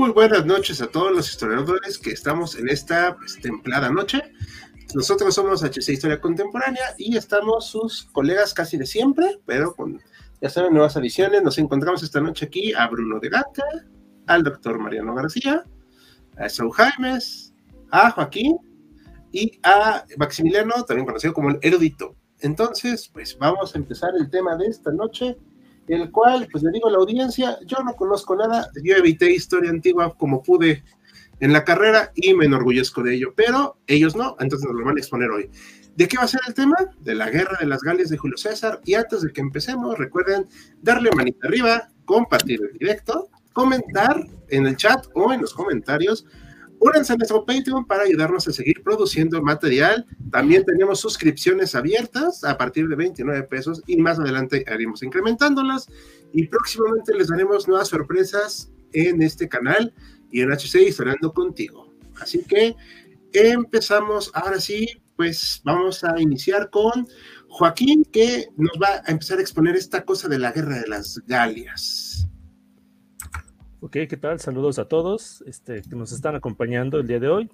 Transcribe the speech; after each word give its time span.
Muy 0.00 0.12
buenas 0.12 0.46
noches 0.46 0.80
a 0.80 0.86
todos 0.86 1.12
los 1.12 1.28
historiadores 1.28 1.98
que 1.98 2.12
estamos 2.12 2.56
en 2.56 2.70
esta 2.70 3.18
pues, 3.18 3.38
templada 3.38 3.90
noche. 3.90 4.32
Nosotros 4.94 5.34
somos 5.34 5.62
HC 5.62 5.90
Historia 5.90 6.18
Contemporánea 6.18 6.94
y 6.96 7.18
estamos 7.18 7.66
sus 7.66 8.04
colegas 8.04 8.54
casi 8.54 8.78
de 8.78 8.86
siempre, 8.86 9.40
pero 9.44 9.74
con, 9.74 10.00
ya 10.40 10.48
saben, 10.48 10.72
nuevas 10.72 10.96
adiciones. 10.96 11.42
Nos 11.42 11.58
encontramos 11.58 12.02
esta 12.02 12.18
noche 12.18 12.46
aquí 12.46 12.72
a 12.72 12.88
Bruno 12.88 13.20
de 13.20 13.28
Gata, 13.28 13.62
al 14.26 14.42
doctor 14.42 14.78
Mariano 14.78 15.14
García, 15.14 15.64
a 16.38 16.48
Saúl 16.48 16.72
Jaimes, 16.72 17.52
a 17.90 18.10
Joaquín 18.10 18.56
y 19.32 19.60
a 19.62 20.06
Maximiliano, 20.16 20.82
también 20.86 21.04
conocido 21.04 21.34
como 21.34 21.50
el 21.50 21.58
erudito. 21.60 22.16
Entonces, 22.38 23.10
pues 23.12 23.36
vamos 23.36 23.74
a 23.74 23.78
empezar 23.78 24.12
el 24.18 24.30
tema 24.30 24.56
de 24.56 24.64
esta 24.64 24.92
noche 24.92 25.36
el 25.88 26.10
cual, 26.10 26.48
pues 26.50 26.62
le 26.62 26.70
digo 26.70 26.88
a 26.88 26.92
la 26.92 26.98
audiencia, 26.98 27.58
yo 27.66 27.78
no 27.84 27.94
conozco 27.94 28.36
nada, 28.36 28.70
yo 28.82 28.96
evité 28.96 29.30
historia 29.30 29.70
antigua 29.70 30.14
como 30.16 30.42
pude 30.42 30.84
en 31.40 31.52
la 31.52 31.64
carrera 31.64 32.12
y 32.14 32.34
me 32.34 32.44
enorgullezco 32.44 33.02
de 33.02 33.14
ello, 33.14 33.32
pero 33.34 33.78
ellos 33.86 34.14
no, 34.14 34.36
entonces 34.40 34.68
nos 34.68 34.78
lo 34.78 34.84
van 34.84 34.96
a 34.96 35.00
exponer 35.00 35.30
hoy. 35.30 35.50
¿De 35.96 36.06
qué 36.06 36.16
va 36.16 36.24
a 36.24 36.28
ser 36.28 36.40
el 36.46 36.54
tema? 36.54 36.76
De 37.00 37.14
la 37.14 37.28
guerra 37.30 37.58
de 37.60 37.66
las 37.66 37.82
Galias 37.82 38.08
de 38.08 38.16
Julio 38.16 38.36
César. 38.36 38.80
Y 38.84 38.94
antes 38.94 39.22
de 39.22 39.32
que 39.32 39.40
empecemos, 39.40 39.98
recuerden 39.98 40.46
darle 40.80 41.10
manita 41.14 41.48
arriba, 41.48 41.88
compartir 42.04 42.60
el 42.62 42.78
directo, 42.78 43.28
comentar 43.52 44.24
en 44.48 44.66
el 44.66 44.76
chat 44.76 45.06
o 45.14 45.32
en 45.32 45.40
los 45.40 45.52
comentarios 45.52 46.26
Únanse 46.82 47.12
a 47.12 47.16
nuestro 47.16 47.44
Patreon 47.44 47.84
para 47.84 48.04
ayudarnos 48.04 48.48
a 48.48 48.52
seguir 48.52 48.82
produciendo 48.82 49.42
material. 49.42 50.06
También 50.32 50.64
tenemos 50.64 50.98
suscripciones 50.98 51.74
abiertas 51.74 52.42
a 52.42 52.56
partir 52.56 52.88
de 52.88 52.96
29 52.96 53.42
pesos 53.44 53.82
y 53.86 53.98
más 53.98 54.18
adelante 54.18 54.64
haremos 54.66 55.02
incrementándolas. 55.02 55.88
Y 56.32 56.46
próximamente 56.46 57.14
les 57.14 57.28
daremos 57.28 57.68
nuevas 57.68 57.88
sorpresas 57.88 58.72
en 58.94 59.20
este 59.20 59.46
canal 59.46 59.92
y 60.32 60.40
en 60.40 60.52
HC 60.52 60.88
Historiando 60.88 61.34
Contigo. 61.34 61.92
Así 62.18 62.42
que 62.44 62.74
empezamos. 63.34 64.30
Ahora 64.32 64.58
sí, 64.58 64.88
pues 65.16 65.60
vamos 65.64 66.02
a 66.02 66.18
iniciar 66.18 66.70
con 66.70 67.06
Joaquín, 67.48 68.04
que 68.10 68.46
nos 68.56 68.72
va 68.82 69.02
a 69.04 69.10
empezar 69.10 69.36
a 69.38 69.42
exponer 69.42 69.76
esta 69.76 70.02
cosa 70.06 70.28
de 70.28 70.38
la 70.38 70.50
guerra 70.50 70.80
de 70.80 70.88
las 70.88 71.20
Galias. 71.26 72.26
Ok, 73.82 73.92
¿qué 74.10 74.18
tal? 74.18 74.38
Saludos 74.40 74.78
a 74.78 74.88
todos 74.88 75.42
este, 75.46 75.80
que 75.80 75.96
nos 75.96 76.12
están 76.12 76.34
acompañando 76.36 77.00
el 77.00 77.06
día 77.06 77.18
de 77.18 77.28
hoy. 77.28 77.48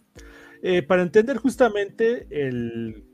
Eh, 0.61 0.83
para 0.83 1.03
entender 1.03 1.37
justamente 1.37 2.27
el, 2.31 3.05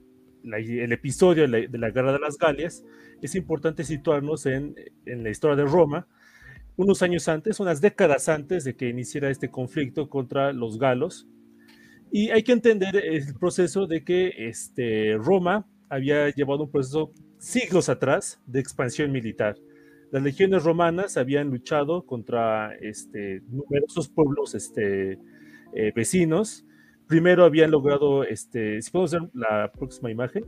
el 0.45 0.93
episodio 0.93 1.47
de 1.47 1.69
la, 1.79 1.91
Guerra 1.91 2.15
de 2.15 2.19
las 2.19 2.39
Galias, 2.39 2.83
es 3.21 3.34
importante 3.34 3.84
situarnos 3.84 4.47
en, 4.47 4.75
en, 5.05 5.22
la 5.22 5.28
historia 5.28 5.56
de 5.56 5.71
Roma, 5.71 6.09
unos 6.77 7.03
años 7.03 7.28
antes, 7.28 7.61
unas 7.61 7.83
décadas 7.83 8.31
antes 8.31 8.65
de 8.65 8.77
que 8.77 8.89
iniciara 8.89 9.28
este 9.28 9.51
conflicto 9.51 10.09
contra 10.09 10.55
los 10.55 10.78
galos. 10.78 11.28
Y 12.11 12.31
hay 12.31 12.43
que 12.43 12.53
entender 12.53 12.97
el 12.97 13.34
proceso 13.34 13.87
de 13.87 14.05
que 14.05 14.33
este, 14.39 15.19
Roma 15.19 15.67
había 15.91 16.31
llevado 16.31 16.65
un 16.65 16.71
proceso 16.71 17.12
siglos 17.37 17.91
atrás 17.91 18.41
de 18.47 18.61
expansión 18.61 19.12
militar 19.12 19.56
las 20.12 20.23
legiones 20.23 20.62
romanas 20.62 21.17
habían 21.17 21.49
luchado 21.49 22.05
contra 22.05 22.75
este, 22.75 23.41
numerosos 23.49 24.11
pueblos 24.11 24.55
este, 24.55 25.19
eh, 25.75 25.93
vecinos. 25.97 26.67
Primero 27.06 27.47
habían 27.47 27.71
logrado, 27.71 28.22
este, 28.22 28.83
si 28.83 28.91
podemos 28.91 29.12
ver 29.12 29.22
la 29.33 29.72
próxima 29.72 30.11
imagen. 30.11 30.45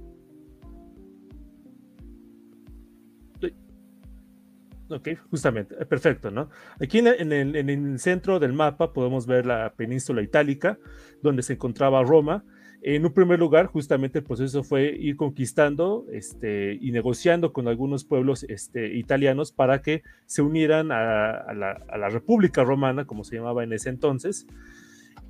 Ok, 4.90 5.08
justamente, 5.30 5.74
eh, 5.80 5.86
perfecto, 5.86 6.30
¿no? 6.30 6.50
Aquí 6.78 6.98
en 6.98 7.32
el, 7.32 7.56
en 7.56 7.70
el 7.70 7.98
centro 7.98 8.38
del 8.38 8.52
mapa 8.52 8.92
podemos 8.92 9.26
ver 9.26 9.46
la 9.46 9.72
península 9.74 10.20
itálica, 10.20 10.78
donde 11.22 11.42
se 11.42 11.54
encontraba 11.54 12.02
Roma, 12.02 12.44
en 12.86 13.06
un 13.06 13.14
primer 13.14 13.38
lugar, 13.38 13.68
justamente 13.68 14.18
el 14.18 14.26
proceso 14.26 14.62
fue 14.62 14.94
ir 14.94 15.16
conquistando 15.16 16.04
este, 16.12 16.76
y 16.78 16.92
negociando 16.92 17.50
con 17.50 17.66
algunos 17.66 18.04
pueblos 18.04 18.44
este, 18.46 18.94
italianos 18.94 19.52
para 19.52 19.80
que 19.80 20.02
se 20.26 20.42
unieran 20.42 20.92
a, 20.92 21.54
la, 21.54 22.08
República 22.10 22.62
Romana, 22.62 23.06
como 23.06 23.24
se 23.24 23.36
llamaba 23.36 23.64
en 23.64 23.72
ese 23.72 23.88
entonces, 23.88 24.46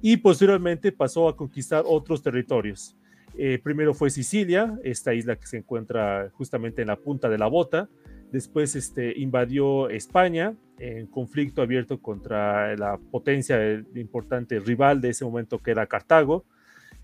y 0.02 0.16
posteriormente 0.16 0.90
pasó 0.90 1.28
a 1.28 1.36
conquistar 1.36 1.84
otros 1.86 2.24
territorios. 2.24 2.96
Eh, 3.38 3.60
primero 3.62 3.94
fue 3.94 4.10
Sicilia, 4.10 4.76
esta 4.82 5.14
isla 5.14 5.36
que 5.36 5.46
se 5.46 5.58
encuentra 5.58 6.30
justamente 6.32 6.82
en 6.82 6.88
la 6.88 6.96
punta 6.96 7.28
de 7.28 7.38
la 7.38 7.46
bota. 7.46 7.88
Después 8.32 8.74
este, 8.74 9.16
invadió 9.16 9.90
España 9.90 10.56
en 10.80 11.06
conflicto 11.06 11.62
abierto 11.62 12.02
contra 12.02 12.76
la 12.76 12.98
potencia 12.98 13.80
importante 13.94 14.58
rival 14.58 15.00
de 15.00 15.10
ese 15.10 15.24
momento 15.24 15.60
que 15.60 15.70
era 15.70 15.86
Cartago. 15.86 16.44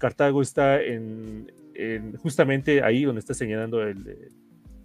Cartago 0.00 0.40
está 0.40 0.82
en, 0.82 1.52
justamente 2.18 2.82
ahí 2.82 3.04
donde 3.04 3.20
está 3.20 3.34
señalando 3.34 3.82
el, 3.82 4.32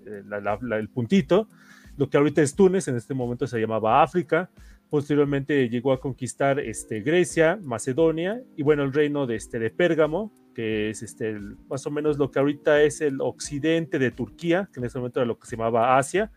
el, 0.06 0.90
puntito. 0.90 1.48
Lo 1.98 2.10
que 2.10 2.18
ahorita 2.18 2.42
es 2.42 2.54
Túnez, 2.54 2.88
en 2.90 2.98
este 2.98 3.14
momento 3.14 3.48
se 3.48 3.60
llamaba 3.60 4.04
África. 4.04 4.50
Posteriormente 4.90 5.70
llegó 5.70 5.94
a 5.94 6.02
conquistar 6.02 6.60
este, 6.60 7.00
Grecia, 7.00 7.58
Macedonia 7.64 8.44
y 8.56 8.64
bueno, 8.64 8.84
el 8.84 8.94
reino 8.94 9.26
de, 9.26 9.38
este, 9.38 9.58
de 9.58 9.70
Pérgamo, 9.70 10.34
que 10.54 10.90
es 10.90 11.02
este, 11.02 11.40
más 11.70 11.88
o 11.88 11.92
menos 11.92 12.18
lo 12.18 12.30
que 12.30 12.40
ahorita 12.40 12.82
es 12.84 13.00
el 13.00 13.22
occidente 13.22 14.00
de 14.00 14.12
Turquía, 14.12 14.70
que 14.72 14.82
en 14.82 14.86
ese 14.86 15.00
momento 15.00 15.22
era 15.22 15.28
lo 15.28 15.40
que 15.40 15.48
se 15.48 15.56
llamaba 15.56 15.98
Asia. 15.98 16.30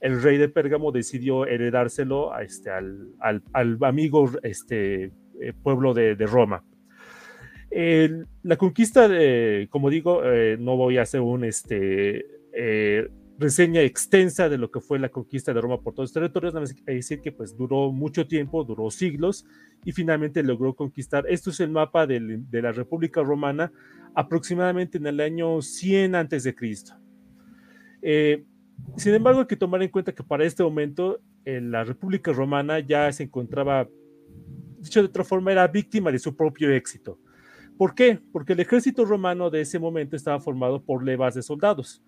El 0.00 0.22
rey 0.22 0.36
de 0.36 0.50
Pérgamo 0.50 0.92
decidió 0.92 1.46
heredárselo 1.46 2.34
a 2.34 2.42
este, 2.42 2.70
al, 2.70 3.08
al, 3.18 3.42
al 3.54 3.78
amigo 3.80 4.30
este, 4.42 5.04
eh, 5.40 5.52
pueblo 5.62 5.94
de, 5.94 6.16
de 6.16 6.26
Roma 6.26 6.62
la 7.70 8.56
conquista, 8.56 9.08
como 9.70 9.90
digo, 9.90 10.22
eh, 10.24 10.56
no 10.58 10.76
voy 10.76 10.98
a 10.98 11.02
hacer 11.02 11.20
un 11.20 11.44
este, 11.44 12.26
eh, 12.52 13.08
reseña 13.38 13.82
extensa 13.82 14.48
de 14.48 14.56
lo 14.56 14.70
que 14.70 14.80
fue 14.80 14.98
la 14.98 15.10
conquista 15.10 15.52
de 15.52 15.60
Roma 15.60 15.80
por 15.80 15.92
todos 15.92 16.08
los 16.08 16.12
territorios, 16.14 16.54
nada 16.54 16.62
más 16.62 16.72
que 16.72 16.94
decir 16.94 17.20
que 17.20 17.32
pues 17.32 17.56
duró 17.56 17.92
mucho 17.92 18.26
tiempo, 18.26 18.64
duró 18.64 18.90
siglos 18.90 19.44
y 19.84 19.92
finalmente 19.92 20.42
logró 20.42 20.74
conquistar. 20.74 21.26
Esto 21.28 21.50
es 21.50 21.60
el 21.60 21.70
mapa 21.70 22.06
de, 22.06 22.40
la 22.50 22.72
República 22.72 23.22
Romana 23.22 23.72
aproximadamente 24.14 24.96
en 24.96 25.06
el 25.06 25.20
año 25.20 25.60
100 25.60 26.14
antes 26.14 26.44
de 26.44 26.54
Cristo. 26.54 26.94
Eh, 28.00 28.44
sin 28.96 29.12
embargo, 29.12 29.40
hay 29.40 29.46
que 29.46 29.56
tomar 29.56 29.82
en 29.82 29.90
cuenta 29.90 30.14
que 30.14 30.22
para 30.22 30.44
este 30.44 30.62
momento 30.62 31.20
la 31.44 31.84
República 31.84 32.32
Romana 32.32 32.80
ya 32.80 33.12
se 33.12 33.24
encontraba, 33.24 33.86
dicho 34.78 35.00
de 35.00 35.08
otra 35.08 35.24
forma, 35.24 35.52
era 35.52 35.68
víctima 35.68 36.10
de 36.10 36.18
su 36.18 36.34
propio 36.34 36.72
éxito. 36.72 37.18
¿Por 37.76 37.94
qué? 37.94 38.18
Porque 38.32 38.54
el 38.54 38.60
ejército 38.60 39.04
romano 39.04 39.50
de 39.50 39.60
ese 39.60 39.78
momento 39.78 40.16
estaba 40.16 40.40
formado 40.40 40.82
por 40.82 41.04
levas 41.04 41.34
de 41.34 41.42
soldados. 41.42 42.02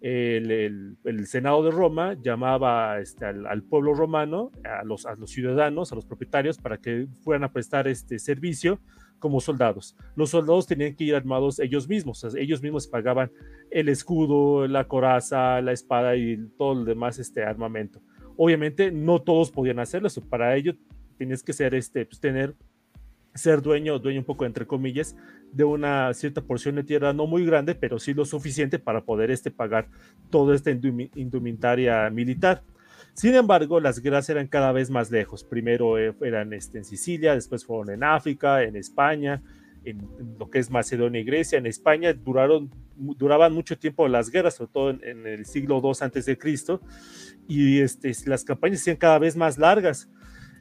El, 0.00 0.96
Senado 1.26 1.62
de 1.62 1.70
Roma 1.70 2.14
llamaba 2.14 2.98
este, 3.00 3.26
al, 3.26 3.62
pueblo 3.62 3.92
romano, 3.92 4.50
a 4.64 4.82
los, 4.82 5.06
ciudadanos, 5.26 5.92
a 5.92 5.94
los 5.94 6.06
propietarios, 6.06 6.56
para 6.56 6.78
que 6.78 7.06
fueran 7.22 7.44
a 7.44 7.52
prestar 7.52 7.86
este 7.86 8.18
servicio 8.18 8.80
como 9.18 9.40
soldados. 9.40 9.94
Los 10.16 10.30
soldados 10.30 10.66
tenían 10.66 10.96
que 10.96 11.04
ir 11.04 11.14
armados 11.14 11.58
ellos 11.60 11.86
mismos, 11.86 12.24
ellos 12.34 12.62
mismos 12.62 12.86
pagaban 12.86 13.30
el 13.70 13.90
escudo, 13.90 14.66
la 14.66 14.88
coraza, 14.88 15.60
la 15.60 15.72
espada 15.72 16.16
y 16.16 16.38
todo 16.56 16.80
el 16.80 16.86
demás 16.86 17.18
este, 17.18 17.44
armamento. 17.44 18.00
Obviamente 18.38 18.90
no 18.90 19.20
todos 19.20 19.50
podían 19.50 19.80
hacerlo, 19.80 20.08
para 20.30 20.56
ello 20.56 20.74
tenías 21.18 21.42
que 21.42 21.52
ser, 21.52 21.74
este, 21.74 22.06
pues, 22.06 22.18
tener 22.18 22.54
ser 23.34 23.62
dueño, 23.62 23.98
dueño 23.98 24.20
un 24.20 24.24
poco 24.24 24.44
entre 24.44 24.66
comillas, 24.66 25.16
de 25.52 25.64
una 25.64 26.12
cierta 26.14 26.42
porción 26.42 26.76
de 26.76 26.84
tierra, 26.84 27.12
no 27.12 27.26
muy 27.26 27.44
grande, 27.44 27.74
pero 27.74 27.98
sí 27.98 28.14
lo 28.14 28.24
suficiente 28.24 28.78
para 28.78 29.04
poder 29.04 29.30
este, 29.30 29.50
pagar 29.50 29.88
toda 30.30 30.54
esta 30.54 30.70
indumentaria 30.70 32.08
militar. 32.10 32.62
Sin 33.14 33.34
embargo, 33.34 33.80
las 33.80 34.00
guerras 34.00 34.28
eran 34.30 34.46
cada 34.46 34.72
vez 34.72 34.90
más 34.90 35.10
lejos. 35.10 35.44
Primero 35.44 35.98
eh, 35.98 36.14
eran 36.22 36.52
este, 36.52 36.78
en 36.78 36.84
Sicilia, 36.84 37.34
después 37.34 37.64
fueron 37.64 37.90
en 37.90 38.04
África, 38.04 38.62
en 38.62 38.76
España, 38.76 39.42
en, 39.84 40.08
lo 40.38 40.50
que 40.50 40.58
es 40.58 40.70
Macedonia 40.70 41.20
y 41.20 41.24
Grecia, 41.24 41.58
en 41.58 41.66
España, 41.66 42.12
duraron, 42.12 42.70
duraban 42.96 43.52
mucho 43.52 43.78
tiempo 43.78 44.06
las 44.08 44.30
guerras, 44.30 44.54
sobre 44.54 44.72
todo 44.72 44.90
en, 44.90 45.26
el 45.26 45.44
siglo 45.46 45.80
II 45.82 45.92
antes 46.00 46.26
de 46.26 46.38
Cristo, 46.38 46.80
y 47.48 47.80
este, 47.80 48.12
las 48.26 48.44
campañas 48.44 48.80
hacían 48.80 48.96
cada 48.96 49.18
vez 49.18 49.36
más 49.36 49.58
largas. 49.58 50.08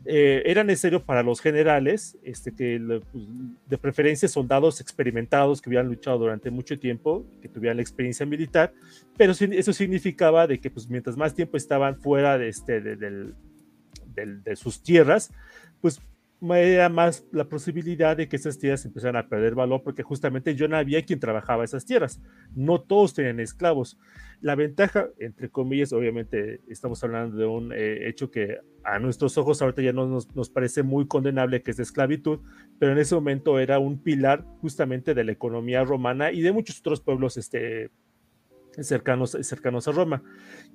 Eh, 0.06 0.44
era 0.46 0.64
necesario 0.64 1.04
para 1.04 1.24
los 1.24 1.42
generales, 1.42 2.18
este, 2.24 2.54
que 2.54 3.02
pues, 3.12 3.26
de 3.68 3.78
preferencia 3.78 4.28
soldados 4.28 4.82
experimentados 4.82 5.62
que 5.62 5.70
hubieran 5.70 5.88
luchado 5.88 6.18
durante 6.18 6.50
mucho 6.50 6.80
tiempo, 6.80 7.26
que 7.42 7.50
tuvieran 7.50 7.78
la 7.78 7.84
experiencia 7.84 8.26
militar, 8.26 8.74
pero 9.18 9.34
eso 9.34 9.74
significaba 9.74 10.48
de 10.48 10.60
que 10.60 10.70
pues, 10.70 10.90
mientras 10.90 11.18
más 11.18 11.34
tiempo 11.34 11.58
estaban 11.58 12.00
fuera 12.00 12.38
de, 12.38 12.48
este, 12.48 12.82
de, 12.82 13.34
de 14.16 14.56
sus 14.56 14.82
tierras, 14.82 15.32
pues 15.82 16.02
era 16.42 16.90
más 16.90 17.26
la 17.32 17.50
posibilidad 17.50 18.16
de 18.16 18.30
que 18.30 18.38
esas 18.38 18.58
tierras 18.58 18.86
empezaran 18.86 19.18
a 19.18 19.28
perder 19.28 19.56
valor 19.56 19.82
porque 19.84 20.04
justamente 20.04 20.56
yo 20.56 20.68
no 20.68 20.78
había 20.78 21.04
quien 21.04 21.20
trabajaba 21.20 21.66
esas 21.66 21.86
tierras. 21.86 22.22
No 22.56 22.82
todos 22.82 23.14
tenían 23.14 23.40
esclavos. 23.40 23.98
La 24.40 24.56
ventaja, 24.56 25.10
entre 25.20 25.50
comillas, 25.50 25.92
obviamente 25.92 26.62
estamos 26.70 27.04
hablando 27.04 27.38
de 27.38 27.46
un 27.46 27.74
eh, 27.74 28.08
hecho 28.08 28.32
que 28.32 28.58
a 28.86 29.00
nuestros 29.00 29.38
ojos 29.38 29.62
ahorita 29.62 29.82
ya 29.82 29.92
no 29.92 30.08
nos, 30.08 30.34
nos, 30.34 30.50
parece 30.50 30.82
muy 30.82 31.08
condenable, 31.08 31.62
que 31.62 31.72
es 31.72 31.78
la 31.78 31.84
esclavitud, 31.84 32.40
pero 32.80 32.94
en 32.94 33.00
ese 33.00 33.16
momento 33.16 33.60
era 33.60 33.80
un 33.80 34.02
pilar 34.02 34.46
justamente 34.62 35.14
de 35.14 35.26
la 35.26 35.34
economía 35.34 35.84
romana 35.84 36.32
y 36.32 36.42
de 36.42 36.54
muchos 36.54 36.80
otros 36.80 37.02
pueblos 37.02 37.36
este, 37.36 37.92
cercanos, 38.84 39.38
cercanos 39.42 39.88
a 39.88 39.92
Roma. 39.92 40.24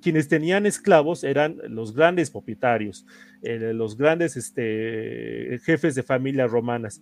Quienes 0.01 0.27
tenían 0.27 0.65
esclavos 0.65 1.23
eran 1.23 1.57
los 1.69 1.95
grandes 1.95 2.31
propietarios, 2.31 3.05
eh, 3.41 3.73
los 3.73 3.97
grandes 3.97 4.37
este, 4.37 5.59
jefes 5.63 5.95
de 5.95 6.03
familias 6.03 6.51
romanas. 6.51 7.01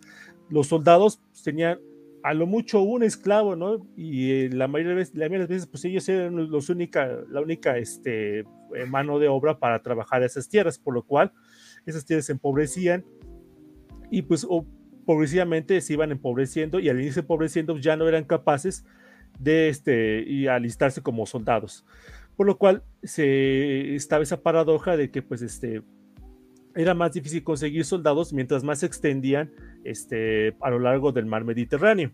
Los 0.50 0.68
soldados 0.68 1.22
pues, 1.32 1.44
tenían 1.44 1.80
a 2.24 2.34
lo 2.34 2.48
mucho 2.48 2.82
un 2.82 3.04
esclavo, 3.04 3.56
¿no? 3.56 3.86
Y 3.98 4.32
eh, 4.32 4.50
la 4.52 4.68
mayoría 4.68 4.92
de 4.92 4.96
veces, 4.96 5.16
la 5.16 5.26
mayoría 5.26 5.46
de 5.48 5.54
veces 5.56 5.68
pues 5.68 5.84
ellos 5.84 6.08
eran 6.08 6.50
los 6.50 6.70
única, 6.70 7.20
la 7.30 7.42
única 7.42 7.78
este, 7.78 8.40
eh, 8.40 8.46
mano 8.88 9.20
de 9.20 9.28
obra 9.28 9.60
para 9.60 9.84
trabajar 9.84 10.24
esas 10.24 10.48
tierras, 10.48 10.80
por 10.80 10.94
lo 10.94 11.04
cual 11.04 11.34
esas 11.86 12.06
tierras 12.06 12.26
se 12.26 12.32
empobrecían 12.32 13.06
y 14.10 14.22
pues 14.22 14.48
progresivamente 15.06 15.82
se 15.82 15.94
iban 15.94 16.12
empobreciendo 16.12 16.80
y 16.80 16.88
al 16.88 17.02
irse 17.02 17.20
empobreciendo 17.22 17.78
ya 17.78 17.98
no 17.98 18.08
eran 18.08 18.24
capaces 18.24 18.86
de 19.40 19.70
este, 19.70 20.24
y 20.28 20.48
alistarse 20.48 21.02
como 21.02 21.26
soldados. 21.26 21.86
Por 22.36 22.48
lo 22.48 22.58
cual 22.58 22.84
se 23.04 23.96
estaba 23.96 24.24
esa 24.24 24.42
paradoja 24.42 24.98
de 24.98 25.12
que 25.12 25.22
pues 25.22 25.42
este, 25.42 25.84
era 26.76 26.94
más 26.94 27.14
difícil 27.14 27.44
conseguir 27.44 27.86
soldados 27.86 28.34
mientras 28.34 28.64
más 28.64 28.80
se 28.80 28.88
extendían 28.88 29.52
este, 29.84 30.56
a 30.62 30.70
lo 30.70 30.80
largo 30.80 31.12
del 31.12 31.26
mar 31.26 31.44
Mediterráneo. 31.44 32.12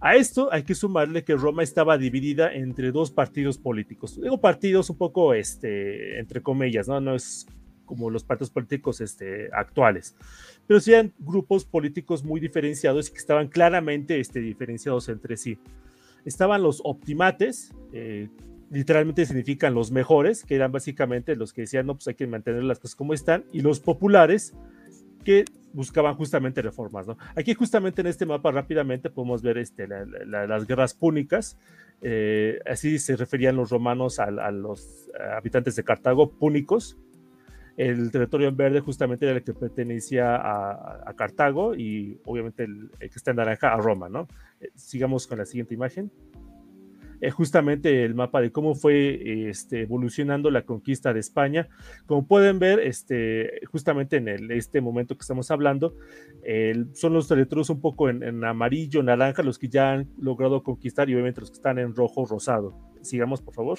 A 0.00 0.16
esto 0.16 0.52
hay 0.52 0.64
que 0.64 0.74
sumarle 0.74 1.22
que 1.22 1.36
Roma 1.36 1.62
estaba 1.62 1.96
dividida 1.96 2.52
entre 2.52 2.90
dos 2.90 3.12
partidos 3.12 3.56
políticos. 3.56 4.20
Digo 4.20 4.40
partidos 4.40 4.90
un 4.90 4.98
poco, 4.98 5.32
este, 5.32 6.18
entre 6.18 6.42
comillas, 6.42 6.88
¿no? 6.88 7.00
No 7.00 7.14
es 7.14 7.46
como 7.86 8.10
los 8.10 8.24
partidos 8.24 8.50
políticos 8.50 9.00
este, 9.00 9.48
actuales, 9.52 10.16
pero 10.66 10.80
sí 10.80 10.92
eran 10.92 11.12
grupos 11.18 11.64
políticos 11.64 12.24
muy 12.24 12.40
diferenciados 12.40 13.08
y 13.08 13.12
que 13.12 13.18
estaban 13.18 13.48
claramente 13.48 14.18
este, 14.18 14.40
diferenciados 14.40 15.08
entre 15.08 15.36
sí 15.36 15.58
estaban 16.24 16.62
los 16.62 16.80
optimates, 16.84 17.72
eh, 17.92 18.28
literalmente 18.70 19.26
significan 19.26 19.74
los 19.74 19.90
mejores, 19.90 20.44
que 20.44 20.54
eran 20.54 20.72
básicamente 20.72 21.36
los 21.36 21.52
que 21.52 21.62
decían, 21.62 21.86
no, 21.86 21.94
pues 21.94 22.08
hay 22.08 22.14
que 22.14 22.26
mantener 22.26 22.64
las 22.64 22.78
cosas 22.78 22.96
como 22.96 23.14
están, 23.14 23.44
y 23.52 23.60
los 23.60 23.80
populares, 23.80 24.54
que 25.24 25.44
buscaban 25.72 26.14
justamente 26.14 26.62
reformas. 26.62 27.06
¿no? 27.06 27.16
Aquí 27.36 27.54
justamente 27.54 28.00
en 28.00 28.08
este 28.08 28.26
mapa 28.26 28.50
rápidamente 28.50 29.10
podemos 29.10 29.42
ver 29.42 29.58
este, 29.58 29.86
las 30.26 30.66
guerras 30.66 30.94
púnicas, 30.94 31.56
eh, 32.00 32.58
así 32.66 32.98
se 32.98 33.16
referían 33.16 33.56
los 33.56 33.70
romanos 33.70 34.18
a, 34.18 34.30
los 34.50 35.08
habitantes 35.36 35.76
de 35.76 35.84
Cartago, 35.84 36.30
púnicos, 36.30 36.96
el 37.76 38.10
territorio 38.10 38.48
en 38.48 38.56
verde 38.56 38.80
justamente 38.80 39.26
era 39.26 39.36
el 39.36 39.44
que 39.44 39.54
pertenecía 39.54 40.36
a, 40.36 41.12
Cartago 41.16 41.74
y 41.74 42.18
obviamente 42.24 42.64
el, 42.64 42.90
que 42.98 43.06
está 43.06 43.30
en 43.30 43.38
naranja 43.38 43.72
a 43.72 43.76
Roma, 43.76 44.08
¿no? 44.08 44.26
Eh, 44.60 44.70
sigamos 44.74 45.26
con 45.26 45.38
la 45.38 45.46
siguiente 45.46 45.74
imagen. 45.74 46.10
Eh, 47.20 47.30
justamente 47.30 48.04
el 48.04 48.14
mapa 48.14 48.40
de 48.40 48.50
cómo 48.50 48.74
fue 48.74 49.48
este, 49.48 49.82
evolucionando 49.82 50.50
la 50.50 50.62
conquista 50.62 51.12
de 51.12 51.20
España. 51.20 51.68
Como 52.06 52.26
pueden 52.26 52.58
ver, 52.58 52.80
este, 52.80 53.60
justamente 53.70 54.16
en 54.16 54.26
el, 54.26 54.50
este 54.50 54.80
momento 54.80 55.16
que 55.16 55.22
estamos 55.22 55.50
hablando, 55.50 55.94
son 56.94 57.12
los 57.12 57.28
territorios 57.28 57.70
un 57.70 57.80
poco 57.80 58.08
en, 58.08 58.22
en, 58.22 58.42
amarillo, 58.44 59.02
naranja, 59.02 59.42
los 59.42 59.58
que 59.58 59.68
ya 59.68 59.92
han 59.92 60.08
logrado 60.18 60.62
conquistar 60.62 61.08
y 61.08 61.14
obviamente 61.14 61.40
los 61.40 61.50
que 61.50 61.56
están 61.56 61.78
en 61.78 61.94
rojo, 61.94 62.26
rosado. 62.26 62.74
Sigamos, 63.02 63.40
por 63.40 63.54
favor. 63.54 63.78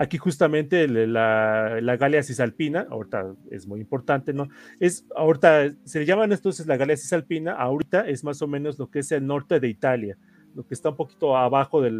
Aquí 0.00 0.16
justamente 0.16 0.86
la, 0.86 1.80
la 1.80 1.96
Galia 1.96 2.22
Cisalpina, 2.22 2.86
ahorita 2.88 3.34
es 3.50 3.66
muy 3.66 3.80
importante, 3.80 4.32
¿no? 4.32 4.48
Es, 4.78 5.04
ahorita 5.16 5.72
se 5.84 5.98
le 5.98 6.06
llaman 6.06 6.30
entonces 6.30 6.68
la 6.68 6.76
Galia 6.76 6.96
Cisalpina, 6.96 7.54
ahorita 7.54 8.08
es 8.08 8.22
más 8.22 8.40
o 8.40 8.46
menos 8.46 8.78
lo 8.78 8.88
que 8.88 9.00
es 9.00 9.10
el 9.10 9.26
norte 9.26 9.58
de 9.58 9.68
Italia, 9.68 10.16
lo 10.54 10.64
que 10.64 10.74
está 10.74 10.90
un 10.90 10.96
poquito 10.96 11.36
abajo 11.36 11.82
de 11.82 11.90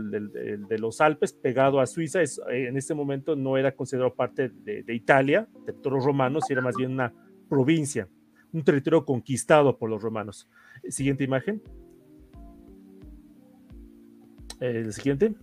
los 0.78 1.00
Alpes, 1.00 1.32
pegado 1.32 1.80
a 1.80 1.86
Suiza, 1.86 2.22
es, 2.22 2.40
en 2.48 2.76
este 2.76 2.94
momento 2.94 3.34
no 3.34 3.56
era 3.56 3.72
considerado 3.72 4.14
parte 4.14 4.48
de, 4.48 4.94
Italia, 4.94 5.48
de 5.66 5.72
todos 5.72 5.94
los 5.94 6.04
romanos, 6.04 6.44
era 6.50 6.60
más 6.60 6.76
bien 6.76 6.92
una 6.92 7.12
provincia, 7.48 8.08
un 8.52 8.62
territorio 8.62 9.04
conquistado 9.04 9.76
por 9.76 9.90
los 9.90 10.00
romanos. 10.00 10.48
Siguiente 10.88 11.24
imagen. 11.24 11.60
El 14.60 14.92
siguiente. 14.92 15.34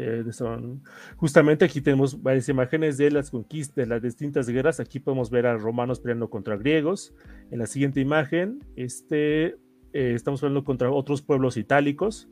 Eh, 0.00 0.24
son, 0.30 0.80
justamente 1.16 1.64
aquí 1.64 1.80
tenemos 1.80 2.22
varias 2.22 2.48
imágenes 2.48 2.96
de 2.98 3.10
las 3.10 3.32
conquistas, 3.32 3.74
de 3.74 3.86
las 3.86 4.00
distintas 4.00 4.48
guerras. 4.48 4.78
Aquí 4.78 5.00
podemos 5.00 5.28
ver 5.28 5.46
a 5.46 5.56
romanos 5.56 5.98
peleando 5.98 6.30
contra 6.30 6.56
griegos. 6.56 7.12
En 7.50 7.58
la 7.58 7.66
siguiente 7.66 8.00
imagen, 8.00 8.60
este, 8.76 9.56
eh, 9.92 10.12
estamos 10.14 10.40
peleando 10.40 10.62
contra 10.62 10.88
otros 10.92 11.20
pueblos 11.20 11.56
itálicos. 11.56 12.28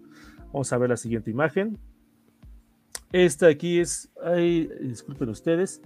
Vamos 0.52 0.72
a 0.72 0.78
ver 0.78 0.90
la 0.90 0.96
siguiente 0.96 1.32
imagen. 1.32 1.76
Esta 3.10 3.48
aquí 3.48 3.80
es, 3.80 4.12
ay, 4.22 4.70
disculpen 4.80 5.28
ustedes, 5.28 5.82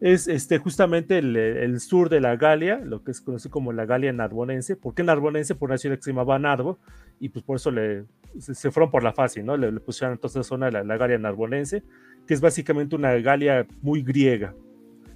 es 0.00 0.26
este, 0.26 0.56
justamente 0.56 1.18
el, 1.18 1.80
sur 1.80 2.08
de 2.08 2.20
la 2.20 2.36
Galia, 2.36 2.80
lo 2.82 3.04
que 3.04 3.10
es 3.10 3.20
conocido 3.20 3.50
como 3.50 3.72
la 3.72 3.84
Galia 3.84 4.12
narbonense. 4.14 4.74
¿Por 4.76 4.94
qué 4.94 5.02
narbonense? 5.02 5.54
Por 5.54 5.68
una 5.68 5.76
ciudad 5.76 5.96
que 5.96 6.02
se 6.02 6.10
llamaba 6.12 6.38
Narbo, 6.38 6.78
y 7.18 7.28
pues 7.28 7.44
por 7.44 7.56
eso 7.56 7.70
le, 7.70 8.04
se, 8.38 8.70
fueron 8.70 8.90
por 8.90 9.02
la 9.02 9.12
fácil, 9.12 9.44
¿no? 9.44 9.56
Le, 9.56 9.72
pusieron 9.80 10.14
entonces 10.14 10.46
zona 10.46 10.70
la, 10.70 10.84
la, 10.84 10.96
Galia 10.96 11.18
narbonense, 11.18 11.82
que 12.26 12.34
es 12.34 12.40
básicamente 12.40 12.96
una 12.96 13.14
Galia 13.14 13.66
muy 13.82 14.02
griega. 14.02 14.54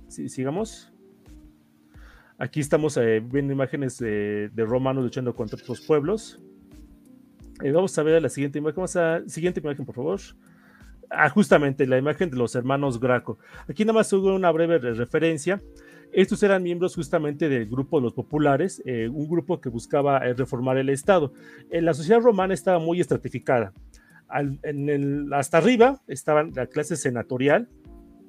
sigamos. 0.08 0.92
Aquí 2.36 2.58
estamos 2.58 2.96
eh, 2.96 3.22
viendo 3.24 3.52
imágenes 3.52 3.98
de, 3.98 4.50
romanos 4.56 5.04
luchando 5.04 5.34
contra 5.34 5.58
otros 5.60 5.80
pueblos. 5.80 6.40
Eh, 7.62 7.70
vamos 7.70 7.96
a 7.96 8.02
ver 8.02 8.20
la 8.20 8.28
siguiente 8.28 8.58
imagen. 8.58 8.76
Vamos 8.76 8.96
a, 8.96 9.22
siguiente 9.28 9.60
imagen, 9.60 9.86
por 9.86 9.94
favor. 9.94 10.20
Ah, 11.10 11.28
justamente 11.28 11.86
la 11.86 11.96
imagen 11.96 12.30
de 12.30 12.36
los 12.36 12.56
hermanos 12.56 12.98
Graco. 12.98 13.38
Aquí 13.68 13.84
nada 13.84 13.98
más 13.98 14.12
hubo 14.12 14.34
una 14.34 14.50
breve 14.50 14.78
referencia. 14.78 15.62
Estos 16.14 16.44
eran 16.44 16.62
miembros 16.62 16.94
justamente 16.94 17.48
del 17.48 17.66
grupo 17.66 17.98
de 17.98 18.04
los 18.04 18.14
populares, 18.14 18.80
eh, 18.86 19.08
un 19.08 19.28
grupo 19.28 19.60
que 19.60 19.68
buscaba 19.68 20.18
eh, 20.18 20.32
reformar 20.32 20.78
el 20.78 20.88
Estado. 20.88 21.32
En 21.70 21.78
eh, 21.78 21.82
la 21.82 21.92
sociedad 21.92 22.20
romana 22.20 22.54
estaba 22.54 22.78
muy 22.78 23.00
estratificada. 23.00 23.72
hasta 25.32 25.58
arriba 25.58 26.00
estaban 26.06 26.52
la 26.54 26.68
clase 26.68 26.96
senatorial, 26.96 27.68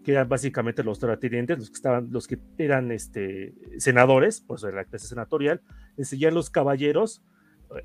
que 0.04 0.14
eran 0.14 0.28
básicamente 0.28 0.84
los 0.84 0.98
terratenientes, 0.98 1.60
los 1.60 1.70
que 1.70 1.76
estaban, 1.76 2.08
los 2.10 2.28
que 2.28 2.40
eran 2.58 2.92
este, 2.92 3.54
senadores, 3.78 4.42
por 4.42 4.58
eso 4.58 4.68
era 4.68 4.78
la 4.78 4.86
clase 4.86 5.08
senatorial. 5.08 5.62
Seguían 6.00 6.34
los 6.34 6.50
caballeros, 6.50 7.24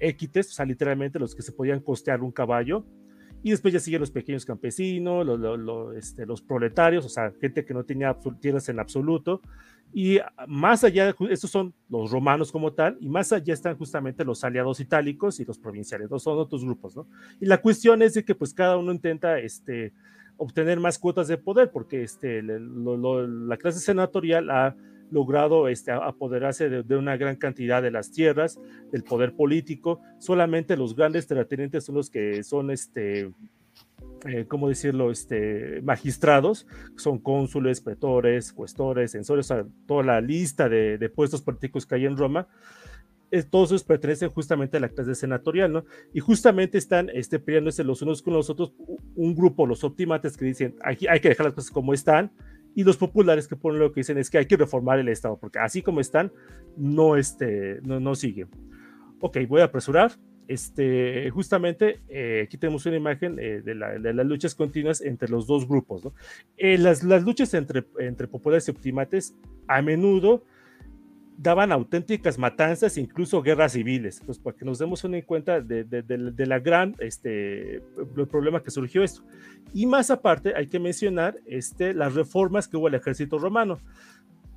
équites, 0.01 0.49
o 0.49 0.53
sea, 0.53 0.65
literalmente 0.65 1.19
los 1.19 1.35
que 1.35 1.43
se 1.43 1.53
podían 1.53 1.81
costear 1.81 2.23
un 2.23 2.33
caballo, 2.33 2.87
y 3.43 3.51
después 3.51 3.73
ya 3.73 3.81
siguen 3.81 4.01
los 4.01 4.11
pequeños 4.11 4.45
campesinos, 4.45 5.27
los, 5.27 5.97
este, 5.97 6.27
los 6.27 6.43
proletarios, 6.43 7.05
o 7.07 7.09
sea, 7.09 7.33
gente 7.41 7.65
que 7.65 7.75
no 7.75 7.85
tenía 7.85 8.17
tierras 8.41 8.69
en 8.69 8.79
absoluto. 8.79 9.41
Y 9.93 10.19
más 10.47 10.85
allá, 10.85 11.15
estos 11.31 11.51
son 11.51 11.75
los 11.89 12.11
romanos 12.11 12.53
como 12.53 12.73
tal, 12.73 12.97
y 13.01 13.09
más 13.09 13.33
allá 13.33 13.53
están 13.53 13.77
justamente 13.77 14.25
los 14.25 14.45
aliados 14.45 14.79
itálicos 14.79 15.41
y 15.41 15.45
los 15.45 15.59
provinciales, 15.59 16.11
¿no? 16.11 16.19
son 16.19 16.39
otros 16.39 16.65
grupos, 16.65 16.95
¿no? 16.95 17.09
Y 17.41 17.47
la 17.47 17.61
cuestión 17.61 18.01
es 18.03 18.15
de 18.15 18.25
que 18.25 18.37
pues 18.37 18.55
cada 18.55 18.77
uno 18.77 18.93
intenta 18.93 19.41
este, 19.41 19.93
obtener 20.37 20.79
más 20.79 20.99
cuotas 20.99 21.27
de 21.27 21.39
poder, 21.39 21.73
porque 21.73 22.03
este, 22.03 22.41
la 22.43 23.57
clase 23.57 23.81
senatorial 23.81 24.49
ha 24.51 24.77
logrado 25.11 25.69
este, 25.69 25.93
apoderarse 25.93 26.69
de, 26.69 26.97
una 26.97 27.17
gran 27.17 27.37
cantidad 27.37 27.83
de 27.83 27.91
las 27.91 28.13
tierras, 28.13 28.61
del 28.93 29.03
poder 29.03 29.35
político. 29.35 30.01
Solamente 30.19 30.77
los 30.77 30.95
grandes 30.95 31.27
terratenientes 31.27 31.85
son 31.85 31.97
los 31.97 32.11
que 32.11 32.43
son, 32.43 32.71
este, 32.71 33.31
eh, 34.27 34.45
¿cómo 34.49 34.69
decirlo?, 34.69 35.11
este, 35.11 35.81
magistrados, 35.83 36.67
son 36.97 37.19
cónsules, 37.19 37.81
pretores, 37.81 38.53
cuestores, 38.53 39.13
censores, 39.13 39.53
toda 39.87 40.03
la 40.03 40.21
lista 40.21 40.69
de, 40.69 41.11
puestos 41.15 41.43
políticos 41.43 41.87
que 41.87 41.97
hay 41.97 42.07
en 42.07 42.17
Roma. 42.17 42.49
todos 43.51 43.71
ellos 43.71 43.85
pertenecen 43.85 44.31
justamente 44.31 44.77
a 44.77 44.81
la 44.81 44.89
clase 44.89 45.15
senatorial, 45.15 45.73
¿no? 45.73 45.85
Y 46.13 46.21
justamente 46.21 46.79
están 46.79 47.11
este, 47.11 47.39
peleándose 47.39 47.85
los 47.85 48.03
unos 48.03 48.23
con 48.23 48.35
los 48.35 48.51
otros, 48.51 48.73
un 49.17 49.35
grupo, 49.35 49.67
los 49.67 49.85
optimates, 49.85 50.37
que 50.37 50.45
dicen, 50.45 50.77
aquí 50.83 51.07
hay 51.09 51.21
que 51.21 51.31
dejar 51.31 51.47
las 51.47 51.55
cosas 51.55 51.71
como 51.71 51.95
están, 51.95 52.31
y 52.75 52.85
los 52.85 52.97
populares 52.97 53.49
que 53.49 53.57
ponen 53.57 53.81
lo 53.81 53.93
que 53.93 54.01
dicen 54.01 54.19
es 54.19 54.31
que 54.31 54.39
hay 54.39 54.47
que 54.47 54.57
reformar 54.57 54.99
el 54.99 55.09
Estado, 55.09 55.39
porque 55.39 55.59
así 55.59 55.83
como 55.83 56.01
están, 56.01 56.33
no, 56.77 57.17
este, 57.17 57.81
no, 57.83 58.01
no 58.01 58.15
siguen. 58.15 58.49
Ok, 59.21 59.39
voy 59.49 59.61
a 59.61 59.65
apresurar. 59.65 60.13
Este, 60.49 61.31
justamente 61.31 62.01
eh, 62.09 62.43
aquí 62.45 62.59
tenemos 62.59 62.85
una 62.85 62.97
imagen 62.97 63.39
eh, 63.39 63.63
de, 63.65 63.75
las 63.75 64.27
luchas 64.27 64.57
continuas 64.57 65.01
entre 65.01 65.29
los 65.29 65.47
dos 65.47 65.69
grupos. 65.69 66.05
¿no? 66.05 66.13
Eh, 66.57 66.77
las, 66.77 67.05
las, 67.05 67.23
luchas 67.23 67.55
entre, 67.55 67.85
entre 68.01 68.27
populares 68.27 68.67
y 68.67 68.73
optimates 68.73 69.37
a 69.69 69.81
menudo 69.81 70.45
daban 71.43 71.73
auténticas 71.73 72.39
matanzas, 72.39 72.99
incluso 72.99 73.41
guerras 73.41 73.73
civiles. 73.73 74.21
Entonces, 74.21 74.43
para 74.43 74.57
que 74.57 74.65
nos 74.67 74.79
demos 74.79 75.03
una 75.05 75.21
cuenta 75.23 75.63
de, 75.63 75.85
de, 75.85 76.03
de, 76.03 76.47
la 76.47 76.59
gran, 76.59 76.95
este, 76.99 77.77
el 77.77 78.29
problema 78.31 78.63
que 78.63 78.71
surgió 78.71 79.03
esto. 79.03 79.23
Y 79.73 79.87
más 79.87 80.11
aparte, 80.11 80.53
hay 80.55 80.67
que 80.67 80.79
mencionar 80.79 81.37
este, 81.47 81.95
las 81.95 82.15
reformas 82.15 82.69
que 82.69 82.77
hubo 82.77 82.89
el 82.89 82.95
ejército 82.95 83.39
romano. 83.39 83.79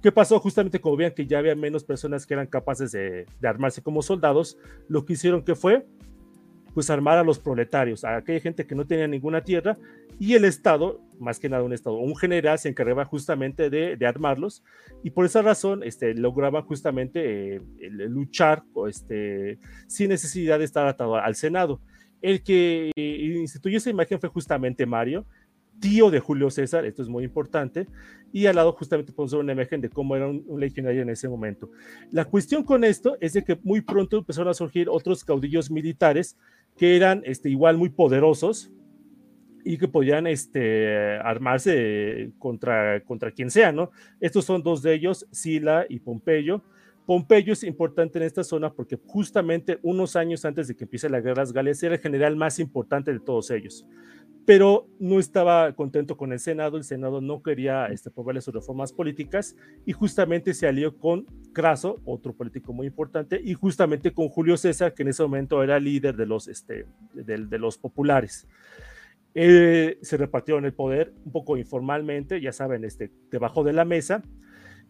¿Qué 0.01 0.11
pasó? 0.11 0.37
Justamente 0.41 0.81
como 0.81 0.97
veían 0.97 1.13
que 1.13 1.25
ya 1.25 1.39
había 1.39 1.55
menos 1.55 1.85
personas 1.85 2.25
que 2.25 2.33
eran 2.33 2.47
capaces 2.47 2.91
de, 2.91 3.27
de 3.39 3.47
armarse 3.47 3.81
como 3.81 4.01
soldados, 4.01 4.57
lo 4.89 5.05
que 5.05 5.13
hicieron 5.13 5.41
que 5.41 5.55
fue 5.55 5.85
pues 6.73 6.89
armar 6.89 7.17
a 7.17 7.23
los 7.23 7.39
proletarios, 7.39 8.03
a 8.03 8.17
aquella 8.17 8.39
gente 8.39 8.65
que 8.65 8.75
no 8.75 8.85
tenía 8.85 9.07
ninguna 9.07 9.43
tierra, 9.43 9.77
y 10.19 10.33
el 10.33 10.45
Estado, 10.45 11.01
más 11.19 11.39
que 11.39 11.49
nada 11.49 11.63
un 11.63 11.73
Estado, 11.73 11.97
un 11.97 12.15
general 12.15 12.59
se 12.59 12.69
encargaba 12.69 13.05
justamente 13.05 13.69
de, 13.69 13.95
de 13.95 14.05
armarlos, 14.05 14.63
y 15.03 15.11
por 15.11 15.25
esa 15.25 15.41
razón 15.41 15.83
este, 15.83 16.13
lograba 16.13 16.61
justamente 16.61 17.55
eh, 17.55 17.61
luchar 17.79 18.63
este, 18.87 19.59
sin 19.87 20.09
necesidad 20.09 20.59
de 20.59 20.65
estar 20.65 20.87
atado 20.87 21.15
al 21.15 21.35
Senado. 21.35 21.81
El 22.21 22.41
que 22.41 22.91
eh, 22.95 23.37
instituyó 23.41 23.77
esa 23.77 23.89
imagen 23.89 24.19
fue 24.19 24.29
justamente 24.29 24.85
Mario, 24.85 25.25
tío 25.79 26.09
de 26.09 26.21
Julio 26.21 26.49
César, 26.49 26.85
esto 26.85 27.01
es 27.01 27.09
muy 27.09 27.25
importante, 27.25 27.87
y 28.31 28.45
al 28.45 28.55
lado 28.55 28.71
justamente 28.71 29.13
ver 29.15 29.35
una 29.35 29.51
imagen 29.51 29.81
de 29.81 29.89
cómo 29.89 30.15
era 30.15 30.27
un, 30.27 30.45
legionario 30.57 31.01
en 31.01 31.09
ese 31.09 31.27
momento. 31.27 31.69
La 32.11 32.23
cuestión 32.25 32.63
con 32.63 32.85
esto 32.85 33.17
es 33.19 33.33
de 33.33 33.43
que 33.43 33.59
muy 33.63 33.81
pronto 33.81 34.17
empezaron 34.17 34.49
a 34.49 34.53
surgir 34.53 34.87
otros 34.89 35.25
caudillos 35.25 35.69
militares 35.69 36.37
que 36.77 36.95
eran 36.95 37.21
este, 37.25 37.49
igual 37.49 37.77
muy 37.77 37.89
poderosos 37.89 38.71
y 39.63 39.77
que 39.77 39.87
podían 39.87 40.27
este, 40.27 41.17
armarse 41.17 42.31
contra, 42.39 43.01
contra 43.03 43.31
quien 43.31 43.49
sea, 43.49 43.71
¿no? 43.71 43.91
Estos 44.19 44.45
son 44.45 44.61
dos 44.61 44.81
de 44.81 44.93
ellos, 44.93 45.25
Sila 45.31 45.85
y 45.87 45.99
Pompeyo. 45.99 46.61
Pompeyo 47.05 47.53
es 47.53 47.63
importante 47.63 48.17
en 48.17 48.23
esta 48.23 48.43
zona 48.43 48.73
porque 48.73 48.97
justamente 49.05 49.79
unos 49.81 50.15
años 50.15 50.45
antes 50.45 50.67
de 50.67 50.75
que 50.75 50.85
empiece 50.85 51.09
la 51.09 51.21
guerra 51.21 51.45
de 51.45 51.51
Gales 51.51 51.83
era 51.83 51.95
el 51.95 52.01
general 52.01 52.35
más 52.35 52.59
importante 52.59 53.11
de 53.11 53.19
todos 53.19 53.51
ellos 53.51 53.85
pero 54.45 54.87
no 54.99 55.19
estaba 55.19 55.71
contento 55.73 56.17
con 56.17 56.33
el 56.33 56.39
Senado, 56.39 56.77
el 56.77 56.83
Senado 56.83 57.21
no 57.21 57.41
quería 57.41 57.85
este, 57.87 58.09
aprobarle 58.09 58.41
sus 58.41 58.53
reformas 58.53 58.91
políticas 58.91 59.55
y 59.85 59.93
justamente 59.93 60.53
se 60.53 60.67
alió 60.67 60.97
con 60.97 61.25
Craso, 61.53 62.01
otro 62.03 62.33
político 62.33 62.73
muy 62.73 62.87
importante, 62.87 63.39
y 63.41 63.53
justamente 63.53 64.11
con 64.11 64.27
Julio 64.27 64.57
César, 64.57 64.93
que 64.93 65.03
en 65.03 65.09
ese 65.09 65.23
momento 65.23 65.63
era 65.63 65.79
líder 65.79 66.15
de 66.17 66.25
los, 66.25 66.47
este, 66.47 66.85
de, 67.13 67.59
los 67.59 67.77
populares. 67.77 68.47
Eh, 69.35 69.97
se 70.01 70.17
repartieron 70.17 70.65
el 70.65 70.73
poder 70.73 71.13
un 71.25 71.31
poco 71.31 71.57
informalmente, 71.57 72.41
ya 72.41 72.51
saben, 72.51 72.83
este, 72.83 73.11
debajo 73.31 73.63
de 73.63 73.73
la 73.73 73.85
mesa. 73.85 74.23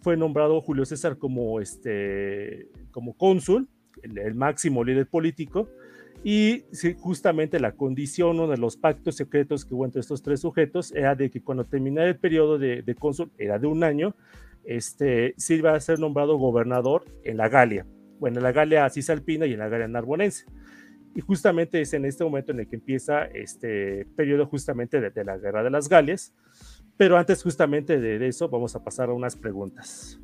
Fue 0.02 0.18
nombrado 0.18 0.60
Julio 0.62 0.86
César 0.86 1.18
como, 1.18 1.60
este, 1.60 2.70
como 2.92 3.16
cónsul, 3.16 3.68
el 4.02 4.36
máximo 4.36 4.84
líder 4.84 5.08
político, 5.08 5.70
y 6.24 6.64
justamente 7.00 7.60
la 7.60 7.74
condición, 7.74 8.40
uno 8.40 8.48
de 8.48 8.58
los 8.58 8.78
pactos 8.78 9.16
secretos 9.16 9.66
que 9.66 9.74
hubo 9.74 9.86
entre 9.86 10.02
estos 10.02 10.22
tres 10.22 10.40
sujetos 10.40 10.94
era 10.94 11.16
de 11.16 11.30
que 11.30 11.42
cuando 11.42 11.66
terminara 11.66 12.08
el 12.08 12.18
periodo 12.18 12.58
de, 12.58 12.82
de 12.82 12.96
cónsul, 12.96 13.32
era 13.38 13.60
de 13.60 13.68
un 13.68 13.84
año, 13.84 14.16
este, 14.64 15.34
se 15.38 15.56
iba 15.56 15.74
a 15.74 15.80
ser 15.80 16.00
nombrado 16.00 16.38
gobernador 16.38 17.04
en 17.24 17.38
la 17.38 17.50
Galia, 17.50 17.86
bueno, 18.20 18.38
en 18.38 18.44
la 18.44 18.52
Galia 18.54 18.90
cisalpina 18.90 19.46
y 19.46 19.54
en 19.54 19.60
la 19.60 19.68
Galia 19.68 19.88
narbonense. 19.88 20.46
Y 21.16 21.22
justamente 21.22 21.82
es 21.82 21.94
en 21.94 22.06
este 22.06 22.24
momento 22.24 22.54
en 22.54 22.62
el 22.62 22.68
que 22.68 22.78
empieza 22.78 23.26
este 23.26 24.08
periodo 24.16 24.48
justamente 24.48 25.00
de, 25.00 25.24
la 25.24 25.38
Guerra 25.38 25.62
de 25.62 25.70
las 25.70 25.88
Galias. 25.88 26.34
Pero 26.98 27.18
antes 27.18 27.44
justamente 27.44 28.00
de 28.00 28.28
eso 28.28 28.50
vamos 28.50 28.76
a 28.76 28.84
pasar 28.84 29.10
a 29.10 29.14
unas 29.14 29.36
preguntas. 29.36 30.23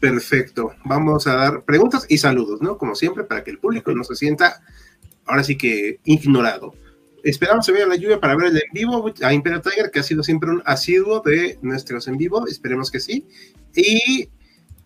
Perfecto. 0.00 0.72
Vamos 0.84 1.26
a 1.26 1.34
dar 1.34 1.64
preguntas 1.64 2.06
y 2.08 2.18
saludos, 2.18 2.62
¿no? 2.62 2.78
Como 2.78 2.94
siempre, 2.94 3.24
para 3.24 3.42
que 3.42 3.50
el 3.50 3.58
público 3.58 3.92
no 3.92 4.04
se 4.04 4.14
sienta 4.14 4.62
ahora 5.24 5.44
sí 5.44 5.56
que 5.56 6.00
ignorado. 6.04 6.74
Esperamos 7.24 7.66
que 7.66 7.72
vea 7.72 7.86
la 7.86 7.96
lluvia 7.96 8.20
para 8.20 8.36
ver 8.36 8.46
el 8.46 8.56
en 8.56 8.72
vivo 8.72 9.12
a 9.22 9.34
Imperial 9.34 9.60
Tiger, 9.60 9.90
que 9.90 10.00
ha 10.00 10.02
sido 10.02 10.22
siempre 10.22 10.50
un 10.50 10.62
asiduo 10.64 11.20
de 11.20 11.58
nuestros 11.62 12.06
en 12.06 12.16
vivo. 12.16 12.46
Esperemos 12.46 12.90
que 12.90 13.00
sí. 13.00 13.26
Y 13.74 14.28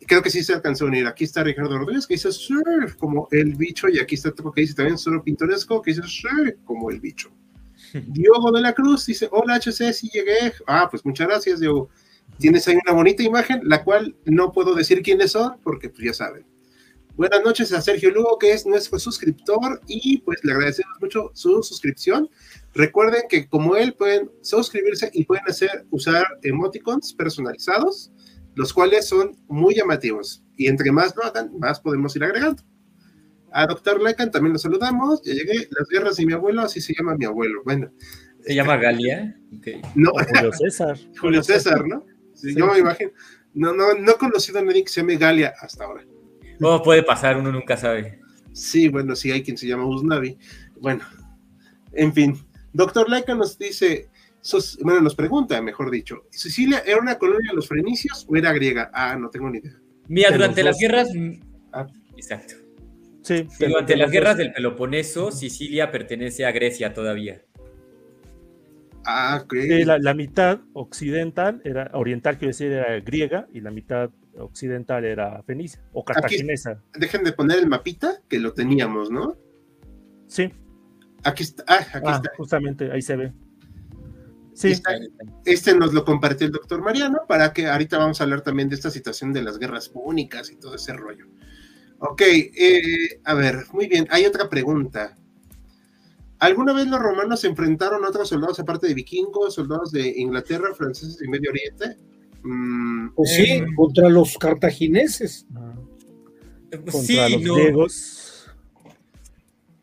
creo 0.06 0.22
que 0.22 0.30
sí 0.30 0.42
se 0.42 0.54
alcanzó 0.54 0.84
a 0.84 0.88
unir. 0.88 1.06
Aquí 1.06 1.24
está 1.24 1.44
Ricardo 1.44 1.78
Rodríguez, 1.78 2.06
que 2.06 2.14
dice 2.14 2.32
Sir, 2.32 2.96
como 2.98 3.28
el 3.30 3.54
bicho. 3.54 3.88
Y 3.88 3.98
aquí 3.98 4.14
está 4.14 4.30
otro 4.30 4.50
que 4.50 4.62
dice 4.62 4.74
también 4.74 4.98
solo 4.98 5.22
pintoresco, 5.22 5.82
que 5.82 5.92
dice 5.92 6.02
Sir, 6.08 6.58
como 6.64 6.90
el 6.90 7.00
bicho. 7.00 7.30
Diogo 8.06 8.50
de 8.50 8.62
la 8.62 8.72
Cruz 8.72 9.04
dice: 9.06 9.28
Hola, 9.30 9.56
HC, 9.56 9.92
sí 9.92 10.10
llegué. 10.12 10.52
Ah, 10.66 10.88
pues 10.90 11.04
muchas 11.04 11.28
gracias, 11.28 11.60
Diogo. 11.60 11.90
Tienes 12.38 12.66
ahí 12.66 12.76
una 12.84 12.94
bonita 12.94 13.22
imagen, 13.22 13.60
la 13.64 13.84
cual 13.84 14.16
no 14.24 14.52
puedo 14.52 14.74
decir 14.74 15.02
quiénes 15.02 15.32
son, 15.32 15.58
porque 15.62 15.88
pues 15.88 16.04
ya 16.04 16.12
saben. 16.12 16.46
Buenas 17.14 17.42
noches 17.44 17.72
a 17.72 17.82
Sergio 17.82 18.10
Lugo, 18.10 18.38
que 18.38 18.52
es 18.52 18.64
nuestro 18.64 18.98
suscriptor, 18.98 19.80
y 19.86 20.18
pues 20.18 20.42
le 20.44 20.52
agradecemos 20.52 20.96
mucho 21.00 21.30
su 21.34 21.62
suscripción. 21.62 22.30
Recuerden 22.74 23.22
que 23.28 23.46
como 23.48 23.76
él 23.76 23.92
pueden 23.92 24.30
suscribirse 24.40 25.10
y 25.12 25.24
pueden 25.24 25.44
hacer 25.46 25.84
usar 25.90 26.24
emoticons 26.42 27.12
personalizados, 27.12 28.10
los 28.54 28.72
cuales 28.72 29.08
son 29.08 29.36
muy 29.46 29.74
llamativos. 29.74 30.42
Y 30.56 30.68
entre 30.68 30.90
más 30.90 31.14
lo 31.14 31.24
hagan, 31.24 31.52
más 31.58 31.80
podemos 31.80 32.16
ir 32.16 32.24
agregando. 32.24 32.62
A 33.52 33.66
Dr. 33.66 34.00
Lecan 34.02 34.30
también 34.30 34.54
lo 34.54 34.58
saludamos. 34.58 35.22
Ya 35.22 35.34
llegué. 35.34 35.68
Las 35.70 35.88
guerras 35.88 36.18
y 36.18 36.26
mi 36.26 36.32
abuelo, 36.32 36.62
así 36.62 36.80
se 36.80 36.94
llama 36.94 37.14
mi 37.14 37.26
abuelo. 37.26 37.62
Bueno. 37.64 37.90
¿Se 38.40 38.54
llama 38.54 38.76
Galia? 38.76 39.38
No. 39.94 40.12
Julio 40.28 40.52
César. 40.52 40.98
Julio 41.20 41.42
César, 41.42 41.86
¿no? 41.86 42.04
Yo 42.42 42.66
me 42.66 42.78
imagino. 42.78 43.10
No, 43.54 43.72
no, 43.72 43.94
no 43.94 44.12
he 44.12 44.14
conocido 44.14 44.58
a 44.58 44.62
nadie 44.62 44.84
que 44.84 44.90
se 44.90 45.00
llame 45.00 45.16
Galia 45.16 45.54
hasta 45.60 45.84
ahora. 45.84 46.04
No, 46.58 46.82
puede 46.82 47.02
pasar, 47.02 47.36
uno 47.36 47.52
nunca 47.52 47.76
sabe. 47.76 48.20
Sí, 48.52 48.88
bueno, 48.88 49.16
sí 49.16 49.30
hay 49.30 49.42
quien 49.42 49.56
se 49.56 49.66
llama 49.66 49.86
Usnavi. 49.86 50.38
Bueno, 50.80 51.04
en 51.92 52.12
fin. 52.12 52.38
Doctor 52.72 53.08
Laika 53.08 53.34
nos 53.34 53.58
dice, 53.58 54.08
bueno, 54.82 55.00
nos 55.00 55.14
pregunta, 55.14 55.60
mejor 55.60 55.90
dicho, 55.90 56.24
¿Sicilia 56.30 56.82
era 56.86 57.00
una 57.00 57.18
colonia 57.18 57.50
de 57.50 57.56
los 57.56 57.68
fenicios 57.68 58.26
o 58.28 58.36
era 58.36 58.52
griega? 58.52 58.90
Ah, 58.94 59.16
no 59.16 59.28
tengo 59.28 59.50
ni 59.50 59.58
idea. 59.58 59.78
Mira, 60.08 60.30
durante 60.30 60.62
las 60.62 60.78
guerras... 60.78 61.08
Ah. 61.72 61.86
Exacto. 62.16 62.54
Sí. 63.22 63.46
Durante 63.58 63.96
las 63.96 64.10
guerras 64.10 64.36
del 64.36 64.52
Peloponeso, 64.52 65.30
Sicilia 65.30 65.90
pertenece 65.90 66.44
a 66.44 66.52
Grecia 66.52 66.92
todavía. 66.92 67.42
Ah, 69.04 69.44
la, 69.50 70.14
mitad 70.14 70.60
occidental, 70.74 71.60
era 71.64 71.90
oriental, 71.94 72.38
quiero 72.38 72.50
decir, 72.50 72.72
era 72.72 73.00
griega 73.00 73.48
y 73.52 73.60
la 73.60 73.70
mitad 73.70 74.10
occidental 74.38 75.04
era 75.04 75.42
fenicia 75.42 75.80
o 75.92 76.04
cartaginesa. 76.04 76.80
dejen 76.94 77.24
de 77.24 77.32
poner 77.32 77.58
el 77.58 77.68
mapita 77.68 78.22
que 78.28 78.38
lo 78.38 78.52
teníamos, 78.54 79.10
¿no? 79.10 79.36
Sí. 80.28 80.52
Aquí 81.24 81.42
está. 81.42 81.64
Ah, 81.66 81.86
aquí 81.92 82.06
ah, 82.06 82.16
está. 82.16 82.30
Justamente, 82.36 82.90
ahí 82.90 83.02
se 83.02 83.16
ve. 83.16 83.32
Sí. 84.54 84.74
este 85.46 85.74
nos 85.74 85.94
lo 85.94 86.04
compartió 86.04 86.46
el 86.46 86.52
doctor 86.52 86.82
Mariano 86.82 87.20
para 87.26 87.52
que 87.54 87.68
ahorita 87.68 87.96
vamos 87.96 88.20
a 88.20 88.24
hablar 88.24 88.42
también 88.42 88.68
de 88.68 88.74
esta 88.74 88.90
situación 88.90 89.32
de 89.32 89.42
las 89.42 89.58
guerras 89.58 89.88
púnicas 89.88 90.50
y 90.50 90.56
todo 90.56 90.74
ese 90.74 90.92
rollo. 90.92 91.26
Ok, 91.98 92.22
eh, 92.22 93.20
a 93.24 93.34
ver, 93.34 93.64
muy 93.72 93.86
bien. 93.86 94.06
Hay 94.10 94.26
otra 94.26 94.48
pregunta. 94.48 95.16
¿Alguna 96.42 96.72
vez 96.72 96.88
los 96.88 96.98
romanos 96.98 97.38
se 97.38 97.46
enfrentaron 97.46 98.04
a 98.04 98.08
otros 98.08 98.28
soldados 98.28 98.58
aparte 98.58 98.88
de 98.88 98.94
vikingos, 98.94 99.54
soldados 99.54 99.92
de 99.92 100.08
Inglaterra, 100.16 100.74
franceses 100.74 101.22
y 101.22 101.28
Medio 101.28 101.50
Oriente? 101.50 101.96
Mm, 102.42 103.14
pues 103.14 103.36
sí, 103.36 103.44
eh, 103.44 103.66
contra 103.76 104.08
los 104.08 104.36
cartagineses. 104.38 105.46
Ah. 105.54 105.72
Contra 106.90 107.28
los 107.28 107.42
griegos. 107.44 108.50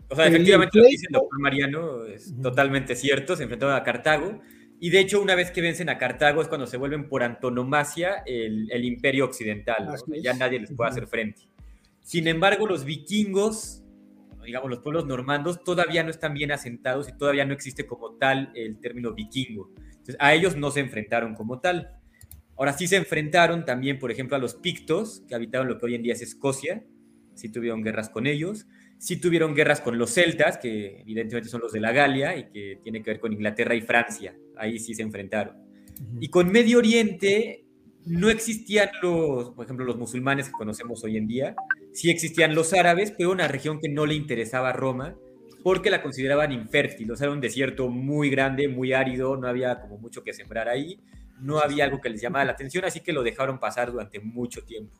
O 0.09 0.15
sea, 0.17 0.27
efectivamente 0.27 0.79
lo 0.79 0.83
que 0.83 0.89
dice 0.89 1.05
el 1.07 1.13
doctor 1.13 1.39
Mariano 1.39 2.03
es 2.03 2.33
totalmente 2.41 2.93
cierto, 2.97 3.37
se 3.37 3.43
enfrentaron 3.43 3.77
a 3.77 3.83
Cartago. 3.85 4.41
Y 4.81 4.89
de 4.89 4.99
hecho, 4.99 5.21
una 5.21 5.35
vez 5.35 5.51
que 5.51 5.61
vencen 5.61 5.87
a 5.87 5.97
Cartago 5.97 6.41
es 6.41 6.49
cuando 6.49 6.67
se 6.67 6.75
vuelven 6.75 7.07
por 7.07 7.23
antonomasia 7.23 8.21
el, 8.25 8.83
imperio 8.83 9.23
occidental. 9.23 9.95
Ya 10.21 10.33
nadie 10.33 10.59
les 10.59 10.73
puede 10.73 10.89
hacer 10.89 11.07
frente. 11.07 11.43
Sin 12.01 12.27
embargo, 12.27 12.67
los 12.67 12.83
vikingos 12.83 13.81
digamos, 14.45 14.69
los 14.69 14.79
pueblos 14.79 15.05
normandos 15.05 15.63
todavía 15.63 16.03
no 16.03 16.09
están 16.09 16.33
bien 16.33 16.51
asentados 16.51 17.09
y 17.09 17.17
todavía 17.17 17.45
no 17.45 17.53
existe 17.53 17.85
como 17.85 18.15
tal 18.15 18.51
el 18.55 18.79
término 18.79 19.13
vikingo. 19.13 19.71
Entonces, 19.77 20.17
a 20.19 20.33
ellos 20.33 20.55
no 20.55 20.71
se 20.71 20.79
enfrentaron 20.79 21.35
como 21.35 21.59
tal. 21.59 21.95
Ahora 22.57 22.73
sí 22.73 22.87
se 22.87 22.97
enfrentaron 22.97 23.65
también, 23.65 23.99
por 23.99 24.11
ejemplo, 24.11 24.35
a 24.35 24.39
los 24.39 24.55
pictos, 24.55 25.23
que 25.27 25.35
habitaban 25.35 25.67
lo 25.67 25.77
que 25.77 25.85
hoy 25.85 25.95
en 25.95 26.03
día 26.03 26.13
es 26.13 26.21
Escocia, 26.21 26.83
sí 27.35 27.49
tuvieron 27.49 27.83
guerras 27.83 28.09
con 28.09 28.27
ellos, 28.27 28.67
sí 28.97 29.15
tuvieron 29.15 29.55
guerras 29.55 29.81
con 29.81 29.97
los 29.97 30.11
celtas, 30.11 30.57
que 30.57 31.01
evidentemente 31.01 31.49
son 31.49 31.61
los 31.61 31.71
de 31.71 31.79
la 31.79 31.91
Galia 31.91 32.37
y 32.37 32.49
que 32.49 32.79
tiene 32.83 33.01
que 33.01 33.11
ver 33.11 33.19
con 33.19 33.31
Inglaterra 33.31 33.75
y 33.75 33.81
Francia, 33.81 34.35
ahí 34.57 34.77
sí 34.77 34.93
se 34.93 35.03
enfrentaron. 35.03 35.55
Y 36.19 36.29
con 36.29 36.51
Medio 36.51 36.79
Oriente 36.79 37.65
no 38.05 38.29
existían 38.29 38.89
los, 39.01 39.51
por 39.51 39.65
ejemplo, 39.65 39.85
los 39.85 39.97
musulmanes 39.97 40.47
que 40.47 40.53
conocemos 40.53 41.03
hoy 41.03 41.17
en 41.17 41.27
día, 41.27 41.55
sí 41.93 42.09
existían 42.09 42.55
los 42.55 42.73
árabes, 42.73 43.13
pero 43.17 43.31
una 43.31 43.47
región 43.47 43.79
que 43.79 43.89
no 43.89 44.05
le 44.05 44.15
interesaba 44.15 44.69
a 44.69 44.73
Roma, 44.73 45.15
porque 45.63 45.89
la 45.89 46.01
consideraban 46.01 46.51
infértil, 46.51 47.11
o 47.11 47.15
sea, 47.15 47.25
era 47.25 47.33
un 47.33 47.41
desierto 47.41 47.89
muy 47.89 48.29
grande, 48.29 48.67
muy 48.67 48.93
árido, 48.93 49.35
no 49.37 49.47
había 49.47 49.81
como 49.81 49.97
mucho 49.97 50.23
que 50.23 50.33
sembrar 50.33 50.69
ahí, 50.69 50.99
no 51.41 51.59
había 51.59 51.85
algo 51.85 52.01
que 52.01 52.09
les 52.09 52.21
llamara 52.21 52.45
la 52.45 52.51
atención, 52.53 52.85
así 52.85 53.01
que 53.01 53.13
lo 53.13 53.23
dejaron 53.23 53.59
pasar 53.59 53.91
durante 53.91 54.19
mucho 54.19 54.63
tiempo. 54.63 54.97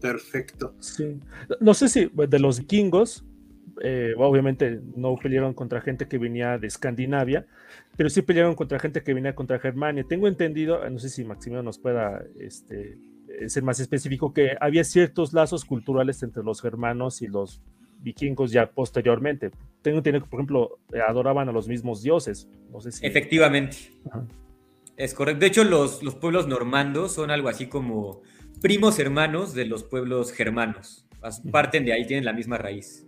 Perfecto. 0.00 0.74
Sí. 0.80 1.18
No 1.60 1.74
sé 1.74 1.88
si 1.88 2.10
de 2.14 2.38
los 2.38 2.60
vikingos, 2.60 3.24
eh, 3.82 4.14
obviamente 4.16 4.80
no 4.94 5.16
pelearon 5.16 5.54
contra 5.54 5.80
gente 5.80 6.06
que 6.06 6.18
venía 6.18 6.58
de 6.58 6.66
Escandinavia, 6.66 7.46
pero 7.96 8.08
sí 8.08 8.22
pelearon 8.22 8.54
contra 8.54 8.78
gente 8.78 9.02
que 9.02 9.14
venía 9.14 9.34
contra 9.34 9.58
Germania. 9.58 10.04
Tengo 10.08 10.28
entendido, 10.28 10.88
no 10.88 10.98
sé 10.98 11.08
si 11.08 11.24
Maximiliano 11.24 11.64
nos 11.64 11.78
pueda 11.78 12.22
este, 12.38 12.98
ser 13.48 13.62
más 13.62 13.80
específico, 13.80 14.32
que 14.32 14.56
había 14.60 14.84
ciertos 14.84 15.32
lazos 15.32 15.64
culturales 15.64 16.22
entre 16.22 16.42
los 16.42 16.60
germanos 16.60 17.22
y 17.22 17.26
los 17.26 17.60
vikingos 18.00 18.52
ya 18.52 18.70
posteriormente. 18.70 19.50
Tengo 19.82 19.98
entendido 19.98 20.24
que, 20.24 20.30
por 20.30 20.40
ejemplo, 20.40 20.78
adoraban 21.08 21.48
a 21.48 21.52
los 21.52 21.68
mismos 21.68 22.02
dioses. 22.02 22.48
No 22.70 22.80
sé 22.80 22.92
si... 22.92 23.06
Efectivamente. 23.06 23.76
Es 24.96 25.14
correcto. 25.14 25.40
De 25.40 25.46
hecho, 25.46 25.64
los, 25.64 26.02
los 26.02 26.14
pueblos 26.14 26.46
normandos 26.46 27.12
son 27.12 27.30
algo 27.30 27.48
así 27.48 27.66
como 27.66 28.22
primos 28.60 28.98
hermanos 28.98 29.54
de 29.54 29.66
los 29.66 29.84
pueblos 29.84 30.32
germanos. 30.32 31.06
Parten 31.50 31.84
de 31.84 31.92
ahí, 31.92 32.06
tienen 32.06 32.24
la 32.24 32.32
misma 32.32 32.58
raíz. 32.58 33.06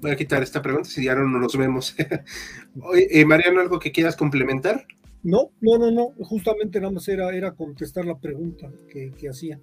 Voy 0.00 0.10
a 0.10 0.16
quitar 0.16 0.42
esta 0.42 0.62
pregunta 0.62 0.88
si 0.88 1.04
ya 1.04 1.14
no 1.14 1.26
nos 1.26 1.56
vemos. 1.56 1.94
Oye, 2.82 3.08
eh, 3.10 3.24
Mariano, 3.24 3.60
¿algo 3.60 3.78
que 3.78 3.92
quieras 3.92 4.16
complementar? 4.16 4.86
No, 5.22 5.50
no, 5.60 5.78
no, 5.78 5.90
no. 5.90 6.14
Justamente 6.24 6.80
nada 6.80 6.92
más 6.92 7.08
era, 7.08 7.34
era 7.34 7.52
contestar 7.52 8.04
la 8.04 8.18
pregunta 8.18 8.70
que, 8.88 9.12
que 9.16 9.28
hacía. 9.28 9.60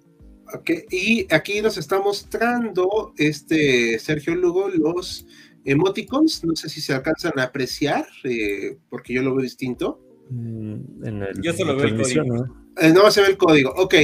Ok, 0.54 0.70
y 0.90 1.26
aquí 1.32 1.60
nos 1.60 1.76
está 1.76 2.00
mostrando 2.00 3.12
este 3.18 3.98
Sergio 3.98 4.34
Lugo 4.34 4.68
los 4.68 5.26
emoticons. 5.64 6.44
No 6.44 6.56
sé 6.56 6.68
si 6.68 6.80
se 6.80 6.94
alcanzan 6.94 7.38
a 7.38 7.44
apreciar, 7.44 8.06
eh, 8.24 8.78
porque 8.88 9.12
yo 9.12 9.22
lo 9.22 9.34
veo 9.34 9.42
distinto. 9.42 10.00
Mm, 10.30 11.04
en 11.04 11.22
el, 11.22 11.42
yo 11.42 11.52
solo 11.52 11.76
veo 11.76 11.86
el 11.86 12.00
código. 12.00 12.24
¿no? 12.24 12.68
Eh, 12.80 12.92
no 12.92 13.10
se 13.10 13.22
ve 13.22 13.28
el 13.28 13.36
código. 13.36 13.72
Ok, 13.76 13.94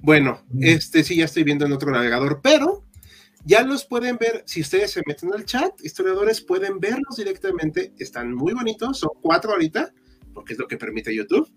bueno, 0.00 0.42
este 0.60 1.04
sí 1.04 1.16
ya 1.16 1.24
estoy 1.24 1.44
viendo 1.44 1.64
en 1.64 1.72
otro 1.72 1.90
navegador, 1.90 2.40
pero 2.42 2.84
ya 3.44 3.62
los 3.62 3.84
pueden 3.84 4.18
ver, 4.18 4.42
si 4.44 4.60
ustedes 4.60 4.90
se 4.90 5.02
meten 5.06 5.32
al 5.32 5.44
chat, 5.44 5.72
historiadores 5.84 6.40
pueden 6.40 6.80
verlos 6.80 7.16
directamente, 7.16 7.92
están 7.98 8.34
muy 8.34 8.52
bonitos, 8.52 8.98
son 8.98 9.10
cuatro 9.22 9.52
ahorita, 9.52 9.92
porque 10.36 10.52
es 10.52 10.58
lo 10.58 10.68
que 10.68 10.76
permite 10.76 11.14
YouTube, 11.14 11.50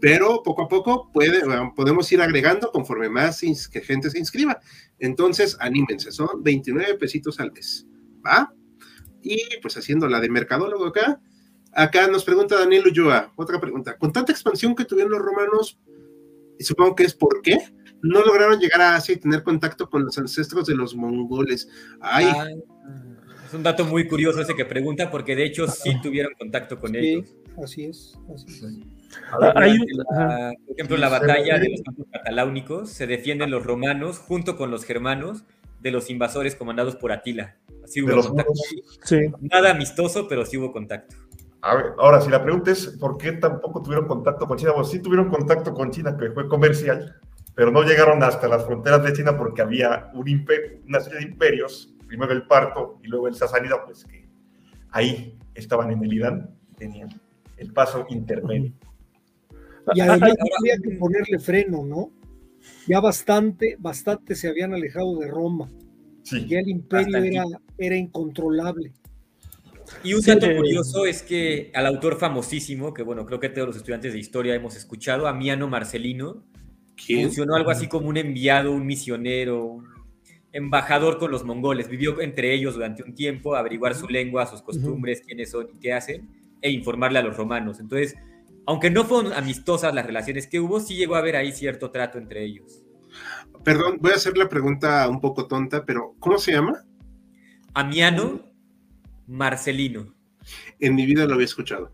pero 0.00 0.42
poco 0.42 0.62
a 0.62 0.68
poco 0.68 1.10
puede, 1.12 1.40
podemos 1.74 2.12
ir 2.12 2.20
agregando 2.20 2.70
conforme 2.70 3.08
más 3.08 3.40
que 3.72 3.80
gente 3.80 4.10
se 4.10 4.18
inscriba. 4.18 4.60
Entonces, 4.98 5.56
anímense, 5.60 6.12
son 6.12 6.42
29 6.42 6.98
pesitos 6.98 7.40
al 7.40 7.52
mes, 7.52 7.86
¿va? 8.24 8.54
Y 9.22 9.40
pues 9.62 9.78
haciendo 9.78 10.06
la 10.08 10.20
de 10.20 10.28
mercadólogo 10.28 10.84
acá, 10.86 11.20
acá 11.72 12.06
nos 12.06 12.24
pregunta 12.24 12.58
Daniel 12.58 12.86
Ulloa, 12.86 13.32
otra 13.34 13.58
pregunta, 13.58 13.96
con 13.96 14.12
tanta 14.12 14.30
expansión 14.30 14.76
que 14.76 14.84
tuvieron 14.84 15.10
los 15.10 15.22
romanos, 15.22 15.80
y 16.58 16.64
supongo 16.64 16.94
que 16.94 17.04
es 17.04 17.14
por 17.14 17.40
qué, 17.40 17.58
no 18.02 18.20
lograron 18.22 18.60
llegar 18.60 18.82
a 18.82 18.94
Asia 18.94 19.14
y 19.14 19.18
tener 19.18 19.42
contacto 19.42 19.88
con 19.88 20.04
los 20.04 20.18
ancestros 20.18 20.66
de 20.66 20.74
los 20.74 20.94
mongoles. 20.94 21.66
Ay. 22.00 22.26
es 23.46 23.54
un 23.54 23.62
dato 23.62 23.86
muy 23.86 24.06
curioso 24.06 24.42
ese 24.42 24.54
que 24.54 24.66
pregunta, 24.66 25.10
porque 25.10 25.34
de 25.34 25.46
hecho 25.46 25.66
sí 25.66 25.98
tuvieron 26.02 26.34
contacto 26.38 26.78
con 26.78 26.94
ellos. 26.94 27.34
Así 27.62 27.84
es, 27.84 28.18
así 28.34 28.46
es. 28.48 28.60
por 29.30 30.76
ejemplo, 30.76 30.96
la 30.96 31.08
batalla 31.08 31.58
de 31.58 31.70
los 31.70 31.82
campos 31.82 32.06
cataláunicos 32.12 32.90
se 32.90 33.06
defienden 33.06 33.50
los 33.50 33.64
romanos 33.64 34.18
junto 34.18 34.56
con 34.56 34.70
los 34.70 34.84
germanos 34.84 35.44
de 35.80 35.90
los 35.90 36.10
invasores 36.10 36.54
comandados 36.54 36.96
por 36.96 37.12
Atila. 37.12 37.56
Así 37.84 38.02
hubo 38.02 38.20
contacto. 38.22 38.52
Nada 39.40 39.70
amistoso, 39.70 40.28
pero 40.28 40.44
sí 40.44 40.56
hubo 40.56 40.72
contacto. 40.72 41.16
A 41.60 41.74
ver, 41.74 41.86
ahora, 41.98 42.20
si 42.20 42.30
la 42.30 42.42
pregunta 42.42 42.70
es 42.70 42.86
por 42.86 43.18
qué 43.18 43.32
tampoco 43.32 43.82
tuvieron 43.82 44.06
contacto 44.06 44.46
con 44.46 44.56
China, 44.56 44.72
pues 44.74 44.88
sí 44.88 45.00
tuvieron 45.00 45.28
contacto 45.28 45.74
con 45.74 45.90
China, 45.90 46.16
que 46.16 46.30
fue 46.30 46.48
comercial, 46.48 47.16
pero 47.54 47.72
no 47.72 47.82
llegaron 47.82 48.22
hasta 48.22 48.46
las 48.46 48.64
fronteras 48.64 49.02
de 49.02 49.12
China 49.12 49.36
porque 49.36 49.62
había 49.62 50.10
un 50.14 50.28
imperio, 50.28 50.78
una 50.86 51.00
serie 51.00 51.18
de 51.18 51.24
imperios, 51.24 51.94
primero 52.06 52.32
el 52.32 52.46
Parto 52.46 53.00
y 53.02 53.08
luego 53.08 53.26
el 53.26 53.34
Sasánida, 53.34 53.84
pues 53.84 54.04
que 54.04 54.28
ahí 54.90 55.36
estaban 55.54 55.90
en 55.90 56.04
el 56.04 56.12
Irán, 56.12 56.50
tenían 56.76 57.08
el 57.58 57.72
paso 57.72 58.06
intermedio. 58.08 58.72
Y 59.94 60.00
además 60.00 60.32
había 60.58 60.76
que 60.82 60.96
ponerle 60.96 61.38
freno, 61.38 61.84
¿no? 61.84 62.12
Ya 62.86 63.00
bastante, 63.00 63.76
bastante 63.78 64.34
se 64.34 64.48
habían 64.48 64.74
alejado 64.74 65.18
de 65.18 65.28
Roma. 65.28 65.70
Sí, 66.22 66.46
ya 66.46 66.60
el 66.60 66.68
imperio 66.68 67.16
era, 67.16 67.44
era 67.78 67.96
incontrolable. 67.96 68.92
Y 70.02 70.14
un 70.14 70.20
dato 70.20 70.46
curioso 70.54 71.06
es 71.06 71.22
que 71.22 71.70
al 71.74 71.86
autor 71.86 72.18
famosísimo, 72.18 72.92
que 72.92 73.02
bueno, 73.02 73.24
creo 73.24 73.40
que 73.40 73.48
todos 73.48 73.68
los 73.68 73.76
estudiantes 73.76 74.12
de 74.12 74.18
historia 74.18 74.54
hemos 74.54 74.76
escuchado, 74.76 75.26
Amiano 75.26 75.68
Marcelino, 75.68 76.44
funcionó 76.96 77.54
algo 77.54 77.70
así 77.70 77.88
como 77.88 78.08
un 78.08 78.16
enviado, 78.16 78.72
un 78.72 78.86
misionero, 78.86 79.64
un 79.64 79.86
embajador 80.52 81.18
con 81.18 81.30
los 81.30 81.44
mongoles. 81.44 81.88
Vivió 81.88 82.20
entre 82.20 82.52
ellos 82.54 82.74
durante 82.74 83.02
un 83.02 83.14
tiempo, 83.14 83.54
averiguar 83.54 83.94
su 83.94 84.08
lengua, 84.08 84.46
sus 84.46 84.62
costumbres, 84.62 85.22
quiénes 85.22 85.50
son 85.50 85.68
y 85.74 85.78
qué 85.78 85.92
hacen, 85.92 86.28
e 86.62 86.70
informarle 86.70 87.18
a 87.18 87.22
los 87.22 87.36
romanos. 87.36 87.80
Entonces, 87.80 88.16
aunque 88.66 88.90
no 88.90 89.04
fueron 89.04 89.32
amistosas 89.32 89.94
las 89.94 90.06
relaciones 90.06 90.46
que 90.46 90.60
hubo, 90.60 90.80
sí 90.80 90.96
llegó 90.96 91.14
a 91.14 91.20
haber 91.20 91.36
ahí 91.36 91.52
cierto 91.52 91.90
trato 91.90 92.18
entre 92.18 92.44
ellos. 92.44 92.84
Perdón, 93.64 93.98
voy 94.00 94.12
a 94.12 94.16
hacer 94.16 94.36
la 94.36 94.48
pregunta 94.48 95.08
un 95.08 95.20
poco 95.20 95.46
tonta, 95.46 95.84
pero 95.84 96.14
¿cómo 96.18 96.38
se 96.38 96.52
llama? 96.52 96.84
Amiano 97.74 98.42
Marcelino. 99.26 100.14
En 100.80 100.94
mi 100.94 101.04
vida 101.04 101.26
lo 101.26 101.34
había 101.34 101.44
escuchado. 101.44 101.92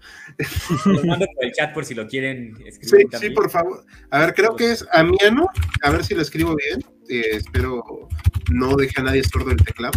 Lo 0.87 1.05
mando 1.05 1.27
por 1.35 1.45
el 1.45 1.53
chat 1.53 1.73
por 1.73 1.85
si 1.85 1.95
lo 1.95 2.07
quieren 2.07 2.57
escribir. 2.65 3.09
Sí, 3.13 3.19
sí, 3.19 3.31
por 3.31 3.51
favor. 3.51 3.85
A 4.11 4.21
ver, 4.21 4.35
creo 4.35 4.55
que 4.55 4.73
es 4.73 4.87
Amiano. 4.93 5.49
A 5.83 5.91
ver 5.91 6.05
si 6.05 6.15
lo 6.15 6.23
escribo 6.23 6.55
bien. 6.55 6.85
Eh, 7.09 7.37
espero 7.37 8.09
no 8.53 8.77
deje 8.77 9.01
a 9.01 9.05
nadie 9.05 9.25
sordo 9.25 9.51
el 9.51 9.57
teclado. 9.57 9.93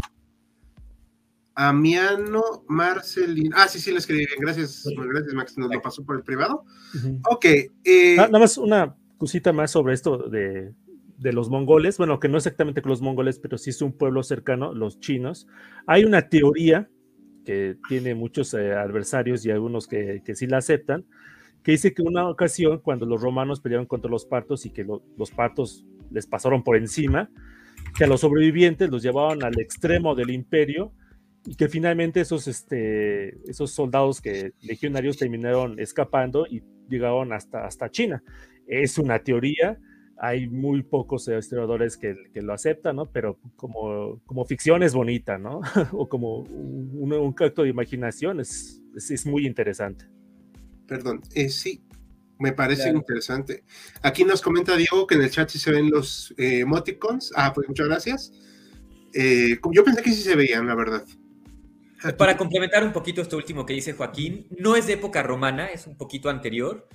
Amiano 1.60 2.44
Marcelino. 2.68 3.56
Ah, 3.58 3.68
sí, 3.68 3.80
sí, 3.80 3.92
lo 3.92 3.98
escribí 3.98 4.28
bien. 4.28 4.40
Gracias, 4.40 4.88
gracias 4.96 5.34
Max. 5.34 5.58
Nos 5.58 5.74
lo 5.74 5.82
pasó 5.82 6.06
por 6.06 6.16
el 6.16 6.22
privado. 6.22 6.64
Ok. 7.32 7.46
Eh, 7.84 8.16
nada 8.16 8.38
más 8.38 8.60
una 8.60 8.96
cosita 9.18 9.52
más 9.52 9.72
sobre 9.72 9.96
esto 9.96 10.30
de, 10.30 10.72
de 11.18 11.34
los 11.34 11.50
mongoles. 11.50 11.98
Bueno, 11.98 12.20
que 12.20 12.30
no 12.30 12.38
exactamente 12.38 12.84
con 12.84 12.92
los 12.92 13.02
mongoles, 13.02 13.40
pero 13.40 13.58
sí 13.58 13.72
es 13.72 13.82
un 13.82 13.92
pueblo 13.92 14.22
cercano, 14.22 14.72
los 14.76 15.00
chinos. 15.00 15.48
Hay 15.88 16.04
una 16.04 16.30
teoría 16.30 16.92
que 17.44 17.78
tiene 17.90 18.14
muchos 18.14 18.54
eh, 18.54 18.74
adversarios 18.74 19.44
y 19.44 19.50
algunos 19.50 19.88
que, 19.88 20.22
que, 20.24 20.36
sí 20.36 20.46
la 20.46 20.58
aceptan, 20.58 21.06
que 21.64 21.72
dice 21.72 21.92
que 21.92 22.04
una 22.04 22.30
ocasión 22.30 22.82
cuando 22.84 23.08
los 23.08 23.20
romanos 23.20 23.62
pelearon 23.62 23.88
contra 23.88 24.12
los 24.12 24.26
partos 24.26 24.68
y 24.68 24.70
que 24.70 24.84
los 24.84 25.32
partos 25.32 25.88
les 26.12 26.28
pasaron 26.28 26.64
por 26.64 26.78
encima, 26.78 27.32
que 27.98 28.04
a 28.04 28.08
los 28.08 28.22
sobrevivientes 28.22 28.92
los 28.92 29.02
llevaban 29.02 29.44
al 29.44 29.60
extremo 29.60 30.14
del 30.14 30.30
imperio 30.30 30.94
y 31.48 31.56
que 31.56 31.70
finalmente 31.70 32.20
esos, 32.20 32.46
este, 32.50 33.30
esos 33.50 33.72
soldados 33.72 34.20
que 34.20 34.52
legionarios 34.62 35.18
terminaron 35.18 35.80
escapando 35.80 36.46
y 36.46 36.62
llegaron 36.90 37.32
hasta, 37.32 37.66
hasta 37.66 37.90
China. 37.90 38.22
Es 38.68 38.98
una 38.98 39.20
teoría, 39.20 39.80
hay 40.18 40.50
muy 40.50 40.84
pocos 40.84 41.30
historiadores 41.30 41.96
que, 41.96 42.18
que, 42.34 42.42
lo 42.42 42.52
aceptan, 42.52 42.98
¿no? 42.98 43.06
Pero 43.06 43.40
como, 43.56 44.22
como 44.26 44.44
ficción 44.44 44.84
es 44.84 44.94
bonita, 44.94 45.38
¿no? 45.38 45.62
o 45.94 46.10
como 46.10 46.40
un, 46.40 47.14
un, 47.14 47.36
acto 47.40 47.64
de 47.64 47.70
imaginación 47.70 48.42
es, 48.42 48.82
es, 48.94 49.10
es 49.10 49.26
muy 49.26 49.48
interesante. 49.48 50.06
Perdón, 50.86 51.22
eh, 51.34 51.48
sí, 51.48 51.82
me 52.40 52.52
parece 52.52 52.84
claro. 52.84 52.98
interesante. 52.98 53.64
Aquí 54.02 54.26
nos 54.26 54.42
comenta 54.42 54.76
Diego 54.76 55.08
que 55.08 55.16
en 55.16 55.22
el 55.22 55.32
chat 55.32 55.48
sí 55.48 55.60
se 55.60 55.72
ven 55.72 55.90
los 55.90 56.34
eh, 56.38 56.60
emoticons. 56.60 57.32
Ah, 57.38 57.54
pues 57.54 57.70
muchas 57.70 57.88
gracias. 57.88 58.34
Eh, 59.14 59.58
yo 59.72 59.86
pensé 59.86 60.02
que 60.02 60.12
sí 60.12 60.24
se 60.24 60.36
veían, 60.36 60.68
la 60.68 60.76
verdad. 60.76 61.06
Para 62.18 62.38
complementar 62.38 62.84
un 62.84 62.94
poquito 62.94 63.22
esto 63.22 63.38
último 63.38 63.66
que 63.66 63.74
dice 63.74 63.94
Joaquín, 63.94 64.48
no 64.58 64.76
es 64.76 64.88
de 64.88 64.94
época 64.94 65.24
romana, 65.24 65.68
es 65.68 65.88
un 65.88 65.98
poquito 65.98 66.30
anterior 66.30 66.88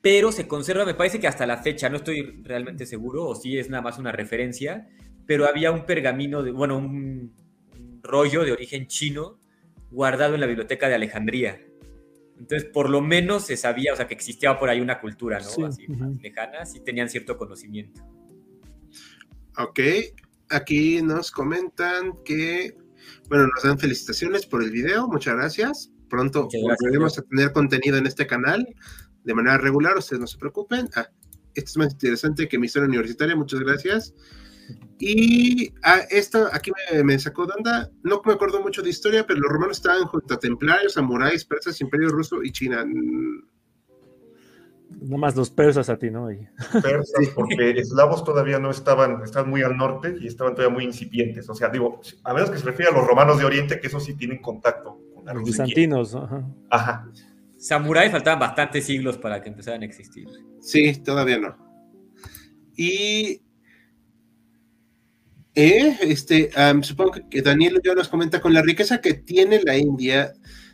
pero 0.00 0.32
se 0.32 0.48
conserva, 0.48 0.84
me 0.84 0.94
parece 0.94 1.20
que 1.20 1.28
hasta 1.28 1.46
la 1.46 1.58
fecha, 1.58 1.88
no 1.88 1.96
estoy 1.96 2.42
realmente 2.42 2.86
seguro, 2.86 3.26
o 3.26 3.34
si 3.34 3.58
es 3.58 3.68
nada 3.68 3.82
más 3.82 3.98
una 3.98 4.12
referencia, 4.12 4.88
pero 5.26 5.46
había 5.46 5.72
un 5.72 5.84
pergamino, 5.84 6.42
de, 6.42 6.52
bueno, 6.52 6.78
un 6.78 7.34
rollo 8.02 8.44
de 8.44 8.52
origen 8.52 8.86
chino 8.86 9.38
guardado 9.90 10.34
en 10.34 10.40
la 10.40 10.46
biblioteca 10.46 10.88
de 10.88 10.94
Alejandría. 10.94 11.60
Entonces, 12.38 12.66
por 12.70 12.88
lo 12.88 13.02
menos 13.02 13.44
se 13.46 13.58
sabía, 13.58 13.92
o 13.92 13.96
sea, 13.96 14.08
que 14.08 14.14
existía 14.14 14.58
por 14.58 14.70
ahí 14.70 14.80
una 14.80 14.98
cultura, 15.00 15.38
¿no? 15.40 15.66
Así 15.66 15.86
lejana, 16.22 16.64
sí 16.64 16.80
tenían 16.80 17.10
cierto 17.10 17.36
conocimiento. 17.36 18.00
Ok, 19.58 19.80
aquí 20.48 21.02
nos 21.02 21.30
comentan 21.30 22.22
que, 22.24 22.74
bueno, 23.28 23.46
nos 23.46 23.62
dan 23.62 23.78
felicitaciones 23.78 24.46
por 24.46 24.62
el 24.62 24.70
video, 24.70 25.08
muchas 25.08 25.34
gracias. 25.34 25.90
Pronto 26.08 26.48
volveremos 26.52 27.18
a 27.18 27.22
tener 27.22 27.52
contenido 27.52 27.96
en 27.96 28.06
este 28.06 28.26
canal 28.26 28.66
de 29.24 29.34
manera 29.34 29.58
regular, 29.58 29.96
ustedes 29.96 30.20
no 30.20 30.26
se 30.26 30.38
preocupen. 30.38 30.88
Ah, 30.94 31.08
esto 31.54 31.70
es 31.70 31.76
más 31.76 31.92
interesante 31.92 32.48
que 32.48 32.58
mi 32.58 32.66
historia 32.66 32.88
universitaria, 32.88 33.36
muchas 33.36 33.60
gracias. 33.60 34.14
Y 34.98 35.72
ah, 35.82 36.00
esto 36.10 36.48
aquí 36.52 36.70
me, 37.04 37.18
sacó 37.18 37.46
de 37.46 37.54
onda. 37.56 37.90
No 38.02 38.22
me 38.24 38.32
acuerdo 38.32 38.60
mucho 38.60 38.82
de 38.82 38.90
historia, 38.90 39.26
pero 39.26 39.40
los 39.40 39.50
romanos 39.50 39.78
estaban 39.78 40.04
junto 40.04 40.34
a 40.34 40.38
templarios, 40.38 40.94
samuráis, 40.94 41.44
persas, 41.44 41.80
imperio 41.80 42.08
ruso 42.08 42.42
y 42.42 42.52
China. 42.52 42.84
Más 45.00 45.36
los 45.36 45.50
persas 45.50 45.88
a 45.88 45.98
ti, 45.98 46.10
¿no? 46.10 46.28
Persas, 46.72 47.28
porque 47.34 47.70
eslavos 47.70 48.24
todavía 48.24 48.58
no 48.58 48.70
estaban, 48.70 49.22
estaban 49.22 49.50
muy 49.50 49.62
al 49.62 49.76
norte 49.76 50.16
y 50.20 50.26
estaban 50.26 50.54
todavía 50.54 50.74
muy 50.74 50.84
incipientes. 50.84 51.48
O 51.48 51.54
sea, 51.54 51.68
digo, 51.68 52.00
a 52.24 52.34
menos 52.34 52.50
que 52.50 52.58
se 52.58 52.64
refiere 52.64 52.90
a 52.90 52.94
los 52.94 53.06
romanos 53.06 53.38
de 53.38 53.44
Oriente, 53.44 53.80
que 53.80 53.86
eso 53.86 54.00
sí 54.00 54.14
tienen 54.14 54.42
contacto 54.42 54.98
con 55.14 55.34
los 55.34 55.44
bizantinos. 55.44 56.14
Ajá. 56.14 56.44
Ajá. 56.70 57.08
Samuráis 57.56 58.10
faltaban 58.10 58.40
bastantes 58.40 58.86
siglos 58.86 59.18
para 59.18 59.42
que 59.42 59.50
empezaran 59.50 59.82
a 59.82 59.84
existir. 59.84 60.26
Sí, 60.60 60.94
todavía 61.02 61.38
no. 61.38 61.56
Y 62.74 63.42
eh, 65.54 65.98
este, 66.00 66.50
supongo 66.82 67.12
que 67.28 67.42
Daniel 67.42 67.80
ya 67.84 67.94
nos 67.94 68.08
comenta, 68.08 68.40
con 68.40 68.54
la 68.54 68.62
riqueza 68.62 69.00
que 69.00 69.14
tiene 69.14 69.60
la 69.62 69.76
India, 69.76 70.32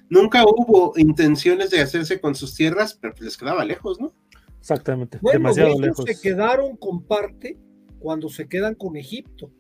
nunca 0.09 0.45
hubo 0.45 0.92
intenciones 0.97 1.71
de 1.71 1.81
hacerse 1.81 2.21
con 2.21 2.35
sus 2.35 2.55
tierras, 2.55 2.99
pero 3.01 3.14
pues 3.14 3.25
les 3.25 3.37
quedaba 3.37 3.64
lejos, 3.64 4.01
¿no? 4.01 4.12
Exactamente, 4.61 5.19
demasiado 5.33 5.79
lejos. 5.81 6.05
Se 6.05 6.21
quedaron 6.21 6.77
con 6.77 7.03
parte 7.03 7.59
cuando 7.99 8.29
se 8.29 8.49
quedan 8.49 8.75
con 8.75 8.97
Egipto. 8.97 9.51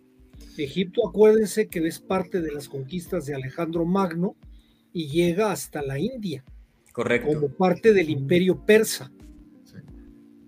Egipto, 0.56 1.08
acuérdense 1.08 1.68
que 1.68 1.86
es 1.86 2.00
parte 2.00 2.40
de 2.40 2.52
las 2.52 2.68
conquistas 2.68 3.26
de 3.26 3.34
Alejandro 3.34 3.84
Magno 3.84 4.36
y 4.92 5.08
llega 5.08 5.52
hasta 5.52 5.82
la 5.82 5.98
India. 5.98 6.44
Correcto. 6.92 7.28
Como 7.28 7.48
parte 7.48 7.92
del 7.92 8.10
imperio 8.10 8.64
persa. 8.64 9.12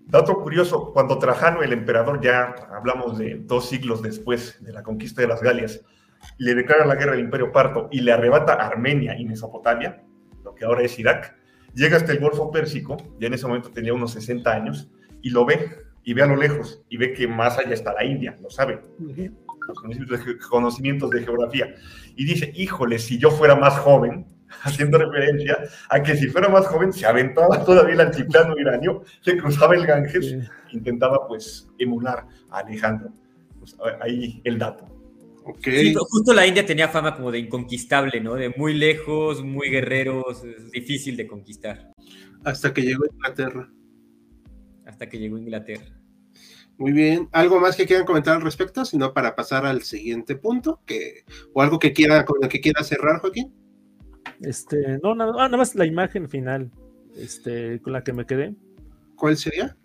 Dato 0.07 0.41
curioso, 0.41 0.91
cuando 0.91 1.19
Trajano, 1.19 1.61
el 1.61 1.71
emperador, 1.71 2.19
ya 2.19 2.55
hablamos 2.71 3.19
de 3.19 3.43
dos 3.45 3.69
siglos 3.69 4.01
después 4.01 4.57
de 4.63 4.73
la 4.73 4.81
conquista 4.81 5.21
de 5.21 5.27
las 5.27 5.39
Galias, 5.39 5.81
le 6.37 6.55
declara 6.55 6.85
la 6.85 6.95
guerra 6.95 7.13
al 7.13 7.19
imperio 7.19 7.51
parto 7.51 7.87
y 7.91 8.01
le 8.01 8.11
arrebata 8.11 8.53
Armenia 8.53 9.17
y 9.17 9.25
Mesopotamia, 9.25 10.03
lo 10.43 10.55
que 10.55 10.65
ahora 10.65 10.83
es 10.83 10.97
Irak, 10.99 11.35
llega 11.73 11.97
hasta 11.97 12.11
el 12.11 12.19
Golfo 12.19 12.51
Pérsico, 12.51 12.97
ya 13.19 13.27
en 13.27 13.33
ese 13.33 13.47
momento 13.47 13.71
tenía 13.71 13.93
unos 13.93 14.11
60 14.13 14.51
años, 14.51 14.89
y 15.21 15.29
lo 15.29 15.45
ve, 15.45 15.69
y 16.03 16.13
ve 16.13 16.23
a 16.23 16.27
lo 16.27 16.35
lejos, 16.35 16.83
y 16.89 16.97
ve 16.97 17.13
que 17.13 17.27
más 17.27 17.57
allá 17.57 17.73
está 17.73 17.93
la 17.93 18.03
India, 18.03 18.35
lo 18.41 18.49
sabe, 18.49 18.79
los 19.67 20.47
conocimientos 20.49 21.09
de 21.09 21.23
geografía, 21.23 21.75
y 22.15 22.25
dice, 22.25 22.51
híjole, 22.55 22.99
si 22.99 23.17
yo 23.17 23.31
fuera 23.31 23.55
más 23.55 23.77
joven, 23.79 24.25
haciendo 24.63 24.97
referencia 24.97 25.59
a 25.89 26.01
que 26.01 26.15
si 26.15 26.27
fuera 26.27 26.49
más 26.49 26.65
joven 26.67 26.91
se 26.91 27.05
aventaba 27.05 27.63
todavía 27.63 27.93
el 27.93 28.01
altiplano 28.01 28.57
iranio, 28.57 29.03
se 29.21 29.37
cruzaba 29.37 29.75
el 29.75 29.85
Ganges, 29.85 30.35
intentaba 30.71 31.27
pues 31.27 31.69
emular 31.77 32.25
a 32.49 32.59
Alejandro. 32.59 33.11
Pues, 33.59 33.75
ahí 34.01 34.41
el 34.43 34.57
dato. 34.57 34.98
Okay. 35.45 35.93
justo 35.93 36.33
la 36.33 36.45
India 36.45 36.65
tenía 36.65 36.89
fama 36.89 37.15
como 37.15 37.31
de 37.31 37.39
inconquistable, 37.39 38.21
¿no? 38.21 38.35
De 38.35 38.53
muy 38.55 38.73
lejos, 38.73 39.43
muy 39.43 39.69
guerreros, 39.69 40.43
difícil 40.71 41.17
de 41.17 41.27
conquistar. 41.27 41.91
Hasta 42.43 42.73
que 42.73 42.81
llegó 42.81 43.05
Inglaterra. 43.05 43.71
Hasta 44.85 45.09
que 45.09 45.17
llegó 45.17 45.37
Inglaterra. 45.37 45.99
Muy 46.77 46.93
bien. 46.93 47.27
¿Algo 47.33 47.59
más 47.59 47.75
que 47.75 47.85
quieran 47.85 48.05
comentar 48.05 48.37
al 48.37 48.41
respecto? 48.41 48.85
Sino 48.85 49.13
para 49.13 49.35
pasar 49.35 49.65
al 49.65 49.81
siguiente 49.81 50.37
punto, 50.37 50.81
que, 50.85 51.25
o 51.53 51.61
algo 51.61 51.77
que 51.77 51.91
quiera, 51.91 52.23
con 52.23 52.41
el 52.41 52.49
que 52.49 52.61
quiera 52.61 52.83
cerrar, 52.83 53.19
Joaquín. 53.19 53.53
Este, 54.41 54.97
no, 55.03 55.13
nada, 55.13 55.33
ah, 55.35 55.47
nada 55.47 55.57
más 55.57 55.75
la 55.75 55.85
imagen 55.85 56.29
final, 56.29 56.71
este, 57.17 57.81
con 57.81 57.91
la 57.91 58.03
que 58.03 58.13
me 58.13 58.25
quedé. 58.25 58.55
¿Cuál 59.15 59.35
sería? 59.35 59.75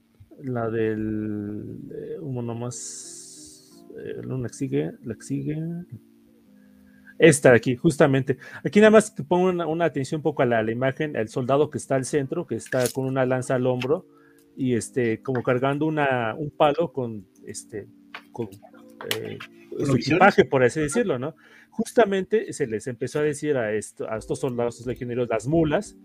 La 0.41 0.71
del 0.71 1.79
eh, 1.93 2.19
uno 2.21 2.55
más, 2.55 3.24
eh, 3.99 4.23
la 4.25 4.49
que 4.49 4.55
sigue, 4.55 4.93
la 5.03 5.15
sigue. 5.21 5.59
Esta 7.19 7.51
de 7.51 7.57
aquí, 7.57 7.77
justamente. 7.77 8.39
Aquí 8.65 8.81
nada 8.81 8.91
más 8.91 9.13
pongo 9.29 9.51
una, 9.51 9.85
atención 9.85 10.19
un 10.19 10.23
poco 10.23 10.43
a 10.43 10.47
la, 10.47 10.69
imagen, 10.71 11.15
el 11.17 11.29
soldado 11.29 11.71
que 11.71 11.79
está 11.79 11.95
al 11.95 12.05
centro, 12.05 12.47
que 12.47 12.57
está 12.57 12.85
con 12.93 13.07
una 13.07 13.25
lanza 13.25 13.55
al 13.55 13.67
hombro 13.67 14.07
y 14.57 14.75
este, 14.75 15.23
como 15.23 15.43
cargando 15.43 15.87
una, 15.87 16.35
un 16.35 16.51
palo 16.51 16.93
con 16.93 17.27
este, 17.47 17.89
con 18.33 18.49
eh, 19.17 19.39
su 19.85 19.97
equipaje, 19.97 20.45
por 20.45 20.65
así 20.65 20.81
decirlo, 20.81 21.19
¿no? 21.19 21.35
justamente 21.75 22.53
se 22.53 22.69
les 22.69 22.87
empezó 22.87 23.19
a 23.19 23.23
decir 23.23 23.57
a, 23.57 23.73
estos 23.75 24.39
soldados 24.39 24.87
legionarios 24.87 25.29
las 25.29 25.49
mulas, 25.49 25.97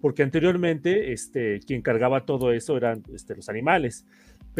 porque 0.00 0.22
anteriormente 0.22 1.12
este, 1.12 1.58
quien 1.66 1.82
cargaba 1.82 2.24
todo 2.24 2.52
eso 2.52 2.76
eran 2.76 3.02
este, 3.12 3.34
los 3.34 3.48
animales. 3.48 4.06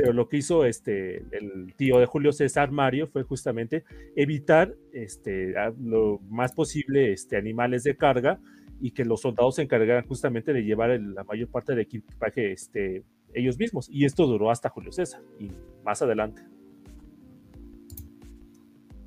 Pero 0.00 0.12
lo 0.12 0.28
que 0.28 0.36
hizo 0.36 0.64
este, 0.64 1.24
el 1.32 1.74
tío 1.76 1.98
de 1.98 2.06
Julio 2.06 2.32
César, 2.32 2.70
Mario, 2.70 3.08
fue 3.08 3.24
justamente 3.24 3.84
evitar 4.14 4.72
este, 4.92 5.54
lo 5.82 6.20
más 6.28 6.52
posible 6.52 7.12
este, 7.12 7.36
animales 7.36 7.82
de 7.82 7.96
carga 7.96 8.38
y 8.80 8.92
que 8.92 9.04
los 9.04 9.22
soldados 9.22 9.56
se 9.56 9.62
encargaran 9.62 10.06
justamente 10.06 10.52
de 10.52 10.62
llevar 10.62 10.90
la 11.00 11.24
mayor 11.24 11.48
parte 11.48 11.72
del 11.72 11.80
equipaje 11.80 12.52
este, 12.52 13.02
ellos 13.34 13.58
mismos. 13.58 13.88
Y 13.90 14.04
esto 14.04 14.26
duró 14.26 14.52
hasta 14.52 14.68
Julio 14.68 14.92
César 14.92 15.20
y 15.40 15.50
más 15.84 16.00
adelante. 16.00 16.42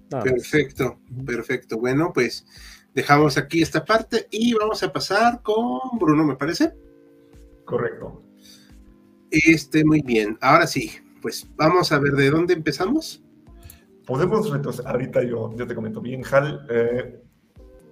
Perfecto, 0.09 0.99
perfecto. 1.25 1.77
Bueno, 1.77 2.11
pues 2.13 2.45
dejamos 2.93 3.37
aquí 3.37 3.61
esta 3.61 3.85
parte 3.85 4.27
y 4.29 4.53
vamos 4.55 4.83
a 4.83 4.91
pasar 4.91 5.41
con 5.41 5.79
Bruno, 5.97 6.25
me 6.25 6.35
parece. 6.35 6.73
Correcto. 7.63 8.21
Este, 9.31 9.83
muy 9.83 10.01
bien. 10.01 10.37
Ahora 10.41 10.67
sí, 10.67 10.91
pues 11.21 11.49
vamos 11.55 11.91
a 11.91 11.99
ver 11.99 12.13
de 12.13 12.29
dónde 12.29 12.53
empezamos. 12.53 13.23
Podemos 14.05 14.53
entonces, 14.53 14.85
ahorita 14.85 15.23
yo, 15.23 15.55
yo 15.55 15.65
te 15.65 15.73
comento 15.73 16.01
bien, 16.01 16.23
Hal, 16.29 16.67
eh, 16.69 17.21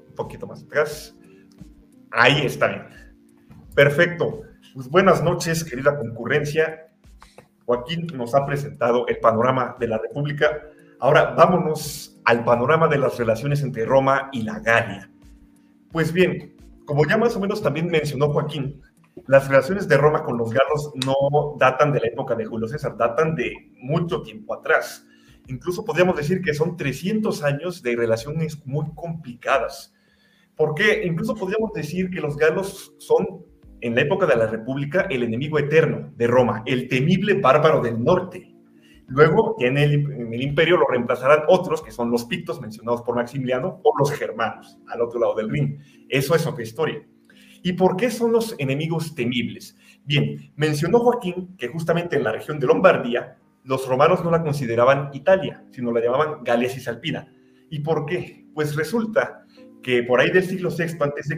un 0.10 0.16
poquito 0.16 0.46
más 0.46 0.64
atrás. 0.64 1.16
Ahí 2.12 2.46
está. 2.46 2.90
Perfecto. 3.74 4.42
Pues 4.74 4.90
buenas 4.90 5.24
noches, 5.24 5.64
querida 5.64 5.98
concurrencia. 5.98 6.92
Joaquín 7.66 8.08
nos 8.16 8.36
ha 8.36 8.46
presentado 8.46 9.08
el 9.08 9.20
panorama 9.20 9.76
de 9.80 9.88
la 9.88 9.98
República 9.98 10.62
Ahora 11.02 11.32
vámonos 11.32 12.20
al 12.26 12.44
panorama 12.44 12.90
de 12.90 12.98
las 12.98 13.18
relaciones 13.18 13.64
entre 13.64 13.86
Roma 13.86 14.30
y 14.34 14.42
la 14.42 14.60
Galia. 14.60 15.10
Pues 15.94 16.12
bien, 16.12 16.58
como 16.86 17.08
ya 17.08 17.18
más 17.18 17.38
o 17.38 17.40
menos 17.40 17.62
también 17.62 17.88
mencionó 17.88 18.34
Joaquín, 18.34 18.82
las 19.28 19.48
relaciones 19.48 19.88
de 19.88 19.98
Roma 19.98 20.24
con 20.24 20.38
los 20.38 20.52
galos 20.52 20.92
no 21.06 21.56
datan 21.58 21.92
de 21.92 22.00
la 22.00 22.08
época 22.08 22.36
de 22.36 22.46
Julio 22.46 22.68
César, 22.68 22.98
datan 22.98 23.36
de 23.36 23.54
mucho 23.78 24.22
tiempo 24.22 24.54
atrás. 24.54 25.06
Incluso 25.48 25.84
podríamos 25.84 26.16
decir 26.16 26.42
que 26.42 26.54
son 26.54 26.78
300 26.78 27.44
años 27.44 27.82
de 27.82 27.96
relaciones 27.96 28.66
muy 28.66 28.86
complicadas. 28.94 29.94
Porque 30.56 31.04
incluso 31.06 31.36
podríamos 31.36 31.72
decir 31.74 32.10
que 32.10 32.22
los 32.22 32.38
galos 32.38 32.94
son, 33.00 33.46
en 33.82 33.96
la 33.96 34.02
época 34.02 34.26
de 34.26 34.36
la 34.36 34.48
República, 34.48 35.08
el 35.10 35.24
enemigo 35.24 35.58
eterno 35.58 36.12
de 36.16 36.28
Roma, 36.28 36.64
el 36.66 36.88
temible 36.88 37.36
bárbaro 37.36 37.82
del 37.82 38.04
norte. 38.04 38.54
Luego, 39.08 39.56
en 39.60 39.78
el, 39.78 39.94
en 39.94 40.34
el, 40.34 40.42
imperio 40.42 40.78
lo 40.78 40.86
reemplazarán 40.86 41.44
otros, 41.48 41.82
que 41.82 41.92
son 41.92 42.12
los 42.12 42.26
pictos 42.26 42.62
mencionados 42.62 43.02
por 43.02 43.16
Maximiliano, 43.16 43.80
o 43.84 43.92
los 43.98 44.12
germanos, 44.12 44.78
al 44.88 45.02
otro 45.02 45.20
lado 45.20 45.34
del 45.34 45.50
Rin. 45.50 45.80
Eso 46.10 46.36
es 46.36 46.46
otra 46.46 46.62
historia. 46.62 47.02
¿Y 47.64 47.74
por 47.74 47.98
qué 47.98 48.10
son 48.10 48.32
los 48.32 48.56
enemigos 48.58 49.16
temibles? 49.16 49.78
Bien, 50.06 50.52
mencionó 50.56 51.00
Joaquín 51.00 51.56
que 51.58 51.68
justamente 51.68 52.16
en 52.16 52.24
la 52.24 52.32
región 52.32 52.60
de 52.60 52.68
Lombardía, 52.68 53.38
los 53.64 53.88
romanos 53.88 54.24
no 54.24 54.32
la 54.32 54.42
consideraban 54.42 55.10
Italia, 55.14 55.64
sino 55.72 55.92
la 55.92 56.02
llamaban 56.02 56.44
Galia 56.44 56.70
Cisalpina. 56.70 57.34
¿Y 57.70 57.80
por 57.80 58.06
qué? 58.06 58.48
Pues 58.54 58.76
resulta 58.76 59.46
que 59.84 60.04
por 60.04 60.20
ahí 60.20 60.32
del 60.32 60.44
siglo 60.44 60.70
VI 60.70 60.84
a.C., 60.84 61.38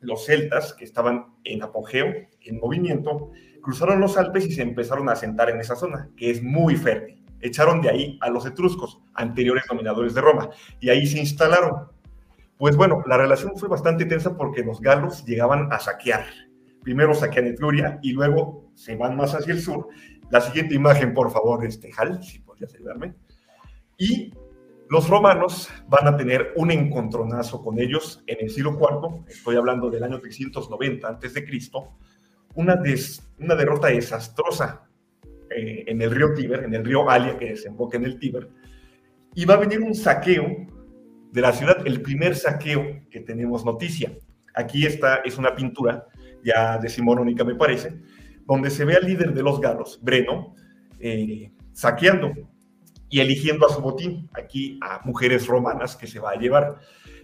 los 0.00 0.24
celtas, 0.24 0.72
que 0.74 0.84
estaban 0.84 1.26
en 1.44 1.62
apogeo, 1.62 2.06
en 2.40 2.58
movimiento, 2.58 3.32
cruzaron 3.60 4.00
los 4.00 4.16
Alpes 4.16 4.46
y 4.46 4.52
se 4.52 4.62
empezaron 4.62 5.08
a 5.08 5.12
asentar 5.12 5.50
en 5.50 5.60
esa 5.60 5.76
zona, 5.76 6.08
que 6.16 6.30
es 6.30 6.42
muy 6.42 6.76
fértil. 6.76 7.22
Echaron 7.40 7.80
de 7.80 7.90
ahí 7.90 8.18
a 8.20 8.30
los 8.30 8.46
etruscos, 8.46 9.00
anteriores 9.14 9.64
dominadores 9.68 10.14
de 10.14 10.20
Roma, 10.20 10.50
y 10.80 10.88
ahí 10.88 11.06
se 11.06 11.18
instalaron. 11.18 11.88
Pues 12.60 12.76
bueno, 12.76 13.02
la 13.06 13.16
relación 13.16 13.56
fue 13.56 13.70
bastante 13.70 14.04
tensa 14.04 14.36
porque 14.36 14.62
los 14.62 14.82
galos 14.82 15.24
llegaban 15.24 15.72
a 15.72 15.78
saquear. 15.78 16.26
Primero 16.82 17.14
saquean 17.14 17.46
Etruria 17.46 17.98
y 18.02 18.12
luego 18.12 18.70
se 18.74 18.96
van 18.96 19.16
más 19.16 19.34
hacia 19.34 19.54
el 19.54 19.62
sur. 19.62 19.88
La 20.28 20.42
siguiente 20.42 20.74
imagen, 20.74 21.14
por 21.14 21.30
favor, 21.30 21.64
este 21.64 21.90
Hal, 21.96 22.22
si 22.22 22.40
podrías 22.40 22.74
ayudarme. 22.74 23.14
Y 23.96 24.34
Los 24.90 25.08
romanos 25.08 25.70
van 25.88 26.06
a 26.08 26.16
tener 26.18 26.52
un 26.56 26.70
encontronazo 26.70 27.62
con 27.62 27.80
ellos 27.80 28.22
en 28.26 28.38
el 28.40 28.50
siglo 28.50 28.72
IV, 28.72 29.24
estoy 29.28 29.56
hablando 29.56 29.88
del 29.88 30.02
año 30.02 30.20
390 30.20 31.08
a.C., 31.08 31.44
una, 32.56 32.82
una 33.38 33.54
derrota 33.54 33.88
desastrosa 33.88 34.86
eh, 35.48 35.84
en 35.86 36.02
el 36.02 36.10
río 36.10 36.34
Tíber, 36.34 36.64
en 36.64 36.74
el 36.74 36.84
río 36.84 37.08
Alia 37.08 37.38
que 37.38 37.50
desemboca 37.50 37.96
en 37.96 38.04
el 38.04 38.18
Tíber, 38.18 38.50
y 39.34 39.46
va 39.46 39.54
a 39.54 39.58
venir 39.58 39.80
un 39.80 39.94
saqueo 39.94 40.66
de 41.32 41.40
la 41.40 41.52
ciudad, 41.52 41.86
el 41.86 42.02
primer 42.02 42.34
saqueo 42.36 43.00
que 43.10 43.20
tenemos 43.20 43.64
noticia. 43.64 44.12
Aquí 44.54 44.84
está, 44.84 45.16
es 45.24 45.38
una 45.38 45.54
pintura 45.54 46.06
ya 46.44 46.78
decimonónica 46.78 47.44
me 47.44 47.54
parece, 47.54 48.00
donde 48.46 48.70
se 48.70 48.84
ve 48.84 48.96
al 48.96 49.04
líder 49.04 49.34
de 49.34 49.42
los 49.42 49.60
galos, 49.60 50.00
Breno, 50.02 50.54
eh, 50.98 51.52
saqueando 51.72 52.32
y 53.08 53.20
eligiendo 53.20 53.66
a 53.66 53.72
su 53.72 53.80
botín, 53.80 54.28
aquí 54.34 54.78
a 54.82 55.00
mujeres 55.04 55.46
romanas 55.46 55.96
que 55.96 56.06
se 56.06 56.20
va 56.20 56.30
a 56.30 56.36
llevar. 56.36 56.78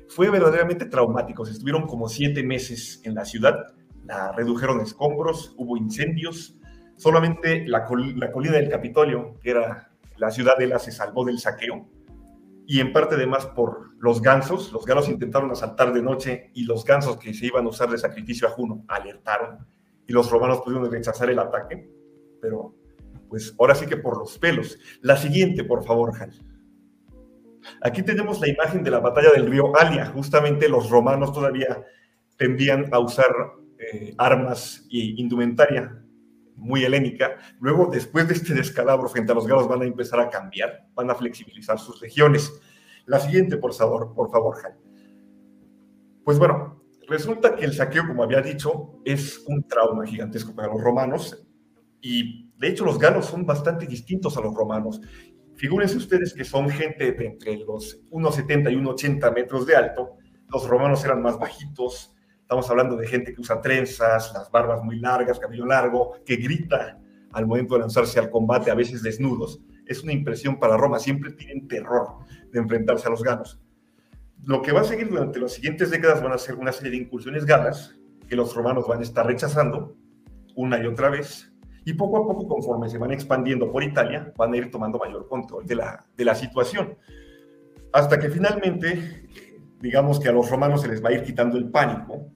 Fue 0.09 0.31
verdaderamente 0.31 0.87
traumático, 0.87 1.47
estuvieron 1.47 1.87
como 1.87 2.09
siete 2.09 2.43
meses 2.43 3.01
en 3.05 3.15
la 3.15 3.25
ciudad, 3.25 3.57
la 4.05 4.33
redujeron 4.33 4.81
escombros, 4.81 5.55
hubo 5.57 5.77
incendios, 5.77 6.57
solamente 6.97 7.67
la, 7.67 7.87
la 8.17 8.33
colina 8.33 8.57
del 8.57 8.71
Capitolio, 8.71 9.39
que 9.43 9.51
era 9.51 9.91
la 10.17 10.31
ciudadela, 10.31 10.79
se 10.79 10.93
salvó 10.93 11.25
del 11.25 11.39
saqueo, 11.39 11.89
y 12.67 12.81
en 12.81 12.93
parte 12.93 13.15
además 13.15 13.47
por 13.47 13.91
los 13.99 14.21
gansos, 14.21 14.73
los 14.73 14.85
galos 14.85 15.09
intentaron 15.09 15.51
asaltar 15.51 15.93
de 15.93 16.03
noche 16.03 16.51
y 16.55 16.65
los 16.65 16.85
gansos 16.85 17.17
que 17.17 17.33
se 17.33 17.47
iban 17.47 17.65
a 17.65 17.69
usar 17.69 17.91
de 17.91 17.99
sacrificio 17.99 18.49
a 18.49 18.51
Juno 18.51 18.85
alertaron 18.89 19.67
y 20.07 20.13
los 20.13 20.31
romanos 20.31 20.61
pudieron 20.65 20.91
rechazar 20.91 21.31
el 21.31 21.39
ataque, 21.39 21.89
pero 22.41 22.75
pues 23.29 23.55
ahora 23.59 23.75
sí 23.75 23.87
que 23.87 23.97
por 23.97 24.19
los 24.19 24.39
pelos. 24.39 24.79
La 25.01 25.17
siguiente, 25.17 25.65
por 25.65 25.85
favor, 25.85 26.13
Jal. 26.13 26.33
Aquí 27.83 28.03
tenemos 28.03 28.41
la 28.41 28.49
imagen 28.49 28.85
de 28.85 28.91
la 28.91 29.01
batalla 29.01 29.33
del 29.33 29.47
río 29.47 29.77
Alia. 29.77 30.07
Justamente 30.07 30.69
los 30.69 30.89
romanos 30.91 31.33
todavía 31.33 31.85
tendían 32.37 32.87
a 32.93 33.01
usar 33.01 33.27
eh, 33.79 34.15
armas 34.19 34.87
y 34.89 35.21
indumentaria 35.21 36.06
muy 36.57 36.85
helénica. 36.85 37.37
Luego, 37.61 37.89
después 37.93 38.27
de 38.29 38.35
este 38.35 38.55
descalabro 38.55 39.09
frente 39.09 39.33
a 39.33 39.35
los 39.35 39.47
galos, 39.47 39.69
van 39.69 39.83
a 39.83 39.85
empezar 39.85 40.21
a 40.21 40.31
cambiar, 40.31 40.89
van 40.95 41.11
a 41.11 41.15
flexibilizar 41.15 41.79
sus 41.79 42.01
regiones. 42.01 42.53
La 43.07 43.21
siguiente, 43.21 43.57
por 43.57 43.73
favor, 43.73 44.13
por 44.15 44.31
favor. 44.31 44.57
Pues 46.25 46.39
bueno, 46.39 46.83
resulta 47.09 47.55
que 47.55 47.65
el 47.65 47.73
saqueo, 47.73 48.09
como 48.09 48.25
había 48.25 48.41
dicho, 48.41 49.01
es 49.05 49.45
un 49.47 49.67
trauma 49.69 50.05
gigantesco 50.05 50.55
para 50.55 50.69
los 50.69 50.81
romanos 50.81 51.47
y 52.01 52.51
de 52.57 52.69
hecho 52.69 52.85
los 52.85 52.99
galos 52.99 53.27
son 53.27 53.47
bastante 53.47 53.87
distintos 53.87 54.37
a 54.37 54.41
los 54.41 54.55
romanos. 54.55 55.01
Figúrense 55.55 55.97
ustedes 55.97 56.35
que 56.35 56.45
son 56.45 56.69
gente 56.69 57.13
de 57.13 57.27
entre 57.27 57.59
los 57.59 58.03
1,70 58.11 58.73
y 58.73 58.77
1,80 58.77 59.35
metros 59.35 59.67
de 59.67 59.77
alto. 59.77 60.17
Los 60.49 60.69
romanos 60.69 61.05
eran 61.05 61.23
más 61.23 61.39
bajitos. 61.39 62.16
Estamos 62.47 62.71
hablando 62.71 62.95
de 62.95 63.09
gente 63.09 63.35
que 63.35 63.41
usa 63.41 63.61
trenzas, 63.61 64.33
las 64.33 64.49
barbas 64.53 64.81
muy 64.85 65.01
largas, 65.01 65.41
cabello 65.41 65.67
largo, 65.67 66.13
que 66.25 66.37
grita 66.37 66.97
al 67.33 67.45
momento 67.45 67.75
de 67.75 67.81
lanzarse 67.81 68.21
al 68.21 68.31
combate, 68.31 68.71
a 68.71 68.77
veces 68.77 69.03
desnudos. 69.03 69.61
Es 69.85 70.05
una 70.05 70.13
impresión 70.13 70.61
para 70.61 70.77
Roma. 70.77 71.01
Siempre 71.01 71.33
tienen 71.33 71.67
terror 71.67 72.19
de 72.53 72.61
enfrentarse 72.61 73.09
a 73.09 73.11
los 73.11 73.25
galos. 73.25 73.61
Lo 74.45 74.63
que 74.63 74.71
va 74.71 74.83
a 74.83 74.85
seguir 74.85 75.09
durante 75.09 75.41
las 75.41 75.55
siguientes 75.55 75.91
décadas 75.91 76.23
van 76.23 76.31
a 76.31 76.39
ser 76.39 76.55
una 76.55 76.71
serie 76.71 76.93
de 76.93 76.99
incursiones 76.99 77.45
galas 77.45 77.97
que 78.29 78.37
los 78.37 78.55
romanos 78.55 78.87
van 78.87 79.01
a 79.01 79.03
estar 79.03 79.27
rechazando 79.27 79.97
una 80.55 80.81
y 80.81 80.87
otra 80.87 81.09
vez 81.09 81.53
y 81.85 81.95
poco 81.95 82.19
a 82.19 82.27
poco, 82.29 82.47
conforme 82.47 82.89
se 82.89 82.99
van 82.99 83.11
expandiendo 83.11 83.73
por 83.73 83.83
Italia, 83.83 84.33
van 84.37 84.55
a 84.55 84.57
ir 84.57 84.71
tomando 84.71 85.01
mayor 85.01 85.27
control 85.27 85.67
de 85.67 85.75
la, 85.75 86.07
de 86.17 86.25
la 86.25 86.37
situación. 86.37 86.97
Hasta 87.93 88.21
que 88.21 88.31
finalmente, 88.31 89.29
digamos 89.81 90.21
que 90.21 90.29
a 90.29 90.33
los 90.33 90.49
romanos 90.49 90.83
se 90.83 90.87
les 90.87 91.05
va 91.05 91.09
a 91.09 91.13
ir 91.15 91.25
quitando 91.25 91.59
el 91.59 91.69
pánico, 91.71 92.36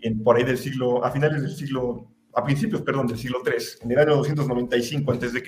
en, 0.00 0.22
por 0.22 0.36
ahí 0.36 0.44
del 0.44 0.58
siglo, 0.58 1.04
a 1.04 1.10
finales 1.10 1.42
del 1.42 1.54
siglo, 1.54 2.12
a 2.34 2.44
principios, 2.44 2.82
perdón, 2.82 3.06
del 3.06 3.18
siglo 3.18 3.38
III, 3.44 3.64
en 3.82 3.90
el 3.92 3.98
año 3.98 4.16
295 4.16 5.12
a.C., 5.12 5.42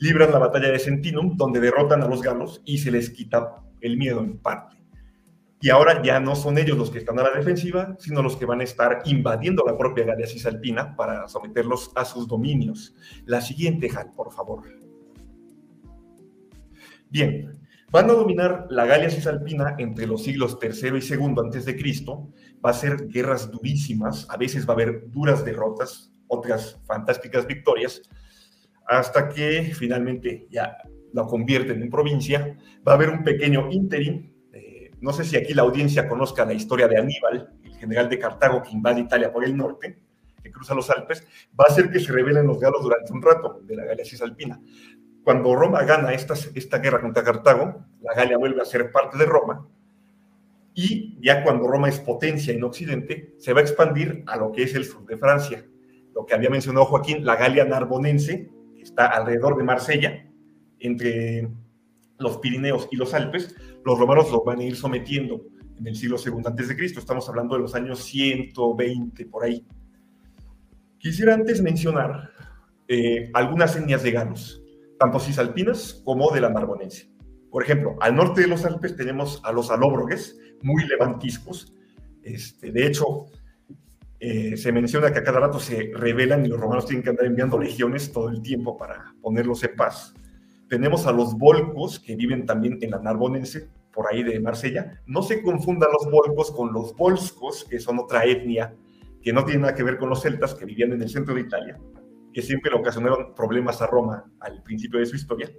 libran 0.00 0.30
la 0.30 0.38
batalla 0.38 0.70
de 0.70 0.78
Sentinum, 0.78 1.36
donde 1.36 1.60
derrotan 1.60 2.02
a 2.02 2.08
los 2.08 2.22
galos 2.22 2.62
y 2.64 2.78
se 2.78 2.90
les 2.90 3.10
quita 3.10 3.62
el 3.80 3.96
miedo 3.96 4.20
en 4.20 4.38
parte. 4.38 4.76
Y 5.60 5.70
ahora 5.70 6.02
ya 6.02 6.20
no 6.20 6.36
son 6.36 6.56
ellos 6.56 6.78
los 6.78 6.90
que 6.90 6.98
están 6.98 7.18
a 7.18 7.24
la 7.24 7.32
defensiva, 7.32 7.96
sino 7.98 8.22
los 8.22 8.36
que 8.36 8.46
van 8.46 8.60
a 8.60 8.64
estar 8.64 9.02
invadiendo 9.06 9.64
la 9.66 9.76
propia 9.76 10.04
Galia 10.04 10.26
Cisalpina 10.26 10.94
para 10.94 11.26
someterlos 11.26 11.90
a 11.96 12.04
sus 12.04 12.28
dominios. 12.28 12.94
La 13.26 13.40
siguiente, 13.40 13.90
Hal, 13.94 14.12
por 14.12 14.32
favor. 14.32 14.62
Bien, 17.10 17.58
van 17.90 18.10
a 18.10 18.14
dominar 18.14 18.66
la 18.70 18.86
Galia 18.86 19.10
Cisalpina 19.10 19.74
entre 19.78 20.06
los 20.06 20.22
siglos 20.24 20.58
III 20.60 20.98
y 20.98 21.12
II 21.12 21.34
antes 21.44 21.64
de 21.64 21.76
Cristo. 21.76 22.30
Va 22.64 22.70
a 22.70 22.74
ser 22.74 23.08
guerras 23.08 23.50
durísimas, 23.50 24.26
a 24.30 24.36
veces 24.36 24.66
va 24.66 24.70
a 24.70 24.74
haber 24.74 25.10
duras 25.10 25.44
derrotas, 25.44 26.12
otras 26.26 26.80
fantásticas 26.86 27.46
victorias, 27.46 28.02
hasta 28.86 29.28
que 29.28 29.72
finalmente 29.74 30.46
ya 30.50 30.76
la 31.12 31.24
convierten 31.24 31.82
en 31.82 31.90
provincia. 31.90 32.58
Va 32.86 32.92
a 32.92 32.94
haber 32.94 33.10
un 33.10 33.24
pequeño 33.24 33.70
interim 33.70 34.32
no 35.00 35.12
sé 35.12 35.24
si 35.24 35.36
aquí 35.36 35.54
la 35.54 35.62
audiencia 35.62 36.08
conozca 36.08 36.44
la 36.44 36.54
historia 36.54 36.88
de 36.88 36.98
Aníbal, 36.98 37.52
el 37.62 37.74
general 37.76 38.08
de 38.08 38.18
Cartago 38.18 38.62
que 38.62 38.70
invade 38.70 39.00
Italia 39.00 39.32
por 39.32 39.44
el 39.44 39.56
norte, 39.56 39.98
que 40.42 40.50
cruza 40.50 40.74
los 40.74 40.90
Alpes, 40.90 41.24
va 41.58 41.66
a 41.68 41.72
hacer 41.72 41.90
que 41.90 42.00
se 42.00 42.12
rebelen 42.12 42.46
los 42.46 42.58
galos 42.58 42.82
durante 42.82 43.12
un 43.12 43.22
rato 43.22 43.60
de 43.62 43.76
la 43.76 43.84
Galia 43.84 44.04
Cisalpina. 44.04 44.60
Cuando 45.28 45.54
Roma 45.54 45.82
gana 45.82 46.14
esta, 46.14 46.32
esta 46.54 46.78
guerra 46.78 47.02
contra 47.02 47.22
Cartago, 47.22 47.84
la 48.00 48.14
Galia 48.14 48.38
vuelve 48.38 48.62
a 48.62 48.64
ser 48.64 48.90
parte 48.90 49.18
de 49.18 49.26
Roma, 49.26 49.68
y 50.72 51.18
ya 51.20 51.44
cuando 51.44 51.68
Roma 51.68 51.90
es 51.90 52.00
potencia 52.00 52.54
en 52.54 52.64
Occidente, 52.64 53.34
se 53.36 53.52
va 53.52 53.60
a 53.60 53.62
expandir 53.62 54.24
a 54.26 54.38
lo 54.38 54.52
que 54.52 54.62
es 54.62 54.74
el 54.74 54.86
sur 54.86 55.04
de 55.04 55.18
Francia. 55.18 55.66
Lo 56.14 56.24
que 56.24 56.34
había 56.34 56.48
mencionado 56.48 56.86
Joaquín, 56.86 57.26
la 57.26 57.36
Galia 57.36 57.66
Narbonense, 57.66 58.50
que 58.74 58.82
está 58.82 59.08
alrededor 59.08 59.58
de 59.58 59.64
Marsella, 59.64 60.26
entre 60.78 61.46
los 62.18 62.38
Pirineos 62.38 62.88
y 62.90 62.96
los 62.96 63.12
Alpes, 63.12 63.54
los 63.84 63.98
romanos 63.98 64.32
los 64.32 64.42
van 64.46 64.60
a 64.60 64.64
ir 64.64 64.76
sometiendo 64.76 65.42
en 65.78 65.88
el 65.88 65.94
siglo 65.94 66.16
II 66.24 66.40
antes 66.46 66.68
de 66.68 66.74
Cristo. 66.74 67.00
Estamos 67.00 67.28
hablando 67.28 67.54
de 67.54 67.60
los 67.60 67.74
años 67.74 68.02
120 68.02 69.26
por 69.26 69.44
ahí. 69.44 69.62
Quisiera 70.98 71.34
antes 71.34 71.60
mencionar 71.60 72.30
eh, 72.88 73.30
algunas 73.34 73.76
etnias 73.76 74.02
de 74.02 74.10
galos, 74.10 74.62
tanto 74.98 75.20
cisalpinas 75.20 76.02
como 76.04 76.30
de 76.30 76.40
la 76.40 76.50
Narbonense. 76.50 77.10
Por 77.50 77.62
ejemplo, 77.62 77.96
al 78.00 78.14
norte 78.14 78.42
de 78.42 78.46
los 78.46 78.64
Alpes 78.64 78.96
tenemos 78.96 79.40
a 79.44 79.52
los 79.52 79.70
alóbrogues, 79.70 80.38
muy 80.62 80.84
levantiscos. 80.86 81.74
Este, 82.22 82.72
de 82.72 82.86
hecho, 82.86 83.26
eh, 84.20 84.56
se 84.56 84.72
menciona 84.72 85.12
que 85.12 85.20
a 85.20 85.24
cada 85.24 85.40
rato 85.40 85.60
se 85.60 85.92
rebelan 85.94 86.44
y 86.44 86.48
los 86.48 86.60
romanos 86.60 86.86
tienen 86.86 87.02
que 87.02 87.10
andar 87.10 87.26
enviando 87.26 87.58
legiones 87.58 88.12
todo 88.12 88.28
el 88.28 88.42
tiempo 88.42 88.76
para 88.76 89.14
ponerlos 89.22 89.62
en 89.64 89.76
paz. 89.76 90.14
Tenemos 90.68 91.06
a 91.06 91.12
los 91.12 91.38
volcos 91.38 91.98
que 91.98 92.16
viven 92.16 92.44
también 92.44 92.78
en 92.82 92.90
la 92.90 92.98
Narbonense, 92.98 93.68
por 93.92 94.12
ahí 94.12 94.22
de 94.22 94.38
Marsella. 94.40 95.00
No 95.06 95.22
se 95.22 95.42
confundan 95.42 95.88
los 95.92 96.10
volcos 96.10 96.50
con 96.50 96.72
los 96.72 96.94
volscos, 96.94 97.64
que 97.64 97.80
son 97.80 97.98
otra 97.98 98.24
etnia 98.24 98.74
que 99.22 99.32
no 99.32 99.44
tiene 99.44 99.62
nada 99.62 99.74
que 99.74 99.82
ver 99.82 99.98
con 99.98 100.08
los 100.08 100.22
celtas 100.22 100.54
que 100.54 100.64
vivían 100.64 100.92
en 100.92 101.02
el 101.02 101.08
centro 101.08 101.34
de 101.34 101.40
Italia, 101.40 101.78
que 102.32 102.42
siempre 102.42 102.70
le 102.70 102.78
ocasionaron 102.78 103.34
problemas 103.34 103.80
a 103.82 103.86
Roma 103.86 104.30
al 104.40 104.62
principio 104.62 105.00
de 105.00 105.06
su 105.06 105.16
historia. 105.16 105.50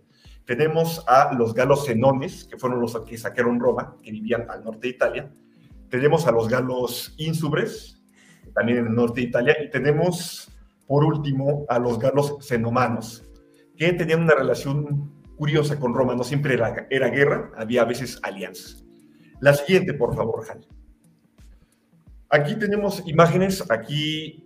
Tenemos 0.46 1.04
a 1.08 1.34
los 1.34 1.54
galos 1.54 1.86
senones, 1.86 2.46
que 2.46 2.58
fueron 2.58 2.82
los 2.82 3.00
que 3.02 3.18
saquearon 3.18 3.60
Roma, 3.60 3.96
que 4.02 4.12
vivían 4.12 4.50
al 4.50 4.64
norte 4.64 4.88
de 4.88 4.96
Italia. 4.96 5.32
Tenemos 5.90 6.26
a 6.28 6.32
los 6.32 6.48
galos 6.48 7.14
ínsubres, 7.18 8.02
también 8.56 8.80
en 8.80 8.88
el 8.88 8.96
norte 8.96 9.22
de 9.22 9.28
Italia. 9.28 9.58
Y 9.64 9.70
tenemos, 9.70 10.52
por 10.88 11.04
último, 11.04 11.66
a 11.70 11.78
los 11.78 12.00
galos 12.00 12.38
senomanos, 12.42 13.24
que 13.78 13.94
tenían 13.94 14.24
una 14.24 14.36
relación 14.36 15.14
curiosa 15.38 15.80
con 15.80 15.94
Roma, 15.94 16.16
no 16.16 16.24
siempre 16.24 16.56
era, 16.56 16.88
era 16.90 17.10
guerra, 17.10 17.52
había 17.56 17.84
a 17.84 17.86
veces 17.86 18.20
alianzas. 18.24 18.84
La 19.40 19.54
siguiente, 19.54 19.94
por 19.94 20.16
favor, 20.16 20.44
Jal. 20.46 20.68
Aquí 22.30 22.56
tenemos 22.56 23.02
imágenes, 23.08 23.64
aquí 23.72 24.46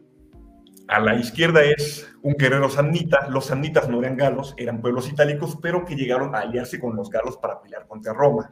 a 0.88 1.00
la 1.00 1.16
izquierda 1.16 1.64
es 1.64 2.13
un 2.24 2.36
guerrero 2.36 2.70
samnita, 2.70 3.28
los 3.30 3.48
samnitas 3.48 3.90
no 3.90 4.00
eran 4.00 4.16
galos, 4.16 4.56
eran 4.58 4.80
pueblos 4.80 5.10
itálicos, 5.10 5.58
pero 5.62 5.84
que 5.84 5.96
llegaron 5.96 6.34
a 6.34 6.40
aliarse 6.40 6.80
con 6.80 6.96
los 6.96 7.10
galos 7.10 7.38
para 7.38 7.62
pelear 7.62 7.86
contra 7.86 8.14
Roma. 8.14 8.50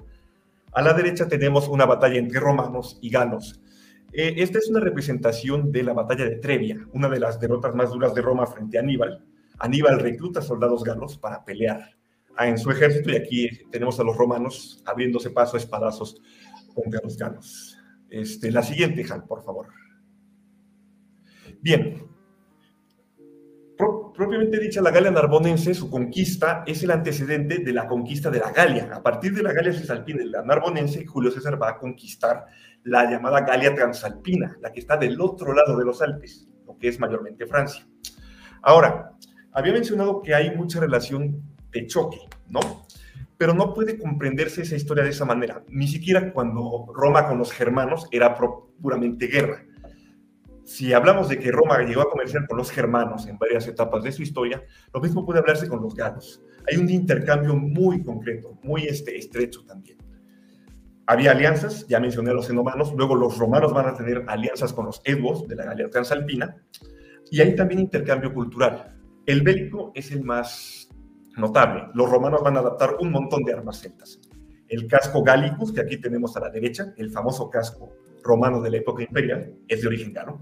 A 0.73 0.81
la 0.81 0.93
derecha 0.93 1.27
tenemos 1.29 1.69
una 1.69 1.85
batalla 1.85 2.19
entre 2.19 2.41
romanos 2.41 2.99
y 3.01 3.09
galos. 3.09 3.61
Eh, 4.11 4.35
esta 4.37 4.59
es 4.59 4.69
una 4.69 4.81
representación 4.81 5.71
de 5.71 5.83
la 5.83 5.93
batalla 5.93 6.25
de 6.25 6.35
Trevia, 6.35 6.85
una 6.91 7.07
de 7.07 7.21
las 7.21 7.39
derrotas 7.39 7.73
más 7.73 7.91
duras 7.91 8.13
de 8.13 8.21
Roma 8.21 8.45
frente 8.45 8.77
a 8.77 8.81
Aníbal. 8.81 9.23
Aníbal 9.57 9.99
recluta 9.99 10.41
soldados 10.41 10.83
galos 10.83 11.17
para 11.17 11.45
pelear 11.45 11.95
en 12.39 12.57
su 12.57 12.71
ejército 12.71 13.09
y 13.11 13.15
aquí 13.15 13.49
tenemos 13.71 13.97
a 14.01 14.03
los 14.03 14.17
romanos 14.17 14.83
abriéndose 14.85 15.29
paso 15.29 15.55
a 15.55 15.59
espadazos 15.59 16.21
contra 16.73 16.99
los 17.01 17.17
galos. 17.17 17.77
Este, 18.09 18.51
la 18.51 18.63
siguiente, 18.63 19.05
Hal, 19.09 19.23
por 19.23 19.43
favor. 19.43 19.67
Bien. 21.61 22.10
Propiamente 24.13 24.59
dicha, 24.59 24.81
la 24.81 24.91
Galia 24.91 25.11
narbonense, 25.11 25.73
su 25.73 25.89
conquista 25.89 26.63
es 26.65 26.83
el 26.83 26.91
antecedente 26.91 27.59
de 27.59 27.73
la 27.73 27.87
conquista 27.87 28.29
de 28.29 28.39
la 28.39 28.51
Galia. 28.51 28.89
A 28.93 29.01
partir 29.01 29.33
de 29.33 29.43
la 29.43 29.53
Galia 29.53 29.73
cisalpina 29.73 30.23
la 30.25 30.43
narbonense, 30.43 31.05
Julio 31.05 31.31
César 31.31 31.61
va 31.61 31.69
a 31.69 31.77
conquistar 31.77 32.45
la 32.83 33.09
llamada 33.09 33.41
Galia 33.41 33.73
transalpina, 33.73 34.57
la 34.61 34.71
que 34.71 34.79
está 34.79 34.97
del 34.97 35.19
otro 35.19 35.53
lado 35.53 35.77
de 35.77 35.85
los 35.85 36.01
Alpes, 36.01 36.47
lo 36.65 36.77
que 36.77 36.89
es 36.89 36.99
mayormente 36.99 37.45
Francia. 37.45 37.87
Ahora, 38.61 39.11
había 39.51 39.73
mencionado 39.73 40.21
que 40.21 40.35
hay 40.35 40.55
mucha 40.55 40.79
relación 40.79 41.41
de 41.71 41.87
choque, 41.87 42.19
¿no? 42.49 42.59
Pero 43.37 43.53
no 43.53 43.73
puede 43.73 43.97
comprenderse 43.97 44.61
esa 44.61 44.75
historia 44.75 45.03
de 45.03 45.09
esa 45.09 45.25
manera, 45.25 45.63
ni 45.67 45.87
siquiera 45.87 46.31
cuando 46.31 46.87
Roma 46.93 47.27
con 47.27 47.37
los 47.37 47.51
germanos 47.51 48.07
era 48.11 48.35
puramente 48.35 49.27
guerra 49.27 49.65
si 50.71 50.93
hablamos 50.93 51.27
de 51.27 51.37
que 51.37 51.51
Roma 51.51 51.79
llegó 51.79 52.01
a 52.01 52.09
comerciar 52.09 52.47
con 52.47 52.57
los 52.57 52.71
germanos 52.71 53.27
en 53.27 53.37
varias 53.37 53.67
etapas 53.67 54.03
de 54.03 54.11
su 54.13 54.21
historia, 54.21 54.63
lo 54.93 55.01
mismo 55.01 55.25
puede 55.25 55.39
hablarse 55.39 55.67
con 55.67 55.81
los 55.81 55.93
galos. 55.95 56.41
Hay 56.69 56.77
un 56.77 56.89
intercambio 56.89 57.55
muy 57.55 58.01
concreto, 58.01 58.57
muy 58.63 58.85
este, 58.85 59.17
estrecho 59.17 59.65
también. 59.65 59.97
Había 61.07 61.31
alianzas, 61.31 61.85
ya 61.89 61.99
mencioné 61.99 62.31
a 62.31 62.35
los 62.35 62.49
enomanos, 62.49 62.93
luego 62.95 63.15
los 63.15 63.37
romanos 63.37 63.73
van 63.73 63.87
a 63.87 63.95
tener 63.95 64.23
alianzas 64.27 64.71
con 64.71 64.85
los 64.85 65.01
edvos 65.03 65.45
de 65.45 65.57
la 65.57 65.65
Galia 65.65 65.89
Transalpina, 65.89 66.55
y 67.29 67.41
hay 67.41 67.53
también 67.53 67.81
intercambio 67.81 68.33
cultural. 68.33 68.97
El 69.25 69.41
bélico 69.41 69.91
es 69.93 70.11
el 70.11 70.23
más 70.23 70.87
notable. 71.35 71.87
Los 71.95 72.09
romanos 72.09 72.43
van 72.43 72.55
a 72.55 72.61
adaptar 72.61 72.95
un 73.01 73.11
montón 73.11 73.43
de 73.43 73.53
armas 73.53 73.81
celtas. 73.81 74.21
El 74.69 74.87
casco 74.87 75.21
gallicus, 75.21 75.73
que 75.73 75.81
aquí 75.81 75.97
tenemos 75.97 76.37
a 76.37 76.39
la 76.39 76.49
derecha, 76.49 76.93
el 76.95 77.11
famoso 77.11 77.49
casco 77.49 77.91
romano 78.23 78.61
de 78.61 78.71
la 78.71 78.77
época 78.77 79.03
imperial, 79.03 79.53
es 79.67 79.81
de 79.81 79.87
origen 79.87 80.13
galo. 80.13 80.41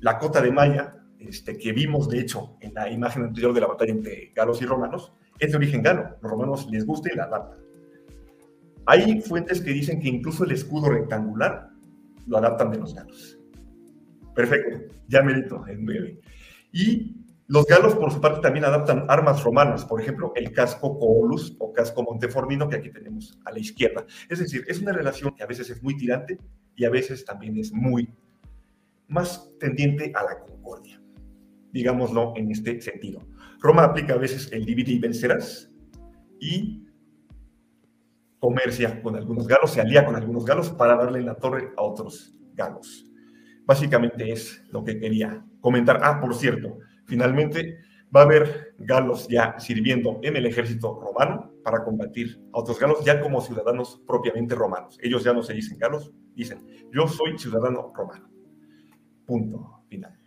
La 0.00 0.18
cota 0.18 0.40
de 0.40 0.52
malla, 0.52 0.96
este, 1.18 1.56
que 1.56 1.72
vimos 1.72 2.08
de 2.08 2.20
hecho 2.20 2.56
en 2.60 2.74
la 2.74 2.90
imagen 2.90 3.24
anterior 3.24 3.52
de 3.52 3.60
la 3.60 3.66
batalla 3.66 3.92
entre 3.92 4.32
galos 4.34 4.62
y 4.62 4.66
romanos, 4.66 5.12
es 5.38 5.50
de 5.50 5.56
origen 5.56 5.82
galo. 5.82 6.16
Los 6.20 6.30
romanos 6.30 6.68
les 6.70 6.84
gusta 6.86 7.12
y 7.12 7.16
la 7.16 7.24
adaptan. 7.24 7.60
Hay 8.86 9.20
fuentes 9.20 9.60
que 9.60 9.70
dicen 9.70 10.00
que 10.00 10.08
incluso 10.08 10.44
el 10.44 10.52
escudo 10.52 10.88
rectangular 10.88 11.70
lo 12.26 12.38
adaptan 12.38 12.70
de 12.70 12.78
los 12.78 12.94
galos. 12.94 13.38
Perfecto, 14.34 14.94
ya 15.08 15.22
merito 15.22 15.66
en 15.66 15.84
breve. 15.84 16.20
Y 16.72 17.16
los 17.48 17.66
galos, 17.66 17.94
por 17.94 18.12
su 18.12 18.20
parte, 18.20 18.40
también 18.40 18.66
adaptan 18.66 19.06
armas 19.08 19.42
romanas, 19.42 19.84
por 19.84 20.00
ejemplo, 20.00 20.32
el 20.36 20.52
casco 20.52 20.98
Coolus 20.98 21.56
o 21.58 21.72
casco 21.72 22.02
Monteformino 22.02 22.68
que 22.68 22.76
aquí 22.76 22.90
tenemos 22.90 23.38
a 23.44 23.50
la 23.50 23.58
izquierda. 23.58 24.04
Es 24.28 24.38
decir, 24.38 24.64
es 24.68 24.80
una 24.80 24.92
relación 24.92 25.34
que 25.34 25.42
a 25.42 25.46
veces 25.46 25.70
es 25.70 25.82
muy 25.82 25.96
tirante 25.96 26.38
y 26.78 26.84
a 26.84 26.90
veces 26.90 27.24
también 27.24 27.58
es 27.58 27.72
muy 27.72 28.08
más 29.08 29.50
tendiente 29.58 30.12
a 30.14 30.22
la 30.22 30.38
concordia, 30.38 31.02
digámoslo 31.72 32.34
en 32.36 32.52
este 32.52 32.80
sentido. 32.80 33.26
Roma 33.58 33.82
aplica 33.82 34.14
a 34.14 34.18
veces 34.18 34.50
el 34.52 34.64
divide 34.64 34.92
y 34.92 34.98
vencerás 35.00 35.70
y 36.38 36.86
comercia 38.38 39.02
con 39.02 39.16
algunos 39.16 39.48
galos, 39.48 39.72
se 39.72 39.80
alía 39.80 40.06
con 40.06 40.14
algunos 40.14 40.44
galos 40.44 40.70
para 40.70 40.94
darle 40.94 41.20
la 41.22 41.34
torre 41.34 41.72
a 41.76 41.82
otros 41.82 42.38
galos. 42.54 43.04
Básicamente 43.66 44.30
es 44.30 44.62
lo 44.70 44.84
que 44.84 45.00
quería 45.00 45.44
comentar. 45.60 45.98
Ah, 46.02 46.20
por 46.20 46.34
cierto, 46.36 46.78
finalmente 47.06 47.78
va 48.14 48.20
a 48.20 48.24
haber 48.24 48.74
galos 48.78 49.26
ya 49.28 49.58
sirviendo 49.58 50.20
en 50.22 50.36
el 50.36 50.46
ejército 50.46 51.00
romano 51.00 51.52
para 51.70 51.84
combatir 51.84 52.40
a 52.54 52.60
otros 52.60 52.80
galos 52.80 53.04
ya 53.04 53.20
como 53.20 53.42
ciudadanos 53.42 54.00
propiamente 54.06 54.54
romanos. 54.54 54.98
Ellos 55.02 55.22
ya 55.22 55.34
no 55.34 55.42
se 55.42 55.52
dicen 55.52 55.76
galos, 55.76 56.10
dicen, 56.34 56.66
yo 56.90 57.06
soy 57.06 57.38
ciudadano 57.38 57.92
romano. 57.94 58.30
Punto 59.26 59.82
final. 59.86 60.18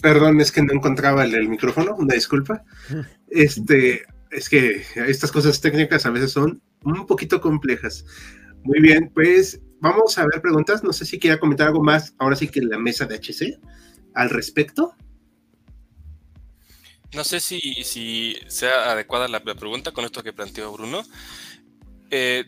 Perdón, 0.00 0.40
es 0.40 0.52
que 0.52 0.62
no 0.62 0.72
encontraba 0.72 1.24
el, 1.24 1.34
el 1.34 1.48
micrófono, 1.48 1.96
una 1.96 2.14
disculpa. 2.14 2.64
Este, 3.26 4.02
es 4.30 4.48
que 4.48 4.80
estas 5.08 5.32
cosas 5.32 5.60
técnicas 5.60 6.06
a 6.06 6.10
veces 6.10 6.30
son 6.30 6.62
un 6.84 7.04
poquito 7.04 7.40
complejas. 7.40 8.06
Muy 8.62 8.78
bien, 8.80 9.10
pues 9.12 9.60
vamos 9.80 10.16
a 10.18 10.26
ver 10.26 10.40
preguntas. 10.40 10.84
No 10.84 10.92
sé 10.92 11.04
si 11.04 11.18
quiera 11.18 11.40
comentar 11.40 11.66
algo 11.66 11.82
más, 11.82 12.14
ahora 12.18 12.36
sí 12.36 12.46
que 12.46 12.60
en 12.60 12.68
la 12.68 12.78
mesa 12.78 13.06
de 13.06 13.16
HC, 13.16 13.58
al 14.14 14.30
respecto. 14.30 14.94
No 17.14 17.24
sé 17.24 17.40
si, 17.40 18.36
sea 18.48 18.92
adecuada 18.92 19.28
la, 19.28 19.40
pregunta 19.40 19.92
con 19.92 20.04
esto 20.04 20.22
que 20.22 20.32
planteó 20.32 20.72
Bruno. 20.72 21.02
Eh, 22.10 22.44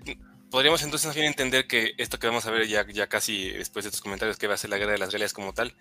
podríamos 0.50 0.82
entonces 0.82 1.14
bien 1.14 1.26
entender 1.26 1.66
que 1.66 1.94
esto 1.98 2.18
que 2.18 2.26
vamos 2.26 2.46
a 2.46 2.50
ver 2.50 2.66
ya, 2.66 2.86
ya 2.88 3.08
casi 3.08 3.50
después 3.50 3.84
de 3.84 3.90
estos 3.90 4.00
comentarios, 4.00 4.38
que 4.38 4.46
va 4.46 4.54
a 4.54 4.58
ser 4.58 4.70
la 4.70 4.78
guerra 4.78 4.92
de 4.92 4.98
las 4.98 5.10
Galias 5.10 5.32
como 5.32 5.52
tal, 5.52 5.74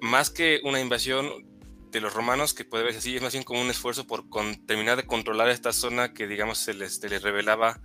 más 0.00 0.30
que 0.30 0.60
una 0.64 0.80
invasión 0.80 1.46
de 1.90 2.00
los 2.00 2.12
romanos, 2.12 2.54
que 2.54 2.64
puede 2.64 2.84
verse 2.84 2.98
así, 2.98 3.16
es 3.16 3.22
más 3.22 3.32
bien 3.32 3.44
como 3.44 3.60
un 3.60 3.70
esfuerzo 3.70 4.06
por 4.06 4.24
terminar 4.66 4.96
de 4.96 5.06
controlar 5.06 5.48
esta 5.48 5.72
zona 5.72 6.12
que, 6.12 6.26
digamos, 6.26 6.58
se 6.58 6.74
les, 6.74 7.00
revelaba 7.00 7.80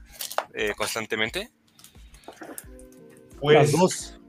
eh, 0.53 0.73
constantemente. 0.75 1.51
Pues, 3.39 3.71
dos. 3.71 4.19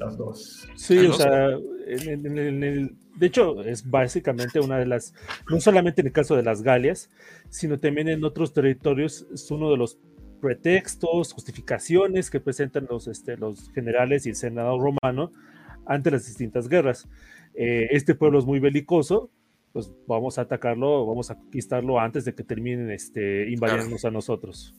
Las 0.00 0.16
dos. 0.16 0.66
Sí, 0.76 0.98
o 1.06 1.12
sea, 1.12 1.50
de 1.50 3.26
hecho, 3.26 3.62
es 3.62 3.88
básicamente 3.88 4.58
una 4.58 4.78
de 4.78 4.86
las, 4.86 5.12
no 5.50 5.60
solamente 5.60 6.00
en 6.00 6.06
el 6.06 6.12
caso 6.12 6.36
de 6.36 6.42
las 6.42 6.62
Galias, 6.62 7.10
sino 7.50 7.78
también 7.78 8.08
en 8.08 8.24
otros 8.24 8.54
territorios, 8.54 9.26
es 9.30 9.50
uno 9.50 9.70
de 9.70 9.76
los 9.76 9.98
pretextos, 10.40 11.34
justificaciones 11.34 12.30
que 12.30 12.40
presentan 12.40 12.86
los, 12.88 13.08
este, 13.08 13.36
los 13.36 13.70
generales 13.72 14.24
y 14.24 14.30
el 14.30 14.36
senado 14.36 14.78
romano 14.78 15.32
ante 15.84 16.10
las 16.10 16.26
distintas 16.26 16.66
guerras. 16.66 17.06
Eh, 17.54 17.88
este 17.90 18.14
pueblo 18.14 18.38
es 18.38 18.46
muy 18.46 18.58
belicoso, 18.58 19.30
pues 19.74 19.92
vamos 20.06 20.38
a 20.38 20.42
atacarlo, 20.42 21.04
vamos 21.04 21.30
a 21.30 21.36
conquistarlo 21.36 22.00
antes 22.00 22.24
de 22.24 22.34
que 22.34 22.42
terminen 22.42 22.90
este, 22.90 23.50
invadiéndonos 23.50 24.06
a 24.06 24.10
nosotros. 24.10 24.74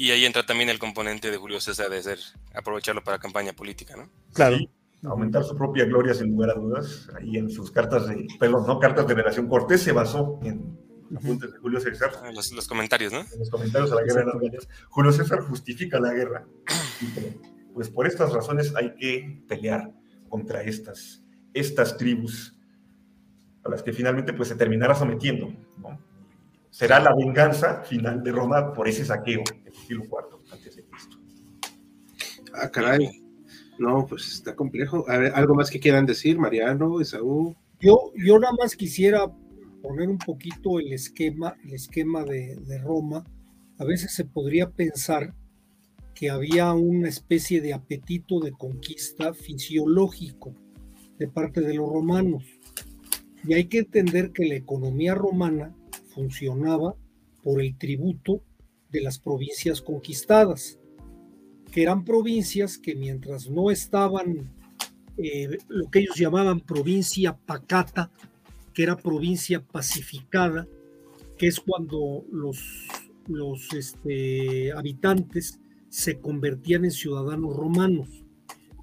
Y 0.00 0.12
ahí 0.12 0.24
entra 0.24 0.46
también 0.46 0.70
el 0.70 0.78
componente 0.78 1.30
de 1.30 1.36
Julio 1.36 1.60
César 1.60 1.90
de 1.90 2.02
ser, 2.02 2.18
aprovecharlo 2.54 3.04
para 3.04 3.18
campaña 3.18 3.52
política, 3.52 3.96
¿no? 3.98 4.08
Claro. 4.32 4.56
aumentar 5.04 5.44
su 5.44 5.54
propia 5.54 5.84
gloria 5.84 6.14
sin 6.14 6.30
lugar 6.30 6.48
a 6.48 6.54
dudas. 6.54 7.10
Ahí 7.18 7.36
en 7.36 7.50
sus 7.50 7.70
cartas 7.70 8.08
de, 8.08 8.26
perdón, 8.38 8.66
no 8.66 8.78
cartas 8.80 9.06
de 9.06 9.12
relación 9.12 9.46
Cortés 9.46 9.82
se 9.82 9.92
basó 9.92 10.40
en 10.42 10.78
apuntes 11.14 11.52
de 11.52 11.58
Julio 11.58 11.80
César. 11.80 12.12
Ah, 12.22 12.32
los, 12.32 12.50
los, 12.50 12.66
comentarios, 12.66 13.12
¿no? 13.12 13.20
En 13.30 13.40
los 13.40 13.50
comentarios 13.50 13.92
a 13.92 13.96
la 13.96 14.02
guerra 14.02 14.20
de 14.20 14.26
las 14.28 14.40
Gallas. 14.40 14.68
Julio 14.88 15.12
César 15.12 15.40
justifica 15.42 16.00
la 16.00 16.14
guerra. 16.14 16.46
Pues 17.74 17.90
por 17.90 18.06
estas 18.06 18.32
razones 18.32 18.74
hay 18.76 18.94
que 18.94 19.42
pelear 19.48 19.92
contra 20.30 20.62
estas, 20.62 21.22
estas 21.52 21.98
tribus 21.98 22.56
a 23.64 23.68
las 23.68 23.82
que 23.82 23.92
finalmente 23.92 24.32
pues 24.32 24.48
se 24.48 24.54
terminará 24.54 24.94
sometiendo, 24.94 25.52
¿no? 25.76 26.09
Será 26.70 27.00
la 27.00 27.14
venganza 27.14 27.82
final 27.82 28.22
de 28.22 28.32
Roma 28.32 28.72
por 28.72 28.88
ese 28.88 29.04
saqueo 29.04 29.42
del 29.64 29.74
siglo 29.74 30.04
IV 30.04 30.52
antes 30.52 30.76
de 30.76 30.84
Cristo. 30.84 31.16
Ah, 32.54 32.70
caray. 32.70 33.22
No, 33.78 34.06
pues 34.06 34.28
está 34.32 34.54
complejo. 34.54 35.04
A 35.08 35.18
ver, 35.18 35.32
¿algo 35.34 35.54
más 35.54 35.70
que 35.70 35.80
quieran 35.80 36.06
decir, 36.06 36.38
Mariano, 36.38 37.00
Esaú? 37.00 37.56
Yo, 37.80 38.12
yo 38.14 38.38
nada 38.38 38.54
más 38.58 38.76
quisiera 38.76 39.26
poner 39.82 40.08
un 40.08 40.18
poquito 40.18 40.78
el 40.78 40.92
esquema, 40.92 41.56
el 41.64 41.74
esquema 41.74 42.24
de, 42.24 42.56
de 42.56 42.78
Roma. 42.78 43.24
A 43.78 43.84
veces 43.84 44.12
se 44.12 44.24
podría 44.24 44.70
pensar 44.70 45.34
que 46.14 46.28
había 46.28 46.72
una 46.74 47.08
especie 47.08 47.62
de 47.62 47.72
apetito 47.72 48.40
de 48.40 48.52
conquista 48.52 49.32
fisiológico 49.32 50.54
de 51.18 51.28
parte 51.28 51.62
de 51.62 51.74
los 51.74 51.88
romanos. 51.88 52.44
Y 53.44 53.54
hay 53.54 53.64
que 53.64 53.78
entender 53.78 54.32
que 54.32 54.46
la 54.46 54.56
economía 54.56 55.14
romana 55.14 55.74
funcionaba 56.20 56.94
por 57.42 57.62
el 57.62 57.76
tributo 57.78 58.42
de 58.90 59.00
las 59.00 59.18
provincias 59.18 59.80
conquistadas, 59.80 60.78
que 61.72 61.82
eran 61.82 62.04
provincias 62.04 62.76
que 62.76 62.94
mientras 62.94 63.48
no 63.48 63.70
estaban 63.70 64.50
eh, 65.16 65.56
lo 65.68 65.90
que 65.90 66.00
ellos 66.00 66.16
llamaban 66.16 66.60
provincia 66.60 67.36
pacata, 67.36 68.10
que 68.74 68.82
era 68.82 68.96
provincia 68.96 69.62
pacificada, 69.62 70.66
que 71.38 71.46
es 71.46 71.58
cuando 71.58 72.24
los, 72.30 72.86
los 73.26 73.72
este, 73.72 74.72
habitantes 74.72 75.58
se 75.88 76.20
convertían 76.20 76.84
en 76.84 76.90
ciudadanos 76.90 77.56
romanos, 77.56 78.08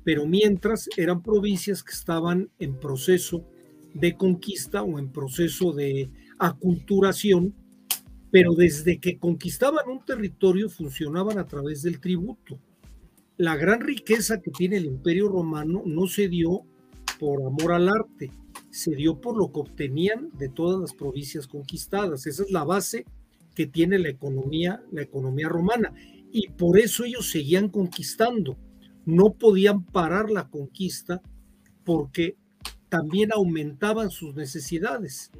pero 0.03 0.25
mientras 0.25 0.89
eran 0.97 1.21
provincias 1.21 1.83
que 1.83 1.93
estaban 1.93 2.49
en 2.57 2.79
proceso 2.79 3.45
de 3.93 4.15
conquista 4.15 4.83
o 4.83 4.99
en 4.99 5.11
proceso 5.11 5.73
de 5.73 6.09
aculturación, 6.39 7.53
pero 8.31 8.53
desde 8.53 8.99
que 8.99 9.17
conquistaban 9.17 9.87
un 9.89 10.03
territorio 10.05 10.69
funcionaban 10.69 11.37
a 11.37 11.45
través 11.45 11.81
del 11.81 11.99
tributo. 11.99 12.59
La 13.37 13.55
gran 13.55 13.81
riqueza 13.81 14.41
que 14.41 14.51
tiene 14.51 14.77
el 14.77 14.85
imperio 14.85 15.29
romano 15.29 15.83
no 15.85 16.07
se 16.07 16.27
dio 16.27 16.63
por 17.19 17.43
amor 17.43 17.71
al 17.71 17.89
arte, 17.89 18.31
se 18.69 18.95
dio 18.95 19.19
por 19.21 19.37
lo 19.37 19.51
que 19.51 19.59
obtenían 19.59 20.29
de 20.37 20.49
todas 20.49 20.79
las 20.79 20.93
provincias 20.93 21.47
conquistadas. 21.47 22.27
Esa 22.27 22.43
es 22.43 22.51
la 22.51 22.63
base 22.63 23.05
que 23.55 23.65
tiene 23.65 23.97
la 23.97 24.09
economía, 24.09 24.83
la 24.91 25.01
economía 25.01 25.49
romana. 25.49 25.93
Y 26.31 26.49
por 26.49 26.77
eso 26.77 27.05
ellos 27.05 27.31
seguían 27.31 27.69
conquistando, 27.69 28.57
no 29.05 29.33
podían 29.33 29.83
parar 29.85 30.29
la 30.29 30.49
conquista 30.49 31.21
porque 31.83 32.35
también 32.89 33.31
aumentaban 33.33 34.11
sus 34.11 34.35
necesidades. 34.35 35.31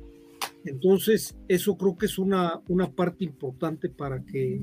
Entonces, 0.66 1.38
eso 1.48 1.78
creo 1.78 1.98
que 1.98 2.08
es 2.08 2.18
una, 2.18 2.62
una 2.68 2.92
parte 2.92 3.24
importante 3.24 3.90
para 3.90 4.24
que 4.24 4.62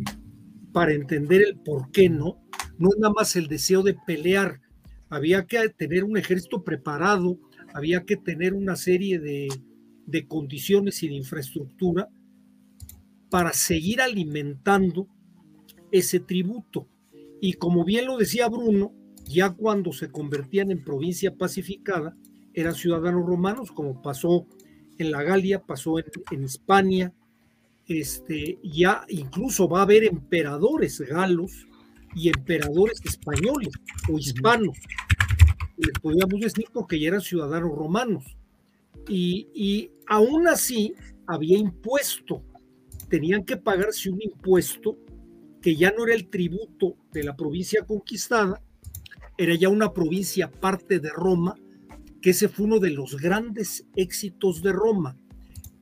para 0.72 0.92
entender 0.92 1.42
el 1.42 1.56
por 1.56 1.90
qué 1.92 2.08
no. 2.08 2.42
No 2.78 2.88
es 2.88 2.98
nada 2.98 3.14
más 3.14 3.36
el 3.36 3.46
deseo 3.46 3.82
de 3.82 3.94
pelear. 3.94 4.60
Había 5.08 5.46
que 5.46 5.68
tener 5.68 6.02
un 6.04 6.16
ejército 6.16 6.64
preparado, 6.64 7.38
había 7.72 8.04
que 8.04 8.16
tener 8.16 8.52
una 8.54 8.74
serie 8.74 9.20
de, 9.20 9.48
de 10.06 10.26
condiciones 10.26 11.02
y 11.02 11.08
de 11.08 11.14
infraestructura 11.14 12.08
para 13.30 13.52
seguir 13.52 14.00
alimentando 14.00 15.08
ese 15.92 16.20
tributo. 16.20 16.88
Y 17.40 17.54
como 17.54 17.84
bien 17.84 18.06
lo 18.06 18.16
decía 18.16 18.48
Bruno, 18.48 18.92
ya 19.26 19.50
cuando 19.50 19.92
se 19.92 20.10
convertían 20.10 20.70
en 20.70 20.82
provincia 20.82 21.34
pacificada, 21.36 22.16
eran 22.52 22.74
ciudadanos 22.74 23.26
romanos, 23.26 23.70
como 23.72 24.02
pasó 24.02 24.46
en 24.98 25.10
la 25.10 25.22
Galia, 25.22 25.62
pasó 25.62 25.98
en, 25.98 26.06
en 26.30 26.44
España, 26.44 27.12
este, 27.86 28.58
ya 28.62 29.04
incluso 29.08 29.68
va 29.68 29.80
a 29.80 29.82
haber 29.82 30.04
emperadores 30.04 31.00
galos 31.00 31.66
y 32.14 32.28
emperadores 32.28 33.00
españoles 33.04 33.74
o 34.10 34.18
hispanos, 34.18 34.78
les 35.76 35.98
podríamos 36.00 36.40
decir 36.40 36.66
porque 36.72 36.98
ya 36.98 37.08
eran 37.08 37.20
ciudadanos 37.20 37.76
romanos. 37.76 38.36
Y, 39.08 39.48
y 39.54 39.90
aún 40.06 40.46
así 40.46 40.94
había 41.26 41.58
impuesto, 41.58 42.42
tenían 43.08 43.44
que 43.44 43.56
pagarse 43.56 44.10
un 44.10 44.22
impuesto 44.22 44.96
que 45.60 45.76
ya 45.76 45.92
no 45.96 46.04
era 46.04 46.14
el 46.14 46.28
tributo 46.28 46.96
de 47.12 47.24
la 47.24 47.36
provincia 47.36 47.84
conquistada, 47.84 48.62
era 49.36 49.54
ya 49.54 49.68
una 49.68 49.92
provincia 49.92 50.50
parte 50.50 51.00
de 51.00 51.10
Roma, 51.10 51.56
que 52.24 52.30
ese 52.30 52.48
fue 52.48 52.64
uno 52.64 52.78
de 52.78 52.88
los 52.88 53.20
grandes 53.20 53.86
éxitos 53.96 54.62
de 54.62 54.72
Roma, 54.72 55.18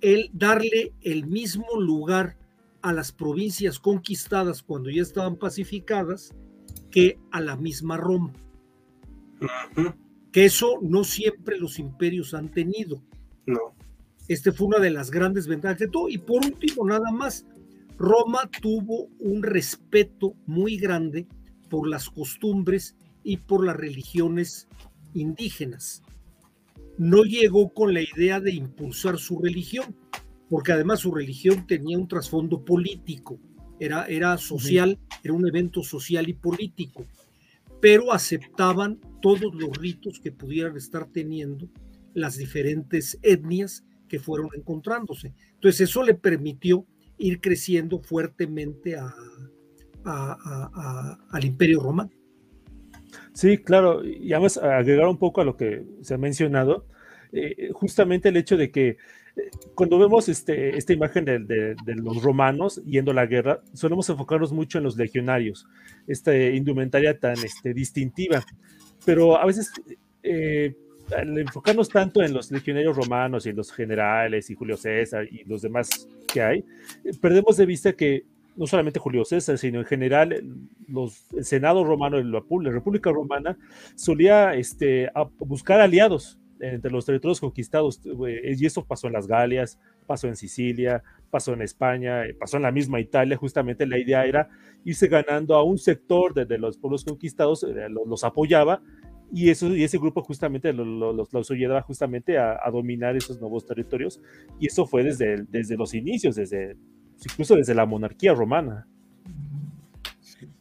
el 0.00 0.28
darle 0.32 0.92
el 1.00 1.24
mismo 1.24 1.80
lugar 1.80 2.36
a 2.80 2.92
las 2.92 3.12
provincias 3.12 3.78
conquistadas 3.78 4.60
cuando 4.60 4.90
ya 4.90 5.02
estaban 5.02 5.36
pacificadas 5.36 6.34
que 6.90 7.20
a 7.30 7.40
la 7.40 7.54
misma 7.54 7.96
Roma. 7.96 8.32
Que 10.32 10.46
eso 10.46 10.80
no 10.82 11.04
siempre 11.04 11.60
los 11.60 11.78
imperios 11.78 12.34
han 12.34 12.50
tenido. 12.50 13.00
No. 13.46 13.76
Este 14.26 14.50
fue 14.50 14.66
una 14.66 14.80
de 14.80 14.90
las 14.90 15.12
grandes 15.12 15.46
ventajas 15.46 15.78
de 15.78 15.86
todo. 15.86 16.08
Y 16.08 16.18
por 16.18 16.44
último, 16.44 16.84
nada 16.84 17.12
más, 17.12 17.46
Roma 17.96 18.50
tuvo 18.60 19.06
un 19.20 19.44
respeto 19.44 20.34
muy 20.46 20.76
grande 20.76 21.28
por 21.70 21.86
las 21.86 22.10
costumbres 22.10 22.96
y 23.22 23.36
por 23.36 23.64
las 23.64 23.76
religiones 23.76 24.66
indígenas 25.14 26.02
no 26.98 27.22
llegó 27.24 27.72
con 27.72 27.94
la 27.94 28.02
idea 28.02 28.40
de 28.40 28.52
impulsar 28.52 29.18
su 29.18 29.38
religión, 29.40 29.96
porque 30.48 30.72
además 30.72 31.00
su 31.00 31.12
religión 31.14 31.66
tenía 31.66 31.98
un 31.98 32.08
trasfondo 32.08 32.64
político, 32.64 33.38
era, 33.80 34.06
era 34.06 34.36
social, 34.38 34.98
era 35.24 35.32
un 35.32 35.46
evento 35.46 35.82
social 35.82 36.28
y 36.28 36.34
político, 36.34 37.06
pero 37.80 38.12
aceptaban 38.12 39.00
todos 39.20 39.54
los 39.54 39.76
ritos 39.76 40.20
que 40.20 40.30
pudieran 40.30 40.76
estar 40.76 41.06
teniendo 41.10 41.68
las 42.14 42.36
diferentes 42.36 43.18
etnias 43.22 43.84
que 44.08 44.20
fueron 44.20 44.50
encontrándose. 44.54 45.34
Entonces 45.54 45.88
eso 45.88 46.02
le 46.02 46.14
permitió 46.14 46.86
ir 47.18 47.40
creciendo 47.40 48.00
fuertemente 48.00 48.96
al 50.04 51.44
imperio 51.44 51.80
romano. 51.80 52.10
Sí, 53.34 53.58
claro, 53.58 54.04
y 54.04 54.32
además 54.32 54.58
agregar 54.58 55.06
un 55.06 55.18
poco 55.18 55.40
a 55.40 55.44
lo 55.44 55.56
que 55.56 55.84
se 56.02 56.14
ha 56.14 56.18
mencionado, 56.18 56.86
eh, 57.32 57.70
justamente 57.72 58.28
el 58.28 58.36
hecho 58.36 58.56
de 58.56 58.70
que 58.70 58.98
eh, 59.36 59.50
cuando 59.74 59.98
vemos 59.98 60.28
este, 60.28 60.76
esta 60.76 60.92
imagen 60.92 61.24
de, 61.24 61.74
los 61.86 62.22
romanos 62.22 62.82
yendo 62.84 63.12
a 63.12 63.14
la 63.14 63.26
guerra, 63.26 63.62
solemos 63.72 64.08
enfocarnos 64.10 64.52
mucho 64.52 64.78
en 64.78 64.84
los 64.84 64.96
legionarios, 64.96 65.66
esta 66.06 66.36
indumentaria 66.36 67.18
tan 67.18 67.38
este, 67.42 67.72
distintiva, 67.72 68.44
pero 69.06 69.38
a 69.38 69.46
veces 69.46 69.72
eh, 70.22 70.74
al 71.16 71.38
enfocarnos 71.38 71.88
tanto 71.88 72.22
en 72.22 72.34
los 72.34 72.50
legionarios 72.50 72.96
romanos 72.96 73.46
y 73.46 73.50
en 73.50 73.56
los 73.56 73.72
generales 73.72 74.50
y 74.50 74.54
Julio 74.54 74.76
César 74.76 75.26
y 75.30 75.44
los 75.44 75.62
demás 75.62 76.06
que 76.30 76.42
hay, 76.42 76.64
perdemos 77.20 77.56
de 77.56 77.66
vista 77.66 77.94
que 77.94 78.24
no 78.56 78.66
solamente 78.66 79.00
Julio 79.00 79.24
César, 79.24 79.58
sino 79.58 79.80
en 79.80 79.86
general 79.86 80.42
los, 80.88 81.32
el 81.32 81.44
Senado 81.44 81.84
romano, 81.84 82.20
la, 82.20 82.70
República 82.70 83.10
Romana, 83.10 83.56
solía 83.94 84.54
este, 84.54 85.10
buscar 85.38 85.80
aliados 85.80 86.38
entre 86.60 86.92
los 86.92 87.04
territorios 87.04 87.40
conquistados, 87.40 88.00
eh, 88.28 88.54
y 88.56 88.66
eso 88.66 88.84
pasó 88.84 89.08
en 89.08 89.14
las 89.14 89.26
Galias, 89.26 89.78
pasó 90.06 90.28
en 90.28 90.36
Sicilia, 90.36 91.02
pasó 91.28 91.54
en 91.54 91.62
España, 91.62 92.24
eh, 92.24 92.34
pasó 92.34 92.56
en 92.56 92.62
la 92.62 92.70
misma 92.70 93.00
Italia, 93.00 93.36
justamente 93.36 93.84
la 93.84 93.98
idea 93.98 94.24
era 94.24 94.48
irse 94.84 95.08
ganando 95.08 95.56
a 95.56 95.64
un 95.64 95.78
sector 95.78 96.32
de, 96.34 96.58
los 96.58 96.78
pueblos 96.78 97.04
conquistados, 97.04 97.64
eh, 97.64 97.88
los, 97.88 98.22
apoyaba, 98.22 98.80
y, 99.32 99.50
eso, 99.50 99.74
y 99.74 99.82
ese 99.82 99.98
grupo 99.98 100.22
justamente 100.22 100.72
los, 100.72 101.32
los, 101.32 101.50
ayudaba 101.50 101.82
justamente 101.82 102.38
a, 102.38 102.60
dominar 102.70 103.16
esos 103.16 103.40
nuevos 103.40 103.66
territorios, 103.66 104.20
y 104.60 104.66
eso 104.66 104.86
fue 104.86 105.02
desde, 105.02 105.44
desde 105.48 105.76
los 105.76 105.94
inicios, 105.94 106.36
desde 106.36 106.76
incluso 107.30 107.56
desde 107.56 107.74
la 107.74 107.86
monarquía 107.86 108.34
romana. 108.34 108.86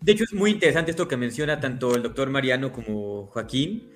De 0.01 0.11
hecho, 0.11 0.23
es 0.23 0.33
muy 0.33 0.51
interesante 0.51 0.91
esto 0.91 1.07
que 1.07 1.17
menciona 1.17 1.59
tanto 1.59 1.95
el 1.95 2.03
doctor 2.03 2.29
Mariano 2.29 2.71
como 2.71 3.27
Joaquín, 3.27 3.89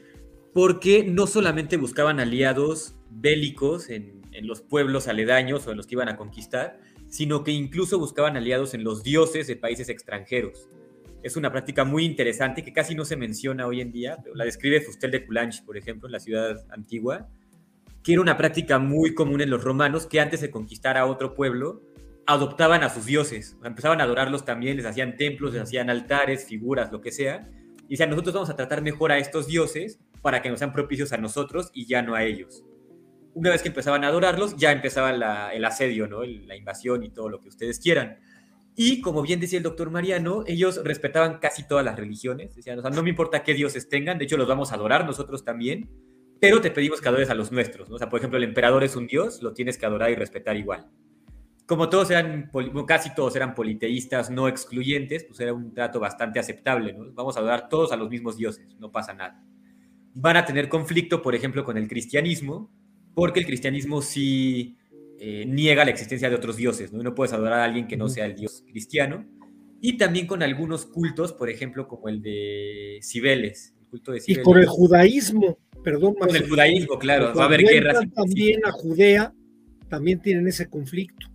porque 0.54 1.04
no 1.04 1.28
solamente 1.28 1.78
buscaban 1.78 2.20
aliados 2.20 2.96
bélicos 3.10 3.90
en, 3.90 4.24
los 4.42 4.62
pueblos 4.62 5.08
aledaños 5.08 5.66
o 5.66 5.72
en 5.72 5.78
los 5.78 5.88
que 5.88 5.96
iban 5.96 6.10
a 6.10 6.18
conquistar, 6.18 6.80
sino 7.08 7.44
que 7.44 7.52
incluso 7.52 7.98
buscaban 7.98 8.36
aliados 8.36 8.74
en 8.74 8.84
los 8.84 9.02
dioses 9.02 9.48
de 9.48 9.56
países 9.56 9.88
extranjeros. 9.88 10.68
Es 11.24 11.38
una 11.38 11.52
práctica 11.52 11.86
muy 11.86 12.04
interesante 12.04 12.62
que 12.62 12.74
casi 12.74 12.96
no 12.96 13.06
se 13.06 13.16
menciona 13.16 13.66
hoy 13.66 13.80
en 13.80 13.94
día, 13.94 14.18
la 14.34 14.44
describe 14.44 14.82
Fustel 14.82 15.12
de 15.12 15.26
Coulanges, 15.26 15.62
por 15.62 15.78
ejemplo, 15.78 16.08
en 16.08 16.12
la 16.12 16.20
ciudad 16.20 16.66
antigua, 16.70 17.30
que 18.04 18.14
era 18.14 18.22
una 18.22 18.38
práctica 18.38 18.78
muy 18.78 19.16
común 19.16 19.40
en 19.40 19.50
los 19.50 19.64
romanos 19.64 20.06
que 20.06 20.20
antes 20.20 20.42
de 20.42 20.52
conquistar 20.52 20.98
a 20.98 21.06
otro 21.06 21.34
pueblo, 21.34 21.82
adoptaban 22.28 22.84
a 22.84 22.90
sus 22.90 23.06
dioses, 23.06 23.58
empezaban 23.64 24.02
a 24.02 24.04
adorarlos 24.04 24.46
también, 24.46 24.78
les 24.78 24.86
hacían 24.86 25.16
templos, 25.18 25.54
les 25.54 25.64
hacían 25.64 25.90
altares, 25.90 26.46
figuras, 26.46 26.92
lo 26.92 27.02
que 27.02 27.12
sea, 27.12 27.50
y 27.88 27.92
decían, 27.92 28.10
nosotros 28.10 28.34
vamos 28.34 28.50
a 28.50 28.56
tratar 28.56 28.82
mejor 28.82 29.12
a 29.12 29.18
estos 29.20 29.48
dioses 29.48 30.00
para 30.22 30.42
que 30.42 30.50
nos 30.50 30.60
sean 30.60 30.74
propicios 30.74 31.14
a 31.14 31.18
nosotros 31.18 31.70
y 31.74 31.86
ya 31.86 32.02
no 32.02 32.16
a 32.16 32.24
ellos. 32.24 32.64
Una 33.36 33.52
vez 33.52 33.62
que 33.62 33.68
empezaban 33.68 34.04
a 34.04 34.08
adorarlos, 34.08 34.56
ya 34.56 34.72
empezaba 34.72 35.12
el 35.54 35.66
asedio, 35.66 36.08
¿no? 36.08 36.24
la 36.24 36.56
invasión 36.56 37.04
y 37.04 37.10
todo 37.10 37.30
lo 37.30 37.42
que 37.42 37.50
ustedes 37.50 37.80
quieran. 37.80 38.18
Y 38.78 39.02
como 39.02 39.22
bien 39.22 39.40
decía 39.40 39.58
el 39.58 39.64
doctor 39.64 39.92
Mariano, 39.92 40.44
ellos 40.48 40.82
respetaban 40.84 41.40
casi 41.40 41.68
todas 41.68 41.86
las 41.86 41.98
religiones. 41.98 42.56
Decían, 42.56 42.80
o 42.80 42.82
sea, 42.82 42.92
no 42.92 43.04
me 43.04 43.10
importa 43.10 43.44
qué 43.44 43.54
dioses 43.54 43.88
tengan, 43.88 44.18
de 44.18 44.26
hecho 44.26 44.38
los 44.38 44.48
vamos 44.48 44.72
a 44.72 44.76
adorar 44.76 45.06
nosotros 45.06 45.44
también, 45.44 45.90
pero 46.40 46.60
te 46.60 46.72
pedimos 46.72 47.02
que 47.02 47.10
adores 47.10 47.30
a 47.30 47.36
los 47.36 47.52
nuestros. 47.52 47.90
¿no? 47.90 47.96
O 47.96 48.00
sea, 48.00 48.10
por 48.10 48.20
ejemplo, 48.20 48.38
el 48.38 48.44
emperador 48.46 48.84
es 48.84 48.96
un 48.96 49.08
dios, 49.08 49.44
lo 49.44 49.54
tienes 49.54 49.78
que 49.78 49.86
adorar 49.86 50.10
y 50.12 50.16
respetar 50.16 50.58
igual 50.58 50.90
como 51.66 51.90
todos 51.90 52.12
eran, 52.12 52.52
casi 52.88 53.14
todos 53.16 53.36
eran 53.36 53.56
politeístas 53.56 54.30
no 54.30 54.48
excluyentes, 54.48 55.24
pues 55.24 55.40
era 55.40 55.54
un 55.54 55.74
trato 55.74 56.00
bastante 56.00 56.40
aceptable, 56.40 56.94
¿no? 56.94 57.12
Vamos 57.14 57.36
a 57.36 57.40
adorar 57.40 57.70
todos 57.70 57.92
a 57.92 57.96
los 57.96 58.10
mismos 58.10 58.38
dioses, 58.38 58.76
no 58.80 58.92
pasa 58.92 59.14
nada. 59.14 59.44
Van 60.14 60.38
a 60.38 60.46
tener 60.46 60.70
conflicto, 60.70 61.22
por 61.22 61.34
ejemplo, 61.34 61.64
con 61.64 61.78
el 61.78 61.88
cristianismo, 61.88 62.72
porque 63.16 63.40
el 63.40 63.46
cristianismo 63.46 64.02
sí 64.02 64.78
eh, 65.20 65.46
niega 65.48 65.86
la 65.86 65.92
existencia 65.92 66.30
de 66.30 66.36
otros 66.36 66.56
dioses, 66.56 66.94
¿no? 66.94 67.02
No 67.02 67.16
puedes 67.16 67.34
adorar 67.34 67.60
a 67.60 67.64
alguien 67.64 67.88
que 67.88 67.98
no 67.98 68.10
sea 68.10 68.26
el 68.26 68.36
dios 68.36 68.64
cristiano. 68.68 69.26
Y 69.82 69.98
también 69.98 70.28
con 70.28 70.44
algunos 70.44 70.86
cultos, 70.86 71.34
por 71.34 71.50
ejemplo, 71.50 71.88
como 71.88 72.10
el 72.10 72.22
de 72.22 73.00
Cibeles, 73.02 73.74
el 73.80 73.88
culto 73.88 74.12
de 74.12 74.22
Cibeles. 74.22 74.42
Y 74.42 74.44
con 74.44 74.60
el 74.60 74.68
judaísmo, 74.68 75.58
perdón. 75.84 76.14
Con 76.16 76.36
el 76.36 76.48
judaísmo, 76.48 77.00
claro, 77.00 77.34
va 77.36 77.44
a 77.44 77.46
haber 77.48 77.62
guerras. 77.62 78.00
También 78.14 78.66
a 78.66 78.72
Judea, 78.72 79.34
también 79.90 80.22
tienen 80.22 80.48
ese 80.48 80.70
conflicto. 80.70 81.35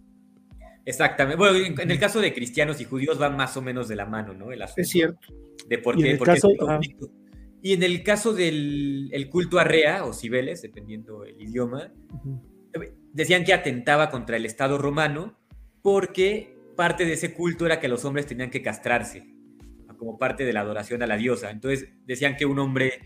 Exactamente. 0.91 1.37
Bueno, 1.37 1.57
en, 1.57 1.91
el 1.91 1.99
caso 1.99 2.21
de 2.21 2.35
cristianos 2.35 2.81
y 2.81 2.85
judíos 2.85 3.19
van 3.19 3.37
más 3.37 3.57
o 3.57 3.63
menos 3.63 3.89
de 3.89 3.97
la 3.97 4.07
mano, 4.07 4.35
¿no? 4.35 4.53
es 4.53 4.89
cierto. 4.89 5.19
De 5.69 5.79
por 5.79 5.97
qué, 5.97 6.19
y 7.63 7.75
en 7.75 7.83
el 7.83 8.03
caso 8.03 8.33
del 8.33 9.29
culto 9.31 9.59
a 9.59 9.65
Rea 9.65 10.05
o 10.05 10.13
Cibeles, 10.13 10.63
dependiendo 10.63 11.25
el 11.25 11.41
idioma, 11.41 11.93
decían 13.13 13.45
que 13.45 13.53
atentaba 13.53 14.11
contra 14.11 14.37
el 14.37 14.47
Estado 14.47 14.79
romano 14.79 15.39
porque 15.83 16.57
parte 16.77 17.05
de 17.05 17.15
ese 17.15 17.35
culto 17.35 17.67
era 17.67 17.81
que 17.81 17.89
los 17.89 18.05
hombres 18.05 18.27
tenían 18.27 18.51
que 18.51 18.63
castrarse 18.63 19.35
como 19.99 20.17
parte 20.17 20.47
de 20.47 20.55
la 20.55 20.61
adoración 20.61 21.03
a 21.03 21.07
la 21.07 21.19
diosa. 21.19 21.51
Entonces 21.51 21.91
decían 22.07 22.37
que 22.37 22.47
un 22.47 22.59
hombre 22.59 23.01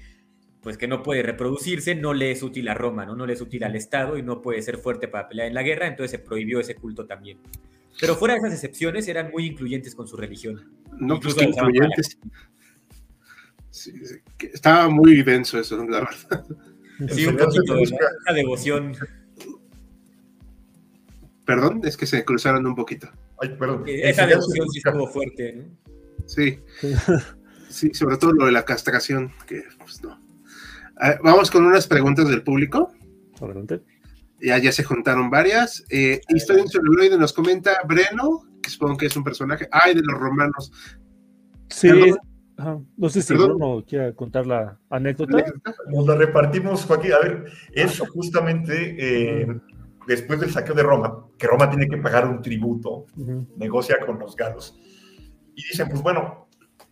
pues 0.64 0.78
que 0.78 0.88
no 0.88 1.02
puede 1.02 1.22
reproducirse, 1.22 1.94
no 1.94 2.14
le 2.14 2.32
es 2.32 2.42
útil 2.42 2.68
a 2.68 2.74
Roma, 2.74 3.04
¿no? 3.04 3.14
no 3.14 3.26
le 3.26 3.34
es 3.34 3.40
útil 3.42 3.62
al 3.64 3.76
Estado 3.76 4.16
y 4.16 4.22
no 4.22 4.40
puede 4.40 4.62
ser 4.62 4.78
fuerte 4.78 5.08
para 5.08 5.28
pelear 5.28 5.46
en 5.46 5.54
la 5.54 5.62
guerra, 5.62 5.86
entonces 5.86 6.12
se 6.12 6.18
prohibió 6.18 6.58
ese 6.58 6.74
culto 6.74 7.06
también. 7.06 7.38
Pero 8.00 8.16
fuera 8.16 8.34
de 8.34 8.40
esas 8.40 8.54
excepciones, 8.54 9.06
eran 9.06 9.30
muy 9.30 9.46
incluyentes 9.46 9.94
con 9.94 10.08
su 10.08 10.16
religión. 10.16 10.72
No, 10.98 11.20
pues 11.20 11.36
incluyentes. 11.40 12.18
estaba 14.52 14.88
muy 14.88 15.22
denso 15.22 15.60
eso, 15.60 15.76
la 15.84 16.00
verdad. 16.00 16.44
Sí, 17.10 17.26
un 17.26 17.36
poquito 17.36 17.74
de 17.74 18.34
devoción. 18.34 18.96
Perdón, 21.44 21.82
es 21.84 21.96
que 21.96 22.06
se 22.06 22.24
cruzaron 22.24 22.66
un 22.66 22.74
poquito. 22.74 23.10
Ay, 23.40 23.50
perdón. 23.58 23.84
Esa 23.86 24.26
devoción 24.26 24.68
sí 24.70 24.78
estuvo 24.78 25.06
fuerte, 25.08 25.52
¿no? 25.52 25.64
Sí. 26.26 26.58
Sí, 27.68 27.92
sobre 27.92 28.16
todo 28.16 28.32
lo 28.32 28.46
de 28.46 28.52
la 28.52 28.64
castración, 28.64 29.32
que 29.48 29.64
pues 29.78 30.00
no. 30.04 30.23
Vamos 31.22 31.50
con 31.50 31.64
unas 31.64 31.86
preguntas 31.86 32.28
del 32.28 32.42
público. 32.42 32.92
Adelante. 33.40 33.82
Ya, 34.40 34.58
ya 34.58 34.72
se 34.72 34.84
juntaron 34.84 35.30
varias. 35.30 35.84
Eh, 35.90 36.20
Historia 36.28 36.62
en 36.62 36.68
celuloide 36.68 37.16
nos 37.16 37.32
comenta 37.32 37.80
Breno, 37.86 38.42
que 38.62 38.70
supongo 38.70 38.96
que 38.96 39.06
es 39.06 39.16
un 39.16 39.24
personaje. 39.24 39.68
Ay, 39.70 39.94
de 39.94 40.02
los 40.02 40.18
romanos. 40.18 40.72
Sí, 41.68 41.88
no 42.96 43.08
sé 43.08 43.22
si 43.22 43.34
Bruno 43.34 43.84
quiere 43.86 44.14
contar 44.14 44.46
la 44.46 44.78
anécdota. 44.90 45.44
Nos 45.88 46.06
la 46.06 46.14
repartimos, 46.14 46.84
Joaquín. 46.84 47.12
A 47.12 47.18
ver, 47.18 47.46
eso 47.72 48.06
justamente 48.06 48.96
eh, 48.98 49.46
después 50.06 50.40
del 50.40 50.50
saqueo 50.50 50.74
de 50.74 50.82
Roma, 50.82 51.26
que 51.36 51.46
Roma 51.46 51.68
tiene 51.68 51.88
que 51.88 51.96
pagar 51.96 52.28
un 52.28 52.42
tributo, 52.42 53.06
negocia 53.56 53.98
con 54.04 54.18
los 54.18 54.36
galos. 54.36 54.78
Y 55.56 55.62
dicen, 55.64 55.88
pues 55.88 56.02
bueno, 56.02 56.48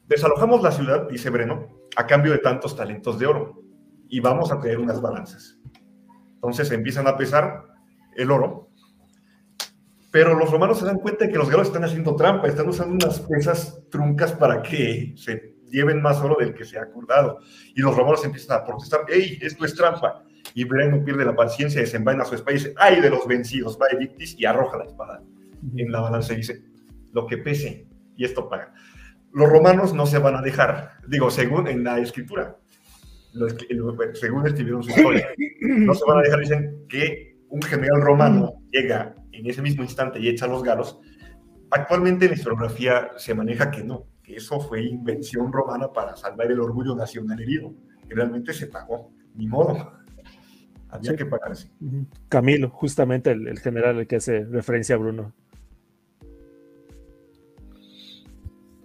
desalojamos 0.08 0.62
la 0.62 0.72
ciudad, 0.72 1.08
dice 1.08 1.30
Breno, 1.30 1.68
a 1.96 2.06
cambio 2.06 2.32
de 2.32 2.38
tantos 2.38 2.76
talentos 2.76 3.18
de 3.18 3.26
oro. 3.26 3.61
Y 4.12 4.20
vamos 4.20 4.52
a 4.52 4.60
tener 4.60 4.78
unas 4.78 5.00
balanzas. 5.00 5.58
Entonces 6.34 6.70
empiezan 6.70 7.08
a 7.08 7.16
pesar 7.16 7.64
el 8.14 8.30
oro. 8.30 8.68
Pero 10.12 10.34
los 10.34 10.50
romanos 10.50 10.78
se 10.78 10.84
dan 10.84 10.98
cuenta 10.98 11.24
de 11.24 11.32
que 11.32 11.38
los 11.38 11.50
galos 11.50 11.68
están 11.68 11.82
haciendo 11.82 12.14
trampa, 12.14 12.46
están 12.46 12.68
usando 12.68 12.94
unas 12.94 13.18
pesas 13.20 13.82
truncas 13.90 14.32
para 14.32 14.62
que 14.62 15.14
se 15.16 15.56
lleven 15.70 16.02
más 16.02 16.20
oro 16.20 16.36
del 16.38 16.54
que 16.54 16.64
se 16.64 16.78
ha 16.78 16.82
acordado. 16.82 17.38
Y 17.74 17.80
los 17.80 17.96
romanos 17.96 18.24
empiezan 18.24 18.60
a 18.60 18.64
protestar, 18.64 19.00
¡Ey, 19.08 19.38
esto 19.42 19.64
es 19.64 19.74
trampa! 19.74 20.22
Y 20.54 20.64
Breno 20.64 21.02
pierde 21.02 21.24
la 21.24 21.34
paciencia, 21.34 21.80
desenvaina 21.80 22.24
su 22.24 22.36
espada 22.36 22.52
y 22.52 22.58
dice, 22.58 22.74
¡ay 22.76 23.00
de 23.00 23.10
los 23.10 23.26
vencidos! 23.26 23.78
Va 23.80 23.86
Edictis 23.90 24.38
y 24.38 24.44
arroja 24.44 24.76
la 24.76 24.84
espada 24.84 25.22
en 25.76 25.92
la 25.92 26.00
balanza 26.00 26.34
dice, 26.34 26.62
lo 27.12 27.26
que 27.26 27.38
pese, 27.38 27.86
y 28.16 28.24
esto 28.24 28.48
paga. 28.48 28.74
Los 29.32 29.48
romanos 29.48 29.94
no 29.94 30.06
se 30.06 30.18
van 30.18 30.36
a 30.36 30.42
dejar, 30.42 30.92
digo, 31.06 31.30
según 31.30 31.68
en 31.68 31.84
la 31.84 31.98
escritura, 31.98 32.58
según 34.14 34.46
escribieron 34.46 34.82
su 34.82 34.90
historia, 34.90 35.28
no 35.60 35.94
se 35.94 36.04
van 36.06 36.18
a 36.18 36.22
dejar, 36.22 36.40
dicen 36.40 36.86
que 36.88 37.36
un 37.48 37.62
general 37.62 38.00
romano 38.00 38.54
llega 38.70 39.14
en 39.32 39.46
ese 39.46 39.62
mismo 39.62 39.82
instante 39.82 40.20
y 40.20 40.28
echa 40.28 40.46
los 40.46 40.62
galos. 40.62 41.00
Actualmente 41.70 42.26
en 42.26 42.32
la 42.32 42.36
historiografía 42.36 43.10
se 43.16 43.34
maneja 43.34 43.70
que 43.70 43.82
no, 43.82 44.06
eso 44.36 44.60
fue 44.60 44.82
invención 44.82 45.52
romana 45.52 45.92
para 45.92 46.16
salvar 46.16 46.50
el 46.50 46.60
orgullo 46.60 46.94
nacional 46.94 47.40
herido. 47.40 47.74
Y 48.08 48.14
realmente 48.14 48.52
se 48.52 48.66
pagó, 48.66 49.12
ni 49.34 49.46
modo. 49.46 49.92
Había 50.88 51.16
que 51.16 51.24
pagarse. 51.24 51.70
Camilo, 52.28 52.68
justamente 52.68 53.30
el, 53.30 53.58
general 53.58 53.98
al 53.98 54.06
que 54.06 54.16
hace 54.16 54.44
referencia 54.44 54.96
a 54.96 54.98
Bruno. 54.98 55.32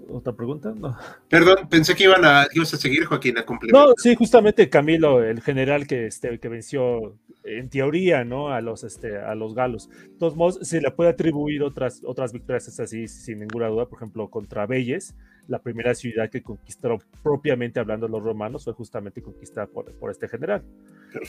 ¿Otra 0.10 0.34
pregunta? 0.34 0.74
No. 0.76 0.97
Perdón, 1.30 1.68
pensé 1.70 1.95
que 1.95 2.05
iban 2.05 2.24
a, 2.24 2.47
ibas 2.53 2.74
a 2.74 2.78
seguir, 2.78 3.05
Joaquín, 3.05 3.38
a 3.38 3.45
No, 3.72 3.93
sí, 3.97 4.16
justamente 4.16 4.70
Camilo, 4.70 5.24
el 5.24 5.41
general 5.41 5.88
que, 5.88 6.08
este, 6.08 6.39
que 6.39 6.49
venció 6.49 7.16
en 7.43 7.70
teoría, 7.70 8.24
¿no? 8.24 8.49
A 8.49 8.62
los, 8.62 8.84
este, 8.84 9.18
a 9.18 9.36
los 9.36 9.53
galos. 9.53 9.89
De 9.89 10.18
todos 10.20 10.36
modos, 10.36 10.60
se 10.62 10.82
le 10.82 10.91
puede 10.91 11.10
atribuir 11.10 11.64
otras, 11.64 12.01
otras 12.05 12.34
victorias 12.34 12.80
así, 12.80 13.08
sin 13.08 13.39
ninguna 13.39 13.68
duda, 13.68 13.88
por 13.88 13.99
ejemplo, 13.99 14.30
contra 14.30 14.66
Belles, 14.66 15.16
la 15.47 15.60
primera 15.60 15.95
ciudad 15.95 16.30
que 16.30 16.41
conquistaron 16.41 16.99
propiamente 17.24 17.80
hablando 17.80 18.08
los 18.08 18.22
romanos 18.22 18.66
fue 18.66 18.74
justamente 18.74 19.22
conquistada 19.22 19.68
por, 19.68 19.91
por 19.93 20.12
este 20.12 20.28
general. 20.28 20.64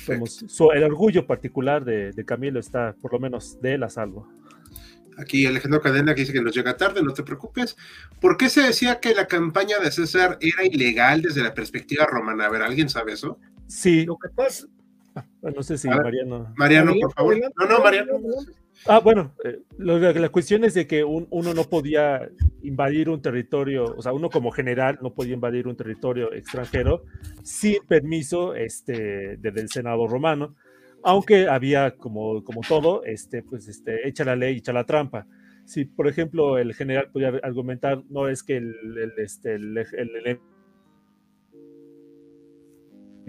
el 0.09 0.83
orgullo 0.83 1.27
particular 1.27 1.85
de, 1.85 2.13
de, 2.13 2.25
Camilo 2.25 2.59
está, 2.59 2.95
por 3.01 3.13
lo 3.13 3.21
menos, 3.21 3.61
de 3.61 3.75
él 3.75 3.83
a 3.85 3.89
salvo. 3.89 4.29
Aquí 5.19 5.47
Alejandro 5.47 5.81
Cadena 5.81 6.15
que 6.15 6.23
dice 6.23 6.33
que 6.33 6.41
nos 6.41 6.55
llega 6.55 6.77
tarde, 6.77 7.03
no 7.03 7.13
te 7.13 7.25
preocupes. 7.25 7.77
¿Por 8.21 8.37
qué 8.37 8.49
se 8.49 8.63
decía 8.63 9.01
que 9.01 9.15
la 9.15 9.27
campaña 9.27 9.79
de 9.79 9.91
César 9.91 10.39
era 10.41 10.65
ilegal 10.65 11.23
desde 11.23 11.43
la 11.43 11.55
perspectiva 11.55 12.07
romana? 12.07 12.47
A 12.47 12.51
ver, 12.51 12.63
¿alguien 12.63 12.89
sabe 12.89 13.13
eso? 13.13 13.39
Sí. 13.67 14.05
Lo 14.07 14.17
que 14.17 14.29
pasa, 14.29 14.67
no 15.43 15.63
sé 15.63 15.79
si 15.79 15.89
Mariano. 15.89 16.53
Mariano, 16.57 16.95
por 17.01 17.13
favor. 17.13 17.37
No, 17.57 17.67
no, 17.67 17.83
Mariano. 17.83 18.13
Ah, 18.87 19.01
bueno, 19.01 19.35
eh, 19.45 19.61
la 19.79 20.29
cuestión 20.29 20.63
es 20.65 20.75
de 20.75 20.87
que 20.87 21.03
uno 21.03 21.53
no 21.53 21.65
podía 21.65 22.29
invadir 22.63 23.09
un 23.09 23.21
territorio, 23.21 23.85
o 23.97 24.03
sea, 24.03 24.13
uno 24.13 24.31
como 24.31 24.53
general 24.53 24.99
no 25.03 25.13
podía 25.13 25.35
invadir 25.35 25.67
un 25.67 25.77
territorio 25.77 26.33
extranjero 26.33 27.03
sin 27.43 27.85
permiso 27.87 28.55
este, 28.55 29.37
del 29.39 29.69
Senado 29.69 30.07
romano, 30.07 30.55
aunque 31.03 31.49
había, 31.49 31.97
como, 31.97 32.43
como 32.45 32.61
todo, 32.63 33.05
este, 33.05 33.43
pues, 33.43 33.69
este, 33.69 34.09
echa 34.09 34.25
la 34.25 34.37
ley, 34.37 34.59
echa 34.59 34.73
la 34.73 34.85
trampa. 34.85 35.27
Si, 35.65 35.85
por 35.85 36.09
ejemplo, 36.09 36.59
el 36.59 36.75
general 36.75 37.11
podía 37.11 37.29
argumentar, 37.43 38.03
no 38.09 38.29
es 38.29 38.43
que 38.43 38.57
el, 38.57 38.75
el, 38.97 39.13
este, 39.19 39.55
el, 39.55 39.77
el 39.77 40.41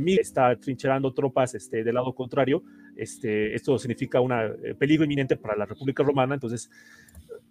está 0.07 0.55
trincherando 0.55 1.13
tropas 1.13 1.55
este, 1.55 1.83
del 1.83 1.95
lado 1.95 2.13
contrario, 2.13 2.63
este, 2.95 3.53
esto 3.53 3.77
significa 3.77 4.21
un 4.21 4.31
eh, 4.31 4.75
peligro 4.77 5.03
inminente 5.03 5.35
para 5.35 5.55
la 5.57 5.65
República 5.65 6.03
Romana, 6.03 6.35
entonces 6.35 6.69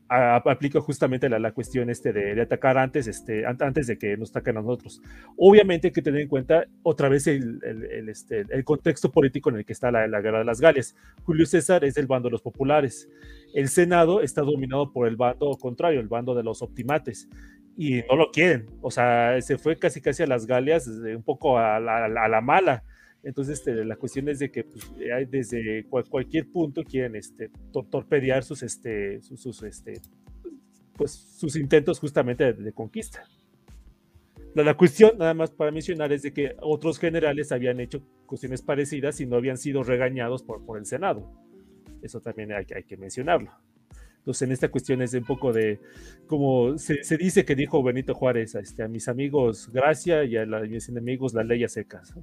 aplica 0.09 0.81
justamente 0.81 1.29
la, 1.29 1.39
la 1.39 1.53
cuestión 1.53 1.91
este 1.91 2.13
de, 2.13 2.41
atacar 2.41 2.79
antes, 2.79 3.07
este, 3.07 3.45
antes 3.47 3.87
de 3.87 3.99
que 3.99 4.17
nos 4.17 4.31
ataquen 4.31 4.57
a 4.57 4.63
nosotros. 4.63 5.03
Obviamente 5.37 5.89
hay 5.89 5.93
que 5.93 6.03
tener 6.03 6.23
en 6.23 6.29
cuenta 6.29 6.67
otra 6.83 7.09
vez 7.09 7.27
el, 7.27 7.61
el, 7.63 8.09
este, 8.09 8.45
el 8.49 8.65
contexto 8.65 9.11
político 9.11 9.51
en 9.51 9.57
el 9.57 9.65
que 9.65 9.73
está 9.73 9.91
la, 9.91 10.07
la, 10.07 10.21
guerra 10.21 10.39
de 10.39 10.45
las 10.45 10.61
Galias. 10.61 10.97
Julio 11.25 11.47
César 11.47 11.85
es 11.85 11.95
del 11.95 12.07
bando 12.07 12.29
de 12.29 12.33
los 12.33 12.43
populares. 12.43 13.09
El 13.55 13.69
Senado 13.69 14.23
está 14.23 14.43
dominado 14.43 14.93
por 14.93 15.09
el 15.09 15.17
bando 15.17 15.51
contrario, 15.59 16.01
el 16.01 16.09
bando 16.09 16.35
de 16.35 16.43
los 16.43 16.63
optimates 16.63 17.29
y 17.77 18.03
no 18.09 18.17
lo 18.17 18.31
quieren. 18.31 18.67
O 18.81 18.91
sea, 18.91 19.41
se 19.41 19.57
fue 19.57 19.79
casi 19.79 20.01
casi 20.01 20.25
a 20.25 20.27
las 20.27 20.47
Galias 20.47 20.89
un 20.89 21.23
poco 21.23 21.59
a 21.59 21.79
la, 21.79 22.07
a 22.07 22.29
la 22.29 22.41
mala. 22.41 22.83
Entonces, 23.23 23.59
este, 23.59 23.85
la 23.85 23.97
cuestión 23.97 24.29
es 24.29 24.39
de 24.39 24.51
que 24.51 24.65
pues, 24.65 24.91
desde 25.31 25.85
cualquier 25.89 26.49
punto 26.51 26.85
quieren 26.85 27.17
este, 27.17 27.51
torpedear 27.91 28.45
sus, 28.45 28.63
este, 28.63 29.21
sus, 29.23 29.63
este, 29.63 29.95
pues, 30.95 31.13
sus 31.13 31.57
intentos 31.57 31.99
justamente 31.99 32.53
de, 32.53 32.73
conquista. 32.73 33.25
La, 34.55 34.63
la, 34.63 34.77
cuestión, 34.77 35.19
nada 35.19 35.35
más 35.35 35.51
para 35.51 35.71
mencionar, 35.71 36.13
es 36.13 36.23
de 36.23 36.33
que 36.33 36.55
otros 36.61 36.99
generales 36.99 37.53
habían 37.53 37.81
hecho 37.81 38.03
cuestiones 38.27 38.63
parecidas 38.63 39.21
y 39.21 39.27
no 39.27 39.37
habían 39.37 39.59
sido 39.59 39.83
regañados 39.83 40.43
por, 40.43 40.65
por 40.65 40.79
el 40.79 40.87
Senado. 40.87 41.31
Eso 42.03 42.21
también 42.21 42.53
hay, 42.53 42.67
hay 42.75 42.85
que 42.85 42.97
mencionarlo. 42.97 43.53
Entonces, 44.29 44.43
en 44.43 44.53
esta 44.53 44.69
cuestión 44.69 45.01
es 45.01 45.15
un 45.15 45.25
poco 45.25 45.55
de, 45.55 45.81
como 46.27 46.77
se, 46.77 47.17
dice 47.17 47.47
que 47.47 47.55
dijo 47.55 47.83
Benito 47.83 48.15
Juárez, 48.15 48.55
este, 48.57 48.83
a 48.83 48.89
mis 48.89 49.09
amigos 49.09 49.71
gracia 49.73 50.23
y 50.25 50.37
a, 50.37 50.45
mis 50.45 50.89
enemigos 50.91 51.33
la 51.33 51.45
ley 51.45 51.65
a 51.65 51.69
secas. 51.69 52.15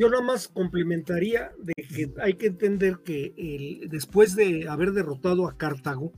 Yo 0.00 0.08
nada 0.08 0.22
más 0.22 0.48
complementaría 0.48 1.52
de 1.58 1.74
que 1.74 2.10
hay 2.22 2.32
que 2.32 2.46
entender 2.46 3.00
que 3.04 3.86
después 3.90 4.34
de 4.34 4.66
haber 4.66 4.92
derrotado 4.92 5.46
a 5.46 5.58
Cartago, 5.58 6.14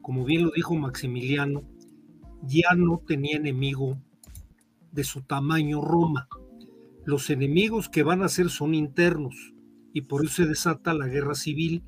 como 0.00 0.24
bien 0.24 0.44
lo 0.44 0.52
dijo 0.52 0.74
Maximiliano, 0.74 1.62
ya 2.44 2.74
no 2.74 3.02
tenía 3.06 3.36
enemigo 3.36 4.00
de 4.90 5.04
su 5.04 5.20
tamaño 5.20 5.82
Roma. 5.82 6.28
Los 7.04 7.28
enemigos 7.28 7.90
que 7.90 8.02
van 8.02 8.22
a 8.22 8.30
ser 8.30 8.48
son 8.48 8.74
internos 8.74 9.52
y 9.92 10.00
por 10.00 10.24
eso 10.24 10.36
se 10.36 10.46
desata 10.46 10.94
la 10.94 11.06
guerra 11.06 11.34
civil 11.34 11.84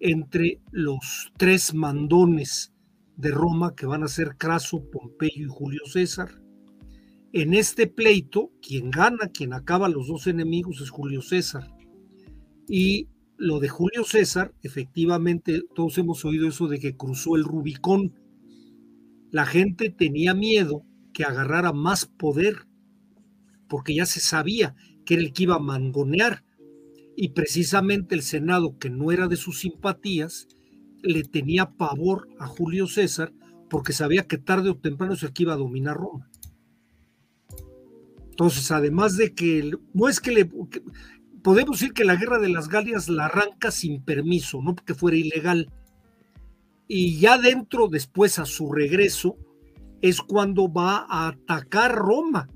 entre 0.00 0.60
los 0.72 1.32
tres 1.36 1.72
mandones 1.72 2.74
de 3.16 3.30
Roma 3.30 3.76
que 3.76 3.86
van 3.86 4.02
a 4.02 4.08
ser 4.08 4.36
Craso, 4.36 4.90
Pompeyo 4.90 5.46
y 5.46 5.48
Julio 5.48 5.82
César. 5.84 6.39
En 7.32 7.54
este 7.54 7.86
pleito, 7.86 8.50
quien 8.60 8.90
gana, 8.90 9.28
quien 9.28 9.52
acaba 9.52 9.88
los 9.88 10.08
dos 10.08 10.26
enemigos 10.26 10.80
es 10.80 10.90
Julio 10.90 11.22
César. 11.22 11.70
Y 12.68 13.08
lo 13.36 13.60
de 13.60 13.68
Julio 13.68 14.04
César, 14.04 14.52
efectivamente, 14.62 15.62
todos 15.74 15.96
hemos 15.98 16.24
oído 16.24 16.48
eso 16.48 16.66
de 16.66 16.78
que 16.80 16.96
cruzó 16.96 17.36
el 17.36 17.44
Rubicón. 17.44 18.14
La 19.30 19.46
gente 19.46 19.90
tenía 19.90 20.34
miedo 20.34 20.84
que 21.12 21.24
agarrara 21.24 21.72
más 21.72 22.06
poder, 22.06 22.66
porque 23.68 23.94
ya 23.94 24.06
se 24.06 24.20
sabía 24.20 24.74
que 25.04 25.14
era 25.14 25.22
el 25.22 25.32
que 25.32 25.44
iba 25.44 25.56
a 25.56 25.60
mangonear 25.60 26.44
y 27.22 27.28
precisamente 27.28 28.14
el 28.14 28.22
Senado, 28.22 28.78
que 28.78 28.88
no 28.88 29.12
era 29.12 29.28
de 29.28 29.36
sus 29.36 29.60
simpatías, 29.60 30.48
le 31.02 31.22
tenía 31.22 31.72
pavor 31.72 32.28
a 32.38 32.46
Julio 32.46 32.86
César 32.86 33.32
porque 33.68 33.92
sabía 33.92 34.26
que 34.26 34.38
tarde 34.38 34.70
o 34.70 34.78
temprano 34.78 35.12
es 35.12 35.22
el 35.22 35.34
que 35.34 35.42
iba 35.42 35.52
a 35.52 35.58
dominar 35.58 35.98
Roma. 35.98 36.29
Entonces, 38.40 38.70
además 38.70 39.18
de 39.18 39.34
que, 39.34 39.70
no 39.92 40.08
es 40.08 40.18
que 40.18 40.30
le, 40.30 40.50
podemos 41.42 41.78
decir 41.78 41.92
que 41.92 42.06
la 42.06 42.16
guerra 42.16 42.38
de 42.38 42.48
las 42.48 42.70
Galias 42.70 43.10
la 43.10 43.26
arranca 43.26 43.70
sin 43.70 44.02
permiso, 44.02 44.62
no 44.62 44.74
porque 44.74 44.94
fuera 44.94 45.18
ilegal. 45.18 45.70
Y 46.88 47.18
ya 47.18 47.36
dentro, 47.36 47.88
después 47.88 48.38
a 48.38 48.46
su 48.46 48.72
regreso, 48.72 49.36
es 50.00 50.22
cuando 50.22 50.72
va 50.72 51.04
a 51.06 51.28
atacar 51.28 51.94
Roma. 51.94 52.48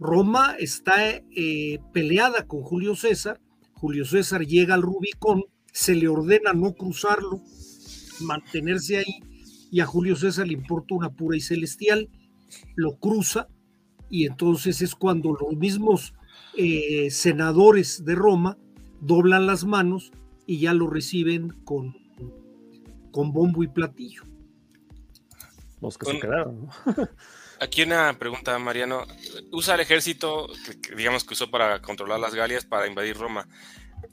Roma 0.00 0.56
está 0.58 0.96
eh, 1.36 1.78
peleada 1.92 2.48
con 2.48 2.62
Julio 2.62 2.96
César, 2.96 3.40
Julio 3.74 4.04
César 4.04 4.44
llega 4.44 4.74
al 4.74 4.82
Rubicón, 4.82 5.44
se 5.72 5.94
le 5.94 6.08
ordena 6.08 6.52
no 6.52 6.72
cruzarlo, 6.74 7.40
mantenerse 8.22 8.96
ahí, 8.96 9.20
y 9.70 9.78
a 9.78 9.86
Julio 9.86 10.16
César 10.16 10.48
le 10.48 10.54
importa 10.54 10.96
una 10.96 11.10
pura 11.10 11.36
y 11.36 11.40
celestial, 11.40 12.08
lo 12.74 12.98
cruza, 12.98 13.46
y 14.10 14.26
entonces 14.26 14.82
es 14.82 14.94
cuando 14.94 15.32
los 15.32 15.56
mismos 15.56 16.14
eh, 16.56 17.08
senadores 17.10 18.04
de 18.04 18.14
Roma 18.14 18.58
doblan 19.00 19.46
las 19.46 19.64
manos 19.64 20.12
y 20.46 20.58
ya 20.58 20.74
lo 20.74 20.88
reciben 20.88 21.50
con, 21.64 21.96
con 23.12 23.32
bombo 23.32 23.62
y 23.62 23.68
platillo. 23.68 24.24
Los 25.80 25.96
que 25.96 26.10
se 26.10 26.20
quedaron. 26.20 26.68
Aquí 27.60 27.82
una 27.82 28.18
pregunta, 28.18 28.58
Mariano. 28.58 29.04
¿Usa 29.52 29.74
el 29.74 29.80
ejército, 29.80 30.48
que, 30.82 30.94
digamos 30.94 31.24
que 31.24 31.34
usó 31.34 31.50
para 31.50 31.80
controlar 31.82 32.18
las 32.18 32.34
Galias, 32.34 32.64
para 32.64 32.86
invadir 32.86 33.16
Roma? 33.16 33.46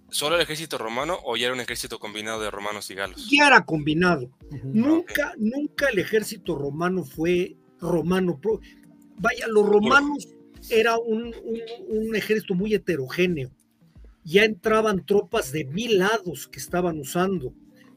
¿Solo 0.09 0.35
el 0.35 0.41
ejército 0.41 0.77
romano 0.77 1.17
o 1.23 1.37
ya 1.37 1.45
era 1.45 1.55
un 1.55 1.61
ejército 1.61 1.97
combinado 1.97 2.41
de 2.41 2.51
romanos 2.51 2.89
y 2.91 2.95
galos? 2.95 3.29
Ya 3.29 3.47
era 3.47 3.65
combinado. 3.65 4.29
Nunca, 4.63 5.33
nunca 5.37 5.89
el 5.89 5.99
ejército 5.99 6.55
romano 6.55 7.03
fue 7.03 7.55
romano. 7.79 8.39
Vaya, 9.17 9.47
los 9.47 9.65
romanos 9.65 10.27
era 10.69 10.97
un, 10.97 11.33
un, 11.87 12.15
ejército 12.15 12.53
muy 12.53 12.73
heterogéneo. 12.73 13.51
Ya 14.23 14.43
entraban 14.43 15.05
tropas 15.05 15.51
de 15.51 15.65
mil 15.65 15.99
lados 15.99 16.47
que 16.47 16.59
estaban 16.59 16.99
usando. 16.99 17.53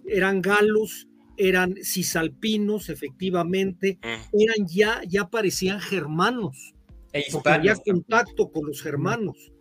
Eran 0.06 0.40
galos, 0.40 1.08
eran 1.36 1.74
cisalpinos, 1.82 2.88
efectivamente, 2.88 3.98
mm. 4.02 4.40
eran 4.40 4.68
ya, 4.68 5.00
ya 5.06 5.28
parecían 5.28 5.80
germanos. 5.80 6.74
E 7.12 7.24
había 7.44 7.74
contacto 7.76 8.50
con 8.52 8.66
los 8.66 8.82
germanos. 8.82 9.52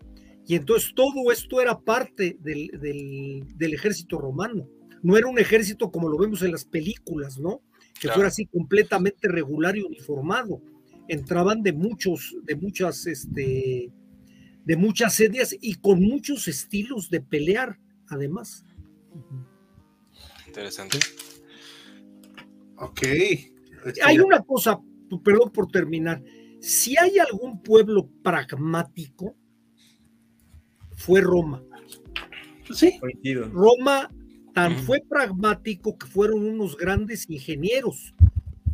Y 0.46 0.56
entonces 0.56 0.94
todo 0.96 1.32
esto 1.32 1.62
era 1.62 1.80
parte 1.80 2.38
del, 2.40 2.70
del, 2.80 3.74
ejército 3.74 4.18
romano. 4.18 4.68
No 5.02 5.18
era 5.18 5.28
un 5.28 5.40
ejército 5.40 5.92
como 5.92 6.10
lo 6.10 6.18
vemos 6.18 6.42
en 6.42 6.52
las 6.52 6.66
películas, 6.66 7.40
¿no? 7.40 7.62
Que 8.00 8.10
fuera 8.10 8.30
así 8.30 8.46
completamente 8.46 9.28
regular 9.28 9.78
y 9.78 9.82
uniformado 9.82 10.62
entraban 11.10 11.62
de 11.64 11.74
muchos, 11.74 12.36
de 12.44 12.56
muchas, 12.56 13.06
este, 13.08 13.92
de 14.64 14.76
muchas 14.78 15.20
etnias 15.20 15.56
y 15.60 15.76
con 15.76 16.02
muchos 16.02 16.48
estilos 16.48 17.10
de 17.10 17.20
pelear, 17.20 17.78
además. 18.08 18.64
Interesante. 20.48 21.00
Ok. 22.78 23.02
Hay 24.04 24.20
una 24.20 24.42
cosa, 24.42 24.80
perdón 25.24 25.52
por 25.52 25.68
terminar. 25.68 26.24
Si 26.62 26.98
hay 26.98 27.18
algún 27.20 27.62
pueblo 27.62 28.10
pragmático, 28.24 29.36
fue 30.96 31.22
Roma. 31.22 31.64
Sí. 32.74 33.00
Roma 33.52 34.10
tan 34.54 34.78
fue 34.78 35.02
pragmático 35.08 35.98
que 35.98 36.06
fueron 36.06 36.46
unos 36.46 36.78
grandes 36.78 37.30
ingenieros 37.30 38.14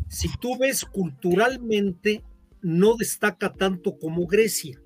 si 0.08 0.30
tú 0.40 0.58
ves 0.58 0.86
culturalmente, 0.86 2.24
no 2.62 2.96
destaca 2.96 3.54
tanto 3.54 3.98
como 3.98 4.26
Grecia, 4.26 4.82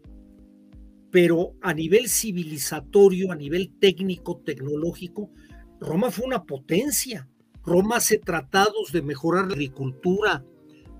pero 1.11 1.55
a 1.61 1.73
nivel 1.73 2.07
civilizatorio, 2.07 3.31
a 3.31 3.35
nivel 3.35 3.71
técnico, 3.79 4.41
tecnológico, 4.45 5.31
Roma 5.79 6.11
fue 6.11 6.25
una 6.25 6.43
potencia. 6.43 7.27
Roma 7.63 7.97
hace 7.97 8.17
tratados 8.17 8.91
de 8.91 9.01
mejorar 9.01 9.47
la 9.47 9.53
agricultura, 9.53 10.45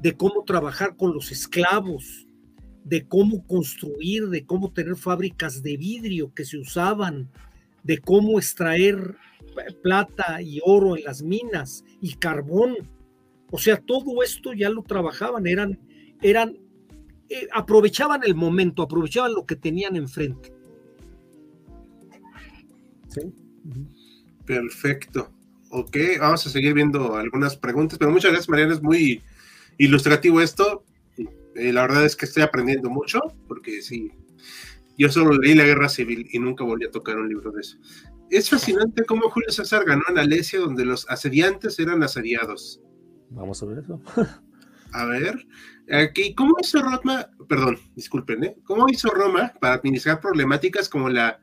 de 0.02 0.16
cómo 0.16 0.44
trabajar 0.46 0.96
con 0.96 1.14
los 1.14 1.32
esclavos, 1.32 2.28
de 2.84 3.08
cómo 3.08 3.46
construir, 3.46 4.30
de 4.30 4.46
cómo 4.46 4.72
tener 4.72 4.96
fábricas 4.96 5.62
de 5.62 5.78
vidrio 5.78 6.34
que 6.34 6.46
se 6.46 6.58
usaban, 6.58 7.30
de 7.84 8.00
cómo 8.00 8.40
extraer 8.40 9.16
plata 9.84 10.42
y 10.42 10.60
oro 10.64 10.96
en 10.98 11.04
las 11.04 11.22
minas 11.22 11.84
y 12.02 12.14
carbón 12.16 12.76
o 13.52 13.58
sea, 13.58 13.78
todo 13.78 14.24
esto 14.24 14.54
ya 14.54 14.70
lo 14.70 14.84
trabajaban, 14.84 15.47
eran, 15.47 15.80
eran, 16.22 16.58
eh, 17.30 17.47
aprovechaban 17.52 18.22
el 18.24 18.36
momento, 18.36 18.84
aprovechaban 18.84 19.34
lo 19.34 19.45
que 19.45 19.56
tenían 19.56 19.95
enfrente. 19.95 20.54
Sí. 23.08 23.22
Perfecto. 24.45 25.32
Ok, 25.72 25.97
vamos 26.20 26.45
a 26.47 26.50
seguir 26.50 26.74
viendo 26.74 27.16
algunas 27.16 27.56
preguntas, 27.56 28.00
pero 28.00 28.12
muchas 28.12 28.32
gracias, 28.32 28.50
Mariana, 28.50 28.74
es 28.74 28.82
muy 28.82 29.22
ilustrativo 29.78 30.41
esto. 30.41 30.84
Eh, 31.56 31.74
la 31.74 31.82
verdad 31.82 32.06
es 32.06 32.16
que 32.16 32.26
estoy 32.26 32.43
aprendiendo 32.43 32.89
mucho, 32.89 33.20
porque 33.47 33.82
sí, 33.82 34.12
yo 34.97 35.10
solo 35.10 35.38
leí 35.38 35.56
la 35.56 35.66
guerra 35.66 35.89
civil 35.89 36.28
y 36.32 36.39
nunca 36.39 36.64
volví 36.64 36.86
a 36.86 36.91
tocar 36.91 37.18
un 37.18 37.30
libro 37.30 37.52
de 37.52 37.62
eso. 37.62 37.78
Es 38.30 38.50
fascinante 38.50 39.06
cómo 39.06 39.30
Julio 39.30 39.52
César 39.52 39.86
ganó 39.86 40.04
en 40.10 40.20
Alesia, 40.20 40.60
donde 40.60 40.86
los 40.86 41.10
asediantes 41.10 41.80
eran 41.80 42.04
asediados. 42.04 42.82
Vamos 43.30 43.62
a 43.62 43.66
ver 43.66 43.80
eso. 43.80 44.02
a 44.92 45.06
ver, 45.06 45.48
aquí, 45.92 46.34
¿cómo 46.34 46.56
hizo 46.62 46.82
Roma? 46.82 47.30
Perdón, 47.48 47.78
disculpen, 47.96 48.44
¿eh? 48.44 48.56
¿Cómo 48.64 48.88
hizo 48.90 49.10
Roma 49.10 49.54
para 49.60 49.76
administrar 49.76 50.20
problemáticas 50.20 50.90
como 50.90 51.10
la 51.10 51.40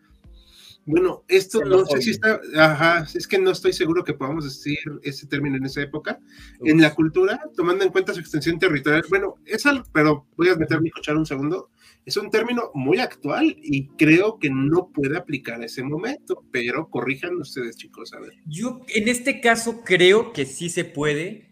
bueno, 0.87 1.25
esto 1.27 1.65
no 1.65 1.85
sé 1.85 2.01
si 2.01 2.11
está, 2.13 2.41
ajá, 2.57 3.05
es 3.13 3.27
que 3.27 3.41
no 3.41 3.51
estoy 3.51 3.73
seguro 3.73 4.05
que 4.05 4.15
podamos 4.15 4.45
decir 4.45 4.79
ese 5.03 5.27
término 5.27 5.57
en 5.57 5.65
esa 5.65 5.83
época. 5.83 6.21
En 6.61 6.81
la 6.81 6.95
cultura, 6.95 7.41
tomando 7.57 7.85
en 7.85 7.91
cuenta 7.91 8.15
su 8.15 8.21
extensión 8.21 8.61
territorial, 8.61 9.05
bueno, 9.11 9.35
es 9.45 9.67
algo, 9.67 9.85
pero 9.93 10.29
voy 10.37 10.49
a 10.49 10.55
meter 10.55 10.81
mi 10.81 10.91
cochar 10.91 11.17
un 11.17 11.27
segundo, 11.27 11.71
es 12.05 12.17
un 12.17 12.31
término 12.31 12.71
muy 12.73 13.01
actual 13.01 13.57
y 13.61 13.89
creo 13.97 14.39
que 14.39 14.49
no 14.49 14.93
puede 14.95 15.17
aplicar 15.17 15.61
a 15.61 15.65
ese 15.65 15.83
momento, 15.83 16.45
pero 16.53 16.89
corrijan 16.89 17.35
ustedes, 17.37 17.77
chicos, 17.77 18.13
a 18.13 18.21
ver. 18.21 18.35
Yo 18.47 18.81
en 18.87 19.09
este 19.09 19.41
caso 19.41 19.83
creo 19.85 20.33
que 20.33 20.47
sí 20.47 20.69
se 20.69 20.85
puede, 20.85 21.46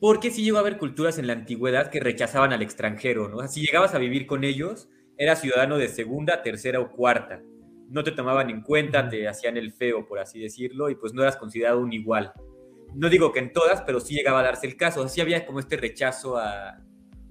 porque 0.00 0.30
sí 0.30 0.42
llegó 0.42 0.58
a 0.58 0.60
haber 0.60 0.78
culturas 0.78 1.18
en 1.18 1.26
la 1.26 1.32
antigüedad 1.32 1.90
que 1.90 2.00
rechazaban 2.00 2.52
al 2.52 2.62
extranjero, 2.62 3.28
¿no? 3.28 3.46
si 3.48 3.60
llegabas 3.60 3.94
a 3.94 3.98
vivir 3.98 4.26
con 4.26 4.44
ellos, 4.44 4.88
eras 5.16 5.40
ciudadano 5.40 5.78
de 5.78 5.88
segunda, 5.88 6.42
tercera 6.42 6.80
o 6.80 6.90
cuarta. 6.92 7.42
No 7.88 8.04
te 8.04 8.12
tomaban 8.12 8.50
en 8.50 8.60
cuenta, 8.62 9.08
te 9.08 9.26
hacían 9.26 9.56
el 9.56 9.72
feo, 9.72 10.06
por 10.06 10.18
así 10.18 10.38
decirlo, 10.38 10.90
y 10.90 10.94
pues 10.94 11.14
no 11.14 11.22
eras 11.22 11.36
considerado 11.36 11.80
un 11.80 11.92
igual. 11.92 12.32
No 12.94 13.08
digo 13.08 13.32
que 13.32 13.38
en 13.38 13.52
todas, 13.52 13.82
pero 13.82 13.98
sí 13.98 14.14
llegaba 14.14 14.40
a 14.40 14.42
darse 14.42 14.66
el 14.66 14.76
caso. 14.76 15.02
Así 15.02 15.22
había 15.22 15.46
como 15.46 15.58
este 15.58 15.78
rechazo 15.78 16.36
a, 16.36 16.78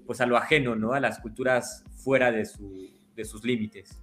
pues 0.08 0.20
a 0.20 0.26
lo 0.26 0.36
ajeno, 0.36 0.76
¿no? 0.76 0.94
A 0.94 1.00
las 1.00 1.20
culturas 1.20 1.84
fuera 2.04 2.32
de, 2.32 2.48
de 3.16 3.26
sus 3.26 3.44
límites. 3.46 4.02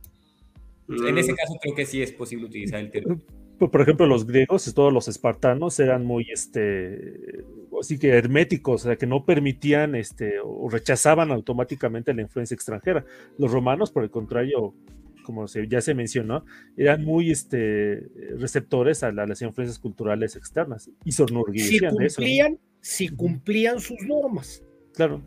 En 0.89 1.19
ese 1.19 1.33
mm. 1.33 1.37
caso 1.37 1.55
creo 1.61 1.75
que 1.75 1.87
sí 1.87 2.01
es 2.01 2.13
posible 2.13 2.47
utilizar 2.47 2.79
el 2.79 2.91
término 2.91 3.21
por 3.59 3.81
ejemplo, 3.81 4.07
los 4.07 4.27
griegos, 4.27 4.73
todos 4.75 4.93
los 4.93 5.09
espartanos 5.09 5.79
eran 5.79 6.05
muy, 6.05 6.27
este, 6.33 7.45
así 7.81 7.99
que 7.99 8.09
herméticos, 8.09 8.83
o 8.83 8.89
sea, 8.89 8.97
que 8.97 9.07
no 9.07 9.25
permitían, 9.25 9.95
este, 9.95 10.35
o 10.43 10.69
rechazaban 10.69 11.31
automáticamente 11.31 12.15
la 12.15 12.23
influencia 12.23 12.55
extranjera. 12.55 13.05
Los 13.39 13.53
romanos, 13.53 13.91
por 13.93 14.03
el 14.03 14.11
contrario, 14.11 14.75
como 15.23 15.47
ya 15.47 15.81
se 15.81 15.95
mencionó, 15.95 16.45
eran 16.77 17.05
muy, 17.05 17.31
este, 17.31 18.03
receptores 18.39 19.03
a, 19.03 19.13
las 19.13 19.41
influencias 19.41 19.79
culturales 19.79 20.37
externas 20.37 20.91
y 21.05 21.13
se 21.13 21.25
si 21.27 21.79
cumplían, 21.81 22.59
Si 22.81 23.09
cumplían 23.09 23.81
sus 23.81 24.01
normas. 24.03 24.63
Claro. 24.95 25.23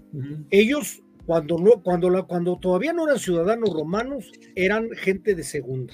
Ellos, 0.50 1.02
cuando, 1.26 1.58
no, 1.58 1.82
cuando, 1.82 2.10
la, 2.10 2.24
cuando 2.24 2.58
todavía 2.58 2.94
no 2.94 3.06
eran 3.06 3.20
ciudadanos 3.20 3.74
romanos, 3.74 4.32
eran 4.56 4.90
gente 4.92 5.34
de 5.34 5.44
segunda 5.44 5.94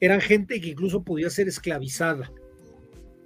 eran 0.00 0.20
gente 0.20 0.60
que 0.60 0.70
incluso 0.70 1.02
podía 1.02 1.30
ser 1.30 1.48
esclavizada. 1.48 2.30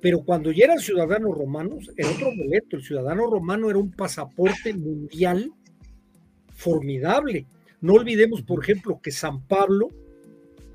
Pero 0.01 0.23
cuando 0.23 0.53
ya 0.53 0.67
eran 0.67 0.79
ciudadanos 0.79 1.37
romanos, 1.37 1.91
era 1.97 2.11
otro 2.11 2.29
boleto. 2.37 2.77
El 2.77 2.85
ciudadano 2.85 3.27
romano 3.27 3.69
era 3.69 3.79
un 3.79 3.91
pasaporte 3.91 4.73
mundial 4.75 5.53
formidable. 6.53 7.47
No 7.81 7.95
olvidemos, 7.95 8.43
por 8.43 8.63
ejemplo, 8.63 9.01
que 9.03 9.11
San 9.11 9.47
Pablo, 9.47 9.89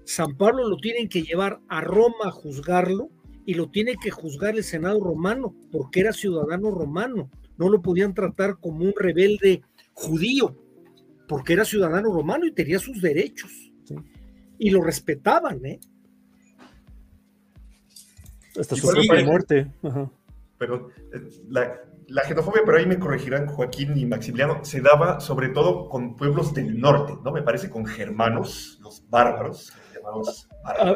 San 0.03 0.35
Pablo 0.37 0.67
lo 0.67 0.77
tienen 0.77 1.07
que 1.07 1.23
llevar 1.23 1.59
a 1.69 1.81
Roma 1.81 2.25
a 2.25 2.31
juzgarlo 2.31 3.09
y 3.45 3.53
lo 3.53 3.69
tiene 3.69 3.95
que 4.01 4.11
juzgar 4.11 4.55
el 4.55 4.63
Senado 4.63 4.99
romano 4.99 5.55
porque 5.71 6.01
era 6.01 6.13
ciudadano 6.13 6.71
romano. 6.71 7.29
No 7.57 7.69
lo 7.69 7.81
podían 7.81 8.13
tratar 8.13 8.59
como 8.59 8.83
un 8.83 8.93
rebelde 8.95 9.61
judío 9.93 10.57
porque 11.27 11.53
era 11.53 11.65
ciudadano 11.65 12.11
romano 12.11 12.45
y 12.45 12.51
tenía 12.51 12.79
sus 12.79 13.01
derechos. 13.01 13.72
Y 14.63 14.69
lo 14.69 14.81
respetaban, 14.81 15.65
¿eh? 15.65 15.77
Hasta 18.57 18.77
su 18.77 18.87
propia 18.87 19.25
muerte. 19.25 19.67
Pero 20.57 20.89
eh, 21.13 21.21
la, 21.49 21.81
la, 22.07 22.21
xenofobia, 22.23 22.61
pero 22.65 22.77
ahí 22.77 22.85
me 22.85 22.97
corregirán 22.97 23.47
Joaquín 23.47 23.97
y 23.97 24.05
Maximiliano, 24.05 24.63
se 24.63 24.79
daba 24.79 25.19
sobre 25.19 25.49
todo 25.49 25.89
con 25.89 26.15
pueblos 26.15 26.53
del 26.53 26.79
norte, 26.79 27.15
¿no? 27.25 27.33
Me 27.33 27.41
parece 27.41 27.69
con 27.69 27.85
germanos, 27.85 28.79
los 28.81 29.03
bárbaros. 29.09 29.73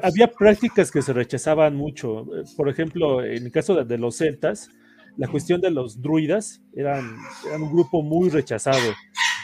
Había 0.02 0.32
prácticas 0.32 0.90
que 0.90 1.02
se 1.02 1.12
rechazaban 1.12 1.76
mucho. 1.76 2.26
Por 2.56 2.70
ejemplo, 2.70 3.22
en 3.22 3.48
el 3.48 3.52
caso 3.52 3.84
de, 3.84 3.98
los 3.98 4.16
celtas, 4.16 4.70
la 5.18 5.28
cuestión 5.28 5.60
de 5.60 5.72
los 5.72 6.02
druidas 6.02 6.62
eran, 6.74 7.18
eran 7.46 7.64
un 7.64 7.74
grupo 7.74 8.02
muy 8.02 8.30
rechazado. 8.30 8.94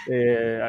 Eh, 0.09 0.59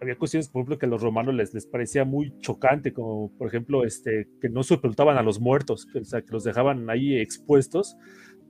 había 0.00 0.16
cuestiones, 0.16 0.48
por 0.48 0.60
ejemplo, 0.60 0.78
que 0.78 0.86
a 0.86 0.88
los 0.88 1.02
romanos 1.02 1.34
les, 1.34 1.54
les 1.54 1.66
parecía 1.66 2.04
muy 2.04 2.38
chocante, 2.38 2.92
como 2.92 3.30
por 3.36 3.48
ejemplo, 3.48 3.84
este, 3.84 4.28
que 4.40 4.48
no 4.48 4.62
sepultaban 4.62 5.16
a 5.16 5.22
los 5.22 5.40
muertos, 5.40 5.86
que, 5.86 6.00
o 6.00 6.04
sea, 6.04 6.22
que 6.22 6.32
los 6.32 6.44
dejaban 6.44 6.88
ahí 6.90 7.16
expuestos. 7.16 7.96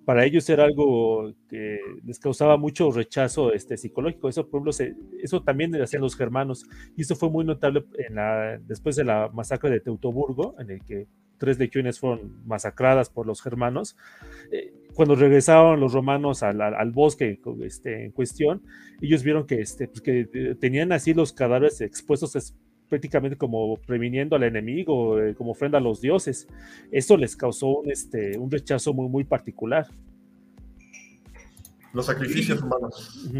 Para 0.04 0.26
ellos 0.26 0.48
era 0.50 0.64
algo 0.64 1.32
que 1.48 1.78
les 2.04 2.18
causaba 2.18 2.58
mucho 2.58 2.90
rechazo 2.90 3.54
este, 3.54 3.78
psicológico. 3.78 4.28
Eso, 4.28 4.48
por 4.50 4.68
ejemplo, 4.68 4.96
eso 5.22 5.42
también 5.42 5.72
lo 5.72 5.82
hacían 5.82 6.02
los 6.02 6.14
germanos. 6.14 6.66
Y 6.94 7.02
eso 7.02 7.16
fue 7.16 7.30
muy 7.30 7.44
notable 7.44 7.86
en 8.06 8.16
la, 8.16 8.58
después 8.58 8.96
de 8.96 9.04
la 9.04 9.30
masacre 9.32 9.70
de 9.70 9.80
Teutoburgo, 9.80 10.56
en 10.58 10.70
el 10.70 10.84
que 10.84 11.06
tres 11.38 11.58
legiones 11.58 12.00
fueron 12.00 12.46
masacradas 12.46 13.08
por 13.08 13.26
los 13.26 13.40
germanos. 13.40 13.96
Eh, 14.52 14.74
cuando 14.94 15.14
regresaban 15.16 15.80
los 15.80 15.92
romanos 15.92 16.42
al, 16.42 16.60
al, 16.60 16.90
bosque 16.92 17.40
este, 17.62 18.04
en 18.06 18.12
cuestión, 18.12 18.62
ellos 19.00 19.22
vieron 19.22 19.46
que, 19.46 19.60
este, 19.60 19.88
pues 19.88 20.00
que 20.00 20.28
eh, 20.32 20.54
tenían 20.54 20.92
así 20.92 21.14
los 21.14 21.32
cadáveres 21.32 21.80
expuestos 21.80 22.54
prácticamente 22.88 23.36
como 23.36 23.76
previniendo 23.76 24.36
al 24.36 24.44
enemigo, 24.44 25.20
eh, 25.20 25.34
como 25.34 25.52
ofrenda 25.52 25.78
a 25.78 25.80
los 25.80 26.00
dioses. 26.00 26.46
Eso 26.92 27.16
les 27.16 27.36
causó 27.36 27.80
un, 27.80 27.90
este, 27.90 28.38
un 28.38 28.50
rechazo 28.50 28.94
muy, 28.94 29.08
muy 29.08 29.24
particular. 29.24 29.88
Los 31.92 32.06
sacrificios 32.06 32.62
humanos. 32.62 33.30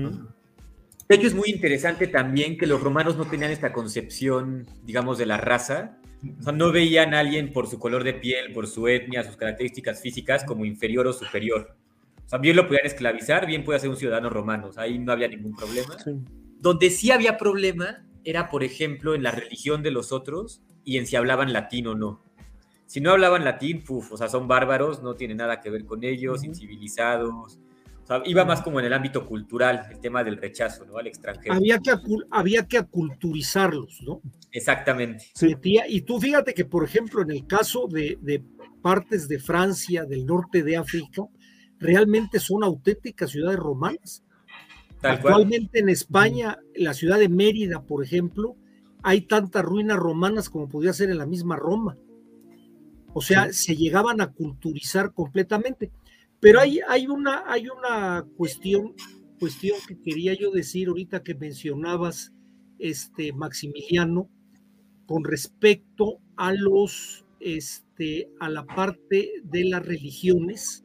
De 1.08 1.16
hecho, 1.16 1.26
es 1.26 1.34
muy 1.34 1.50
interesante 1.50 2.06
también 2.06 2.56
que 2.56 2.66
los 2.66 2.80
romanos 2.82 3.16
no 3.16 3.26
tenían 3.26 3.50
esta 3.50 3.72
concepción, 3.72 4.66
digamos, 4.84 5.18
de 5.18 5.26
la 5.26 5.36
raza, 5.36 5.98
o 6.38 6.42
sea, 6.42 6.52
no 6.52 6.72
veían 6.72 7.14
a 7.14 7.20
alguien 7.20 7.52
por 7.52 7.66
su 7.66 7.78
color 7.78 8.04
de 8.04 8.14
piel, 8.14 8.52
por 8.52 8.66
su 8.66 8.88
etnia, 8.88 9.24
sus 9.24 9.36
características 9.36 10.00
físicas 10.00 10.44
como 10.44 10.64
inferior 10.64 11.06
o 11.06 11.12
superior. 11.12 11.76
O 12.24 12.28
sea, 12.28 12.38
bien 12.38 12.56
lo 12.56 12.66
podían 12.66 12.86
esclavizar, 12.86 13.46
bien 13.46 13.64
puede 13.64 13.80
ser 13.80 13.90
un 13.90 13.96
ciudadano 13.96 14.30
romano. 14.30 14.70
ahí 14.76 14.98
no 14.98 15.12
había 15.12 15.28
ningún 15.28 15.54
problema. 15.54 15.96
Donde 16.58 16.90
sí 16.90 17.10
había 17.10 17.36
problema 17.36 18.06
era, 18.24 18.48
por 18.48 18.64
ejemplo, 18.64 19.14
en 19.14 19.22
la 19.22 19.30
religión 19.30 19.82
de 19.82 19.90
los 19.90 20.12
otros 20.12 20.62
y 20.84 20.98
en 20.98 21.06
si 21.06 21.16
hablaban 21.16 21.52
latín 21.52 21.86
o 21.88 21.94
no. 21.94 22.22
Si 22.86 23.00
no 23.00 23.10
hablaban 23.10 23.44
latín, 23.44 23.82
puf, 23.82 24.12
o 24.12 24.16
sea, 24.16 24.28
son 24.28 24.46
bárbaros, 24.46 25.02
no 25.02 25.14
tiene 25.14 25.34
nada 25.34 25.60
que 25.60 25.70
ver 25.70 25.84
con 25.84 26.04
ellos, 26.04 26.44
incivilizados, 26.44 27.58
iba 28.24 28.44
más 28.44 28.62
como 28.62 28.80
en 28.80 28.86
el 28.86 28.92
ámbito 28.92 29.26
cultural, 29.26 29.86
el 29.90 29.98
tema 29.98 30.22
del 30.22 30.36
rechazo, 30.36 30.84
¿no? 30.84 30.98
Al 30.98 31.06
extranjero. 31.06 31.54
Había 31.54 31.78
que, 31.78 31.92
había 32.30 32.66
que 32.66 32.78
aculturizarlos, 32.78 34.02
¿no? 34.02 34.20
Exactamente. 34.52 35.26
Y 35.88 36.02
tú 36.02 36.20
fíjate 36.20 36.54
que, 36.54 36.64
por 36.64 36.84
ejemplo, 36.84 37.22
en 37.22 37.30
el 37.30 37.46
caso 37.46 37.88
de, 37.88 38.42
partes 38.82 39.28
de 39.28 39.38
Francia, 39.38 40.04
del 40.04 40.26
norte 40.26 40.62
de 40.62 40.76
África, 40.76 41.22
realmente 41.78 42.38
son 42.38 42.62
auténticas 42.62 43.30
ciudades 43.30 43.58
romanas. 43.58 44.24
Actualmente 45.02 45.80
en 45.80 45.88
España, 45.88 46.58
la 46.74 46.94
ciudad 46.94 47.18
de 47.18 47.28
Mérida, 47.28 47.82
por 47.82 48.02
ejemplo, 48.02 48.56
hay 49.02 49.22
tantas 49.22 49.64
ruinas 49.64 49.98
romanas 49.98 50.48
como 50.48 50.68
podía 50.68 50.92
ser 50.92 51.10
en 51.10 51.18
la 51.18 51.26
misma 51.26 51.56
Roma. 51.56 51.96
O 53.12 53.20
sea, 53.20 53.52
se 53.52 53.76
llegaban 53.76 54.20
a 54.20 54.32
culturizar 54.32 55.12
completamente. 55.12 55.92
Pero 56.44 56.60
hay, 56.60 56.78
hay, 56.86 57.06
una, 57.06 57.42
hay 57.46 57.68
una 57.68 58.22
cuestión, 58.36 58.92
cuestión 59.40 59.78
que 59.88 59.98
quería 59.98 60.34
yo 60.34 60.50
decir 60.50 60.88
ahorita 60.88 61.22
que 61.22 61.34
mencionabas, 61.34 62.34
este, 62.78 63.32
Maximiliano, 63.32 64.28
con 65.06 65.24
respecto 65.24 66.18
a 66.36 66.52
los, 66.52 67.24
este, 67.40 68.28
a 68.40 68.50
la 68.50 68.66
parte 68.66 69.32
de 69.42 69.64
las 69.64 69.86
religiones, 69.86 70.84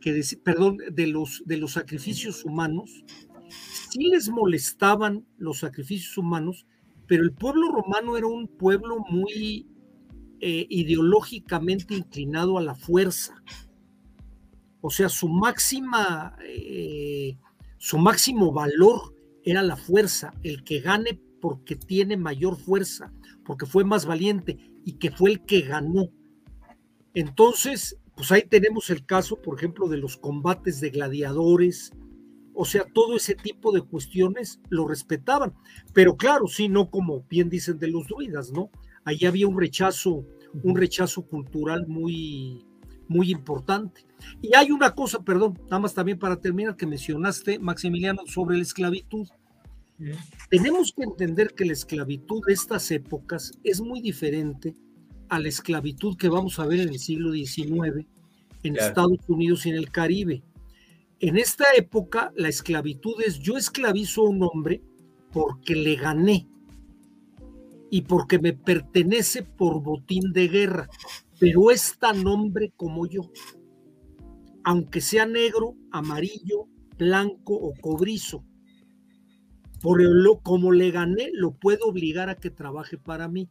que 0.00 0.20
perdón, 0.42 0.78
de 0.90 1.06
los, 1.06 1.44
de 1.46 1.58
los 1.58 1.74
sacrificios 1.74 2.44
humanos, 2.44 3.04
sí 3.88 4.08
les 4.08 4.30
molestaban 4.30 5.24
los 5.38 5.60
sacrificios 5.60 6.18
humanos, 6.18 6.66
pero 7.06 7.22
el 7.22 7.30
pueblo 7.30 7.70
romano 7.70 8.16
era 8.16 8.26
un 8.26 8.48
pueblo 8.48 8.98
muy 9.08 9.64
eh, 10.40 10.66
ideológicamente 10.68 11.94
inclinado 11.94 12.58
a 12.58 12.62
la 12.62 12.74
fuerza. 12.74 13.44
O 14.82 14.90
sea, 14.90 15.08
su 15.08 15.28
máxima, 15.28 16.36
eh, 16.44 17.38
su 17.78 17.98
máximo 17.98 18.52
valor 18.52 19.14
era 19.44 19.62
la 19.62 19.76
fuerza, 19.76 20.34
el 20.42 20.64
que 20.64 20.80
gane 20.80 21.20
porque 21.40 21.76
tiene 21.76 22.16
mayor 22.16 22.56
fuerza, 22.56 23.12
porque 23.44 23.64
fue 23.64 23.84
más 23.84 24.06
valiente 24.06 24.58
y 24.84 24.94
que 24.98 25.10
fue 25.10 25.30
el 25.30 25.44
que 25.44 25.62
ganó. 25.62 26.08
Entonces, 27.14 27.96
pues 28.16 28.32
ahí 28.32 28.42
tenemos 28.42 28.90
el 28.90 29.06
caso, 29.06 29.40
por 29.40 29.56
ejemplo, 29.56 29.88
de 29.88 29.98
los 29.98 30.16
combates 30.16 30.80
de 30.80 30.90
gladiadores, 30.90 31.92
o 32.54 32.64
sea, 32.64 32.84
todo 32.92 33.16
ese 33.16 33.34
tipo 33.36 33.72
de 33.72 33.82
cuestiones 33.82 34.60
lo 34.68 34.86
respetaban, 34.86 35.54
pero 35.94 36.16
claro, 36.16 36.48
sí, 36.48 36.68
no 36.68 36.90
como 36.90 37.22
bien 37.28 37.48
dicen 37.48 37.78
de 37.78 37.88
los 37.88 38.08
druidas, 38.08 38.52
¿no? 38.52 38.70
Ahí 39.04 39.24
había 39.24 39.48
un 39.48 39.58
rechazo, 39.58 40.26
un 40.62 40.76
rechazo 40.76 41.22
cultural 41.22 41.86
muy, 41.86 42.64
muy 43.12 43.30
importante. 43.30 44.04
Y 44.40 44.54
hay 44.54 44.70
una 44.70 44.94
cosa, 44.94 45.22
perdón, 45.22 45.58
nada 45.64 45.80
más 45.80 45.94
también 45.94 46.18
para 46.18 46.40
terminar, 46.40 46.76
que 46.76 46.86
mencionaste, 46.86 47.58
Maximiliano, 47.58 48.22
sobre 48.26 48.56
la 48.56 48.62
esclavitud. 48.62 49.28
Tenemos 50.50 50.92
que 50.96 51.04
entender 51.04 51.54
que 51.54 51.64
la 51.64 51.72
esclavitud 51.72 52.42
de 52.46 52.54
estas 52.54 52.90
épocas 52.90 53.52
es 53.62 53.80
muy 53.80 54.00
diferente 54.00 54.74
a 55.28 55.38
la 55.38 55.48
esclavitud 55.48 56.16
que 56.16 56.28
vamos 56.28 56.58
a 56.58 56.66
ver 56.66 56.80
en 56.80 56.88
el 56.88 56.98
siglo 56.98 57.32
XIX 57.32 58.06
en 58.62 58.76
Estados 58.76 59.18
Unidos 59.28 59.66
y 59.66 59.70
en 59.70 59.76
el 59.76 59.90
Caribe. 59.90 60.42
En 61.20 61.36
esta 61.36 61.64
época, 61.76 62.32
la 62.36 62.48
esclavitud 62.48 63.20
es 63.24 63.38
yo 63.38 63.56
esclavizo 63.56 64.22
a 64.22 64.30
un 64.30 64.42
hombre 64.42 64.82
porque 65.32 65.74
le 65.74 65.96
gané 65.96 66.48
y 67.90 68.02
porque 68.02 68.38
me 68.38 68.52
pertenece 68.52 69.42
por 69.42 69.82
botín 69.82 70.32
de 70.32 70.48
guerra 70.48 70.88
pero 71.42 71.72
es 71.72 71.98
tan 71.98 72.24
hombre 72.28 72.72
como 72.76 73.04
yo. 73.04 73.22
Aunque 74.62 75.00
sea 75.00 75.26
negro, 75.26 75.74
amarillo, 75.90 76.68
blanco 76.96 77.54
o 77.54 77.72
cobrizo. 77.80 78.44
Por 79.80 80.00
lo, 80.00 80.38
como 80.38 80.70
le 80.70 80.92
gané, 80.92 81.30
lo 81.32 81.50
puedo 81.50 81.86
obligar 81.86 82.28
a 82.28 82.36
que 82.36 82.50
trabaje 82.50 82.96
para 82.96 83.26
mí. 83.26 83.50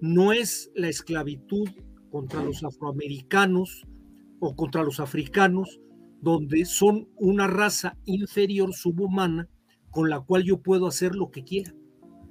No 0.00 0.32
es 0.32 0.70
la 0.76 0.88
esclavitud 0.88 1.68
contra 2.12 2.44
los 2.44 2.62
afroamericanos 2.62 3.88
o 4.38 4.54
contra 4.54 4.84
los 4.84 5.00
africanos, 5.00 5.80
donde 6.20 6.64
son 6.64 7.08
una 7.16 7.48
raza 7.48 7.98
inferior, 8.04 8.72
subhumana, 8.72 9.48
con 9.90 10.08
la 10.08 10.20
cual 10.20 10.44
yo 10.44 10.62
puedo 10.62 10.86
hacer 10.86 11.16
lo 11.16 11.32
que 11.32 11.42
quiera. 11.42 11.74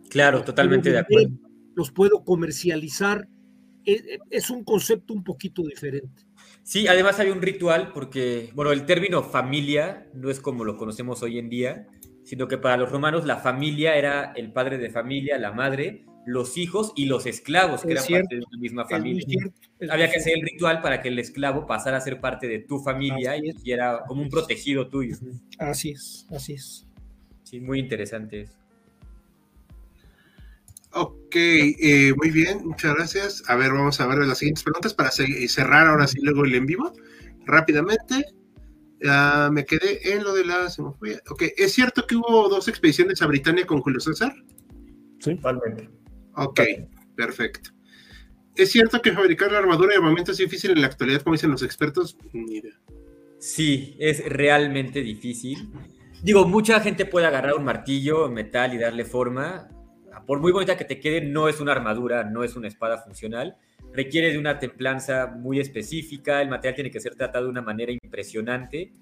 Claro, 0.10 0.46
totalmente 0.46 0.90
de 0.90 1.00
acuerdo. 1.00 1.36
Los 1.76 1.92
puedo 1.92 2.24
comercializar, 2.24 3.28
es, 3.86 4.50
un 4.50 4.64
concepto 4.64 5.14
un 5.14 5.24
poquito 5.24 5.64
diferente. 5.64 6.24
Sí, 6.64 6.88
además 6.88 7.20
hay 7.20 7.30
un 7.30 7.42
ritual 7.42 7.92
porque, 7.94 8.50
bueno, 8.54 8.72
el 8.72 8.86
término 8.86 9.24
familia 9.24 10.08
no 10.14 10.30
es 10.30 10.40
como 10.40 10.64
lo 10.64 10.78
conocemos 10.78 11.24
hoy 11.24 11.40
en 11.40 11.50
día, 11.50 11.88
sino 12.24 12.48
que 12.48 12.58
para 12.58 12.78
los 12.78 12.92
romanos 12.92 13.26
la 13.26 13.38
familia 13.38 13.96
era 13.96 14.34
el 14.36 14.52
padre 14.52 14.78
de 14.78 14.90
familia, 14.90 15.38
la 15.38 15.52
madre, 15.52 16.06
los 16.26 16.58
hijos 16.58 16.94
y 16.96 17.06
los 17.06 17.26
esclavos, 17.26 17.82
que 17.82 17.94
eran 17.94 18.06
parte 18.06 18.36
de 18.36 18.42
la 18.42 18.58
misma 18.60 18.86
familia. 18.86 19.26
Había 19.90 20.12
que 20.12 20.18
hacer 20.18 20.38
el 20.38 20.44
ritual 20.44 20.82
para 20.82 21.02
que 21.02 21.08
el 21.10 21.18
esclavo 21.18 21.66
pasara 21.66 21.98
a 21.98 22.02
ser 22.02 22.22
parte 22.22 22.48
de 22.48 22.60
tu 22.60 22.80
familia 22.80 23.36
y, 23.38 23.72
era 23.72 24.04
como 24.08 24.22
un 24.22 24.30
protegido 24.30 24.88
tuyo. 24.88 25.18
Así 25.58 25.92
es, 25.92 26.28
así 26.30 26.54
es. 26.54 26.88
Sí, 27.44 27.60
muy 27.60 27.80
interesante 27.80 28.42
eso. 28.42 28.61
Ok, 30.94 31.36
eh, 31.36 32.14
muy 32.18 32.32
bien, 32.32 32.66
muchas 32.66 32.96
gracias. 32.96 33.44
A 33.48 33.56
ver, 33.56 33.72
vamos 33.72 34.00
a 34.02 34.08
ver 34.08 34.20
las 34.20 34.40
siguientes 34.40 34.64
preguntas 34.64 34.94
para 34.94 35.10
cerrar 35.12 35.88
ahora 35.88 36.08
sí 36.08 36.20
luego 36.22 36.44
el 36.44 36.56
en 36.56 36.66
vivo. 36.66 36.92
Rápidamente, 37.46 38.26
me 39.52 39.66
quedé 39.66 40.14
en 40.14 40.24
lo 40.24 40.34
de 40.34 40.46
la... 40.46 40.68
Ok, 41.30 41.44
¿es 41.58 41.74
cierto 41.74 42.06
que 42.06 42.16
hubo 42.16 42.50
dos 42.50 42.68
expediciones 42.68 43.22
a 43.22 43.28
Britania 43.28 43.66
con 43.66 43.82
Julio 43.82 44.00
César? 44.00 44.36
Sí. 45.20 45.36
Totalmente. 45.36 45.90
Ok, 46.36 46.60
perfecto. 47.16 47.72
¿Es 48.56 48.72
cierto 48.72 49.02
que 49.02 49.14
fabricar 49.14 49.52
la 49.52 49.60
armadura 49.60 49.94
y 49.94 49.98
armamento 49.98 50.34
es 50.34 50.38
difícil 50.38 50.72
en 50.72 50.82
la 50.82 50.88
actualidad, 50.88 51.22
como 51.22 51.36
dicen 51.36 51.52
los 51.52 51.64
expertos? 51.64 52.18
Ni 52.34 52.58
idea. 52.58 52.78
Sí, 53.40 53.96
es 53.98 54.24
realmente 54.28 55.02
difícil. 55.02 55.72
Digo, 56.22 56.46
mucha 56.46 56.82
gente 56.82 57.06
puede 57.06 57.28
agarrar 57.28 57.56
un 57.56 57.64
martillo, 57.64 58.30
metal 58.30 58.74
y 58.74 58.78
darle 58.78 59.06
forma 59.06 59.70
por 60.26 60.40
muy 60.40 60.52
bonita 60.52 60.78
que 60.78 60.86
te 60.86 61.00
quede, 61.00 61.22
no 61.22 61.48
es 61.48 61.60
una 61.60 61.72
armadura, 61.72 62.24
no 62.24 62.44
es 62.44 62.56
una 62.56 62.68
espada 62.68 62.98
funcional. 62.98 63.58
Requiere 63.94 64.32
de 64.32 64.38
una 64.38 64.60
templanza 64.60 65.28
muy 65.28 65.60
específica, 65.60 66.42
el 66.42 66.50
material 66.50 66.76
tiene 66.76 66.92
que 66.92 67.00
ser 67.00 67.16
tratado 67.16 67.46
de 67.46 67.52
una 67.52 67.62
manera 67.62 67.92
impresionante. 67.92 68.94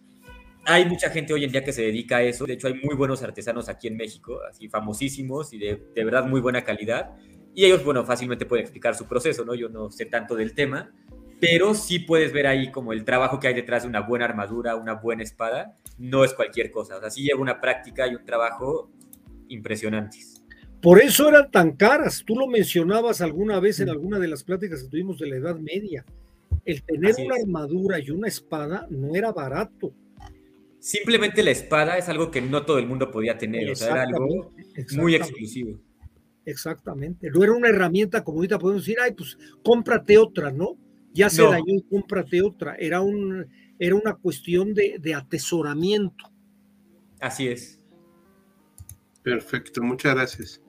Hay 0.66 0.86
mucha 0.86 1.10
gente 1.10 1.34
hoy 1.34 1.44
en 1.44 1.52
día 1.52 1.64
que 1.64 1.74
se 1.74 1.84
dedica 1.84 2.18
a 2.18 2.24
eso, 2.24 2.46
de 2.46 2.54
hecho 2.54 2.68
hay 2.68 2.76
muy 2.76 2.96
buenos 2.96 3.24
artesanos 3.24 3.70
aquí 3.70 3.88
en 3.88 3.98
México, 3.98 4.40
así 4.50 4.68
famosísimos 4.68 5.54
y 5.54 5.58
de, 5.58 5.84
de 5.96 6.04
verdad 6.04 6.26
muy 6.26 6.42
buena 6.42 6.64
calidad. 6.64 7.12
Y 7.56 7.66
ellos, 7.66 7.84
bueno, 7.84 8.06
fácilmente 8.06 8.46
pueden 8.46 8.64
explicar 8.64 8.96
su 8.96 9.06
proceso, 9.06 9.44
¿no? 9.46 9.56
Yo 9.56 9.70
no 9.70 9.90
sé 9.90 10.06
tanto 10.06 10.36
del 10.36 10.54
tema, 10.54 10.92
pero 11.40 11.74
sí 11.74 12.00
puedes 12.00 12.34
ver 12.34 12.48
ahí 12.48 12.72
como 12.72 12.94
el 12.94 13.06
trabajo 13.06 13.40
que 13.40 13.48
hay 13.48 13.54
detrás 13.54 13.84
de 13.84 13.90
una 13.90 14.02
buena 14.02 14.26
armadura, 14.26 14.76
una 14.76 14.96
buena 14.96 15.24
espada, 15.24 15.78
no 15.98 16.24
es 16.24 16.34
cualquier 16.34 16.72
cosa, 16.72 16.98
o 16.98 17.00
sea, 17.00 17.10
sí 17.10 17.24
lleva 17.24 17.40
una 17.40 17.62
práctica 17.62 18.08
y 18.08 18.16
un 18.16 18.26
trabajo 18.26 18.92
impresionantes. 19.48 20.39
Por 20.82 21.02
eso 21.02 21.28
eran 21.28 21.52
tan 21.52 21.74
caras, 21.74 22.24
tú 22.26 22.36
lo 22.36 22.48
mencionabas 22.48 23.20
alguna 23.22 23.60
vez 23.60 23.80
en 23.82 23.90
alguna 23.90 24.18
de 24.18 24.30
las 24.30 24.44
pláticas 24.44 24.84
que 24.84 24.90
tuvimos 24.90 25.20
de 25.20 25.28
la 25.28 25.36
Edad 25.36 25.58
Media, 25.58 26.06
el 26.66 26.84
tener 26.84 27.16
una 27.26 27.36
armadura 27.36 28.00
y 28.00 28.12
una 28.12 28.28
espada 28.28 28.88
no 28.90 29.16
era 29.16 29.32
barato. 29.32 29.94
Simplemente 30.80 31.44
la 31.44 31.52
espada 31.52 31.98
es 31.98 32.08
algo 32.08 32.32
que 32.32 32.42
no 32.42 32.66
todo 32.66 32.80
el 32.80 32.88
mundo 32.88 33.12
podía 33.12 33.38
tener, 33.38 33.70
o 33.70 33.76
sea, 33.76 33.92
era 33.92 34.04
algo 34.04 34.54
muy 34.96 35.16
exclusivo. 35.16 35.78
Exactamente, 36.46 37.30
no 37.30 37.44
era 37.44 37.52
una 37.52 37.68
herramienta 37.68 38.24
como 38.24 38.38
ahorita 38.38 38.58
podemos 38.58 38.86
decir, 38.86 38.98
ay, 39.02 39.12
pues 39.12 39.38
cómprate 39.64 40.18
otra, 40.18 40.52
¿no? 40.52 40.78
Ya 41.14 41.30
se 41.30 41.44
dañó 41.44 41.76
y 41.76 41.82
cómprate 41.82 42.42
otra. 42.42 42.76
Era, 42.76 43.02
un, 43.02 43.48
era 43.78 43.96
una 43.96 44.14
cuestión 44.14 44.74
de, 44.74 44.98
de 45.00 45.16
atesoramiento. 45.16 46.32
Así 47.20 47.48
es. 47.48 47.79
Perfecto, 49.24 49.82
muchas 49.82 50.16
gracias. 50.16 50.62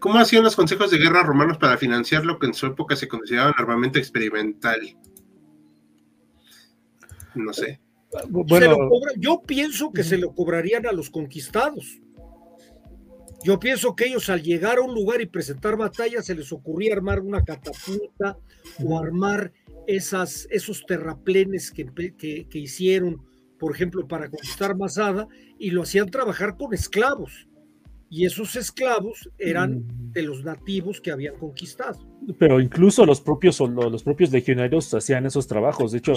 ¿Cómo 0.00 0.18
hacían 0.18 0.44
los 0.44 0.56
consejos 0.56 0.90
de 0.90 0.98
guerra 0.98 1.22
romanos 1.22 1.58
para 1.58 1.76
financiar 1.76 2.24
lo 2.24 2.38
que 2.38 2.46
en 2.46 2.54
su 2.54 2.66
época 2.66 2.96
se 2.96 3.08
consideraba 3.08 3.50
un 3.50 3.56
armamento 3.58 3.98
experimental? 3.98 4.96
No 7.34 7.52
sé. 7.52 7.80
Bueno, 8.28 8.76
yo 9.16 9.42
pienso 9.42 9.92
que 9.92 10.02
se 10.02 10.18
lo 10.18 10.34
cobrarían 10.34 10.86
a 10.86 10.92
los 10.92 11.10
conquistados. 11.10 12.00
Yo 13.44 13.58
pienso 13.58 13.94
que 13.94 14.06
ellos 14.06 14.28
al 14.30 14.42
llegar 14.42 14.78
a 14.78 14.82
un 14.82 14.94
lugar 14.94 15.20
y 15.20 15.26
presentar 15.26 15.76
batalla 15.76 16.22
se 16.22 16.34
les 16.34 16.52
ocurría 16.52 16.94
armar 16.94 17.20
una 17.20 17.42
catapulta 17.42 18.36
o 18.84 18.98
armar 18.98 19.52
esas, 19.86 20.48
esos 20.50 20.84
terraplenes 20.86 21.70
que, 21.70 21.86
que, 22.16 22.58
hicieron, 22.58 23.24
por 23.58 23.74
ejemplo, 23.74 24.08
para 24.08 24.28
conquistar 24.28 24.76
Masada 24.76 25.28
y 25.58 25.70
lo 25.70 25.82
hacían 25.82 26.10
trabajar 26.10 26.56
con 26.56 26.74
esclavos. 26.74 27.47
Y 28.10 28.24
esos 28.24 28.56
esclavos 28.56 29.30
eran 29.38 29.80
mm. 29.80 30.12
de 30.12 30.22
los 30.22 30.44
nativos 30.44 31.00
que 31.00 31.10
habían 31.10 31.36
conquistado. 31.36 31.98
Pero 32.38 32.60
incluso 32.60 33.04
los 33.04 33.20
propios 33.20 33.60
los 33.60 34.02
propios 34.02 34.32
legionarios 34.32 34.92
hacían 34.94 35.26
esos 35.26 35.46
trabajos. 35.46 35.92
De 35.92 35.98
hecho, 35.98 36.14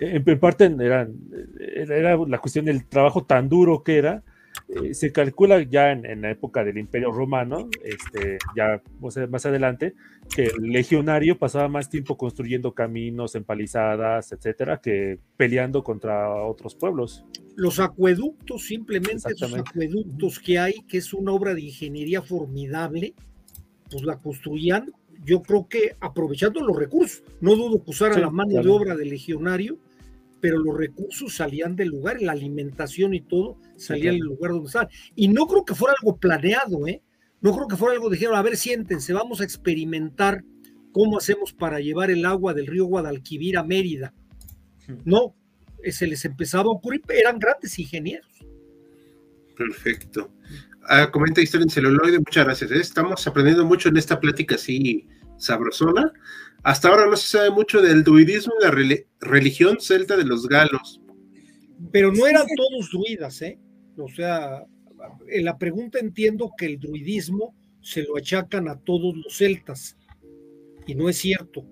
En, 0.00 0.38
parte 0.38 0.64
eran, 0.64 1.14
era 1.58 2.16
la 2.16 2.38
cuestión 2.38 2.64
del 2.64 2.86
trabajo 2.86 3.24
tan 3.24 3.48
duro 3.48 3.82
que 3.82 3.98
era 3.98 4.24
eh, 4.68 4.94
se 4.94 5.12
calcula 5.12 5.62
ya 5.62 5.92
en, 5.92 6.22
la 6.22 6.30
época 6.30 6.64
del 6.64 6.78
Imperio 6.78 7.12
Romano, 7.12 7.68
este, 7.82 8.38
ya 8.56 8.82
más 9.28 9.46
adelante, 9.46 9.94
que 10.34 10.46
el 10.46 10.72
legionario 10.72 11.38
pasaba 11.38 11.68
más 11.68 11.88
tiempo 11.88 12.16
construyendo 12.16 12.72
caminos, 12.72 13.34
empalizadas, 13.34 14.32
etcétera, 14.32 14.80
que 14.80 15.18
peleando 15.36 15.84
contra 15.84 16.30
otros 16.44 16.74
pueblos. 16.74 17.24
Los 17.54 17.78
acueductos, 17.78 18.66
simplemente 18.66 19.32
esos 19.32 19.54
acueductos 19.54 20.38
que 20.38 20.58
hay, 20.58 20.74
que 20.88 20.98
es 20.98 21.12
una 21.14 21.32
obra 21.32 21.54
de 21.54 21.62
ingeniería 21.62 22.22
formidable, 22.22 23.14
pues 23.90 24.02
la 24.02 24.18
construían, 24.18 24.92
yo 25.24 25.42
creo 25.42 25.68
que 25.68 25.96
aprovechando 26.00 26.60
los 26.60 26.76
recursos. 26.76 27.22
No 27.40 27.56
dudo 27.56 27.82
que 27.82 27.90
usaran 27.90 28.20
la 28.20 28.30
mano 28.30 28.62
de 28.62 28.68
obra 28.68 28.96
del 28.96 29.10
legionario 29.10 29.78
pero 30.46 30.60
los 30.60 30.78
recursos 30.78 31.34
salían 31.34 31.74
del 31.74 31.88
lugar, 31.88 32.22
la 32.22 32.30
alimentación 32.30 33.14
y 33.14 33.20
todo 33.20 33.58
salía 33.76 34.12
del 34.12 34.20
lugar 34.20 34.52
donde 34.52 34.68
estaban. 34.68 34.88
Y 35.16 35.26
no 35.26 35.48
creo 35.48 35.64
que 35.64 35.74
fuera 35.74 35.96
algo 36.00 36.18
planeado, 36.18 36.86
¿eh? 36.86 37.02
No 37.40 37.52
creo 37.52 37.66
que 37.66 37.74
fuera 37.74 37.94
algo, 37.94 38.08
dijeron, 38.08 38.36
a 38.36 38.42
ver, 38.42 38.56
siéntense, 38.56 39.12
vamos 39.12 39.40
a 39.40 39.44
experimentar 39.44 40.44
cómo 40.92 41.18
hacemos 41.18 41.52
para 41.52 41.80
llevar 41.80 42.12
el 42.12 42.24
agua 42.24 42.54
del 42.54 42.68
río 42.68 42.84
Guadalquivir 42.84 43.58
a 43.58 43.64
Mérida. 43.64 44.14
No, 45.04 45.34
eh, 45.82 45.90
se 45.90 46.06
les 46.06 46.24
empezaba 46.24 46.66
a 46.66 46.74
ocurrir, 46.74 47.02
eran 47.08 47.40
grandes 47.40 47.76
ingenieros. 47.80 48.30
Perfecto. 49.56 50.30
Ah, 50.88 51.10
comenta 51.10 51.40
historia 51.40 51.64
en 51.64 51.70
celuloide, 51.70 52.18
muchas 52.18 52.44
gracias. 52.44 52.70
¿eh? 52.70 52.78
Estamos 52.78 53.26
aprendiendo 53.26 53.64
mucho 53.64 53.88
en 53.88 53.96
esta 53.96 54.20
plática 54.20 54.54
así 54.54 55.08
sabrosona. 55.38 56.12
Hasta 56.66 56.88
ahora 56.88 57.06
no 57.06 57.16
se 57.16 57.28
sabe 57.28 57.50
mucho 57.50 57.80
del 57.80 58.02
druidismo 58.02 58.52
y 58.58 58.64
la 58.64 58.74
religión 59.20 59.76
celta 59.78 60.16
de 60.16 60.24
los 60.24 60.48
galos. 60.48 61.00
Pero 61.92 62.10
no 62.10 62.26
eran 62.26 62.44
todos 62.56 62.90
druidas, 62.90 63.40
¿eh? 63.42 63.60
O 63.96 64.08
sea, 64.08 64.66
en 65.28 65.44
la 65.44 65.58
pregunta 65.58 66.00
entiendo 66.00 66.50
que 66.58 66.66
el 66.66 66.80
druidismo 66.80 67.54
se 67.80 68.02
lo 68.02 68.16
achacan 68.16 68.68
a 68.68 68.80
todos 68.80 69.14
los 69.14 69.36
celtas. 69.36 69.96
Y 70.88 70.96
no 70.96 71.08
es 71.08 71.18
cierto. 71.18 71.64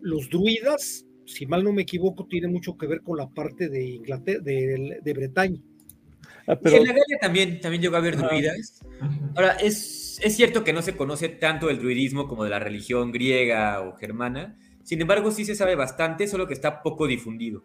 Los 0.00 0.28
druidas, 0.28 1.06
si 1.26 1.46
mal 1.46 1.62
no 1.62 1.72
me 1.72 1.82
equivoco, 1.82 2.26
tiene 2.26 2.48
mucho 2.48 2.76
que 2.76 2.88
ver 2.88 3.02
con 3.02 3.16
la 3.16 3.28
parte 3.28 3.68
de 3.68 3.84
Inglaterra, 3.84 4.40
de, 4.42 5.12
Bretaña. 5.14 5.60
Ah, 6.48 6.58
en 6.60 6.84
la 6.84 6.92
Galia 6.92 7.18
también, 7.20 7.60
también 7.60 7.82
llegó 7.82 7.94
a 7.94 7.98
haber 8.00 8.16
druidas. 8.16 8.80
Ahora, 9.36 9.52
es 9.52 10.03
es, 10.22 10.36
cierto 10.36 10.64
que 10.64 10.72
no 10.72 10.82
se 10.82 10.96
conoce 10.96 11.28
tanto 11.28 11.66
del 11.66 11.78
druidismo 11.78 12.28
como 12.28 12.44
de 12.44 12.50
la 12.50 12.58
religión 12.58 13.12
griega 13.12 13.80
o 13.80 13.96
germana, 13.96 14.58
sin 14.82 15.00
embargo 15.00 15.30
sí 15.30 15.44
se 15.44 15.54
sabe 15.54 15.76
bastante, 15.76 16.26
solo 16.26 16.46
que 16.46 16.54
está 16.54 16.82
poco 16.82 17.06
difundido. 17.06 17.64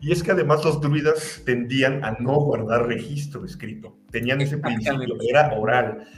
Y 0.00 0.12
es 0.12 0.22
que 0.22 0.32
además 0.32 0.64
los 0.64 0.80
druidas 0.80 1.42
tendían 1.44 2.04
a 2.04 2.12
no 2.12 2.34
guardar 2.40 2.86
registro 2.86 3.44
escrito, 3.44 3.98
tenían 4.10 4.40
ese 4.40 4.58
principio, 4.58 5.16
era 5.28 5.52
oral. 5.52 6.08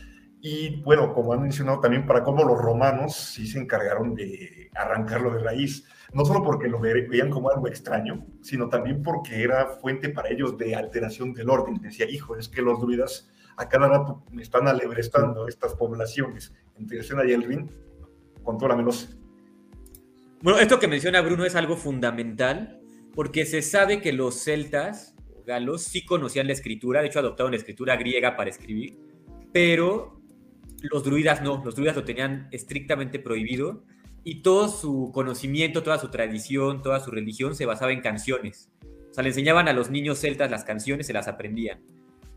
Y 0.41 0.81
bueno, 0.83 1.13
como 1.13 1.33
han 1.33 1.43
mencionado 1.43 1.81
también, 1.81 2.07
para 2.07 2.23
cómo 2.23 2.45
los 2.45 2.59
romanos 2.59 3.15
sí 3.15 3.47
se 3.47 3.59
encargaron 3.59 4.15
de 4.15 4.71
arrancarlo 4.75 5.35
de 5.35 5.41
raíz, 5.41 5.85
no 6.15 6.25
solo 6.25 6.43
porque 6.43 6.69
lo 6.69 6.81
veían 6.81 7.29
como 7.29 7.51
algo 7.51 7.69
extraño, 7.69 8.27
sino 8.41 8.69
también 8.69 9.03
porque 9.03 9.43
era 9.43 9.67
fuente 9.67 10.09
para 10.09 10.31
ellos 10.31 10.57
de 10.57 10.75
alteración 10.75 11.35
del 11.35 11.51
orden. 11.51 11.81
Decía, 11.81 12.09
hijo, 12.09 12.37
es 12.37 12.49
que 12.49 12.63
los 12.63 12.81
druidas 12.81 13.29
a 13.61 13.69
cada 13.69 13.89
rato 13.89 14.25
me 14.33 14.43
están 14.43 14.67
alebrestando 14.67 15.47
estas 15.47 15.75
poblaciones 15.75 16.55
entre 16.79 17.03
Sena 17.03 17.27
y 17.27 17.33
el 17.33 17.43
Rin. 17.43 17.71
Bueno, 20.41 20.59
esto 20.59 20.79
que 20.79 20.89
menciona 20.89 21.21
Bruno 21.21 21.45
es 21.45 21.55
algo 21.55 21.77
fundamental 21.77 22.81
porque 23.15 23.45
se 23.45 23.61
sabe 23.61 24.01
que 24.01 24.15
los 24.15 24.43
celtas, 24.43 25.15
galos, 25.45 25.83
sí 25.83 26.07
conocían 26.07 26.47
la 26.47 26.55
escritura, 26.55 27.03
de 27.03 27.09
hecho 27.09 27.19
adoptaron 27.19 27.53
la 27.53 27.59
escritura 27.59 27.97
griega 27.97 28.35
para 28.35 28.49
escribir, 28.49 28.99
pero 29.53 30.23
los 30.81 31.05
druidas 31.05 31.43
no, 31.43 31.63
los 31.63 31.75
druidas 31.75 31.97
lo 31.97 32.05
tenían 32.05 32.49
estrictamente 32.53 33.19
prohibido 33.19 33.85
y 34.25 34.41
todo 34.41 34.69
su 34.69 35.11
conocimiento, 35.13 35.83
toda 35.83 35.99
su 35.99 36.09
tradición, 36.09 36.81
toda 36.81 37.01
su 37.01 37.11
religión 37.11 37.55
se 37.55 37.67
basaba 37.67 37.93
en 37.93 38.01
canciones. 38.01 38.71
O 39.11 39.13
sea, 39.13 39.23
le 39.23 39.31
enseñaban 39.31 39.69
a 39.69 39.75
los 39.75 39.91
niños 39.91 40.19
celtas 40.19 40.51
las 40.51 40.65
canciones, 40.65 41.07
se 41.07 41.13
las 41.13 41.29
aprendían. 41.29 41.83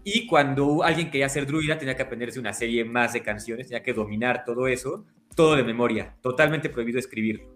Y 0.03 0.27
cuando 0.27 0.83
alguien 0.83 1.09
quería 1.09 1.29
ser 1.29 1.47
druida, 1.47 1.77
tenía 1.77 1.95
que 1.95 2.03
aprenderse 2.03 2.39
una 2.39 2.53
serie 2.53 2.83
más 2.83 3.13
de 3.13 3.21
canciones, 3.21 3.67
tenía 3.67 3.83
que 3.83 3.93
dominar 3.93 4.43
todo 4.45 4.67
eso, 4.67 5.05
todo 5.35 5.55
de 5.55 5.63
memoria, 5.63 6.17
totalmente 6.21 6.69
prohibido 6.69 6.99
escribirlo. 6.99 7.53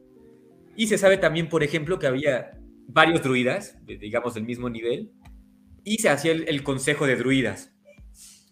Y 0.75 0.87
se 0.87 0.97
sabe 0.97 1.17
también, 1.17 1.49
por 1.49 1.63
ejemplo, 1.63 1.99
que 1.99 2.07
había 2.07 2.51
varios 2.87 3.21
druidas, 3.21 3.77
digamos 3.85 4.35
del 4.35 4.45
mismo 4.45 4.69
nivel, 4.69 5.11
y 5.83 5.97
se 5.97 6.09
hacía 6.09 6.31
el, 6.31 6.63
consejo 6.63 7.05
de 7.05 7.17
druidas, 7.17 7.73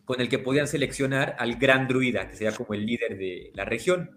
con 0.04 0.20
el 0.20 0.28
que 0.28 0.39
podían 0.39 0.68
seleccionar 0.68 1.36
al 1.39 1.56
gran 1.56 1.88
druida, 1.88 2.28
que 2.28 2.36
sería 2.36 2.56
como 2.56 2.74
el 2.74 2.86
líder 2.86 3.18
de 3.18 3.52
la 3.54 3.64
región. 3.64 4.12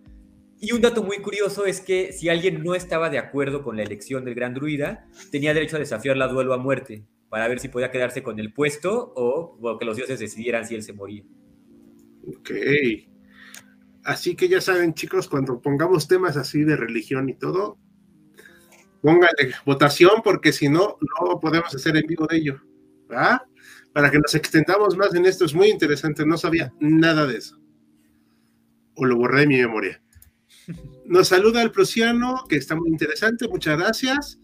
Y 0.60 0.72
un 0.72 0.80
dato 0.80 1.04
muy 1.04 1.18
curioso 1.18 1.66
es 1.66 1.80
que 1.80 2.12
si 2.12 2.28
alguien 2.28 2.64
no 2.64 2.74
estaba 2.74 3.10
de 3.10 3.18
acuerdo 3.18 3.62
con 3.62 3.76
la 3.76 3.84
elección 3.84 4.24
del 4.24 4.34
gran 4.34 4.54
druida, 4.54 5.06
tenía 5.30 5.54
derecho 5.54 5.76
a 5.76 5.78
desafiar 5.78 6.16
la 6.16 6.26
duelo 6.26 6.52
a 6.52 6.58
muerte 6.58 7.04
para 7.28 7.48
ver 7.48 7.60
si 7.60 7.68
podía 7.68 7.90
quedarse 7.90 8.22
con 8.22 8.38
el 8.38 8.52
puesto 8.52 9.12
o, 9.16 9.78
que 9.78 9.84
los 9.84 9.96
dioses 9.96 10.18
decidieran 10.18 10.66
si 10.66 10.74
él 10.74 10.82
se 10.82 10.92
moría. 10.92 11.24
Ok. 12.26 12.50
Así 14.04 14.34
que 14.34 14.48
ya 14.48 14.60
saben, 14.60 14.94
chicos, 14.94 15.28
cuando 15.28 15.60
pongamos 15.60 16.08
temas 16.08 16.36
así 16.36 16.64
de 16.64 16.76
religión 16.76 17.28
y 17.28 17.34
todo, 17.34 17.78
pónganle 19.02 19.54
votación 19.66 20.22
porque 20.24 20.52
si 20.52 20.68
no, 20.68 20.96
no 21.20 21.40
podemos 21.40 21.74
hacer 21.74 21.96
en 21.96 22.06
vivo 22.06 22.26
de 22.26 22.36
ello. 22.36 22.60
¿verdad? 23.08 23.42
Para 23.92 24.10
que 24.10 24.18
nos 24.18 24.34
extendamos 24.34 24.96
más 24.96 25.14
en 25.14 25.26
esto, 25.26 25.44
es 25.44 25.54
muy 25.54 25.68
interesante, 25.68 26.24
no 26.24 26.36
sabía 26.36 26.72
nada 26.78 27.26
de 27.26 27.38
eso. 27.38 27.58
O 28.94 29.04
lo 29.04 29.16
borré 29.16 29.40
de 29.40 29.46
mi 29.46 29.56
memoria. 29.56 30.02
Nos 31.06 31.28
saluda 31.28 31.62
el 31.62 31.70
prusiano, 31.70 32.44
que 32.48 32.56
está 32.56 32.76
muy 32.76 32.90
interesante, 32.90 33.48
muchas 33.48 33.78
gracias. 33.78 34.37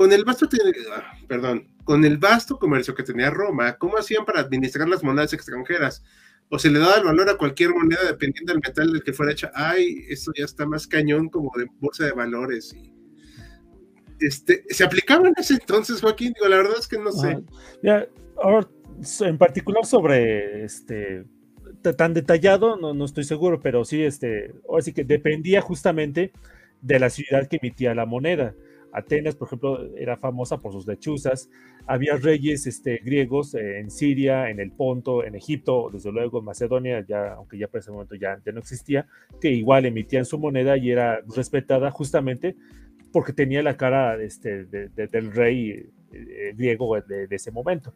Con 0.00 0.14
el 0.14 0.24
vasto, 0.24 0.48
ah, 0.96 1.12
perdón, 1.28 1.68
con 1.84 2.06
el 2.06 2.16
vasto 2.16 2.58
comercio 2.58 2.94
que 2.94 3.02
tenía 3.02 3.28
Roma, 3.28 3.76
¿cómo 3.76 3.98
hacían 3.98 4.24
para 4.24 4.40
administrar 4.40 4.88
las 4.88 5.04
monedas 5.04 5.34
extranjeras? 5.34 6.02
O 6.48 6.58
se 6.58 6.70
le 6.70 6.78
daba 6.78 6.94
el 6.94 7.04
valor 7.04 7.28
a 7.28 7.36
cualquier 7.36 7.74
moneda 7.74 8.00
dependiendo 8.06 8.50
del 8.50 8.62
metal 8.66 8.90
del 8.90 9.02
que 9.02 9.12
fuera 9.12 9.32
hecha. 9.32 9.52
Ay, 9.54 10.06
eso 10.08 10.32
ya 10.34 10.46
está 10.46 10.64
más 10.64 10.86
cañón 10.86 11.28
como 11.28 11.52
de 11.54 11.66
bolsa 11.80 12.06
de 12.06 12.12
valores. 12.12 12.74
este, 14.18 14.64
¿Se 14.70 14.84
aplicaba 14.84 15.28
en 15.28 15.34
ese 15.36 15.52
entonces, 15.52 16.00
Joaquín? 16.00 16.32
Digo, 16.32 16.48
la 16.48 16.56
verdad 16.56 16.76
es 16.78 16.88
que 16.88 16.96
no 16.96 17.12
sé. 17.12 17.38
ya, 17.82 18.08
ahora, 18.42 18.66
en 19.20 19.36
particular 19.36 19.84
sobre 19.84 20.64
este 20.64 21.26
tan 21.98 22.14
detallado, 22.14 22.78
no, 22.78 22.94
no 22.94 23.04
estoy 23.04 23.24
seguro, 23.24 23.60
pero 23.60 23.84
sí, 23.84 24.02
este, 24.02 24.54
ahora 24.66 24.80
sí 24.80 24.94
que 24.94 25.04
dependía 25.04 25.60
justamente 25.60 26.32
de 26.80 26.98
la 26.98 27.10
ciudad 27.10 27.48
que 27.48 27.58
emitía 27.60 27.94
la 27.94 28.06
moneda. 28.06 28.54
Atenas, 28.92 29.36
por 29.36 29.48
ejemplo, 29.48 29.94
era 29.96 30.16
famosa 30.16 30.58
por 30.58 30.72
sus 30.72 30.86
lechuzas. 30.86 31.48
Había 31.86 32.16
reyes 32.16 32.66
este, 32.66 32.98
griegos 32.98 33.54
en 33.54 33.90
Siria, 33.90 34.50
en 34.50 34.60
el 34.60 34.72
Ponto, 34.72 35.24
en 35.24 35.34
Egipto, 35.34 35.90
desde 35.92 36.12
luego 36.12 36.40
en 36.40 36.44
Macedonia, 36.44 37.04
ya, 37.06 37.34
aunque 37.34 37.58
ya 37.58 37.68
por 37.68 37.80
ese 37.80 37.90
momento 37.90 38.14
ya, 38.14 38.40
no 38.52 38.58
existía, 38.58 39.06
que 39.40 39.50
igual 39.50 39.86
emitían 39.86 40.24
su 40.24 40.38
moneda 40.38 40.76
y 40.76 40.90
era 40.90 41.20
respetada 41.34 41.90
justamente 41.90 42.56
porque 43.12 43.32
tenía 43.32 43.62
la 43.62 43.76
cara 43.76 44.20
este, 44.22 44.64
del 44.64 45.32
rey 45.32 45.90
eh, 46.12 46.52
griego 46.56 47.00
de, 47.00 47.26
ese 47.30 47.50
momento. 47.50 47.94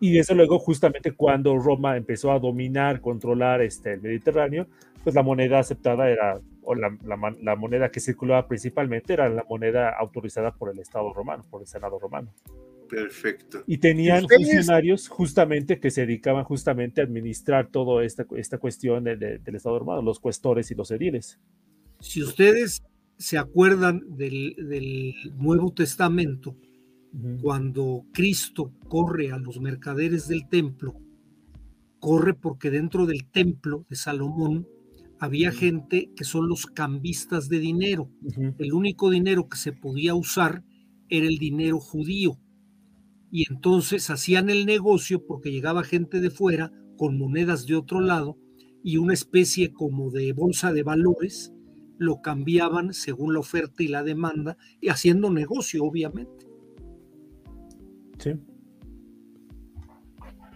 Y 0.00 0.12
desde 0.12 0.34
luego, 0.34 0.58
justamente 0.58 1.12
cuando 1.12 1.56
Roma 1.58 1.96
empezó 1.96 2.32
a 2.32 2.38
dominar, 2.38 3.00
controlar 3.00 3.62
este, 3.62 3.94
el 3.94 4.02
Mediterráneo, 4.02 4.66
pues 5.02 5.14
la 5.14 5.22
moneda 5.22 5.58
aceptada 5.60 6.10
era 6.10 6.40
o 6.64 6.74
la, 6.74 7.56
moneda 7.56 7.90
que 7.90 8.00
circulaba 8.00 8.48
principalmente 8.48 9.12
era 9.12 9.28
la 9.28 9.44
moneda 9.48 9.90
autorizada 9.90 10.52
por 10.52 10.70
el 10.70 10.78
Estado 10.78 11.12
romano, 11.12 11.44
por 11.50 11.62
el 11.62 11.66
Senado 11.66 11.98
romano. 11.98 12.32
Perfecto. 12.88 13.64
Y 13.66 13.78
tenían 13.78 14.26
funcionarios 14.28 15.08
justamente 15.08 15.80
que 15.80 15.90
se 15.90 16.02
dedicaban 16.02 16.44
justamente 16.44 17.00
a 17.00 17.04
administrar 17.04 17.68
toda 17.68 18.04
esta, 18.04 18.26
esta 18.36 18.58
cuestión 18.58 19.04
del 19.04 19.40
Estado 19.46 19.78
romano, 19.78 20.02
los 20.02 20.20
cuestores 20.20 20.70
y 20.70 20.74
los 20.74 20.90
ediles. 20.90 21.40
Si 22.00 22.22
ustedes 22.22 22.82
se 23.16 23.38
acuerdan 23.38 24.02
del, 24.16 25.14
Nuevo 25.38 25.72
Testamento, 25.72 26.56
cuando 27.40 28.04
Cristo 28.12 28.72
corre 28.88 29.30
a 29.30 29.38
los 29.38 29.60
mercaderes 29.60 30.28
del 30.28 30.48
templo, 30.48 30.94
corre 32.00 32.34
porque 32.34 32.70
dentro 32.70 33.06
del 33.06 33.24
templo 33.26 33.86
de 33.88 33.96
Salomón 33.96 34.66
había 35.24 35.52
gente 35.52 36.10
que 36.16 36.24
son 36.24 36.48
los 36.48 36.66
cambistas 36.66 37.48
de 37.48 37.58
dinero. 37.58 38.10
El 38.58 38.72
único 38.72 39.10
dinero 39.10 39.48
que 39.48 39.56
se 39.56 39.72
podía 39.72 40.14
usar 40.14 40.64
era 41.08 41.26
el 41.26 41.38
dinero 41.38 41.80
judío. 41.80 42.38
Y 43.30 43.50
entonces 43.50 44.10
hacían 44.10 44.50
el 44.50 44.66
negocio 44.66 45.26
porque 45.26 45.50
llegaba 45.50 45.82
gente 45.82 46.20
de 46.20 46.30
fuera 46.30 46.72
con 46.96 47.18
monedas 47.18 47.66
de 47.66 47.74
otro 47.74 48.00
lado 48.00 48.38
y 48.82 48.98
una 48.98 49.14
especie 49.14 49.72
como 49.72 50.10
de 50.10 50.32
bolsa 50.32 50.72
de 50.72 50.82
valores, 50.82 51.52
lo 51.98 52.20
cambiaban 52.20 52.92
según 52.92 53.32
la 53.32 53.40
oferta 53.40 53.82
y 53.82 53.88
la 53.88 54.02
demanda 54.02 54.56
y 54.80 54.88
haciendo 54.88 55.30
negocio, 55.30 55.84
obviamente. 55.84 56.46
Sí. 58.18 58.32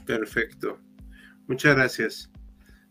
Perfecto. 0.05 0.79
Muchas 1.47 1.75
gracias. 1.75 2.31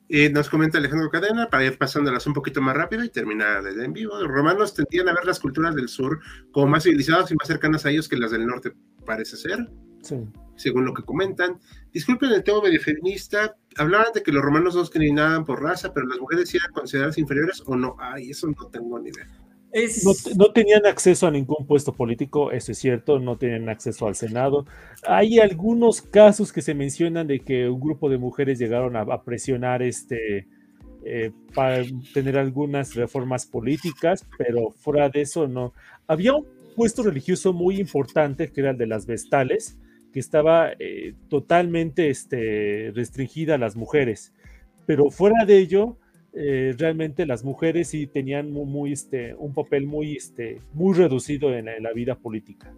Eh, 0.09 0.29
nos 0.29 0.49
comenta 0.49 0.77
Alejandro 0.77 1.09
Cadena, 1.09 1.49
para 1.49 1.65
ir 1.65 1.77
pasándolas 1.77 2.25
un 2.27 2.33
poquito 2.33 2.61
más 2.61 2.75
rápido 2.75 3.03
y 3.03 3.09
terminar 3.09 3.65
el 3.67 3.79
en 3.81 3.93
vivo. 3.93 4.17
Los 4.19 4.29
romanos 4.29 4.73
tendían 4.73 5.09
a 5.09 5.13
ver 5.13 5.25
las 5.25 5.39
culturas 5.39 5.75
del 5.75 5.89
sur 5.89 6.19
como 6.51 6.67
más 6.67 6.83
civilizadas 6.83 7.29
y 7.31 7.35
más 7.35 7.47
cercanas 7.47 7.85
a 7.85 7.91
ellos 7.91 8.07
que 8.07 8.15
las 8.15 8.31
del 8.31 8.45
norte, 8.45 8.73
parece 9.05 9.35
ser. 9.35 9.69
Según 10.55 10.85
lo 10.85 10.93
que 10.93 11.03
comentan. 11.03 11.59
Disculpen 11.91 12.31
el 12.31 12.43
tema 12.43 12.61
medio 12.61 12.79
feminista. 12.79 13.57
Hablaban 13.75 14.13
de 14.13 14.23
que 14.23 14.31
los 14.31 14.41
romanos 14.41 14.75
no 14.75 14.81
discriminaban 14.81 15.43
por 15.43 15.61
raza, 15.61 15.93
pero 15.93 16.07
las 16.07 16.19
mujeres 16.19 16.53
eran 16.55 16.71
consideradas 16.71 17.17
inferiores 17.17 17.61
o 17.65 17.75
no. 17.75 17.95
Ay, 17.99 18.31
eso 18.31 18.47
no 18.47 18.67
tengo 18.69 18.97
ni 18.99 19.09
idea. 19.09 19.27
No, 20.37 20.51
tenían 20.51 20.85
acceso 20.85 21.27
a 21.27 21.31
ningún 21.31 21.65
puesto 21.67 21.93
político, 21.93 22.51
eso 22.51 22.71
es 22.71 22.77
cierto, 22.77 23.19
no 23.19 23.37
tenían 23.37 23.69
acceso 23.69 24.07
al 24.07 24.15
Senado. 24.15 24.65
Hay 25.05 25.39
algunos 25.39 26.01
casos 26.01 26.51
que 26.51 26.61
se 26.61 26.73
mencionan 26.73 27.27
de 27.27 27.39
que 27.39 27.69
un 27.69 27.79
grupo 27.79 28.09
de 28.09 28.17
mujeres 28.17 28.59
llegaron 28.59 28.95
a, 28.95 29.23
presionar 29.23 29.83
este, 29.83 30.47
eh, 31.05 31.31
para 31.53 31.83
tener 32.13 32.37
algunas 32.37 32.95
reformas 32.95 33.45
políticas, 33.45 34.25
pero 34.37 34.71
fuera 34.71 35.09
de 35.09 35.21
eso 35.21 35.47
no. 35.47 35.73
Había 36.07 36.33
un 36.33 36.45
puesto 36.75 37.03
religioso 37.03 37.53
muy 37.53 37.79
importante 37.79 38.51
que 38.51 38.61
era 38.61 38.71
el 38.71 38.77
de 38.77 38.87
las 38.87 39.05
vestales, 39.05 39.77
que 40.11 40.19
estaba 40.19 40.71
eh, 40.79 41.13
totalmente 41.29 42.09
este, 42.09 42.91
restringida 42.95 43.55
a 43.55 43.59
las 43.59 43.75
mujeres, 43.75 44.33
pero 44.85 45.11
fuera 45.11 45.45
de 45.45 45.57
ello 45.57 45.97
eh, 46.39 46.75
realmente 46.77 47.25
las 47.25 47.43
mujeres 47.43 47.89
sí 47.89 48.05
tenían 48.05 48.51
muy, 48.51 48.93
este, 48.93 49.33
un 49.33 49.55
papel 49.55 49.87
muy, 49.87 50.15
este, 50.15 50.61
muy 50.71 50.95
reducido 50.95 51.51
en 51.51 51.65
la, 51.65 51.91
vida 51.93 52.13
política. 52.15 52.71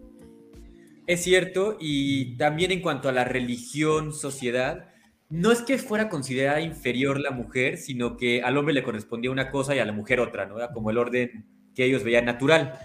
Es 1.06 1.22
cierto, 1.22 1.76
y 1.78 2.36
también 2.38 2.70
en 2.70 2.80
cuanto 2.80 3.10
a 3.10 3.12
la 3.12 3.24
religión, 3.24 4.14
sociedad, 4.14 4.88
no 5.28 5.52
es 5.52 5.60
que 5.60 5.76
fuera 5.76 6.08
considerada 6.08 6.62
inferior 6.62 7.20
la 7.20 7.32
mujer, 7.32 7.76
sino 7.76 8.16
que 8.16 8.40
al 8.40 8.56
hombre 8.56 8.72
le 8.72 8.82
correspondía 8.82 9.30
una 9.30 9.50
cosa 9.50 9.76
y 9.76 9.78
a 9.78 9.84
la 9.84 9.92
mujer 9.92 10.20
otra, 10.20 10.46
¿no? 10.46 10.56
como 10.72 10.90
el 10.90 10.96
orden 10.96 11.44
que 11.74 11.84
ellos 11.84 12.02
veían 12.02 12.24
natural. 12.24 12.78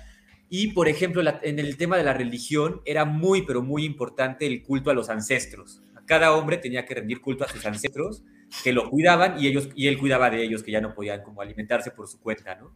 Y, 0.49 0.73
por 0.73 0.89
ejemplo, 0.89 1.23
en 1.41 1.59
el 1.59 1.77
tema 1.77 1.95
de 1.95 2.03
la 2.03 2.13
religión 2.13 2.81
era 2.83 3.05
muy, 3.05 3.43
pero 3.43 3.61
muy 3.61 3.85
importante 3.85 4.45
el 4.45 4.61
culto 4.61 4.91
a 4.91 4.93
los 4.93 5.09
ancestros. 5.09 5.81
Cada 6.05 6.33
hombre 6.33 6.57
tenía 6.57 6.85
que 6.85 6.95
rendir 6.95 7.21
culto 7.21 7.45
a 7.45 7.47
sus 7.47 7.65
ancestros 7.65 8.23
que 8.63 8.73
lo 8.73 8.89
cuidaban 8.89 9.41
y, 9.41 9.47
ellos, 9.47 9.69
y 9.75 9.87
él 9.87 9.97
cuidaba 9.97 10.29
de 10.29 10.43
ellos 10.43 10.63
que 10.63 10.71
ya 10.71 10.81
no 10.81 10.93
podían 10.93 11.21
como 11.23 11.41
alimentarse 11.41 11.91
por 11.91 12.07
su 12.07 12.19
cuenta, 12.19 12.55
¿no? 12.55 12.75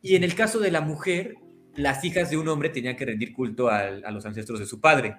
Y 0.00 0.14
en 0.14 0.24
el 0.24 0.34
caso 0.34 0.60
de 0.60 0.70
la 0.70 0.80
mujer, 0.80 1.34
las 1.74 2.04
hijas 2.04 2.30
de 2.30 2.36
un 2.36 2.48
hombre 2.48 2.68
tenían 2.68 2.96
que 2.96 3.04
rendir 3.04 3.32
culto 3.32 3.68
a, 3.68 3.90
los 3.90 4.26
ancestros 4.26 4.60
de 4.60 4.66
su 4.66 4.80
padre. 4.80 5.16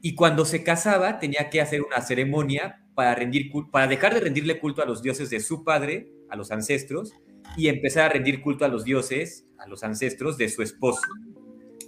Y 0.00 0.14
cuando 0.14 0.44
se 0.44 0.62
casaba, 0.62 1.18
tenía 1.18 1.50
que 1.50 1.60
hacer 1.60 1.82
una 1.82 2.00
ceremonia 2.00 2.84
para, 2.94 3.14
rendir, 3.14 3.50
para 3.70 3.86
dejar 3.86 4.14
de 4.14 4.20
rendirle 4.20 4.60
culto 4.60 4.82
a 4.82 4.86
los 4.86 5.02
dioses 5.02 5.30
de 5.30 5.40
su 5.40 5.64
padre, 5.64 6.10
a 6.30 6.36
los 6.36 6.50
ancestros, 6.50 7.12
y 7.56 7.68
empezar 7.68 8.04
a 8.04 8.12
rendir 8.12 8.40
culto 8.40 8.64
a 8.64 8.68
los 8.68 8.84
dioses, 8.84 9.46
a 9.58 9.66
los 9.66 9.82
ancestros 9.82 10.36
de 10.36 10.48
su 10.48 10.62
esposo. 10.62 11.02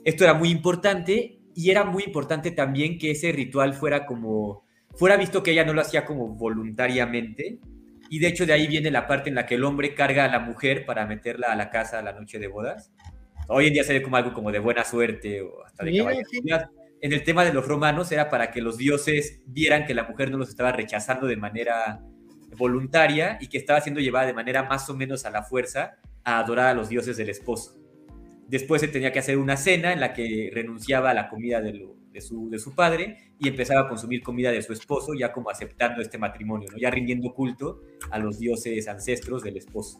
Esto 0.04 0.24
era 0.24 0.34
muy 0.34 0.50
importante 0.50 1.38
y 1.54 1.70
era 1.70 1.84
muy 1.84 2.04
importante 2.04 2.50
también 2.50 2.98
que 2.98 3.12
ese 3.12 3.32
ritual 3.32 3.74
fuera 3.74 4.06
como 4.06 4.65
fuera 4.96 5.16
visto 5.16 5.42
que 5.42 5.52
ella 5.52 5.64
no 5.64 5.72
lo 5.72 5.80
hacía 5.80 6.04
como 6.04 6.28
voluntariamente. 6.28 7.58
Y 8.08 8.18
de 8.18 8.28
hecho 8.28 8.46
de 8.46 8.52
ahí 8.52 8.66
viene 8.66 8.90
la 8.90 9.06
parte 9.06 9.28
en 9.28 9.34
la 9.34 9.46
que 9.46 9.56
el 9.56 9.64
hombre 9.64 9.94
carga 9.94 10.24
a 10.24 10.28
la 10.28 10.38
mujer 10.38 10.86
para 10.86 11.06
meterla 11.06 11.52
a 11.52 11.56
la 11.56 11.70
casa 11.70 11.98
a 11.98 12.02
la 12.02 12.12
noche 12.12 12.38
de 12.38 12.46
bodas. 12.46 12.92
Hoy 13.48 13.66
en 13.68 13.72
día 13.72 13.84
se 13.84 13.92
ve 13.92 14.02
como 14.02 14.16
algo 14.16 14.32
como 14.32 14.52
de 14.52 14.58
buena 14.58 14.84
suerte 14.84 15.42
o 15.42 15.64
hasta 15.64 15.84
de 15.84 15.96
caballería. 15.96 16.70
En 17.00 17.12
el 17.12 17.22
tema 17.24 17.44
de 17.44 17.52
los 17.52 17.66
romanos 17.66 18.10
era 18.10 18.30
para 18.30 18.50
que 18.50 18.62
los 18.62 18.78
dioses 18.78 19.40
vieran 19.46 19.84
que 19.84 19.94
la 19.94 20.04
mujer 20.04 20.30
no 20.30 20.38
los 20.38 20.48
estaba 20.48 20.72
rechazando 20.72 21.26
de 21.26 21.36
manera 21.36 22.00
voluntaria 22.56 23.38
y 23.40 23.48
que 23.48 23.58
estaba 23.58 23.80
siendo 23.80 24.00
llevada 24.00 24.26
de 24.26 24.32
manera 24.32 24.62
más 24.62 24.88
o 24.88 24.94
menos 24.96 25.26
a 25.26 25.30
la 25.30 25.42
fuerza 25.42 25.98
a 26.24 26.38
adorar 26.38 26.68
a 26.68 26.74
los 26.74 26.88
dioses 26.88 27.16
del 27.16 27.28
esposo. 27.28 27.76
Después 28.48 28.80
se 28.80 28.88
tenía 28.88 29.12
que 29.12 29.18
hacer 29.18 29.36
una 29.36 29.56
cena 29.56 29.92
en 29.92 30.00
la 30.00 30.12
que 30.12 30.50
renunciaba 30.52 31.10
a 31.10 31.14
la 31.14 31.28
comida 31.28 31.60
de, 31.60 32.20
su, 32.20 32.48
de 32.48 32.58
su 32.58 32.74
padre 32.74 33.25
y 33.38 33.48
empezaba 33.48 33.82
a 33.82 33.88
consumir 33.88 34.22
comida 34.22 34.50
de 34.50 34.62
su 34.62 34.72
esposo, 34.72 35.12
ya 35.14 35.32
como 35.32 35.50
aceptando 35.50 36.00
este 36.00 36.18
matrimonio, 36.18 36.68
¿no? 36.72 36.78
ya 36.78 36.90
rindiendo 36.90 37.32
culto 37.34 37.82
a 38.10 38.18
los 38.18 38.38
dioses 38.38 38.88
ancestros 38.88 39.42
del 39.42 39.56
esposo. 39.56 39.98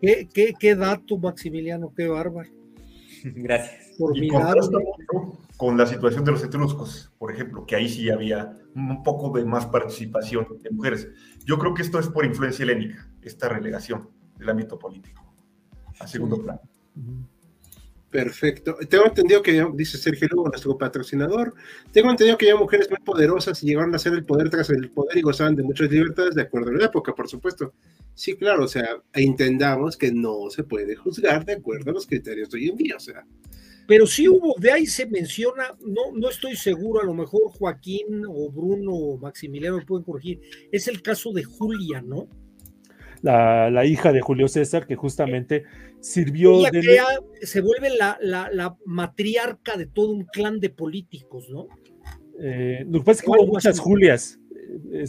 Qué, 0.00 0.28
qué, 0.32 0.54
qué 0.58 0.74
dato, 0.74 1.16
Maximiliano, 1.18 1.92
qué 1.94 2.06
bárbaro. 2.06 2.50
Gracias. 3.24 3.96
Y 4.14 4.28
con 5.56 5.78
la 5.78 5.86
situación 5.86 6.24
de 6.24 6.32
los 6.32 6.44
etruscos, 6.44 7.12
por 7.18 7.32
ejemplo, 7.32 7.64
que 7.64 7.76
ahí 7.76 7.88
sí 7.88 8.10
había 8.10 8.58
un 8.74 9.02
poco 9.02 9.36
de 9.36 9.44
más 9.44 9.66
participación 9.66 10.46
de 10.62 10.70
mujeres. 10.70 11.08
Yo 11.46 11.58
creo 11.58 11.72
que 11.72 11.82
esto 11.82 11.98
es 11.98 12.08
por 12.08 12.26
influencia 12.26 12.62
helénica, 12.64 13.10
esta 13.22 13.48
relegación 13.48 14.10
del 14.38 14.50
ámbito 14.50 14.78
político 14.78 15.34
a 15.98 16.06
segundo 16.06 16.42
plano. 16.42 16.60
Perfecto. 18.16 18.78
Tengo 18.88 19.04
entendido 19.04 19.42
que, 19.42 19.62
dice 19.74 19.98
Sergio 19.98 20.26
Lugo, 20.30 20.48
nuestro 20.48 20.78
patrocinador, 20.78 21.52
tengo 21.92 22.10
entendido 22.10 22.38
que 22.38 22.46
había 22.46 22.58
mujeres 22.58 22.88
muy 22.88 22.98
poderosas 23.00 23.62
y 23.62 23.66
llegaron 23.66 23.94
a 23.94 23.98
ser 23.98 24.14
el 24.14 24.24
poder 24.24 24.48
tras 24.48 24.70
el 24.70 24.88
poder 24.88 25.18
y 25.18 25.20
gozaban 25.20 25.54
de 25.54 25.62
muchas 25.62 25.90
libertades 25.90 26.34
de 26.34 26.40
acuerdo 26.40 26.70
a 26.70 26.74
la 26.76 26.86
época, 26.86 27.14
por 27.14 27.28
supuesto. 27.28 27.74
Sí, 28.14 28.34
claro, 28.34 28.64
o 28.64 28.68
sea, 28.68 28.88
entendamos 29.12 29.98
que 29.98 30.12
no 30.12 30.48
se 30.48 30.64
puede 30.64 30.96
juzgar 30.96 31.44
de 31.44 31.52
acuerdo 31.52 31.90
a 31.90 31.92
los 31.92 32.06
criterios 32.06 32.48
de 32.48 32.56
hoy 32.56 32.68
en 32.70 32.76
día, 32.76 32.96
o 32.96 33.00
sea. 33.00 33.26
Pero 33.86 34.06
sí 34.06 34.26
hubo, 34.26 34.54
de 34.58 34.72
ahí 34.72 34.86
se 34.86 35.04
menciona, 35.04 35.76
no, 35.84 36.12
no 36.14 36.30
estoy 36.30 36.56
seguro, 36.56 37.02
a 37.02 37.04
lo 37.04 37.12
mejor 37.12 37.42
Joaquín 37.50 38.24
o 38.26 38.50
Bruno 38.50 38.92
o 38.92 39.18
Maximiliano 39.18 39.78
pueden 39.86 40.04
corregir, 40.04 40.40
es 40.72 40.88
el 40.88 41.02
caso 41.02 41.34
de 41.34 41.44
Julia, 41.44 42.00
¿no? 42.00 42.30
La, 43.22 43.84
hija 43.84 44.12
de 44.12 44.20
Julio 44.20 44.48
César, 44.48 44.86
que 44.86 44.96
justamente 44.96 45.64
sirvió. 46.00 46.60
de... 46.62 46.82
se 47.42 47.60
vuelve 47.60 47.90
la, 47.90 48.76
matriarca 48.84 49.76
de 49.76 49.86
todo 49.86 50.12
un 50.12 50.24
clan 50.24 50.60
de 50.60 50.70
políticos, 50.70 51.48
¿no? 51.50 51.68
Eh, 52.40 52.84
lo 52.88 53.00
que 53.00 53.04
pasa 53.04 53.20
es 53.20 53.22
que 53.22 53.30
hubo 53.30 53.46
muchas 53.46 53.80
Julias. 53.80 54.38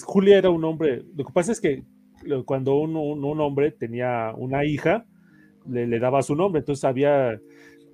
Julia 0.04 0.38
era 0.38 0.50
un 0.50 0.64
hombre. 0.64 1.04
Lo 1.16 1.26
que 1.26 1.34
pasa 1.34 1.52
es 1.52 1.60
que 1.60 1.84
cuando 2.46 2.80
un, 2.80 2.96
un, 2.96 3.42
hombre 3.42 3.72
tenía 3.72 4.34
una 4.36 4.66
hija, 4.66 5.06
le, 5.68 6.00
daba 6.00 6.22
su 6.22 6.36
nombre. 6.36 6.60
Entonces 6.60 6.84
había 6.84 7.40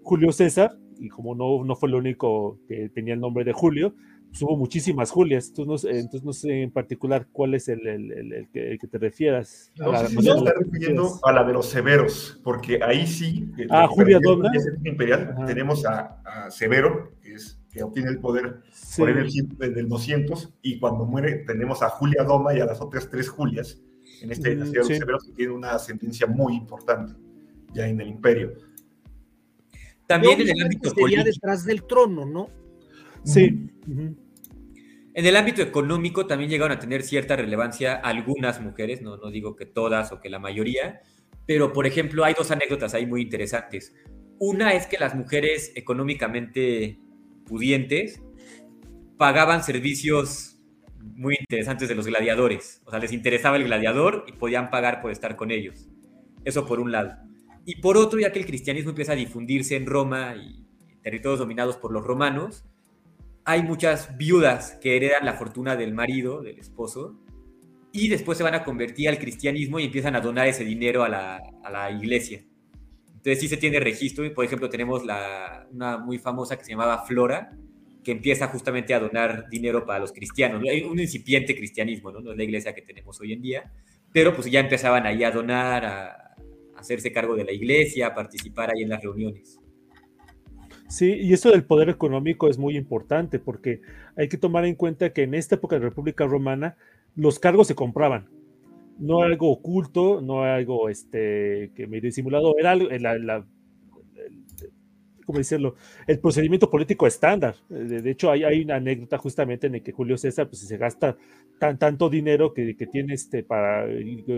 Julio 0.03 0.31
César, 0.31 0.77
y 0.99 1.09
como 1.09 1.35
no, 1.35 1.63
no 1.63 1.75
fue 1.75 1.89
el 1.89 1.95
único 1.95 2.59
que 2.67 2.89
tenía 2.89 3.13
el 3.13 3.19
nombre 3.19 3.43
de 3.43 3.53
Julio, 3.53 3.95
pues, 4.33 4.41
hubo 4.41 4.57
muchísimas 4.57 5.11
Julias. 5.11 5.49
Entonces 5.49 5.67
no, 5.67 5.77
sé, 5.77 5.99
entonces 5.99 6.23
no 6.23 6.33
sé 6.33 6.63
en 6.63 6.71
particular 6.71 7.27
cuál 7.31 7.53
es 7.53 7.69
el, 7.69 7.85
el, 7.85 8.47
que, 8.51 8.79
que, 8.81 8.87
te 8.87 8.97
refieras. 8.97 9.71
No, 9.77 9.91
a 9.91 9.99
sé 9.99 10.07
si 10.07 10.23
se 10.23 10.31
está 10.31 10.53
refiriendo 10.57 11.19
a 11.21 11.31
la 11.31 11.43
de 11.43 11.53
los 11.53 11.69
severos, 11.69 12.41
porque 12.43 12.79
ahí 12.83 13.05
sí. 13.05 13.47
Ah, 13.69 13.87
Julia 13.87 14.19
Dona. 14.19 14.49
Imperial, 14.85 15.35
tenemos 15.45 15.85
a, 15.85 16.19
a, 16.25 16.49
Severo, 16.49 17.11
que, 17.21 17.35
es, 17.35 17.61
que 17.71 17.83
obtiene 17.83 18.09
el 18.09 18.19
poder 18.19 18.63
por 18.97 19.09
el 19.11 19.73
del 19.75 19.87
200, 19.87 20.51
y 20.63 20.79
cuando 20.79 21.05
muere 21.05 21.43
tenemos 21.45 21.83
a 21.83 21.89
Julia 21.89 22.23
Doma 22.23 22.55
y 22.55 22.59
a 22.59 22.65
las 22.65 22.81
otras 22.81 23.07
tres 23.11 23.29
Julias, 23.29 23.79
en 24.23 24.31
esta 24.31 24.49
mm, 24.49 24.53
dinastía 24.53 24.81
de 24.81 24.87
los 24.89 24.97
severos, 24.97 25.23
que 25.25 25.31
tiene 25.33 25.53
una 25.53 25.73
ascendencia 25.73 26.25
muy 26.25 26.55
importante 26.55 27.13
ya 27.71 27.87
en 27.87 28.01
el 28.01 28.07
imperio. 28.07 28.53
También 30.07 30.41
en 30.41 30.49
el 30.49 30.63
ámbito 30.63 30.89
sería 30.89 31.23
detrás 31.23 31.65
del 31.65 31.83
trono, 31.83 32.25
¿no? 32.25 32.49
Sí. 33.23 33.69
En 35.15 35.25
el 35.25 35.35
ámbito 35.35 35.61
económico 35.61 36.25
también 36.25 36.49
llegaron 36.49 36.75
a 36.75 36.79
tener 36.79 37.03
cierta 37.03 37.35
relevancia 37.35 37.93
algunas 37.93 38.59
mujeres, 38.61 39.01
no, 39.01 39.17
no 39.17 39.29
digo 39.29 39.55
que 39.55 39.65
todas 39.65 40.11
o 40.11 40.19
que 40.19 40.29
la 40.29 40.39
mayoría, 40.39 41.01
pero 41.45 41.71
por 41.71 41.85
ejemplo 41.85 42.23
hay 42.23 42.33
dos 42.33 42.49
anécdotas 42.49 42.93
ahí 42.93 43.05
muy 43.05 43.21
interesantes. 43.21 43.93
Una 44.39 44.73
es 44.73 44.87
que 44.87 44.97
las 44.97 45.13
mujeres 45.13 45.71
económicamente 45.75 46.99
pudientes 47.45 48.21
pagaban 49.17 49.63
servicios 49.63 50.53
muy 50.99 51.35
interesantes 51.39 51.89
de 51.89 51.95
los 51.95 52.07
gladiadores. 52.07 52.81
O 52.85 52.89
sea, 52.89 52.99
les 52.99 53.13
interesaba 53.13 53.57
el 53.57 53.65
gladiador 53.65 54.25
y 54.27 54.33
podían 54.33 54.69
pagar 54.69 55.01
por 55.01 55.11
estar 55.11 55.35
con 55.35 55.51
ellos. 55.51 55.89
Eso 56.43 56.65
por 56.65 56.79
un 56.79 56.91
lado. 56.91 57.17
Y 57.65 57.81
por 57.81 57.97
otro, 57.97 58.19
ya 58.19 58.31
que 58.31 58.39
el 58.39 58.45
cristianismo 58.45 58.89
empieza 58.89 59.13
a 59.13 59.15
difundirse 59.15 59.75
en 59.75 59.85
Roma 59.85 60.35
y 60.35 60.65
territorios 61.01 61.39
dominados 61.39 61.77
por 61.77 61.91
los 61.91 62.03
romanos, 62.03 62.65
hay 63.45 63.63
muchas 63.63 64.17
viudas 64.17 64.77
que 64.81 64.95
heredan 64.95 65.25
la 65.25 65.33
fortuna 65.33 65.75
del 65.75 65.93
marido, 65.93 66.41
del 66.41 66.59
esposo, 66.59 67.19
y 67.91 68.07
después 68.07 68.37
se 68.37 68.43
van 68.43 68.55
a 68.55 68.63
convertir 68.63 69.09
al 69.09 69.19
cristianismo 69.19 69.79
y 69.79 69.85
empiezan 69.85 70.15
a 70.15 70.21
donar 70.21 70.47
ese 70.47 70.63
dinero 70.63 71.03
a 71.03 71.09
la, 71.09 71.91
iglesia. 71.91 72.43
Entonces 73.07 73.39
sí 73.39 73.47
se 73.47 73.57
tiene 73.57 73.79
registro, 73.79 74.25
y 74.25 74.31
por 74.31 74.45
ejemplo 74.45 74.69
tenemos 74.69 75.05
la, 75.05 75.67
una 75.71 75.97
muy 75.97 76.17
famosa 76.17 76.57
que 76.57 76.65
se 76.65 76.71
llamaba 76.71 77.05
Flora, 77.05 77.51
que 78.03 78.11
empieza 78.11 78.47
justamente 78.47 78.93
a 78.93 78.99
donar 78.99 79.47
dinero 79.49 79.85
para 79.85 79.99
los 79.99 80.11
cristianos. 80.11 80.61
Un 80.89 80.99
incipiente 80.99 81.55
cristianismo, 81.55 82.11
¿no? 82.11 82.19
No 82.19 82.31
es 82.31 82.37
la 82.37 82.43
iglesia 82.43 82.73
que 82.73 82.81
tenemos 82.81 83.19
hoy 83.21 83.33
en 83.33 83.41
día, 83.41 83.71
pero 84.11 84.33
pues 84.35 84.49
ya 84.51 84.59
empezaban 84.59 85.05
ahí 85.05 85.23
a 85.23 85.31
donar, 85.31 85.85
a, 85.85 86.35
hacerse 86.75 87.11
cargo 87.13 87.35
de 87.35 87.45
la 87.45 87.51
iglesia, 87.53 88.07
a 88.07 88.13
participar 88.13 88.71
ahí 88.71 88.83
en 88.83 88.89
las 88.89 89.01
reuniones. 89.01 89.59
Sí, 90.93 91.11
y 91.11 91.33
eso 91.33 91.49
del 91.49 91.63
poder 91.63 91.89
económico 91.89 92.47
es 92.47 92.59
muy 92.59 92.77
importante 92.77 93.39
porque 93.39 93.81
hay 94.15 94.27
que 94.27 94.37
tomar 94.37 94.63
en 94.65 94.75
cuenta 94.75 95.11
que 95.11 95.23
en 95.23 95.33
esta 95.33 95.55
época 95.55 95.75
de 95.75 95.79
la 95.79 95.89
República 95.89 96.27
Romana 96.27 96.77
los 97.15 97.39
cargos 97.39 97.65
se 97.65 97.73
compraban. 97.73 98.29
No 98.99 99.23
algo 99.23 99.49
oculto, 99.49 100.21
no 100.21 100.43
algo 100.43 100.89
este, 100.89 101.71
que 101.73 101.87
me 101.87 101.99
disimulado, 101.99 102.59
era 102.59 102.75
la, 102.75 103.17
la, 103.17 103.43
¿cómo 105.25 105.39
decirlo? 105.39 105.73
El 106.05 106.19
procedimiento 106.19 106.69
político 106.69 107.07
estándar. 107.07 107.55
De, 107.69 108.11
hecho, 108.11 108.29
hay, 108.29 108.43
hay, 108.43 108.61
una 108.61 108.75
anécdota 108.75 109.17
justamente 109.17 109.65
en 109.65 109.73
el 109.73 109.81
que 109.81 109.93
Julio 109.93 110.15
César 110.15 110.47
pues, 110.47 110.59
se 110.59 110.77
gasta 110.77 111.17
tan, 111.59 111.79
tanto 111.79 112.07
dinero 112.07 112.53
que, 112.53 112.75
que 112.75 112.85
tiene 112.85 113.15
este, 113.15 113.41
para 113.41 113.87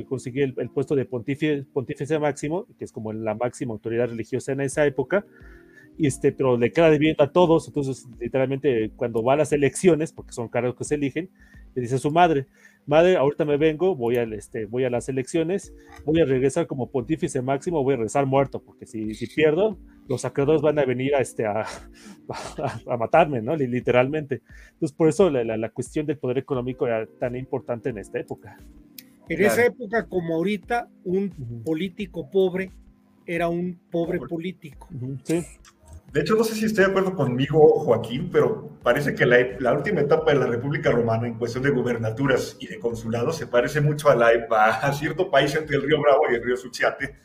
conseguir 0.07 0.53
el, 0.55 0.69
puesto 0.69 0.95
de 0.95 1.03
pontífice, 1.03 1.65
pontífice 1.73 2.17
máximo, 2.17 2.65
que 2.79 2.85
es 2.85 2.93
como 2.93 3.11
la 3.11 3.35
máxima 3.35 3.73
autoridad 3.73 4.07
religiosa 4.07 4.53
en 4.53 4.61
esa 4.61 4.85
época, 4.85 5.25
y 5.97 6.07
este, 6.07 6.31
pero 6.31 6.57
le 6.57 6.71
queda 6.71 6.89
debiendo 6.89 7.23
a 7.23 7.31
todos, 7.31 7.67
entonces 7.67 8.05
literalmente 8.19 8.91
cuando 8.95 9.23
va 9.23 9.33
a 9.33 9.37
las 9.37 9.51
elecciones, 9.51 10.11
porque 10.11 10.33
son 10.33 10.49
cargos 10.49 10.75
que 10.75 10.83
se 10.83 10.95
eligen, 10.95 11.29
le 11.73 11.81
dice 11.81 11.95
a 11.95 11.99
su 11.99 12.11
madre, 12.11 12.47
madre, 12.85 13.17
ahorita 13.17 13.45
me 13.45 13.57
vengo, 13.57 13.95
voy 13.95 14.17
a, 14.17 14.23
este, 14.23 14.65
voy 14.65 14.83
a 14.83 14.89
las 14.89 15.09
elecciones, 15.09 15.73
voy 16.05 16.21
a 16.21 16.25
regresar 16.25 16.67
como 16.67 16.89
pontífice 16.89 17.41
máximo, 17.41 17.83
voy 17.83 17.93
a 17.93 17.97
regresar 17.97 18.25
muerto, 18.25 18.61
porque 18.61 18.85
si, 18.85 19.13
si 19.13 19.27
pierdo, 19.27 19.77
los 20.07 20.23
acreedores 20.25 20.61
van 20.61 20.77
a 20.79 20.85
venir 20.85 21.15
a, 21.15 21.19
este, 21.19 21.45
a, 21.45 21.65
a, 22.87 22.97
matarme, 22.97 23.41
¿no? 23.41 23.55
Literalmente. 23.55 24.41
Entonces, 24.73 24.95
por 24.95 25.09
eso 25.09 25.29
la, 25.29 25.43
la, 25.43 25.69
cuestión 25.69 26.05
del 26.05 26.17
poder 26.17 26.37
económico 26.37 26.85
era 26.85 27.05
tan 27.19 27.35
importante 27.35 27.89
en 27.89 27.97
esta 27.97 28.19
época. 28.19 28.57
En 29.27 29.43
esa 29.43 29.65
época, 29.65 30.07
como 30.07 30.35
ahorita, 30.35 30.87
un 31.03 31.31
político 31.65 32.29
pobre 32.29 32.71
era 33.25 33.49
un 33.49 33.79
pobre 33.91 34.19
político. 34.19 34.87
Sí. 35.23 35.43
De 36.15 36.21
hecho, 36.21 36.35
no 36.35 36.45
sé 36.45 36.55
si 36.55 36.63
estoy 36.63 36.85
de 36.85 36.91
acuerdo 36.91 37.13
conmigo, 37.13 37.77
Joaquín, 37.77 38.29
pero 38.31 38.69
parece 38.81 39.13
que 39.13 39.25
la, 39.25 39.73
última 39.73 39.99
etapa 39.99 40.31
de 40.31 40.39
la 40.39 40.45
República 40.45 40.89
Romana 40.89 41.27
en 41.27 41.33
cuestión 41.33 41.61
de 41.61 41.71
gubernaturas 41.71 42.55
y 42.57 42.67
de 42.67 42.79
consulados 42.79 43.35
se 43.35 43.47
parece 43.47 43.81
mucho 43.81 44.09
a, 44.09 44.15
la, 44.15 44.29
a 44.29 44.93
cierto 44.93 45.29
país 45.29 45.53
entre 45.55 45.75
el 45.75 45.81
río 45.81 45.99
Bravo 46.01 46.21
y 46.31 46.35
el 46.35 46.41
río 46.41 46.55
Suchiate, 46.55 47.17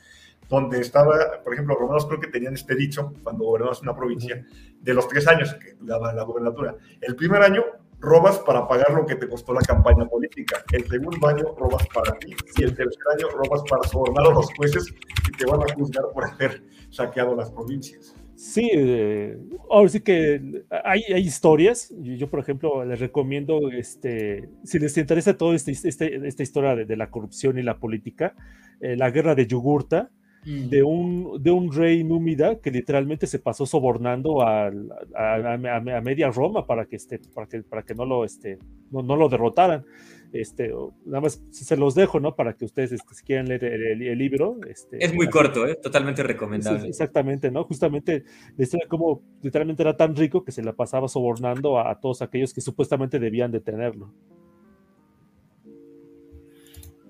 donde 0.49 0.81
estaba, 0.81 1.41
por 1.45 1.53
ejemplo, 1.53 1.75
los 1.75 1.83
romanos 1.83 2.07
creo 2.07 2.19
que 2.19 2.27
tenían 2.27 2.55
este 2.55 2.75
dicho 2.75 3.15
cuando 3.23 3.45
gobernabas 3.45 3.81
una 3.81 3.95
provincia, 3.95 4.45
de 4.81 4.93
los 4.93 5.07
tres 5.07 5.29
años 5.29 5.55
que 5.55 5.77
daba 5.83 6.13
la 6.13 6.25
gobernatura. 6.25 6.75
El 7.01 7.15
primer 7.15 7.43
año 7.43 7.63
robas 8.01 8.41
para 8.41 8.67
pagar 8.67 8.91
lo 8.93 9.07
que 9.07 9.15
te 9.15 9.29
costó 9.29 9.55
la 9.55 9.61
campaña 9.61 10.05
política. 10.07 10.65
El 10.73 10.89
segundo 10.89 11.29
año 11.29 11.55
robas 11.57 11.87
para 11.95 12.19
ti. 12.19 12.35
Y 12.57 12.65
el 12.65 12.75
tercer 12.75 13.05
año 13.15 13.29
robas 13.29 13.63
para 13.71 13.89
sobornar 13.89 14.27
a 14.27 14.31
los 14.31 14.53
jueces 14.57 14.93
que 15.25 15.31
te 15.39 15.47
van 15.49 15.61
a 15.61 15.73
juzgar 15.75 16.07
por 16.13 16.25
haber 16.25 16.65
saqueado 16.91 17.37
las 17.37 17.53
provincias. 17.53 18.17
Sí, 18.41 18.71
eh, 18.73 19.37
ahora 19.69 19.91
sí 19.91 20.01
que 20.01 20.65
hay, 20.83 21.03
hay 21.13 21.21
historias. 21.21 21.93
Yo, 22.01 22.31
por 22.31 22.41
ejemplo, 22.41 22.83
les 22.87 22.99
recomiendo, 22.99 23.71
este, 23.71 24.49
si 24.65 24.79
les 24.79 24.97
interesa 24.97 25.37
toda 25.37 25.55
este, 25.55 25.73
este, 25.73 26.27
esta 26.27 26.43
historia 26.43 26.75
de, 26.75 26.97
la 26.97 27.11
corrupción 27.11 27.59
y 27.59 27.63
la 27.63 27.79
política, 27.79 28.35
eh, 28.81 28.97
la 28.97 29.11
guerra 29.11 29.35
de 29.35 29.47
Yugurta, 29.47 30.11
mm. 30.47 30.69
de, 30.71 30.83
un, 30.83 31.43
de 31.43 31.51
un 31.51 31.71
rey 31.71 32.03
númida 32.03 32.59
que 32.61 32.71
literalmente 32.71 33.27
se 33.27 33.41
pasó 33.41 33.67
sobornando 33.67 34.41
a, 34.41 34.69
a, 34.69 36.01
media 36.01 36.31
Roma 36.31 36.67
para 36.67 36.87
que, 36.87 36.97
este, 36.97 37.21
para 37.35 37.47
que, 37.47 37.63
para 37.63 37.83
que 37.83 37.95
no, 37.95 38.07
lo, 38.07 38.25
este, 38.25 38.59
no, 38.91 39.03
no 39.03 39.17
lo 39.17 39.29
derrotaran. 39.29 39.85
Este, 40.33 40.73
nada 41.05 41.21
más 41.21 41.43
se 41.51 41.77
los 41.77 41.95
dejo, 41.95 42.21
¿no? 42.21 42.37
Para 42.37 42.55
que 42.55 42.65
ustedes, 42.65 42.93
este, 42.93 43.15
si 43.15 43.25
quieren 43.25 43.49
leer 43.49 43.65
el, 43.65 44.19
libro. 44.19 44.59
Este, 44.69 45.05
es 45.05 45.13
muy 45.13 45.29
corto, 45.29 45.67
¿eh? 45.67 45.75
Totalmente 45.75 46.23
recomendable. 46.23 46.89
exactamente, 46.89 47.51
¿no? 47.51 47.65
Justamente 47.65 48.25
historia 48.57 48.87
como 48.89 49.23
literalmente 49.43 49.83
era 49.83 49.97
tan 49.97 50.15
rico 50.15 50.45
que 50.45 50.53
se 50.53 50.63
la 50.63 50.73
pasaba 50.73 51.09
sobornando 51.09 51.79
a, 51.81 51.99
todos 51.99 52.23
aquellos 52.23 52.55
que 52.55 52.61
supuestamente 52.61 53.19
debían 53.19 53.51
de 53.51 53.61
tenerlo. 53.61 54.15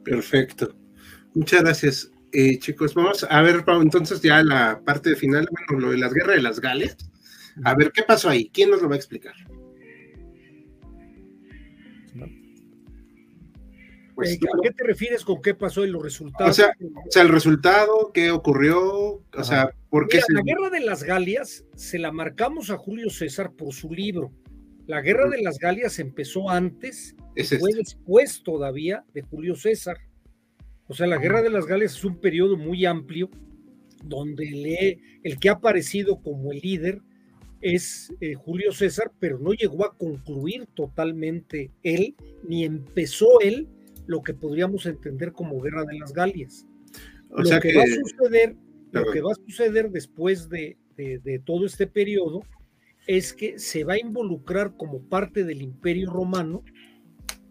Perfecto. 0.03 0.75
Muchas 1.35 1.63
gracias. 1.63 2.13
Eh, 2.33 2.59
chicos, 2.59 2.95
vamos 2.95 3.27
a 3.29 3.43
ver 3.43 3.65
entonces 3.83 4.23
ya 4.23 4.43
la 4.43 4.81
parte 4.85 5.15
final, 5.17 5.49
bueno, 5.51 5.87
lo 5.87 5.93
de 5.93 5.99
las 5.99 6.15
guerras 6.15 6.37
de 6.37 6.43
las 6.43 6.61
Gales. 6.61 6.97
A 7.65 7.75
ver, 7.75 7.93
¿qué 7.93 8.03
pasó 8.03 8.31
ahí? 8.31 8.49
¿Quién 8.53 8.71
nos 8.71 8.81
lo 8.81 8.89
va 8.89 8.95
a 8.95 8.99
explicar? 8.99 9.35
Pues, 14.15 14.35
¿A 14.35 14.63
qué 14.63 14.71
te 14.71 14.85
refieres 14.85 15.25
con 15.25 15.41
qué 15.41 15.55
pasó 15.55 15.85
y 15.85 15.91
los 15.91 16.03
resultados? 16.03 16.59
O 16.59 17.11
sea, 17.11 17.23
el 17.23 17.29
resultado, 17.29 18.11
qué 18.13 18.31
ocurrió, 18.31 18.81
o 18.83 19.45
sea, 19.45 19.71
¿por 19.89 20.09
qué 20.09 20.21
La 20.29 20.43
guerra 20.43 20.71
de 20.71 20.81
las 20.81 21.03
Galias 21.03 21.65
se 21.77 21.99
la 21.99 22.13
marcamos 22.13 22.71
a 22.71 22.77
Julio 22.77 23.11
César 23.11 23.53
por 23.53 23.73
su 23.73 23.91
libro. 23.93 24.33
La 24.87 25.01
guerra 25.01 25.29
de 25.29 25.41
las 25.43 25.59
Galias 25.59 25.99
empezó 25.99 26.51
antes, 26.51 27.15
fue 27.59 27.73
después 27.75 28.43
todavía 28.43 29.05
de 29.15 29.23
Julio 29.23 29.55
César. 29.55 29.99
O 30.89 30.95
sea, 30.95 31.07
la 31.07 31.19
guerra 31.19 31.43
de 31.43 31.51
las 31.51 31.67
Galias 31.67 31.95
es 31.95 32.05
un 32.05 32.21
periodo 32.21 32.57
muy 32.57 32.85
amplio 32.85 33.31
donde 34.03 34.99
el 35.23 35.39
que 35.39 35.49
ha 35.49 35.53
aparecido 35.53 36.21
como 36.21 36.53
el 36.53 36.59
líder 36.61 37.03
es 37.61 38.13
eh, 38.21 38.35
Julio 38.35 38.73
César, 38.73 39.13
pero 39.19 39.39
no 39.39 39.53
llegó 39.53 39.85
a 39.85 39.97
concluir 39.97 40.67
totalmente 40.75 41.71
él, 41.83 42.17
ni 42.43 42.65
empezó 42.65 43.41
él 43.41 43.69
lo 44.11 44.25
que 44.25 44.35
podríamos 44.35 44.87
entender 44.87 45.33
como 45.33 45.61
guerra 45.61 45.85
de 45.85 45.97
las 45.97 46.13
Galias. 46.13 46.67
O 47.31 47.43
lo 47.43 47.61
que, 47.61 47.77
va 47.77 47.85
a 47.85 47.87
suceder, 47.87 48.57
lo 48.91 49.13
que 49.13 49.21
va 49.21 49.31
a 49.31 49.37
suceder 49.47 49.89
después 49.93 50.49
de, 50.49 50.77
todo 51.45 51.65
este 51.65 51.87
periodo 51.87 52.43
es 53.07 53.33
que 53.33 53.61
se 53.61 53.85
va 53.85 53.93
a 53.93 54.01
involucrar 54.01 54.77
como 54.77 55.01
parte 55.09 55.45
del 55.45 55.63
Imperio 55.63 56.11
Romano, 56.11 56.65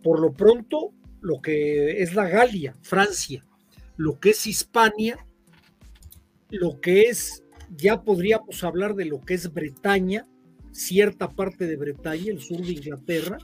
por 0.03 0.19
lo 0.19 0.34
pronto, 0.34 0.91
lo 1.22 1.41
que 1.41 2.03
es 2.03 2.14
la 2.14 2.27
Galia, 2.27 2.76
Francia, 2.81 3.45
lo 3.95 4.19
que 4.19 4.31
es 4.31 4.45
Hispania, 4.45 5.26
lo 6.49 6.81
que 6.81 7.03
es, 7.03 7.41
ya 7.77 8.03
podríamos 8.03 8.65
hablar 8.65 8.95
de 8.95 9.06
lo 9.06 9.22
que 9.22 9.36
es 9.36 9.53
Bretaña, 9.53 10.27
cierta 10.73 11.30
parte 11.30 11.68
de 11.68 11.77
Bretaña, 11.77 12.34
el 12.34 12.41
sur 12.41 12.60
de 12.61 12.73
Inglaterra, 12.73 13.38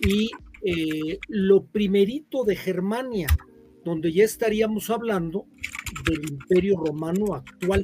y 0.00 0.30
eh, 0.62 1.18
lo 1.28 1.64
primerito 1.64 2.44
de 2.44 2.56
Germania, 2.56 3.28
donde 3.84 4.12
ya 4.12 4.24
estaríamos 4.24 4.90
hablando 4.90 5.46
del 6.04 6.30
imperio 6.30 6.76
romano 6.76 7.34
actual. 7.34 7.82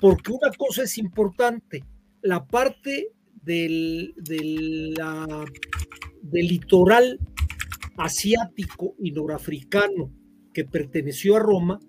Porque 0.00 0.32
una 0.32 0.50
cosa 0.56 0.84
es 0.84 0.98
importante, 0.98 1.84
la 2.22 2.46
parte 2.46 3.08
del, 3.42 4.14
del, 4.16 4.94
litoral 6.32 7.18
asiático 7.96 8.94
y 8.98 9.12
norafricano 9.12 10.10
que 10.52 10.64
perteneció 10.64 11.36
a 11.36 11.40
Roma, 11.40 11.80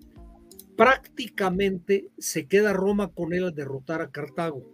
prácticamente 0.76 2.10
se 2.18 2.46
queda 2.46 2.72
Roma 2.72 3.08
con 3.08 3.32
él 3.32 3.44
al 3.44 3.54
derrotar 3.54 4.02
a 4.02 4.10
Cartago. 4.10 4.71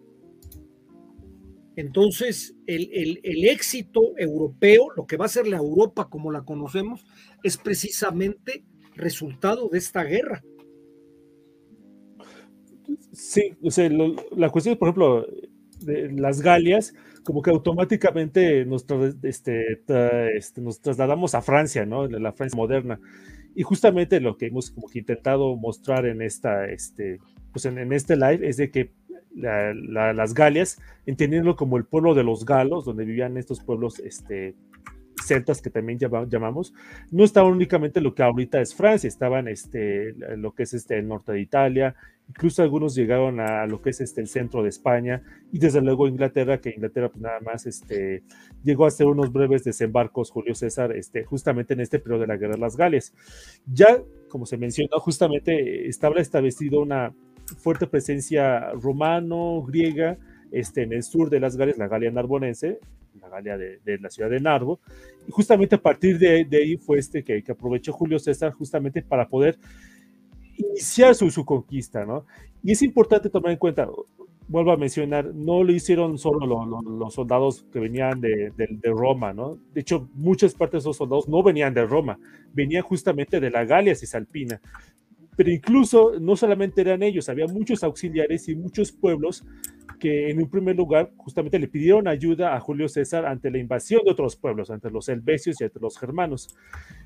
Entonces, 1.78 2.56
el, 2.66 3.20
éxito 3.22 4.18
europeo, 4.18 4.88
lo 4.96 5.06
que 5.06 5.16
va 5.16 5.26
a 5.26 5.28
ser 5.28 5.46
la 5.46 5.58
Europa 5.58 6.08
como 6.10 6.32
la 6.32 6.42
conocemos, 6.42 7.06
es 7.44 7.56
precisamente 7.56 8.64
resultado 8.96 9.68
de 9.68 9.78
esta 9.78 10.02
guerra. 10.02 10.42
Sí, 13.12 13.54
o 13.62 13.70
sea, 13.70 13.88
la 14.36 14.50
cuestión, 14.50 14.76
por 14.76 14.88
ejemplo, 14.88 15.24
de 15.78 16.10
las 16.10 16.40
Galias, 16.40 16.94
como 17.22 17.42
que 17.42 17.50
automáticamente 17.50 18.64
nos, 18.64 18.84
este, 19.22 19.78
este, 20.36 20.60
nos 20.60 20.80
trasladamos 20.80 21.36
a 21.36 21.42
Francia, 21.42 21.86
¿no? 21.86 22.08
La 22.08 22.32
Francia 22.32 22.56
moderna. 22.56 22.98
Y 23.54 23.62
justamente 23.62 24.18
lo 24.18 24.36
que 24.36 24.46
hemos 24.46 24.72
como 24.72 24.88
que 24.88 24.98
intentado 24.98 25.54
mostrar 25.54 26.06
en 26.06 26.22
esta, 26.22 26.64
este, 26.64 27.20
pues 27.52 27.66
en, 27.66 27.92
este 27.92 28.16
live 28.16 28.48
es 28.48 28.56
de 28.56 28.72
que 28.72 28.90
las 29.38 30.34
Galias, 30.34 30.80
entendiendo 31.06 31.56
como 31.56 31.76
el 31.76 31.84
pueblo 31.84 32.14
de 32.14 32.24
los 32.24 32.44
galos, 32.44 32.84
donde 32.84 33.04
vivían 33.04 33.36
estos 33.36 33.60
pueblos 33.60 33.98
este, 34.00 34.54
celtas 35.24 35.60
que 35.62 35.70
también 35.70 35.98
llamamos, 35.98 36.74
no 37.10 37.24
estaban 37.24 37.52
únicamente 37.52 38.00
lo 38.00 38.14
que 38.14 38.22
ahorita 38.22 38.60
es 38.60 38.74
Francia, 38.74 39.08
estaban 39.08 39.48
este, 39.48 40.14
lo 40.36 40.54
que 40.54 40.64
es 40.64 40.74
este, 40.74 40.98
el 40.98 41.08
norte 41.08 41.32
de 41.32 41.40
Italia, 41.40 41.94
incluso 42.28 42.62
algunos 42.62 42.94
llegaron 42.94 43.40
a 43.40 43.66
lo 43.66 43.80
que 43.80 43.90
es 43.90 44.00
este, 44.00 44.20
el 44.20 44.28
centro 44.28 44.62
de 44.62 44.68
España 44.68 45.22
y 45.52 45.58
desde 45.58 45.80
luego 45.80 46.08
Inglaterra, 46.08 46.60
que 46.60 46.70
Inglaterra 46.70 47.08
pues 47.08 47.22
nada 47.22 47.40
más 47.40 47.66
este, 47.66 48.22
llegó 48.64 48.84
a 48.84 48.88
hacer 48.88 49.06
unos 49.06 49.32
breves 49.32 49.64
desembarcos 49.64 50.30
Julio 50.30 50.54
César 50.54 50.92
este, 50.92 51.24
justamente 51.24 51.74
en 51.74 51.80
este 51.80 51.98
periodo 51.98 52.22
de 52.22 52.26
la 52.26 52.36
Guerra 52.36 52.54
de 52.54 52.60
las 52.60 52.76
Galias. 52.76 53.14
Ya, 53.66 53.98
como 54.28 54.46
se 54.46 54.56
mencionó, 54.56 54.98
justamente 54.98 55.88
estaba 55.88 56.20
establecido 56.20 56.80
una 56.80 57.12
fuerte 57.56 57.86
presencia 57.86 58.72
romano, 58.72 59.62
griega, 59.62 60.16
este, 60.50 60.82
en 60.82 60.92
el 60.92 61.02
sur 61.02 61.30
de 61.30 61.40
las 61.40 61.56
Galias, 61.56 61.78
la 61.78 61.88
Galia 61.88 62.10
narbonense, 62.10 62.78
la 63.20 63.28
Galia 63.28 63.56
de, 63.58 63.98
la 63.98 64.10
ciudad 64.10 64.30
de 64.30 64.40
Narbo, 64.40 64.80
y 65.26 65.30
justamente 65.30 65.74
a 65.74 65.82
partir 65.82 66.18
de, 66.18 66.46
ahí 66.52 66.76
fue 66.76 66.98
este 66.98 67.22
que, 67.22 67.42
que 67.42 67.52
aprovechó 67.52 67.92
Julio 67.92 68.18
César 68.18 68.52
justamente 68.52 69.02
para 69.02 69.28
poder 69.28 69.58
iniciar 70.56 71.14
su, 71.14 71.30
su 71.30 71.44
conquista, 71.44 72.04
¿no? 72.04 72.24
Y 72.62 72.72
es 72.72 72.82
importante 72.82 73.30
tomar 73.30 73.52
en 73.52 73.58
cuenta, 73.58 73.88
vuelvo 74.48 74.72
a 74.72 74.76
mencionar, 74.76 75.26
no 75.34 75.62
lo 75.62 75.72
hicieron 75.72 76.18
solo 76.18 76.46
los 76.82 77.14
soldados 77.14 77.64
que 77.72 77.78
venían 77.78 78.20
de, 78.20 78.52
de, 78.56 78.90
Roma, 78.90 79.32
¿no? 79.32 79.58
De 79.72 79.82
hecho, 79.82 80.08
muchas 80.14 80.54
partes 80.54 80.82
de 80.82 80.90
esos 80.90 80.96
soldados 80.96 81.28
no 81.28 81.42
venían 81.42 81.74
de 81.74 81.84
Roma, 81.84 82.18
venían 82.52 82.82
justamente 82.82 83.40
de 83.40 83.50
la 83.50 83.64
Galia 83.64 83.94
Cisalpina. 83.94 84.60
Pero 85.38 85.52
incluso 85.52 86.18
no 86.20 86.34
solamente 86.34 86.80
eran 86.80 87.00
ellos, 87.00 87.28
había 87.28 87.46
muchos 87.46 87.84
auxiliares 87.84 88.48
y 88.48 88.56
muchos 88.56 88.90
pueblos 88.90 89.46
que 90.00 90.30
en 90.30 90.38
un 90.42 90.50
primer 90.50 90.74
lugar 90.74 91.12
justamente 91.16 91.60
le 91.60 91.68
pidieron 91.68 92.08
ayuda 92.08 92.56
a 92.56 92.60
Julio 92.60 92.88
César 92.88 93.24
ante 93.24 93.48
la 93.48 93.58
invasión 93.58 94.02
de 94.04 94.10
otros 94.10 94.34
pueblos, 94.34 94.68
ante 94.68 94.90
los 94.90 95.08
helvecios 95.08 95.60
y 95.60 95.64
ante 95.64 95.78
los 95.78 95.96
germanos. 95.96 96.56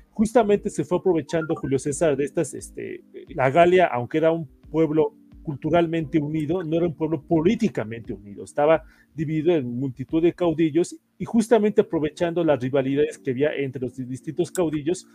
Justamente 0.09 0.71
se 0.71 0.83
fue 0.83 0.97
aprovechando 0.97 1.55
Julio 1.55 1.77
César 1.77 2.17
de 2.17 2.25
estas, 2.25 2.55
este, 2.55 3.03
la 3.35 3.51
Galia, 3.51 3.85
aunque 3.85 4.17
era 4.17 4.31
un 4.31 4.49
pueblo 4.71 5.13
culturalmente 5.43 6.17
unido, 6.17 6.63
no 6.63 6.77
era 6.77 6.87
un 6.87 6.95
pueblo 6.95 7.21
políticamente 7.21 8.13
unido, 8.13 8.45
estaba 8.45 8.81
dividido 9.13 9.55
en 9.55 9.77
multitud 9.77 10.23
de 10.23 10.33
caudillos 10.33 10.95
y 11.19 11.25
justamente 11.25 11.81
aprovechando 11.81 12.43
las 12.43 12.59
rivalidades 12.59 13.19
que 13.19 13.29
había 13.29 13.53
entre 13.53 13.83
los 13.83 13.95
distintos 13.95 14.51
caudillos, 14.51 15.05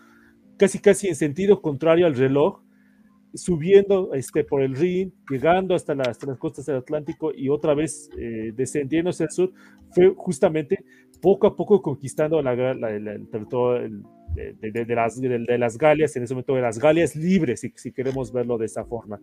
casi 0.57 0.79
casi 0.79 1.09
en 1.09 1.17
sentido 1.17 1.61
contrario 1.61 2.07
al 2.07 2.15
reloj, 2.15 2.61
subiendo 3.35 4.15
este, 4.15 4.45
por 4.45 4.63
el 4.63 4.75
Rin, 4.75 5.13
llegando 5.31 5.75
hasta, 5.75 5.95
las 5.95 6.19
costas 6.39 6.67
del 6.67 6.77
Atlántico 6.77 7.33
y 7.35 7.49
otra 7.49 7.75
vez 7.75 8.11
eh, 8.19 8.53
descendiendo 8.55 9.11
hacia 9.11 9.25
el 9.25 9.31
sur, 9.31 9.53
fue 9.91 10.15
justamente 10.17 10.85
poco 11.21 11.47
a 11.47 11.57
poco 11.57 11.83
conquistando 11.83 12.41
la, 12.43 12.53
el 12.53 13.29
territorio, 13.29 13.85
el, 13.85 14.03
de, 14.37 14.95
las, 14.95 15.21
de, 15.21 15.59
las 15.59 15.79
Galias, 15.79 16.15
en 16.17 16.23
ese 16.23 16.35
momento 16.35 16.55
de 16.55 16.63
las 16.63 16.79
Galias 16.79 17.17
libres, 17.17 17.61
si, 17.61 17.73
si 17.75 17.93
queremos 17.93 18.33
verlo 18.33 18.57
de 18.59 18.67
esa 18.67 18.85
forma. 18.85 19.21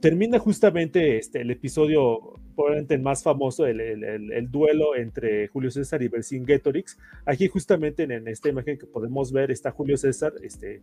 Termina 0.00 0.38
justamente 0.38 1.18
este, 1.18 1.40
el 1.40 1.50
episodio 1.50 2.34
probablemente 2.54 2.94
el 2.94 3.02
más 3.02 3.22
famoso, 3.22 3.66
el, 3.66 3.80
el, 3.80 4.50
duelo 4.50 4.96
entre 4.96 5.48
Julio 5.48 5.70
César 5.70 6.02
y 6.02 6.08
Vercingetorix. 6.08 6.98
Aquí 7.26 7.48
justamente 7.48 8.04
en, 8.04 8.28
esta 8.28 8.48
imagen 8.48 8.78
que 8.78 8.86
podemos 8.86 9.32
ver 9.32 9.50
está 9.50 9.70
Julio 9.70 9.96
César 9.96 10.32
este, 10.42 10.82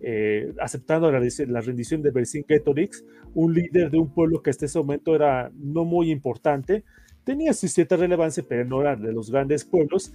eh, 0.00 0.52
aceptando 0.60 1.10
la, 1.10 1.20
rendición 1.60 2.02
de 2.02 2.10
Vercingetorix, 2.10 3.04
un 3.34 3.54
líder 3.54 3.90
de 3.90 3.98
un 3.98 4.12
pueblo 4.12 4.42
que 4.42 4.50
hasta 4.50 4.66
ese 4.66 4.78
momento 4.78 5.14
era 5.14 5.50
no 5.54 5.84
muy 5.84 6.10
importante, 6.10 6.84
tenía 7.24 7.52
cierta 7.52 7.96
relevancia, 7.96 8.44
pero 8.46 8.64
no 8.64 8.80
era 8.80 8.96
de 8.96 9.12
los 9.12 9.30
grandes 9.30 9.64
pueblos, 9.64 10.12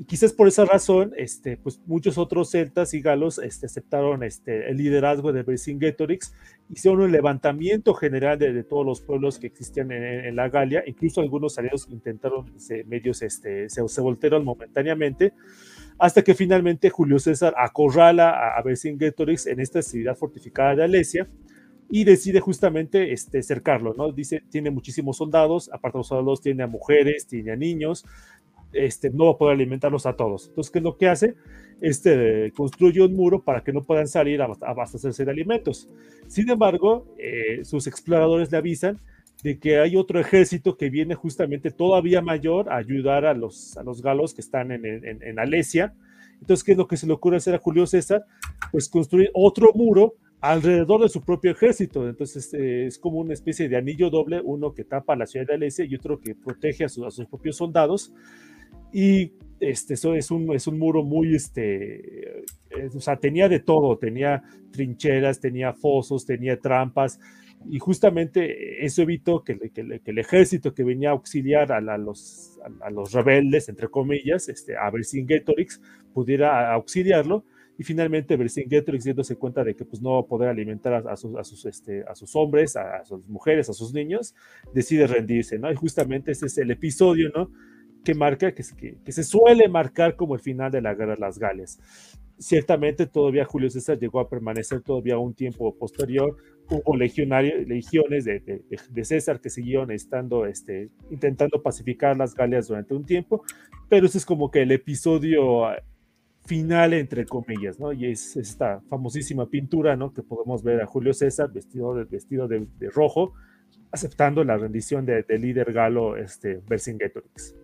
y 0.00 0.04
quizás 0.06 0.32
por 0.32 0.48
esa 0.48 0.64
razón, 0.64 1.12
este, 1.18 1.58
pues 1.58 1.78
muchos 1.84 2.16
otros 2.16 2.52
celtas 2.52 2.94
y 2.94 3.02
galos 3.02 3.38
este, 3.38 3.66
aceptaron 3.66 4.22
este, 4.22 4.70
el 4.70 4.78
liderazgo 4.78 5.30
de 5.30 5.42
Vercingetorix, 5.42 6.32
hicieron 6.70 7.02
un 7.02 7.12
levantamiento 7.12 7.92
general 7.92 8.38
de, 8.38 8.64
todos 8.64 8.86
los 8.86 9.02
pueblos 9.02 9.38
que 9.38 9.48
existían 9.48 9.92
en, 9.92 10.34
la 10.34 10.48
Galia, 10.48 10.82
incluso 10.86 11.20
algunos 11.20 11.58
aliados 11.58 11.86
intentaron, 11.90 12.58
se, 12.58 12.82
medios 12.84 13.18
se, 13.18 13.68
se, 13.68 14.00
voltearon 14.00 14.42
momentáneamente, 14.42 15.34
hasta 15.98 16.22
que 16.22 16.34
finalmente 16.34 16.88
Julio 16.88 17.18
César 17.18 17.52
acorrala 17.58 18.30
a, 18.30 18.58
a 18.58 18.62
Vercingetorix 18.62 19.48
en 19.48 19.60
esta 19.60 19.82
ciudad 19.82 20.16
fortificada 20.16 20.76
de 20.76 20.84
Alesia, 20.84 21.28
y 21.90 22.04
decide 22.04 22.38
justamente 22.40 23.12
este, 23.12 23.42
cercarlo, 23.42 23.94
¿no? 23.94 24.12
Dice, 24.12 24.44
tiene 24.48 24.70
muchísimos 24.70 25.16
soldados, 25.16 25.68
aparte 25.72 25.98
de 25.98 26.00
los 26.00 26.06
soldados 26.06 26.40
tiene 26.40 26.62
a 26.62 26.68
mujeres, 26.68 27.26
tiene 27.26 27.50
a 27.50 27.56
niños, 27.56 28.06
este, 28.72 29.10
no 29.10 29.26
va 29.26 29.32
a 29.32 29.38
poder 29.38 29.54
alimentarlos 29.54 30.06
a 30.06 30.14
todos. 30.14 30.48
Entonces, 30.48 30.70
¿qué 30.70 30.78
es 30.78 30.84
lo 30.84 30.96
que 30.96 31.08
hace? 31.08 31.34
Este, 31.80 32.52
construye 32.54 33.00
un 33.02 33.14
muro 33.14 33.42
para 33.42 33.62
que 33.62 33.72
no 33.72 33.82
puedan 33.82 34.06
salir 34.06 34.42
a 34.42 34.48
abastecerse 34.62 35.24
de 35.24 35.30
alimentos. 35.30 35.88
Sin 36.26 36.48
embargo, 36.50 37.06
eh, 37.18 37.64
sus 37.64 37.86
exploradores 37.86 38.50
le 38.52 38.58
avisan 38.58 39.00
de 39.42 39.58
que 39.58 39.78
hay 39.78 39.96
otro 39.96 40.20
ejército 40.20 40.76
que 40.76 40.90
viene 40.90 41.14
justamente 41.14 41.70
todavía 41.70 42.20
mayor 42.20 42.68
a 42.68 42.76
ayudar 42.76 43.24
a 43.24 43.32
los, 43.32 43.76
a 43.78 43.82
los 43.82 44.02
galos 44.02 44.34
que 44.34 44.42
están 44.42 44.70
en, 44.70 44.84
en, 44.84 45.22
en 45.22 45.38
Alesia. 45.38 45.94
Entonces, 46.40 46.64
¿qué 46.64 46.72
es 46.72 46.78
lo 46.78 46.86
que 46.86 46.96
se 46.96 47.06
le 47.06 47.14
ocurre 47.14 47.38
hacer 47.38 47.54
a 47.54 47.58
Julio 47.58 47.86
César? 47.86 48.24
Pues 48.70 48.88
construir 48.88 49.30
otro 49.32 49.72
muro 49.74 50.14
alrededor 50.40 51.02
de 51.02 51.08
su 51.08 51.22
propio 51.22 51.50
ejército. 51.50 52.08
Entonces 52.08 52.52
eh, 52.54 52.86
es 52.86 52.98
como 52.98 53.18
una 53.18 53.34
especie 53.34 53.68
de 53.68 53.76
anillo 53.76 54.10
doble, 54.10 54.40
uno 54.42 54.72
que 54.74 54.84
tapa 54.84 55.16
la 55.16 55.26
ciudad 55.26 55.46
de 55.46 55.54
Alesia 55.54 55.84
y 55.84 55.94
otro 55.94 56.18
que 56.18 56.34
protege 56.34 56.84
a, 56.84 56.86
a 56.86 57.10
sus 57.10 57.26
propios 57.26 57.56
soldados. 57.56 58.12
Y 58.92 59.32
este, 59.60 59.94
es 59.94 60.30
un, 60.30 60.54
es 60.54 60.66
un 60.66 60.78
muro 60.78 61.04
muy, 61.04 61.34
este, 61.34 62.40
eh, 62.70 62.88
o 62.94 63.00
sea, 63.00 63.16
tenía 63.16 63.48
de 63.48 63.60
todo, 63.60 63.98
tenía 63.98 64.42
trincheras, 64.72 65.40
tenía 65.40 65.74
fosos, 65.74 66.24
tenía 66.24 66.58
trampas, 66.58 67.20
y 67.68 67.78
justamente 67.78 68.84
eso 68.84 69.02
evitó 69.02 69.44
que, 69.44 69.58
que, 69.58 70.00
que 70.00 70.10
el 70.10 70.18
ejército 70.18 70.72
que 70.72 70.82
venía 70.82 71.10
a 71.10 71.12
auxiliar 71.12 71.72
a, 71.72 71.98
los, 71.98 72.58
a, 72.80 72.90
los 72.90 73.12
rebeldes, 73.12 73.68
entre 73.68 73.88
comillas, 73.88 74.48
este, 74.48 74.76
a 74.78 74.90
Vercingetorix, 74.90 75.80
pudiera 76.14 76.72
auxiliarlo, 76.72 77.44
y 77.76 77.84
finalmente 77.84 78.36
Vercingetorix 78.36 79.04
dándose 79.04 79.36
cuenta 79.36 79.62
de 79.62 79.74
que 79.74 79.84
pues, 79.84 80.00
no 80.00 80.14
va 80.14 80.20
a 80.20 80.26
poder 80.26 80.48
alimentar 80.48 81.06
a, 81.06 81.16
sus, 81.16 81.36
a, 81.36 81.44
sus, 81.44 81.66
este, 81.66 82.02
a 82.04 82.14
sus 82.14 82.34
hombres, 82.34 82.76
a, 82.76 82.96
a, 82.96 83.04
sus 83.04 83.28
mujeres, 83.28 83.68
a 83.68 83.74
sus 83.74 83.92
niños, 83.92 84.34
decide 84.74 85.06
rendirse, 85.06 85.58
¿no? 85.58 85.70
Y 85.70 85.74
justamente 85.74 86.32
ese 86.32 86.46
es 86.46 86.56
el 86.58 86.70
episodio, 86.70 87.30
¿no? 87.34 87.50
Que 88.04 88.14
marca, 88.14 88.52
que, 88.52 88.64
que, 89.04 89.12
se 89.12 89.22
suele 89.22 89.68
marcar 89.68 90.16
como 90.16 90.34
el 90.34 90.40
final 90.40 90.70
de 90.70 90.80
la 90.80 90.94
guerra 90.94 91.14
de 91.14 91.20
las 91.20 91.38
Gales. 91.38 91.78
Ciertamente 92.38 93.06
todavía 93.06 93.44
Julio 93.44 93.68
César 93.68 93.98
llegó 93.98 94.20
a 94.20 94.28
permanecer 94.28 94.80
todavía 94.80 95.18
un 95.18 95.34
tiempo 95.34 95.76
posterior, 95.76 96.36
hubo 96.70 96.96
legionarios, 96.96 97.68
legiones 97.68 98.24
de, 98.24 98.40
de, 98.40 99.04
César 99.04 99.40
que 99.40 99.50
siguieron 99.50 99.90
estando, 99.90 100.46
este, 100.46 100.88
intentando 101.10 101.62
pacificar 101.62 102.16
las 102.16 102.34
Galias 102.34 102.68
durante 102.68 102.94
un 102.94 103.04
tiempo, 103.04 103.44
pero 103.90 104.06
ese 104.06 104.18
es 104.18 104.24
como 104.24 104.50
que 104.50 104.62
el 104.62 104.72
episodio 104.72 105.66
final, 106.46 106.94
entre 106.94 107.26
comillas, 107.26 107.78
¿no? 107.78 107.92
Y 107.92 108.06
es 108.06 108.36
esta 108.36 108.80
famosísima 108.88 109.46
pintura, 109.46 109.96
¿no? 109.96 110.12
Que 110.12 110.22
podemos 110.22 110.62
ver 110.62 110.80
a 110.80 110.86
Julio 110.86 111.12
César 111.12 111.52
vestido 111.52 111.94
de, 111.94 112.04
vestido 112.04 112.48
de, 112.48 112.66
rojo, 112.92 113.34
aceptando 113.92 114.42
la 114.44 114.56
rendición 114.56 115.04
del 115.04 115.24
líder 115.28 115.72
galo 115.72 116.16
este, 116.16 116.60
Vercingetorix. 116.68 117.54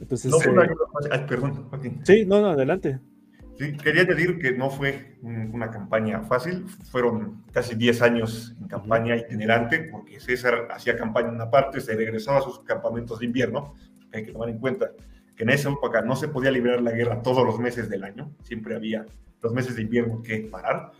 Entonces, 0.00 0.30
no, 0.30 0.62
eh, 0.62 0.68
perdón, 1.28 1.68
Sí, 2.04 2.24
no, 2.24 2.40
no, 2.40 2.48
adelante. 2.48 3.00
Sí, 3.58 3.76
quería 3.76 4.02
añadir 4.02 4.38
que 4.38 4.52
no 4.52 4.70
fue 4.70 5.16
una 5.22 5.70
campaña 5.72 6.22
fácil, 6.22 6.64
fueron 6.90 7.42
casi 7.52 7.74
10 7.74 8.02
años 8.02 8.54
en 8.60 8.68
campaña 8.68 9.16
itinerante, 9.16 9.88
porque 9.90 10.20
César 10.20 10.68
hacía 10.70 10.96
campaña 10.96 11.28
en 11.28 11.34
una 11.34 11.50
parte, 11.50 11.80
se 11.80 11.96
regresaba 11.96 12.38
a 12.38 12.42
sus 12.42 12.60
campamentos 12.60 13.18
de 13.18 13.26
invierno, 13.26 13.74
hay 14.12 14.26
que 14.26 14.32
tomar 14.32 14.48
en 14.48 14.58
cuenta 14.58 14.92
que 15.34 15.42
en 15.42 15.50
esa 15.50 15.70
época 15.70 16.02
no 16.02 16.14
se 16.14 16.28
podía 16.28 16.52
librar 16.52 16.80
la 16.80 16.92
guerra 16.92 17.20
todos 17.20 17.44
los 17.44 17.58
meses 17.58 17.90
del 17.90 18.04
año, 18.04 18.30
siempre 18.44 18.76
había 18.76 19.06
los 19.42 19.52
meses 19.52 19.74
de 19.74 19.82
invierno 19.82 20.22
que 20.22 20.38
parar, 20.42 20.92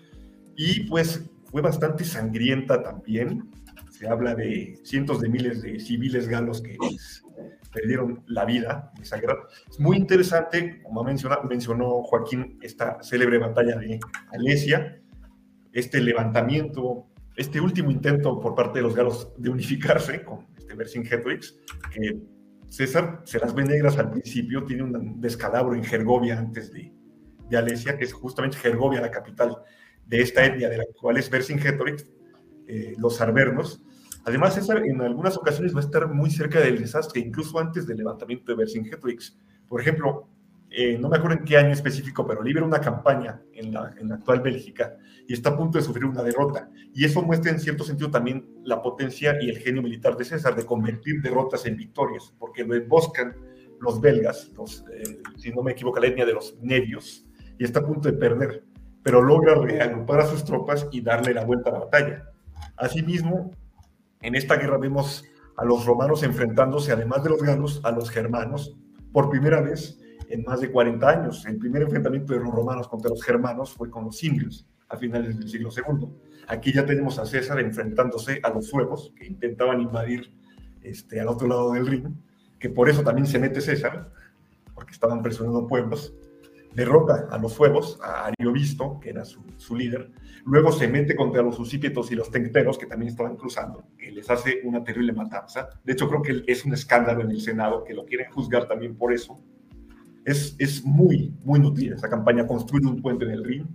y 0.57 0.81
pues 0.89 1.31
fue 1.45 1.63
bastante 1.63 2.05
sangrienta 2.05 2.83
también, 2.83 3.49
se 3.91 4.09
habla 4.09 4.35
de 4.35 4.81
cientos 4.83 5.21
de 5.21 5.29
miles 5.29 5.63
de 5.63 5.79
civiles 5.79 6.27
galos 6.27 6.61
que 6.61 6.77
perdieron 7.73 8.25
la 8.27 8.45
vida 8.45 8.93
en 8.97 9.03
esa 9.03 9.19
guerra. 9.19 9.47
Es 9.69 9.79
muy 9.79 9.97
interesante, 9.97 10.83
como 10.83 11.05
mencionó, 11.05 11.43
mencionó 11.45 12.03
Joaquín, 12.03 12.59
esta 12.63 13.03
célebre 13.03 13.39
batalla 13.39 13.77
de 13.77 14.01
Alesia, 14.33 15.01
este 15.73 16.01
levantamiento, 16.01 17.07
este 17.37 17.61
último 17.61 17.91
intento 17.91 18.41
por 18.41 18.55
parte 18.55 18.79
de 18.79 18.83
los 18.83 18.95
galos 18.95 19.33
de 19.37 19.51
unificarse 19.51 20.25
con 20.25 20.47
este 20.57 20.75
Vercingetorix, 20.75 21.57
que 21.93 22.21
César 22.69 23.23
se 23.25 23.39
las 23.39 23.55
ve 23.55 23.65
negras 23.65 23.97
al 23.99 24.11
principio, 24.11 24.65
tiene 24.65 24.83
un 24.83 25.21
descalabro 25.21 25.75
en 25.75 25.85
Gergovia 25.85 26.39
antes 26.39 26.73
de, 26.73 26.93
de 27.49 27.57
Alesia, 27.57 27.97
que 27.97 28.05
es 28.05 28.13
justamente 28.13 28.59
Gergovia 28.59 29.01
la 29.01 29.11
capital 29.11 29.57
de 30.07 30.21
esta 30.21 30.45
etnia 30.45 30.69
de 30.69 30.79
la 30.79 30.85
cual 31.01 31.17
es 31.17 31.31
Vercingetorix, 31.31 32.07
eh, 32.67 32.95
los 32.99 33.21
arvernos, 33.21 33.83
Además, 34.29 34.55
César 34.55 34.85
en 34.85 35.01
algunas 35.01 35.39
ocasiones 35.39 35.75
va 35.75 35.79
a 35.79 35.85
estar 35.85 36.07
muy 36.07 36.31
cerca 36.31 36.61
del 36.61 36.79
desastre, 36.79 37.19
incluso 37.19 37.59
antes 37.59 37.87
del 37.87 37.97
levantamiento 37.97 38.53
de 38.53 38.59
Vercingetorix. 38.59 39.39
Por 39.67 39.81
ejemplo, 39.81 40.29
eh, 40.69 40.99
no 40.99 41.09
me 41.09 41.17
acuerdo 41.17 41.39
en 41.39 41.45
qué 41.47 41.57
año 41.57 41.73
específico, 41.73 42.27
pero 42.27 42.43
libera 42.43 42.67
una 42.67 42.79
campaña 42.79 43.41
en 43.55 43.73
la, 43.73 43.95
actual 44.13 44.41
Bélgica 44.41 44.99
y 45.27 45.33
está 45.33 45.49
a 45.49 45.57
punto 45.57 45.79
de 45.79 45.85
sufrir 45.85 46.05
una 46.05 46.23
derrota. 46.23 46.69
Y 46.93 47.07
eso 47.07 47.23
muestra 47.23 47.53
en 47.53 47.59
cierto 47.59 47.85
sentido 47.85 48.11
también 48.11 48.47
la 48.65 48.83
potencia 48.83 49.39
y 49.41 49.49
el 49.49 49.57
genio 49.61 49.81
militar 49.81 50.15
de 50.15 50.27
César 50.27 50.55
de 50.55 50.67
convertir 50.67 51.23
derrotas 51.23 51.65
en 51.65 51.79
victorias, 51.79 52.35
porque 52.39 52.65
lo 52.65 52.75
emboscan 52.75 53.35
los 53.81 53.99
belgas, 53.99 54.53
eh, 54.93 55.23
si 55.39 55.53
no 55.53 55.63
me 55.63 55.73
equivoco, 55.73 56.01
la 56.01 56.09
etnia 56.09 56.27
de 56.27 56.35
los 56.35 56.55
nevios, 56.61 57.27
y 57.59 57.65
está 57.65 57.81
a 57.81 57.87
punto 57.87 58.11
de 58.11 58.19
perder, 58.19 58.63
pero 59.03 59.23
logra 59.23 59.55
reagrupar 59.55 60.21
a 60.21 60.27
sus 60.27 60.45
tropas 60.45 60.87
y 60.93 61.01
darle 61.01 61.33
la 61.33 61.47
vuelta 61.47 61.71
a 61.71 61.73
la 61.73 61.79
batalla. 61.79 62.25
Asimismo, 62.77 63.53
en 64.21 64.35
esta 64.35 64.57
guerra 64.57 64.79
vemos 64.79 65.25
a 65.57 65.65
los 65.65 65.85
romanos 65.87 66.23
enfrentándose, 66.23 66.93
además 66.93 67.25
de 67.25 67.31
los 67.31 67.43
galos, 67.43 67.81
a 67.85 67.91
los 67.91 68.11
germanos, 68.11 68.77
por 69.13 69.31
primera 69.31 69.61
vez 69.61 69.99
en 70.29 70.45
más 70.45 70.61
de 70.61 70.71
40 70.71 71.09
años. 71.09 71.47
El 71.47 71.59
primer 71.59 71.83
enfrentamiento 71.83 72.33
de 72.33 72.41
los 72.41 72.53
romanos 72.53 72.89
contra 72.89 73.11
los 73.11 73.23
germanos 73.23 73.75
fue 73.75 73.91
con 73.91 74.05
los 74.05 74.23
indios 74.23 74.67
a 74.89 74.97
finales 74.97 75.39
del 75.39 75.49
siglo 75.49 75.71
II. 75.75 76.09
Aquí 76.47 76.73
ya 76.73 76.87
tenemos 76.87 77.19
a 77.19 77.27
César 77.27 77.61
enfrentándose 77.61 78.41
a 78.43 78.51
los 78.51 78.67
suevos, 78.67 79.13
que 79.17 79.27
intentaban 79.27 79.81
invadir 79.81 80.33
este, 80.83 81.21
al 81.21 81.29
otro 81.29 81.49
lado 81.49 81.73
del 81.73 81.87
Rin, 81.87 82.23
que 82.59 82.71
por 82.71 82.89
eso 82.89 83.03
también 83.03 83.27
se 83.27 83.39
mete 83.39 83.61
César, 83.61 84.11
porque 84.75 84.93
estaban 84.93 85.23
presionando 85.23 85.67
pueblos 85.67 86.15
derrota 86.75 87.27
a 87.31 87.39
los 87.39 87.57
fuegos, 87.57 87.99
a 88.03 88.27
Ariovisto, 88.27 89.01
que 89.01 89.11
era 89.11 89.25
su, 89.25 89.43
su, 89.57 89.75
líder, 89.75 90.11
luego 90.45 90.73
se 90.73 90.89
mete 90.89 91.15
contra 91.17 91.43
los 91.43 91.59
usípietos 91.59 92.11
y 92.11 92.15
los 92.15 92.31
tencteros, 92.31 92.79
que 92.79 92.87
también 92.87 93.11
estaban 93.11 93.37
cruzando, 93.37 93.85
que 93.97 94.11
les 94.11 94.29
hace 94.31 94.61
una 94.65 94.83
terrible 94.83 95.13
matanza. 95.13 95.69
De 95.85 95.93
hecho, 95.93 96.09
creo 96.09 96.23
que 96.23 96.43
es 96.51 96.65
un 96.65 96.73
escándalo 96.73 97.23
en 97.23 97.31
el 97.31 97.41
Senado, 97.41 97.85
que 97.85 97.95
lo 97.95 98.05
quieren 98.05 98.31
juzgar 98.31 98.67
también 98.67 98.97
por 98.97 99.13
eso. 99.13 99.39
Es, 100.25 100.57
es 100.59 100.85
muy, 100.85 101.35
muy 101.45 101.59
nutrida 101.61 101.97
esa 101.97 102.09
campaña, 102.09 102.47
construye 102.47 102.87
un 102.87 103.01
puente 103.01 103.25
en 103.25 103.31
el 103.31 103.45
Rin, 103.45 103.67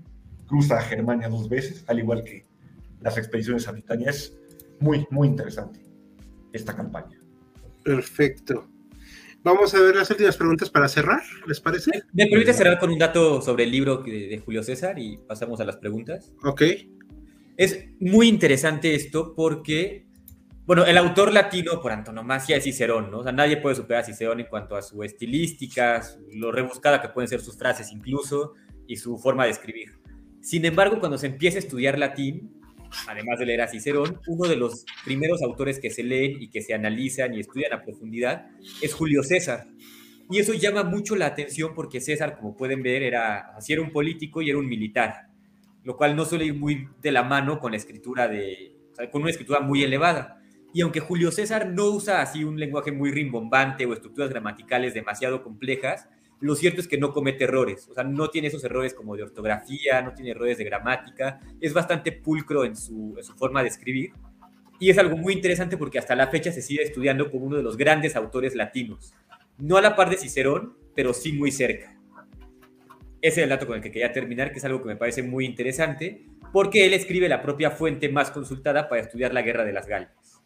cruza 0.48 0.78
a 0.78 0.82
Germania 0.82 1.30
dos 1.30 1.50
veces, 1.50 1.84
al 1.88 2.00
igual 2.00 2.24
que 2.24 2.46
las 3.02 3.18
expediciones 3.18 3.68
a 3.68 3.72
Britania. 3.72 4.10
Es 4.10 4.38
muy, 4.80 5.08
muy 5.10 5.28
interesante 5.28 5.80
esta 6.52 6.76
campaña. 6.76 7.18
Perfecto. 7.84 8.73
Vamos 9.44 9.76
a 9.76 9.82
ver 9.82 9.94
las 9.98 10.10
últimas 10.10 10.38
preguntas 10.38 10.70
para 10.70 10.88
cerrar, 10.88 11.22
¿les 11.46 11.60
parece? 11.60 11.92
¿Me 12.14 12.28
permite 12.28 12.54
cerrar 12.54 12.80
con 12.80 12.90
un 12.92 12.98
dato 12.98 13.42
sobre 13.42 13.66
el 13.66 13.72
libro 13.72 13.98
de, 13.98 14.42
Julio 14.44 14.64
César 14.64 14.98
y 14.98 15.18
pasamos 15.18 15.60
a 15.60 15.66
las 15.66 15.76
preguntas? 15.76 16.34
Ok. 16.46 16.62
Es 17.58 17.86
muy 18.00 18.30
interesante 18.30 18.96
esto 18.96 19.34
porque, 19.36 20.06
bueno, 20.66 20.86
el 20.86 20.98
autor 20.98 21.34
latino 21.34 21.82
por 21.82 21.92
antonomasia 21.92 22.56
es 22.56 22.64
Cicerón, 22.64 23.12
¿no? 23.12 23.20
O 23.20 23.24
sea, 23.24 23.34
nadie 23.34 23.58
puede 23.58 23.76
superar 23.76 24.04
a 24.04 24.06
Cicerón 24.06 24.40
en 24.40 24.46
cuanto 24.46 24.78
a 24.78 24.82
su 24.82 25.04
estilística, 25.04 26.02
lo 26.32 26.54
rebuscada 26.54 27.02
que 27.02 27.10
pueden 27.10 27.28
ser 27.28 27.42
sus 27.42 27.58
frases 27.58 27.92
incluso 27.92 28.54
y 28.88 28.96
su 28.96 29.18
forma 29.18 29.44
de 29.44 29.52
escribir. 29.52 29.92
Sin 30.40 30.64
embargo, 30.64 31.00
cuando 31.02 31.18
se 31.18 31.28
empieza 31.28 31.58
a 31.58 31.60
estudiar 31.60 32.00
latín, 32.00 32.63
además 33.08 33.40
de 33.40 33.46
leer 33.46 33.62
a 33.62 33.68
Cicerón, 33.68 34.20
uno 34.28 34.48
de 34.48 34.56
los 34.56 34.86
primeros 35.04 35.42
autores 35.42 35.80
que 35.80 35.90
se 35.90 36.04
leen 36.04 36.42
y 36.42 36.50
que 36.50 36.62
se 36.62 36.74
analizan 36.74 37.34
y 37.34 37.40
estudian 37.40 37.74
a 37.74 37.84
profundidad 37.84 38.48
es 38.82 38.94
Julio 38.94 39.24
César. 39.24 39.66
Y 40.30 40.40
eso 40.40 40.54
llama 40.54 40.84
mucho 40.84 41.16
la 41.16 41.28
atención 41.28 41.74
porque 41.76 42.02
César, 42.02 42.38
como 42.38 42.56
pueden 42.56 42.82
ver, 42.82 43.04
era, 43.04 43.56
así 43.56 43.76
un 43.78 43.92
político 43.92 44.42
y 44.42 44.50
era 44.50 44.58
un 44.58 44.68
militar, 44.68 45.28
lo 45.84 45.98
cual 45.98 46.16
no 46.16 46.26
suele 46.26 46.46
ir 46.46 46.56
muy 46.56 46.88
de 47.02 47.12
la 47.12 47.24
mano 47.24 47.60
con 47.60 47.72
la 47.72 47.78
escritura 47.78 48.28
de, 48.28 48.76
con 49.12 49.22
una 49.22 49.32
escritura 49.32 49.60
muy 49.60 49.84
elevada. 49.84 50.40
Y 50.74 50.82
aunque 50.82 51.02
Julio 51.02 51.32
César 51.32 51.70
no 51.70 51.86
usa 51.90 52.22
así 52.22 52.44
un 52.44 52.60
lenguaje 52.60 52.92
muy 52.92 53.12
rimbombante 53.12 53.86
o 53.86 53.94
estructuras 53.94 54.30
gramaticales 54.30 54.94
demasiado 54.94 55.44
complejas, 55.44 56.08
lo 56.44 56.56
cierto 56.56 56.82
es 56.82 56.90
que 56.90 56.98
no 56.98 57.14
comete 57.14 57.46
errores, 57.46 57.88
o 57.90 57.94
sea, 57.94 58.04
no 58.04 58.30
tiene 58.30 58.50
esos 58.50 58.62
errores 58.66 58.94
como 58.94 59.16
de 59.16 59.24
ortografía, 59.24 60.02
no 60.02 60.14
tiene 60.14 60.32
errores 60.32 60.58
de 60.58 60.66
gramática, 60.66 61.40
es 61.62 61.74
bastante 61.74 62.12
pulcro 62.12 62.66
en 62.66 62.76
su, 62.76 63.18
forma 63.38 63.62
de 63.62 63.70
escribir. 63.70 64.12
Y 64.78 64.90
es 64.90 64.98
algo 64.98 65.16
muy 65.16 65.32
interesante 65.32 65.78
porque 65.78 66.00
hasta 66.00 66.18
la 66.18 66.28
fecha 66.28 66.52
se 66.52 66.62
sigue 66.62 66.84
estudiando 66.84 67.32
como 67.32 67.46
uno 67.46 67.56
de 67.56 67.64
los 67.64 67.78
grandes 67.78 68.18
autores 68.18 68.56
latinos. 68.56 69.14
No 69.58 69.78
a 69.78 69.82
la 69.82 69.96
par 69.96 70.10
de 70.10 70.18
Cicerón, 70.18 70.76
pero 70.94 71.14
sí 71.14 71.32
muy 71.32 71.50
cerca. 71.50 71.98
Ese 73.22 73.40
es 73.40 73.44
el 73.44 73.50
dato 73.50 73.66
con 73.66 73.78
el 73.78 73.82
que 73.82 73.92
quería 73.92 74.12
terminar, 74.12 74.52
que 74.52 74.58
es 74.58 74.66
algo 74.66 74.82
que 74.82 74.90
me 74.90 74.98
parece 74.98 75.24
muy 75.24 75.46
interesante, 75.46 76.26
porque 76.52 76.86
él 76.86 76.94
escribe 76.94 77.30
la 77.30 77.42
propia 77.42 77.72
fuente 77.72 78.10
más 78.10 78.32
consultada 78.32 78.90
para 78.90 79.02
estudiar 79.02 79.34
la 79.34 79.44
guerra 79.44 79.64
de 79.64 79.72
las 79.72 79.88
Galias. 79.88 80.42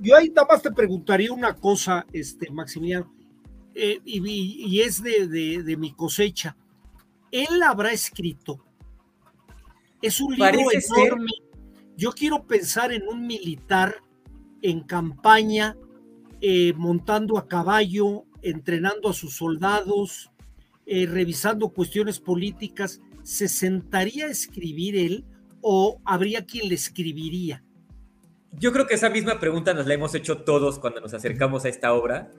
Yo 0.00 0.16
ahí 0.16 0.30
nada 0.30 0.48
más 0.48 0.62
te 0.62 0.70
preguntaría 0.70 1.30
una 1.34 1.54
cosa, 1.54 2.06
este, 2.14 2.50
Maximiliano. 2.50 3.17
Eh, 3.80 4.00
y, 4.04 4.80
es 4.80 5.00
de, 5.04 5.76
mi 5.78 5.92
cosecha. 5.92 6.56
Él 7.30 7.62
habrá 7.62 7.92
escrito. 7.92 8.58
Es 10.02 10.20
un 10.20 10.34
libro 10.34 10.66
enorme. 10.72 11.30
Yo 11.96 12.10
quiero 12.10 12.44
pensar 12.44 12.92
en 12.92 13.06
un 13.06 13.24
militar 13.24 14.02
en 14.62 14.80
campaña, 14.80 15.76
eh, 16.40 16.72
montando 16.74 17.38
a 17.38 17.46
caballo, 17.46 18.24
entrenando 18.42 19.10
a 19.10 19.12
sus 19.12 19.36
soldados, 19.36 20.32
eh, 20.84 21.06
revisando 21.06 21.68
cuestiones 21.68 22.18
políticas. 22.18 23.00
¿Se 23.22 23.46
sentaría 23.46 24.26
a 24.26 24.30
escribir 24.30 24.96
él 24.96 25.24
o 25.60 26.00
habría 26.04 26.44
quien 26.44 26.68
le 26.68 26.74
escribiría? 26.74 27.62
Yo 28.58 28.72
creo 28.72 28.88
que 28.88 28.94
esa 28.94 29.10
misma 29.10 29.38
pregunta 29.38 29.72
nos 29.72 29.86
la 29.86 29.94
hemos 29.94 30.16
hecho 30.16 30.38
todos 30.38 30.80
cuando 30.80 31.00
nos 31.00 31.14
acercamos 31.14 31.64
a 31.64 31.68
esta 31.68 31.92
obra 31.92 32.32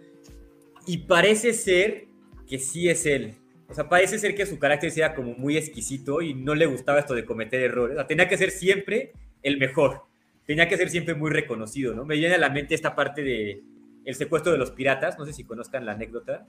y 0.90 0.98
parece 0.98 1.54
ser 1.54 2.08
que 2.48 2.58
sí 2.58 2.90
es 2.90 3.06
él. 3.06 3.36
O 3.68 3.76
sea, 3.76 3.88
parece 3.88 4.18
ser 4.18 4.34
que 4.34 4.48
su 4.48 4.58
carácter 4.58 4.90
sea 4.90 5.14
como 5.14 5.36
muy 5.36 5.56
exquisito 5.56 6.20
y 6.20 6.34
no 6.34 6.56
le 6.56 6.66
gustaba 6.66 6.98
esto 6.98 7.14
de 7.14 7.26
cometer 7.26 7.62
errores. 7.62 7.96
O 7.96 8.00
sea, 8.00 8.08
tenía 8.08 8.28
que 8.28 8.40
ser 8.40 8.50
siempre 8.50 9.14
el 9.44 9.60
mejor. 9.60 10.06
Tenía 10.48 10.68
que 10.68 10.78
ser 10.78 10.90
siempre 10.90 11.14
muy 11.14 11.30
reconocido, 11.30 11.94
¿no? 11.94 12.06
Me 12.06 12.16
viene 12.16 12.34
a 12.34 12.40
la 12.40 12.50
mente 12.50 12.74
esta 12.74 12.96
parte 12.96 13.22
de 13.22 13.62
el 14.04 14.16
secuestro 14.16 14.52
de 14.52 14.58
los 14.58 14.72
piratas. 14.72 15.20
No 15.20 15.28
sé 15.28 15.34
si 15.34 15.44
conozcan 15.44 15.86
la 15.86 15.92
anécdota. 15.92 16.48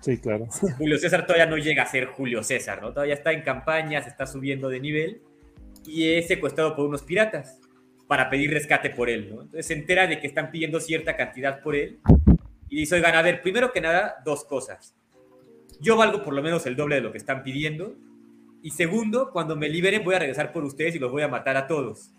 Sí, 0.00 0.16
claro. 0.16 0.46
Julio 0.78 0.96
César 0.96 1.26
todavía 1.26 1.44
no 1.44 1.58
llega 1.58 1.82
a 1.82 1.86
ser 1.86 2.06
Julio 2.06 2.42
César, 2.42 2.80
¿no? 2.80 2.94
Todavía 2.94 3.12
está 3.12 3.32
en 3.32 3.42
campaña, 3.42 4.02
se 4.02 4.08
está 4.08 4.24
subiendo 4.24 4.70
de 4.70 4.80
nivel 4.80 5.20
y 5.86 6.14
es 6.14 6.26
secuestrado 6.26 6.74
por 6.74 6.86
unos 6.86 7.02
piratas 7.02 7.60
para 8.06 8.30
pedir 8.30 8.50
rescate 8.50 8.88
por 8.88 9.10
él, 9.10 9.28
¿no? 9.28 9.42
Entonces 9.42 9.66
se 9.66 9.74
entera 9.74 10.06
de 10.06 10.20
que 10.20 10.26
están 10.26 10.50
pidiendo 10.50 10.80
cierta 10.80 11.18
cantidad 11.18 11.60
por 11.60 11.76
él 11.76 11.98
y 12.68 12.76
dice, 12.76 12.96
oigan, 12.96 13.14
a 13.14 13.22
ver, 13.22 13.42
primero 13.42 13.72
que 13.72 13.80
nada, 13.80 14.16
dos 14.24 14.44
cosas. 14.44 14.94
Yo 15.80 15.96
valgo 15.96 16.22
por 16.22 16.34
lo 16.34 16.42
menos 16.42 16.66
el 16.66 16.76
doble 16.76 16.96
de 16.96 17.00
lo 17.00 17.12
que 17.12 17.18
están 17.18 17.42
pidiendo. 17.42 17.94
Y 18.62 18.70
segundo, 18.70 19.30
cuando 19.32 19.56
me 19.56 19.68
liberen 19.68 20.04
voy 20.04 20.14
a 20.14 20.18
regresar 20.18 20.52
por 20.52 20.64
ustedes 20.64 20.94
y 20.96 20.98
los 20.98 21.10
voy 21.10 21.22
a 21.22 21.28
matar 21.28 21.56
a 21.56 21.66
todos. 21.66 22.10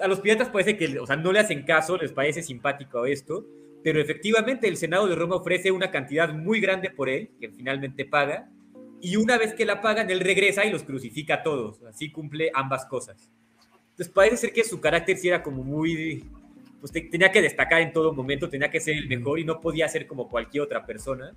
A 0.00 0.06
los 0.06 0.20
piratas 0.20 0.48
parece 0.48 0.76
que, 0.76 0.98
o 0.98 1.06
sea, 1.06 1.16
no 1.16 1.32
le 1.32 1.40
hacen 1.40 1.64
caso, 1.64 1.96
les 1.96 2.12
parece 2.12 2.42
simpático 2.42 3.04
esto, 3.04 3.44
pero 3.82 4.00
efectivamente 4.00 4.68
el 4.68 4.76
Senado 4.76 5.06
de 5.06 5.16
Roma 5.16 5.36
ofrece 5.36 5.70
una 5.70 5.90
cantidad 5.90 6.32
muy 6.32 6.60
grande 6.60 6.90
por 6.90 7.08
él, 7.08 7.30
que 7.40 7.50
finalmente 7.50 8.04
paga, 8.04 8.48
y 9.00 9.16
una 9.16 9.36
vez 9.36 9.52
que 9.54 9.66
la 9.66 9.80
pagan, 9.80 10.08
él 10.10 10.20
regresa 10.20 10.64
y 10.64 10.70
los 10.70 10.84
crucifica 10.84 11.34
a 11.34 11.42
todos. 11.42 11.82
Así 11.82 12.10
cumple 12.12 12.52
ambas 12.54 12.86
cosas. 12.86 13.30
Entonces 13.90 14.08
parece 14.14 14.36
ser 14.36 14.52
que 14.52 14.64
su 14.64 14.80
carácter 14.80 15.18
sí 15.18 15.28
era 15.28 15.42
como 15.42 15.64
muy 15.64 16.24
pues 16.82 16.90
tenía 16.90 17.30
que 17.30 17.40
destacar 17.40 17.80
en 17.80 17.92
todo 17.92 18.12
momento, 18.12 18.48
tenía 18.48 18.68
que 18.68 18.80
ser 18.80 18.96
el 18.96 19.06
mejor 19.06 19.38
y 19.38 19.44
no 19.44 19.60
podía 19.60 19.88
ser 19.88 20.08
como 20.08 20.28
cualquier 20.28 20.64
otra 20.64 20.84
persona. 20.84 21.32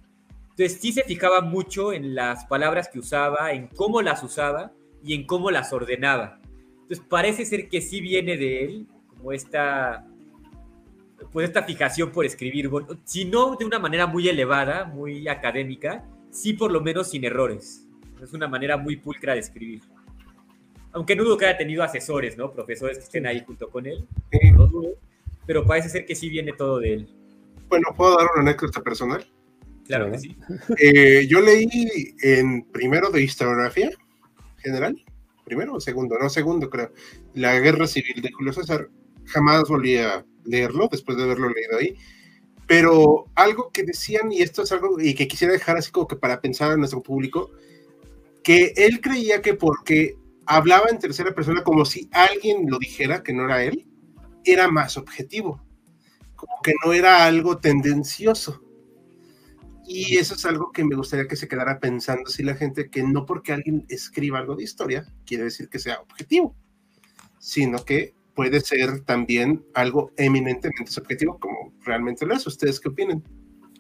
Entonces 0.50 0.80
sí 0.82 0.92
se 0.92 1.04
fijaba 1.04 1.42
mucho 1.42 1.94
en 1.94 2.16
las 2.16 2.46
palabras 2.46 2.90
que 2.90 2.98
usaba, 2.98 3.52
en 3.52 3.68
cómo 3.68 4.02
las 4.02 4.24
usaba 4.24 4.72
y 5.04 5.14
en 5.14 5.28
cómo 5.28 5.52
las 5.52 5.72
ordenaba. 5.72 6.40
Entonces 6.82 7.06
parece 7.08 7.46
ser 7.46 7.70
que 7.70 7.80
sí 7.80 8.02
viene 8.02 8.38
de 8.38 8.66
él, 8.66 8.88
como 9.08 9.34
esta, 9.34 10.08
pues 11.32 11.48
esta 11.48 11.62
fijación 11.62 12.12
por 12.12 12.26
escribir, 12.26 12.72
si 13.04 13.26
no 13.26 13.56
de 13.56 13.66
una 13.66 13.78
manera 13.78 14.08
muy 14.08 14.28
elevada, 14.28 14.86
muy 14.86 15.28
académica, 15.28 16.10
sí 16.32 16.54
por 16.54 16.72
lo 16.72 16.82
menos 16.82 17.12
sin 17.12 17.24
errores. 17.24 17.88
Es 18.20 18.34
una 18.34 18.48
manera 18.48 18.78
muy 18.78 18.96
pulcra 18.96 19.34
de 19.34 19.42
escribir. 19.42 19.84
Aunque 20.92 21.16
no 21.16 21.24
dudo 21.24 21.38
que 21.38 21.46
haya 21.46 21.58
tenido 21.60 21.84
asesores, 21.84 22.36
¿no? 22.36 22.52
Profesores 22.52 22.98
que 22.98 23.04
estén 23.04 23.28
ahí 23.28 23.44
junto 23.46 23.70
con 23.70 23.86
él. 23.86 24.08
No 24.56 24.66
dudo, 24.66 24.96
pero 25.46 25.66
parece 25.66 25.90
ser 25.90 26.06
que 26.06 26.16
sí 26.16 26.30
viene 26.30 26.54
todo 26.54 26.80
de 26.80 26.94
él. 26.94 27.10
Bueno, 27.70 27.88
¿puedo 27.96 28.18
dar 28.18 28.28
una 28.34 28.42
anécdota 28.42 28.82
personal? 28.82 29.26
Claro 29.86 30.12
que 30.12 30.20
sí. 30.20 30.36
Eh, 30.80 31.28
yo 31.28 31.42
leí 31.42 32.16
en 32.22 32.64
primero 32.64 33.10
de 33.10 33.22
historiografía 33.22 33.92
general, 34.58 35.04
primero 35.44 35.76
o 35.76 35.80
segundo, 35.80 36.18
no, 36.20 36.30
segundo 36.30 36.70
creo, 36.70 36.92
la 37.34 37.60
guerra 37.60 37.88
civil 37.88 38.22
de 38.22 38.32
Julio 38.32 38.54
César. 38.54 38.90
Jamás 39.26 39.64
volví 39.68 39.98
a 39.98 40.26
leerlo 40.44 40.88
después 40.92 41.18
de 41.18 41.24
haberlo 41.24 41.50
leído 41.50 41.78
ahí. 41.78 41.96
Pero 42.68 43.26
algo 43.36 43.72
que 43.72 43.84
decían, 43.84 44.32
y 44.32 44.42
esto 44.42 44.64
es 44.64 44.72
algo 44.72 45.00
y 45.00 45.14
que 45.14 45.28
quisiera 45.28 45.54
dejar 45.54 45.78
así 45.78 45.92
como 45.92 46.08
que 46.08 46.16
para 46.16 46.42
pensar 46.42 46.72
a 46.72 46.78
nuestro 46.78 47.04
público, 47.04 47.52
que 48.44 48.74
él 48.76 49.02
creía 49.02 49.42
que 49.42 49.54
porque 49.54 50.16
hablaba 50.48 50.90
en 50.90 51.00
tercera 51.00 51.34
persona 51.34 51.64
como 51.64 51.86
si 51.86 52.10
alguien 52.12 52.70
lo 52.70 52.80
dijera, 52.80 53.22
que 53.22 53.34
no 53.34 53.46
era 53.46 53.64
él, 53.64 53.86
era 54.46 54.70
más 54.70 54.98
objetivo, 54.98 55.62
como 56.36 56.54
que 56.64 56.74
no 56.86 56.94
era 56.94 57.26
algo 57.26 57.58
tendencioso. 57.58 58.62
Y 59.88 60.18
eso 60.18 60.34
es 60.34 60.46
algo 60.46 60.72
que 60.72 60.84
me 60.84 60.96
gustaría 60.96 61.28
que 61.28 61.36
se 61.36 61.48
quedara 61.48 61.80
pensando 61.80 62.30
si 62.30 62.44
la 62.44 62.56
gente, 62.56 62.90
que 62.90 63.04
no 63.04 63.26
porque 63.26 63.54
alguien 63.54 63.86
escriba 63.88 64.40
algo 64.40 64.56
de 64.56 64.64
historia, 64.64 65.06
quiere 65.26 65.44
decir 65.44 65.70
que 65.70 65.80
sea 65.80 66.00
objetivo, 66.02 66.56
sino 67.38 67.86
que 67.86 68.16
puede 68.34 68.62
ser 68.62 69.02
también 69.02 69.64
algo 69.74 70.12
eminentemente 70.18 70.92
subjetivo, 70.92 71.40
como 71.40 71.74
realmente 71.84 72.26
lo 72.26 72.34
es. 72.34 72.46
¿Ustedes 72.48 72.80
qué 72.80 72.90
opinan? 72.90 73.24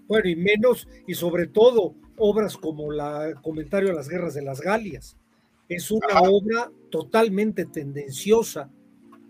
Bueno, 0.07 0.29
y 0.29 0.35
menos, 0.35 0.87
y 1.07 1.15
sobre 1.15 1.47
todo, 1.47 1.95
obras 2.17 2.55
como 2.55 2.91
la 2.91 3.33
Comentario 3.41 3.89
de 3.89 3.95
las 3.95 4.07
Guerras 4.07 4.35
de 4.35 4.43
las 4.43 4.61
Galias. 4.61 5.17
Es 5.67 5.89
una 5.89 6.21
obra 6.21 6.71
totalmente 6.91 7.65
tendenciosa 7.65 8.71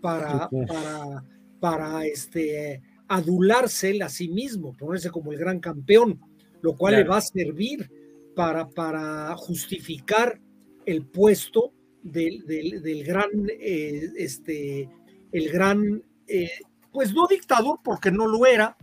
para, 0.00 0.48
para, 0.68 1.24
para 1.60 2.06
este, 2.06 2.82
adularse 3.08 4.02
a 4.02 4.08
sí 4.08 4.28
mismo, 4.28 4.76
ponerse 4.76 5.10
como 5.10 5.32
el 5.32 5.38
gran 5.38 5.60
campeón 5.60 6.20
lo 6.66 6.76
cual 6.76 6.96
le 6.96 7.04
va 7.04 7.18
a 7.18 7.20
servir 7.20 7.90
para, 8.34 8.68
para 8.68 9.36
justificar 9.36 10.40
el 10.84 11.06
puesto 11.06 11.72
del, 12.02 12.44
del, 12.44 13.04
gran, 13.04 13.30
eh, 13.60 14.10
este, 14.16 14.88
el 15.30 15.48
gran, 15.50 16.02
eh, 16.26 16.50
pues 16.92 17.14
no 17.14 17.28
dictador 17.28 17.78
porque 17.84 18.10
no 18.10 18.26
lo 18.26 18.46
era, 18.46 18.76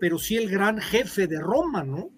pero 0.00 0.18
sí 0.18 0.36
el 0.36 0.50
gran 0.50 0.78
jefe 0.78 1.26
de 1.26 1.40
Roma, 1.40 1.84
¿no? 1.84 2.10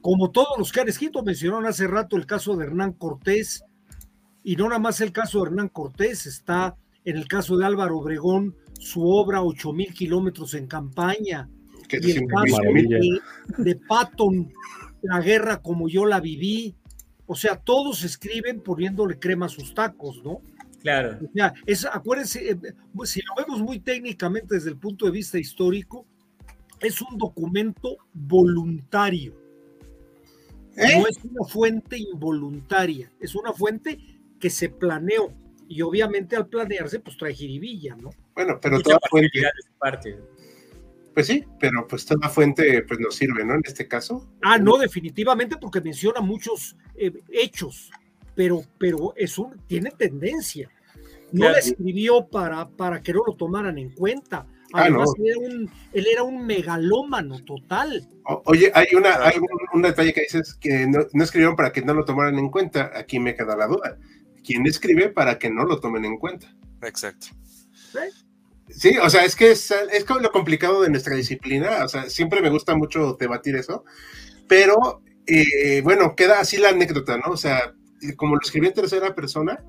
Como 0.00 0.32
todos 0.32 0.58
los 0.58 0.72
que 0.72 0.80
han 0.80 0.88
escrito, 0.88 1.22
mencionaron 1.22 1.66
hace 1.66 1.86
rato 1.86 2.16
el 2.16 2.26
caso 2.26 2.56
de 2.56 2.64
Hernán 2.64 2.92
Cortés, 2.92 3.64
y 4.42 4.56
no 4.56 4.64
nada 4.68 4.80
más 4.80 5.00
el 5.00 5.12
caso 5.12 5.40
de 5.40 5.50
Hernán 5.50 5.68
Cortés, 5.68 6.26
está 6.26 6.76
en 7.06 7.16
el 7.16 7.26
caso 7.26 7.56
de 7.56 7.64
Álvaro 7.64 7.98
Obregón, 7.98 8.54
su 8.78 9.08
obra 9.08 9.42
Ocho 9.42 9.72
mil 9.72 9.94
kilómetros 9.94 10.52
en 10.54 10.66
campaña, 10.66 11.48
y 11.90 12.10
el 12.10 12.26
caso 12.26 12.58
de, 12.62 13.20
de, 13.58 13.76
Patton, 13.76 14.52
la 15.02 15.20
guerra 15.20 15.62
como 15.62 15.88
yo 15.88 16.04
la 16.04 16.20
viví. 16.20 16.74
O 17.26 17.36
sea, 17.36 17.56
todos 17.56 18.04
escriben 18.04 18.60
poniéndole 18.60 19.18
crema 19.18 19.46
a 19.46 19.48
sus 19.48 19.72
tacos, 19.72 20.22
¿no? 20.24 20.42
Claro. 20.82 21.18
O 21.24 21.32
sea, 21.32 21.54
es, 21.64 21.84
acuérdense, 21.84 22.50
eh, 22.50 22.56
si 23.04 23.20
lo 23.22 23.34
vemos 23.36 23.60
muy 23.60 23.80
técnicamente 23.80 24.56
desde 24.56 24.70
el 24.70 24.76
punto 24.76 25.06
de 25.06 25.12
vista 25.12 25.38
histórico, 25.38 26.06
es 26.80 27.00
un 27.02 27.16
documento 27.18 27.98
voluntario. 28.12 29.34
¿Eh? 30.76 30.98
No 30.98 31.06
es 31.06 31.18
una 31.24 31.44
fuente 31.48 31.98
involuntaria, 31.98 33.10
es 33.18 33.34
una 33.34 33.52
fuente 33.52 33.98
que 34.38 34.50
se 34.50 34.68
planeó. 34.68 35.32
Y 35.68 35.82
obviamente 35.82 36.36
al 36.36 36.46
planearse, 36.46 37.00
pues 37.00 37.16
trae 37.16 37.34
jiribilla, 37.34 37.96
¿no? 37.96 38.10
Bueno, 38.34 38.58
pero 38.60 38.80
toda 38.80 38.98
fuente. 39.10 39.42
Parte. 39.78 40.18
Pues 41.16 41.26
sí, 41.28 41.44
pero 41.58 41.86
pues 41.88 42.04
toda 42.04 42.28
fuente 42.28 42.82
pues 42.82 43.00
nos 43.00 43.14
sirve, 43.14 43.44
¿no? 43.44 43.54
En 43.54 43.62
este 43.64 43.88
caso. 43.88 44.28
Ah, 44.42 44.58
no, 44.58 44.76
definitivamente 44.76 45.56
porque 45.58 45.80
menciona 45.80 46.20
muchos 46.20 46.76
eh, 46.94 47.10
hechos, 47.30 47.90
pero, 48.34 48.62
pero 48.78 49.14
es 49.16 49.38
un, 49.38 49.58
tiene 49.66 49.90
tendencia. 49.90 50.70
No 51.32 51.48
la 51.48 51.58
escribió 51.58 52.26
para, 52.26 52.68
para 52.68 53.02
que 53.02 53.12
no 53.12 53.22
lo 53.26 53.34
tomaran 53.34 53.78
en 53.78 53.90
cuenta. 53.90 54.46
Ah, 54.72 54.82
Además, 54.82 55.10
él 55.18 55.70
era 56.06 56.22
un 56.22 56.44
megalómano 56.44 57.42
total. 57.44 58.06
oye, 58.44 58.70
hay, 58.74 58.88
una, 58.94 59.14
hay 59.26 59.36
un, 59.72 59.82
detalle 59.82 60.12
que 60.12 60.22
dices 60.22 60.54
que 60.60 60.86
no, 60.86 61.06
no, 61.12 61.24
escribieron 61.24 61.56
para 61.56 61.72
que 61.72 61.82
no 61.82 61.94
lo 61.94 62.04
tomaran 62.04 62.38
en 62.38 62.50
cuenta. 62.50 62.90
Aquí 62.94 63.18
me 63.18 63.34
queda 63.34 63.56
la 63.56 63.66
duda. 63.66 63.96
¿Quién 64.46 64.66
escribe 64.66 65.08
para 65.08 65.38
que 65.38 65.50
no 65.50 65.64
lo 65.64 65.80
tomen 65.80 66.04
en 66.04 66.18
cuenta? 66.18 66.54
Exacto. 66.82 67.26
¿Sí? 68.70 68.96
O 68.98 69.10
sea, 69.10 69.24
es 69.24 69.34
que 69.34 69.50
es, 69.50 69.72
es 69.92 70.04
como 70.04 70.20
lo 70.20 70.30
complicado 70.30 70.82
de 70.82 70.90
nuestra 70.90 71.16
disciplina, 71.16 71.84
o 71.84 71.88
sea, 71.88 72.08
siempre 72.08 72.40
me 72.40 72.50
gusta 72.50 72.76
mucho 72.76 73.16
debatir 73.18 73.56
eso, 73.56 73.84
pero 74.48 75.02
eh, 75.26 75.80
bueno, 75.82 76.14
queda 76.14 76.40
así 76.40 76.56
la 76.56 76.70
anécdota, 76.70 77.16
¿no? 77.18 77.32
O 77.32 77.36
sea, 77.36 77.74
como 78.16 78.36
lo 78.36 78.40
escribí 78.42 78.68
en 78.68 78.74
tercera 78.74 79.14
persona, 79.14 79.64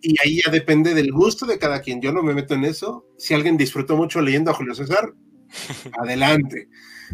y 0.00 0.14
ahí 0.22 0.42
ya 0.44 0.50
depende 0.50 0.94
del 0.94 1.12
gusto 1.12 1.46
de 1.46 1.58
cada 1.58 1.80
quien, 1.80 2.00
yo 2.00 2.12
no 2.12 2.22
me 2.22 2.34
meto 2.34 2.54
en 2.54 2.64
eso, 2.64 3.06
si 3.16 3.34
alguien 3.34 3.56
disfrutó 3.56 3.96
mucho 3.96 4.20
leyendo 4.20 4.50
a 4.50 4.54
Julio 4.54 4.74
César, 4.74 5.14
adelante. 6.00 6.68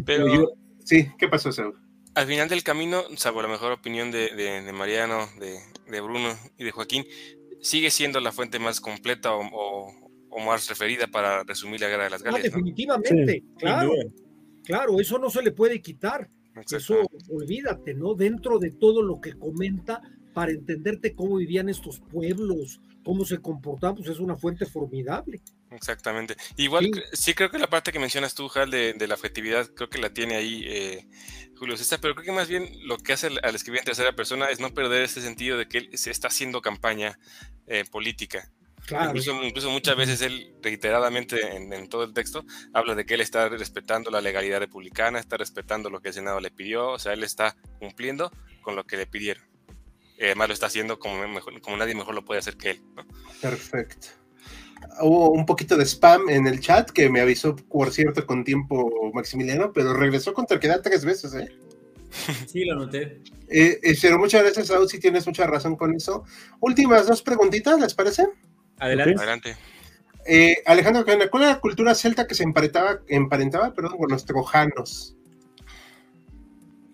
Pero, 0.05 0.51
sí, 0.83 1.09
¿qué 1.17 1.27
pasó, 1.27 1.51
Saúl? 1.51 1.79
Al 2.13 2.27
final 2.27 2.49
del 2.49 2.63
camino, 2.63 3.03
salvo 3.15 3.41
la 3.41 3.47
mejor 3.47 3.71
opinión 3.71 4.11
de, 4.11 4.29
de, 4.35 4.73
Mariano, 4.73 5.29
de, 5.39 5.57
de, 5.91 6.01
Bruno 6.01 6.29
y 6.57 6.63
de 6.63 6.71
Joaquín, 6.71 7.05
sigue 7.61 7.91
siendo 7.91 8.19
la 8.19 8.31
fuente 8.31 8.59
más 8.59 8.81
completa 8.81 9.33
o 9.33 10.01
o 10.31 10.39
más 10.39 10.67
referida 10.67 11.07
para 11.07 11.43
resumir 11.43 11.81
la 11.81 11.89
guerra 11.89 12.05
de 12.05 12.09
las 12.09 12.21
ah, 12.21 12.25
Galias. 12.25 12.43
definitivamente, 12.43 13.43
claro. 13.57 13.91
Claro, 14.63 14.99
eso 14.99 15.17
no 15.19 15.29
se 15.29 15.41
le 15.41 15.51
puede 15.51 15.81
quitar. 15.81 16.29
Eso, 16.71 17.07
olvídate, 17.29 17.93
¿no? 17.93 18.13
Dentro 18.13 18.59
de 18.59 18.71
todo 18.71 19.01
lo 19.01 19.19
que 19.19 19.33
comenta, 19.33 20.01
para 20.33 20.51
entenderte 20.51 21.15
cómo 21.15 21.37
vivían 21.37 21.67
estos 21.67 21.99
pueblos, 21.99 22.79
cómo 23.03 23.25
se 23.25 23.39
comportaban, 23.39 23.97
pues 23.97 24.09
es 24.09 24.19
una 24.19 24.37
fuente 24.37 24.65
formidable. 24.65 25.41
Exactamente. 25.71 26.35
Igual, 26.57 26.91
sí, 27.13 27.33
creo 27.33 27.49
que 27.49 27.57
la 27.57 27.69
parte 27.69 27.91
que 27.91 27.99
mencionas 27.99 28.35
tú, 28.35 28.49
Jal, 28.49 28.69
de, 28.69 29.07
la 29.07 29.13
afectividad, 29.13 29.67
creo 29.73 29.89
que 29.89 29.99
la 29.99 30.13
tiene 30.13 30.35
ahí 30.35 30.63
eh, 30.67 31.07
Julio 31.57 31.77
César, 31.77 31.99
pero 32.01 32.13
creo 32.13 32.25
que 32.25 32.31
más 32.33 32.49
bien 32.49 32.69
lo 32.83 32.97
que 32.97 33.13
hace 33.13 33.27
al, 33.27 33.55
escribir 33.55 33.79
en 33.79 33.85
tercera 33.85 34.13
persona 34.13 34.49
es 34.49 34.59
no 34.59 34.73
perder 34.73 35.03
ese 35.03 35.21
sentido 35.21 35.57
de 35.57 35.67
que 35.67 35.77
él 35.79 35.89
se 35.97 36.11
está 36.11 36.27
haciendo 36.27 36.61
campaña 36.61 37.17
eh, 37.67 37.85
política. 37.89 38.51
Incluso, 38.89 39.69
muchas 39.69 39.95
veces 39.95 40.21
él 40.21 40.55
reiteradamente 40.61 41.55
en, 41.55 41.87
todo 41.87 42.03
el 42.03 42.13
texto 42.13 42.43
habla 42.73 42.95
de 42.95 43.05
que 43.05 43.13
él 43.13 43.21
está 43.21 43.47
respetando 43.47 44.09
la 44.09 44.21
legalidad 44.21 44.59
republicana, 44.59 45.19
está 45.19 45.37
respetando 45.37 45.89
lo 45.89 46.01
que 46.01 46.09
el 46.09 46.15
Senado 46.15 46.39
le 46.39 46.51
pidió, 46.51 46.89
o 46.89 46.99
sea, 46.99 47.13
él 47.13 47.23
está 47.23 47.55
cumpliendo 47.79 48.31
con 48.61 48.75
lo 48.75 48.83
que 48.83 48.97
le 48.97 49.05
pidieron. 49.05 49.43
Y 50.17 50.25
además 50.25 50.49
lo 50.49 50.53
está 50.55 50.65
haciendo 50.65 50.99
como, 50.99 51.23
como 51.61 51.77
nadie 51.77 51.95
mejor 51.95 52.15
lo 52.15 52.25
puede 52.25 52.39
hacer 52.39 52.57
que 52.57 52.71
él. 52.71 52.81
Perfecto. 53.39 54.20
Hubo 55.01 55.31
un 55.31 55.45
poquito 55.45 55.77
de 55.77 55.85
spam 55.85 56.29
en 56.29 56.47
el 56.47 56.59
chat 56.59 56.89
que 56.89 57.09
me 57.09 57.21
avisó, 57.21 57.55
por 57.55 57.91
cierto, 57.91 58.25
con 58.25 58.43
tiempo 58.43 59.11
Maximiliano, 59.13 59.71
pero 59.73 59.93
regresó 59.93 60.33
con 60.33 60.45
terquedad 60.45 60.81
tres 60.81 61.05
veces, 61.05 61.33
¿eh? 61.33 61.49
Sí, 62.47 62.65
lo 62.65 62.75
noté. 62.75 63.21
Eh, 63.47 63.79
eh, 63.83 63.95
pero 64.01 64.17
muchas 64.17 64.43
gracias, 64.43 64.67
Saúl, 64.67 64.89
si 64.89 64.99
tienes 64.99 65.25
mucha 65.25 65.45
razón 65.47 65.75
con 65.75 65.93
eso. 65.95 66.23
Últimas 66.59 67.07
dos 67.07 67.21
preguntitas, 67.21 67.79
¿les 67.79 67.93
parece? 67.93 68.27
Adelante. 68.79 69.55
Eh, 70.27 70.57
Alejandro, 70.65 71.03
¿cuál 71.03 71.43
era 71.43 71.53
la 71.53 71.59
cultura 71.59 71.95
celta 71.95 72.27
que 72.27 72.35
se 72.35 72.43
emparentaba, 72.43 72.99
emparentaba 73.07 73.73
perdón, 73.73 73.97
con 73.97 74.09
los 74.09 74.25
trojanos? 74.25 75.15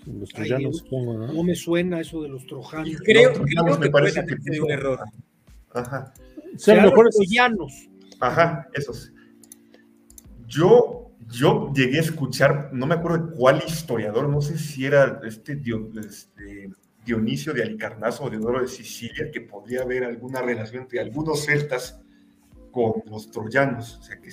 Los 0.05 0.29
troyanos, 0.29 0.77
supongo, 0.77 1.17
¿no? 1.17 1.33
No 1.33 1.43
me 1.43 1.55
suena 1.55 1.99
eso 1.99 2.21
de 2.21 2.29
los 2.29 2.45
trojanos. 2.45 2.89
Creo, 3.03 3.33
que 3.33 3.77
me 3.79 3.89
parece 3.89 4.25
que 4.25 4.37
fue 4.37 4.59
un 4.61 4.71
error. 4.71 4.99
Ajá. 5.73 6.13
Son 6.57 6.81
los 6.81 6.93
troyanos. 6.93 7.89
Ajá, 8.19 8.67
esos. 8.73 9.13
Yo, 10.47 11.11
yo 11.29 11.71
llegué 11.73 11.97
a 11.97 12.01
escuchar, 12.01 12.69
no 12.71 12.85
me 12.85 12.95
acuerdo 12.95 13.27
de 13.27 13.35
cuál 13.35 13.61
historiador, 13.65 14.29
no 14.29 14.41
sé 14.41 14.57
si 14.57 14.85
era 14.85 15.19
este, 15.25 15.61
este 15.99 16.71
Dionisio 17.05 17.53
de 17.53 17.63
Alicarnaso 17.63 18.23
o 18.23 18.27
Oro 18.27 18.61
de 18.61 18.67
Sicilia, 18.67 19.31
que 19.31 19.41
podría 19.41 19.81
haber 19.81 20.03
alguna 20.03 20.41
relación 20.41 20.83
entre 20.83 20.99
algunos 20.99 21.45
celtas 21.45 22.01
con 22.71 23.01
los 23.09 23.31
troyanos, 23.31 23.97
o 23.97 24.03
sea, 24.03 24.19
que 24.19 24.29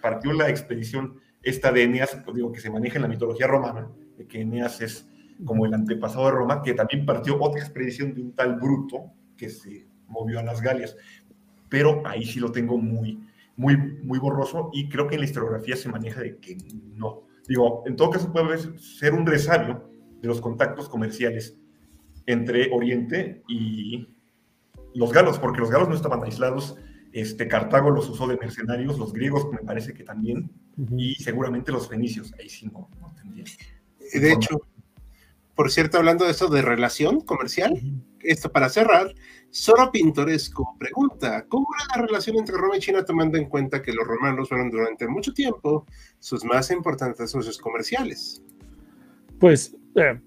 partió 0.00 0.32
la 0.32 0.48
expedición 0.48 1.20
esta 1.42 1.72
de 1.72 1.84
Eneas, 1.84 2.16
digo, 2.34 2.52
que 2.52 2.60
se 2.60 2.70
maneja 2.70 2.96
en 2.96 3.02
la 3.02 3.08
mitología 3.08 3.46
romana, 3.46 3.90
de 4.16 4.26
que 4.26 4.40
Eneas 4.40 4.80
es 4.80 5.08
como 5.44 5.66
el 5.66 5.74
antepasado 5.74 6.26
de 6.26 6.32
Roma, 6.32 6.62
que 6.62 6.74
también 6.74 7.04
partió 7.04 7.40
otra 7.40 7.60
expedición 7.60 8.14
de 8.14 8.22
un 8.22 8.32
tal 8.34 8.56
Bruto 8.56 9.12
que 9.36 9.48
se 9.48 9.88
movió 10.06 10.38
a 10.38 10.42
las 10.42 10.60
Galias. 10.60 10.96
Pero 11.72 12.02
ahí 12.04 12.26
sí 12.26 12.38
lo 12.38 12.52
tengo 12.52 12.76
muy, 12.76 13.26
muy, 13.56 13.78
muy 13.78 14.18
borroso 14.18 14.68
y 14.74 14.90
creo 14.90 15.08
que 15.08 15.14
en 15.14 15.22
la 15.22 15.26
historiografía 15.26 15.74
se 15.74 15.88
maneja 15.88 16.20
de 16.20 16.36
que 16.36 16.58
no. 16.94 17.22
Digo, 17.48 17.82
en 17.86 17.96
todo 17.96 18.10
caso 18.10 18.30
puede 18.30 18.78
ser 18.78 19.14
un 19.14 19.24
resabio 19.24 19.90
de 20.20 20.28
los 20.28 20.42
contactos 20.42 20.90
comerciales 20.90 21.56
entre 22.26 22.70
Oriente 22.74 23.42
y 23.48 24.06
los 24.94 25.14
galos, 25.14 25.38
porque 25.38 25.60
los 25.60 25.70
galos 25.70 25.88
no 25.88 25.94
estaban 25.94 26.22
aislados. 26.22 26.76
Este, 27.10 27.48
Cartago 27.48 27.88
los 27.88 28.06
usó 28.10 28.26
de 28.26 28.36
mercenarios, 28.36 28.98
los 28.98 29.14
griegos 29.14 29.50
me 29.50 29.60
parece 29.60 29.94
que 29.94 30.04
también, 30.04 30.50
y 30.98 31.14
seguramente 31.14 31.72
los 31.72 31.88
fenicios, 31.88 32.34
ahí 32.38 32.50
sí 32.50 32.66
no, 32.66 32.90
no 33.00 33.14
tendría. 33.14 33.46
De 34.12 34.30
hecho, 34.30 34.60
por 35.54 35.70
cierto, 35.70 35.96
hablando 35.96 36.26
de 36.26 36.32
eso 36.32 36.48
de 36.48 36.60
relación 36.60 37.22
comercial, 37.22 37.80
esto 38.20 38.52
para 38.52 38.68
cerrar, 38.68 39.14
Solo 39.52 39.92
Pintoresco 39.92 40.76
pregunta, 40.78 41.44
¿cómo 41.46 41.66
era 41.76 41.94
la 41.94 42.06
relación 42.06 42.38
entre 42.38 42.56
Roma 42.56 42.78
y 42.78 42.80
China 42.80 43.04
tomando 43.04 43.36
en 43.36 43.50
cuenta 43.50 43.82
que 43.82 43.92
los 43.92 44.06
romanos 44.06 44.48
fueron 44.48 44.70
durante 44.70 45.06
mucho 45.06 45.34
tiempo 45.34 45.84
sus 46.18 46.42
más 46.42 46.70
importantes 46.70 47.30
socios 47.30 47.58
comerciales? 47.58 48.42
Pues 49.38 49.76
eh, 49.94 50.18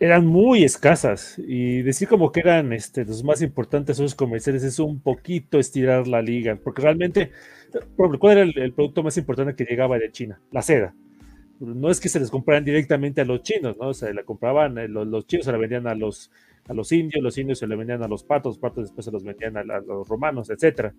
eran 0.00 0.26
muy 0.26 0.64
escasas 0.64 1.38
y 1.38 1.82
decir 1.82 2.08
como 2.08 2.32
que 2.32 2.40
eran 2.40 2.72
este, 2.72 3.04
los 3.04 3.22
más 3.22 3.42
importantes 3.42 3.98
socios 3.98 4.14
comerciales 4.14 4.62
es 4.62 4.78
un 4.78 4.98
poquito 4.98 5.58
estirar 5.58 6.08
la 6.08 6.22
liga, 6.22 6.56
porque 6.56 6.80
realmente, 6.80 7.32
¿cuál 7.96 8.38
era 8.38 8.42
el, 8.44 8.72
producto 8.72 9.02
más 9.02 9.18
importante 9.18 9.54
que 9.56 9.70
llegaba 9.70 9.98
de 9.98 10.10
China? 10.10 10.40
La 10.52 10.62
seda 10.62 10.94
no 11.60 11.90
es 11.90 12.00
que 12.00 12.08
se 12.08 12.20
les 12.20 12.30
compraran 12.30 12.64
directamente 12.64 13.20
a 13.20 13.24
los 13.26 13.42
chinos, 13.42 13.76
¿no? 13.78 13.88
O 13.88 13.94
sea, 13.94 14.10
la 14.14 14.22
compraban, 14.22 14.78
eh, 14.78 14.88
los, 14.88 15.06
los, 15.06 15.26
chinos 15.26 15.44
se 15.44 15.52
la 15.52 15.58
vendían 15.58 15.86
a 15.86 15.94
los, 15.94 16.30
a 16.68 16.74
los 16.74 16.92
indios, 16.92 17.22
los 17.22 17.36
indios 17.38 17.58
se 17.58 17.66
le 17.66 17.76
vendían 17.76 18.02
a 18.02 18.08
los 18.08 18.22
patos, 18.22 18.50
los 18.50 18.58
patos 18.58 18.84
después 18.84 19.04
se 19.04 19.10
los 19.10 19.24
vendían 19.24 19.56
a, 19.56 19.62
los 19.64 20.06
romanos, 20.06 20.50
etcétera. 20.50 20.94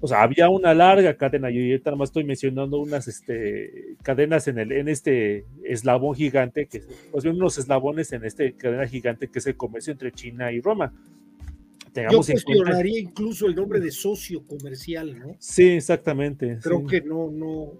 O 0.00 0.06
sea, 0.06 0.22
había 0.22 0.50
una 0.50 0.74
larga 0.74 1.16
cadena, 1.16 1.48
yo 1.48 1.58
ahorita 1.58 1.90
nada 1.90 1.96
más 1.96 2.10
estoy 2.10 2.24
mencionando 2.24 2.78
unas 2.78 3.08
este, 3.08 3.96
cadenas 4.02 4.46
en, 4.46 4.58
el, 4.58 4.72
en 4.72 4.88
este 4.88 5.46
eslabón 5.64 6.14
gigante, 6.14 6.66
que, 6.66 6.82
pues 7.10 7.24
unos 7.24 7.56
eslabones 7.56 8.12
en 8.12 8.26
este 8.26 8.52
cadena 8.52 8.86
gigante 8.86 9.28
que 9.28 9.38
es 9.38 9.46
el 9.46 9.56
comercio 9.56 9.92
entre 9.92 10.12
China 10.12 10.52
y 10.52 10.60
Roma. 10.60 10.92
Tengamos 11.94 12.26
yo 12.26 12.34
cuestionaría 12.34 13.00
incluso 13.00 13.46
el 13.46 13.54
nombre 13.54 13.80
de 13.80 13.90
socio 13.90 14.44
comercial, 14.46 15.18
¿no? 15.18 15.34
Sí, 15.38 15.68
exactamente. 15.68 16.58
Creo 16.62 16.86
que 16.86 17.00
no, 17.00 17.30
no, 17.30 17.72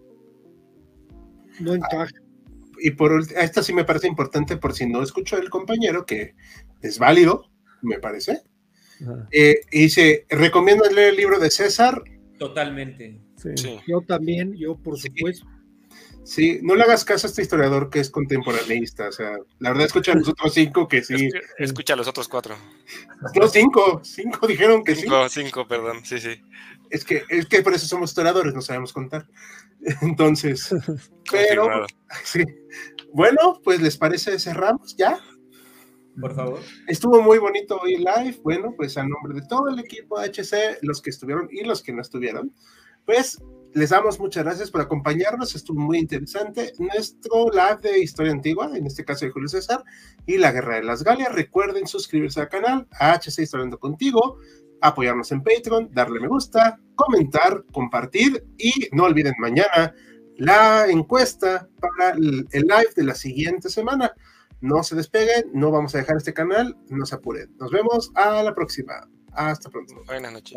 no 1.61 1.75
encaja 1.75 2.15
y 2.79 2.91
por 2.93 3.21
esta 3.37 3.63
sí 3.63 3.73
me 3.73 3.85
parece 3.85 4.07
importante 4.07 4.57
por 4.57 4.75
si 4.75 4.87
no 4.87 5.03
escuchó 5.03 5.39
el 5.39 5.51
compañero, 5.51 6.05
que 6.05 6.35
es 6.89 6.99
válido, 6.99 7.51
me 7.83 7.99
parece. 7.99 8.43
Eh, 9.31 9.61
y 9.71 9.83
dice, 9.83 10.27
¿recomiendas 10.29 10.93
leer 10.93 11.11
el 11.11 11.17
libro 11.17 11.39
de 11.39 11.51
César? 11.51 12.03
Totalmente. 12.39 13.21
Yo 13.87 14.01
también, 14.03 14.55
yo 14.57 14.77
por 14.77 14.99
supuesto. 14.99 15.47
Sí, 16.27 16.59
no 16.61 16.75
le 16.75 16.83
hagas 16.83 17.05
caso 17.05 17.27
a 17.27 17.31
este 17.31 17.43
historiador 17.43 17.89
que 17.89 18.01
es 18.01 18.11
contemporaneista. 18.11 19.09
O 19.09 19.13
sea, 19.13 19.39
la 19.61 19.71
verdad, 19.71 19.87
escucha 19.87 20.11
a 20.11 20.17
los 20.17 20.29
otros 20.29 20.53
cinco 20.53 20.89
que 20.89 21.05
sí. 21.05 21.31
Escucha 21.57 21.95
a 21.95 21.97
los 21.97 22.09
otros 22.09 22.27
cuatro. 22.27 22.57
No, 23.37 23.47
cinco. 23.47 24.01
Cinco 24.03 24.45
dijeron 24.49 24.83
que 24.83 24.97
sí. 24.97 25.07
Cinco, 25.29 25.69
perdón. 25.69 26.05
Sí, 26.05 26.19
sí. 26.19 26.43
Es 26.91 27.05
que, 27.05 27.23
es 27.29 27.47
que 27.47 27.63
por 27.63 27.75
eso 27.75 27.87
somos 27.87 28.11
historiadores, 28.11 28.55
no 28.55 28.61
sabemos 28.61 28.93
contar. 28.93 29.29
Entonces, 30.03 30.75
pero. 31.31 31.87
Sí. 32.25 32.43
Bueno, 33.13 33.61
pues 33.63 33.81
les 33.81 33.97
parece, 33.97 34.37
cerramos 34.41 34.97
ya. 34.97 35.21
Por 36.21 36.35
favor. 36.35 36.61
Estuvo 36.87 37.21
muy 37.23 37.39
bonito 37.39 37.79
hoy 37.83 37.97
live. 37.97 38.39
Bueno, 38.43 38.73
pues 38.77 38.97
a 38.97 39.03
nombre 39.03 39.35
de 39.35 39.47
todo 39.47 39.69
el 39.69 39.79
equipo 39.79 40.19
HC, 40.19 40.79
los 40.83 41.03
que 41.03 41.11
estuvieron 41.11 41.49
y 41.51 41.65
los 41.65 41.83
que 41.83 41.93
no 41.93 42.01
estuvieron, 42.01 42.53
pues 43.05 43.39
les 43.77 43.91
damos 43.91 44.19
muchas 44.19 44.43
gracias 44.45 44.71
por 44.71 44.81
acompañarnos, 44.81 45.55
estuvo 45.55 45.79
muy 45.79 45.99
interesante. 45.99 46.73
Nuestro 46.79 47.51
live 47.51 47.79
de 47.83 47.99
historia 48.03 48.33
antigua, 48.33 48.71
en 48.75 48.87
este 48.87 49.05
caso 49.05 49.27
de 49.27 49.31
Julio 49.31 49.49
César, 49.49 49.85
y 50.25 50.39
la 50.39 50.51
Guerra 50.51 50.77
de 50.77 50.85
las 50.85 51.05
Galias. 51.05 51.35
Recuerden 51.35 51.87
suscribirse 51.87 52.41
al 52.41 52.49
canal, 52.49 52.89
a 52.93 53.13
HC 53.13 53.43
Historiando 53.43 53.79
Contigo, 53.79 54.39
apoyarnos 54.81 55.31
en 55.33 55.43
Patreon, 55.43 55.91
darle 55.93 56.21
me 56.21 56.29
gusta, 56.29 56.81
comentar, 56.95 57.65
compartir 57.71 58.47
y 58.57 58.73
no 58.93 59.05
olviden 59.05 59.35
mañana 59.39 59.95
la 60.37 60.87
encuesta 60.89 61.69
para 61.79 62.13
el 62.13 62.47
live 62.53 62.93
de 62.97 63.05
la 63.05 63.15
siguiente 63.15 63.69
semana. 63.69 64.13
No 64.61 64.83
se 64.83 64.97
despeguen, 64.97 65.51
no 65.53 65.71
vamos 65.71 65.95
a 65.95 65.99
dejar 65.99 66.17
este 66.17 66.33
canal, 66.33 66.77
no 66.89 67.05
se 67.07 67.15
apuren. 67.15 67.55
Nos 67.59 67.71
vemos 67.71 68.11
a 68.15 68.43
la 68.43 68.55
próxima. 68.55 69.09
Hasta 69.33 69.69
pronto. 69.69 69.95
Buenas 70.07 70.33
noches. 70.33 70.57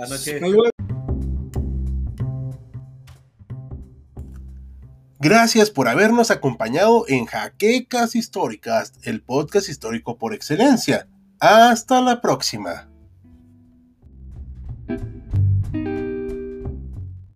Gracias 5.21 5.69
por 5.69 5.89
habernos 5.89 6.31
acompañado 6.31 7.03
en 7.09 7.25
Jaquecas 7.25 8.15
Históricas, 8.15 8.93
el 9.03 9.21
podcast 9.21 9.67
histórico 9.67 10.17
por 10.17 10.33
excelencia. 10.33 11.09
Hasta 11.41 12.01
la 12.01 12.21
próxima. 12.21 12.89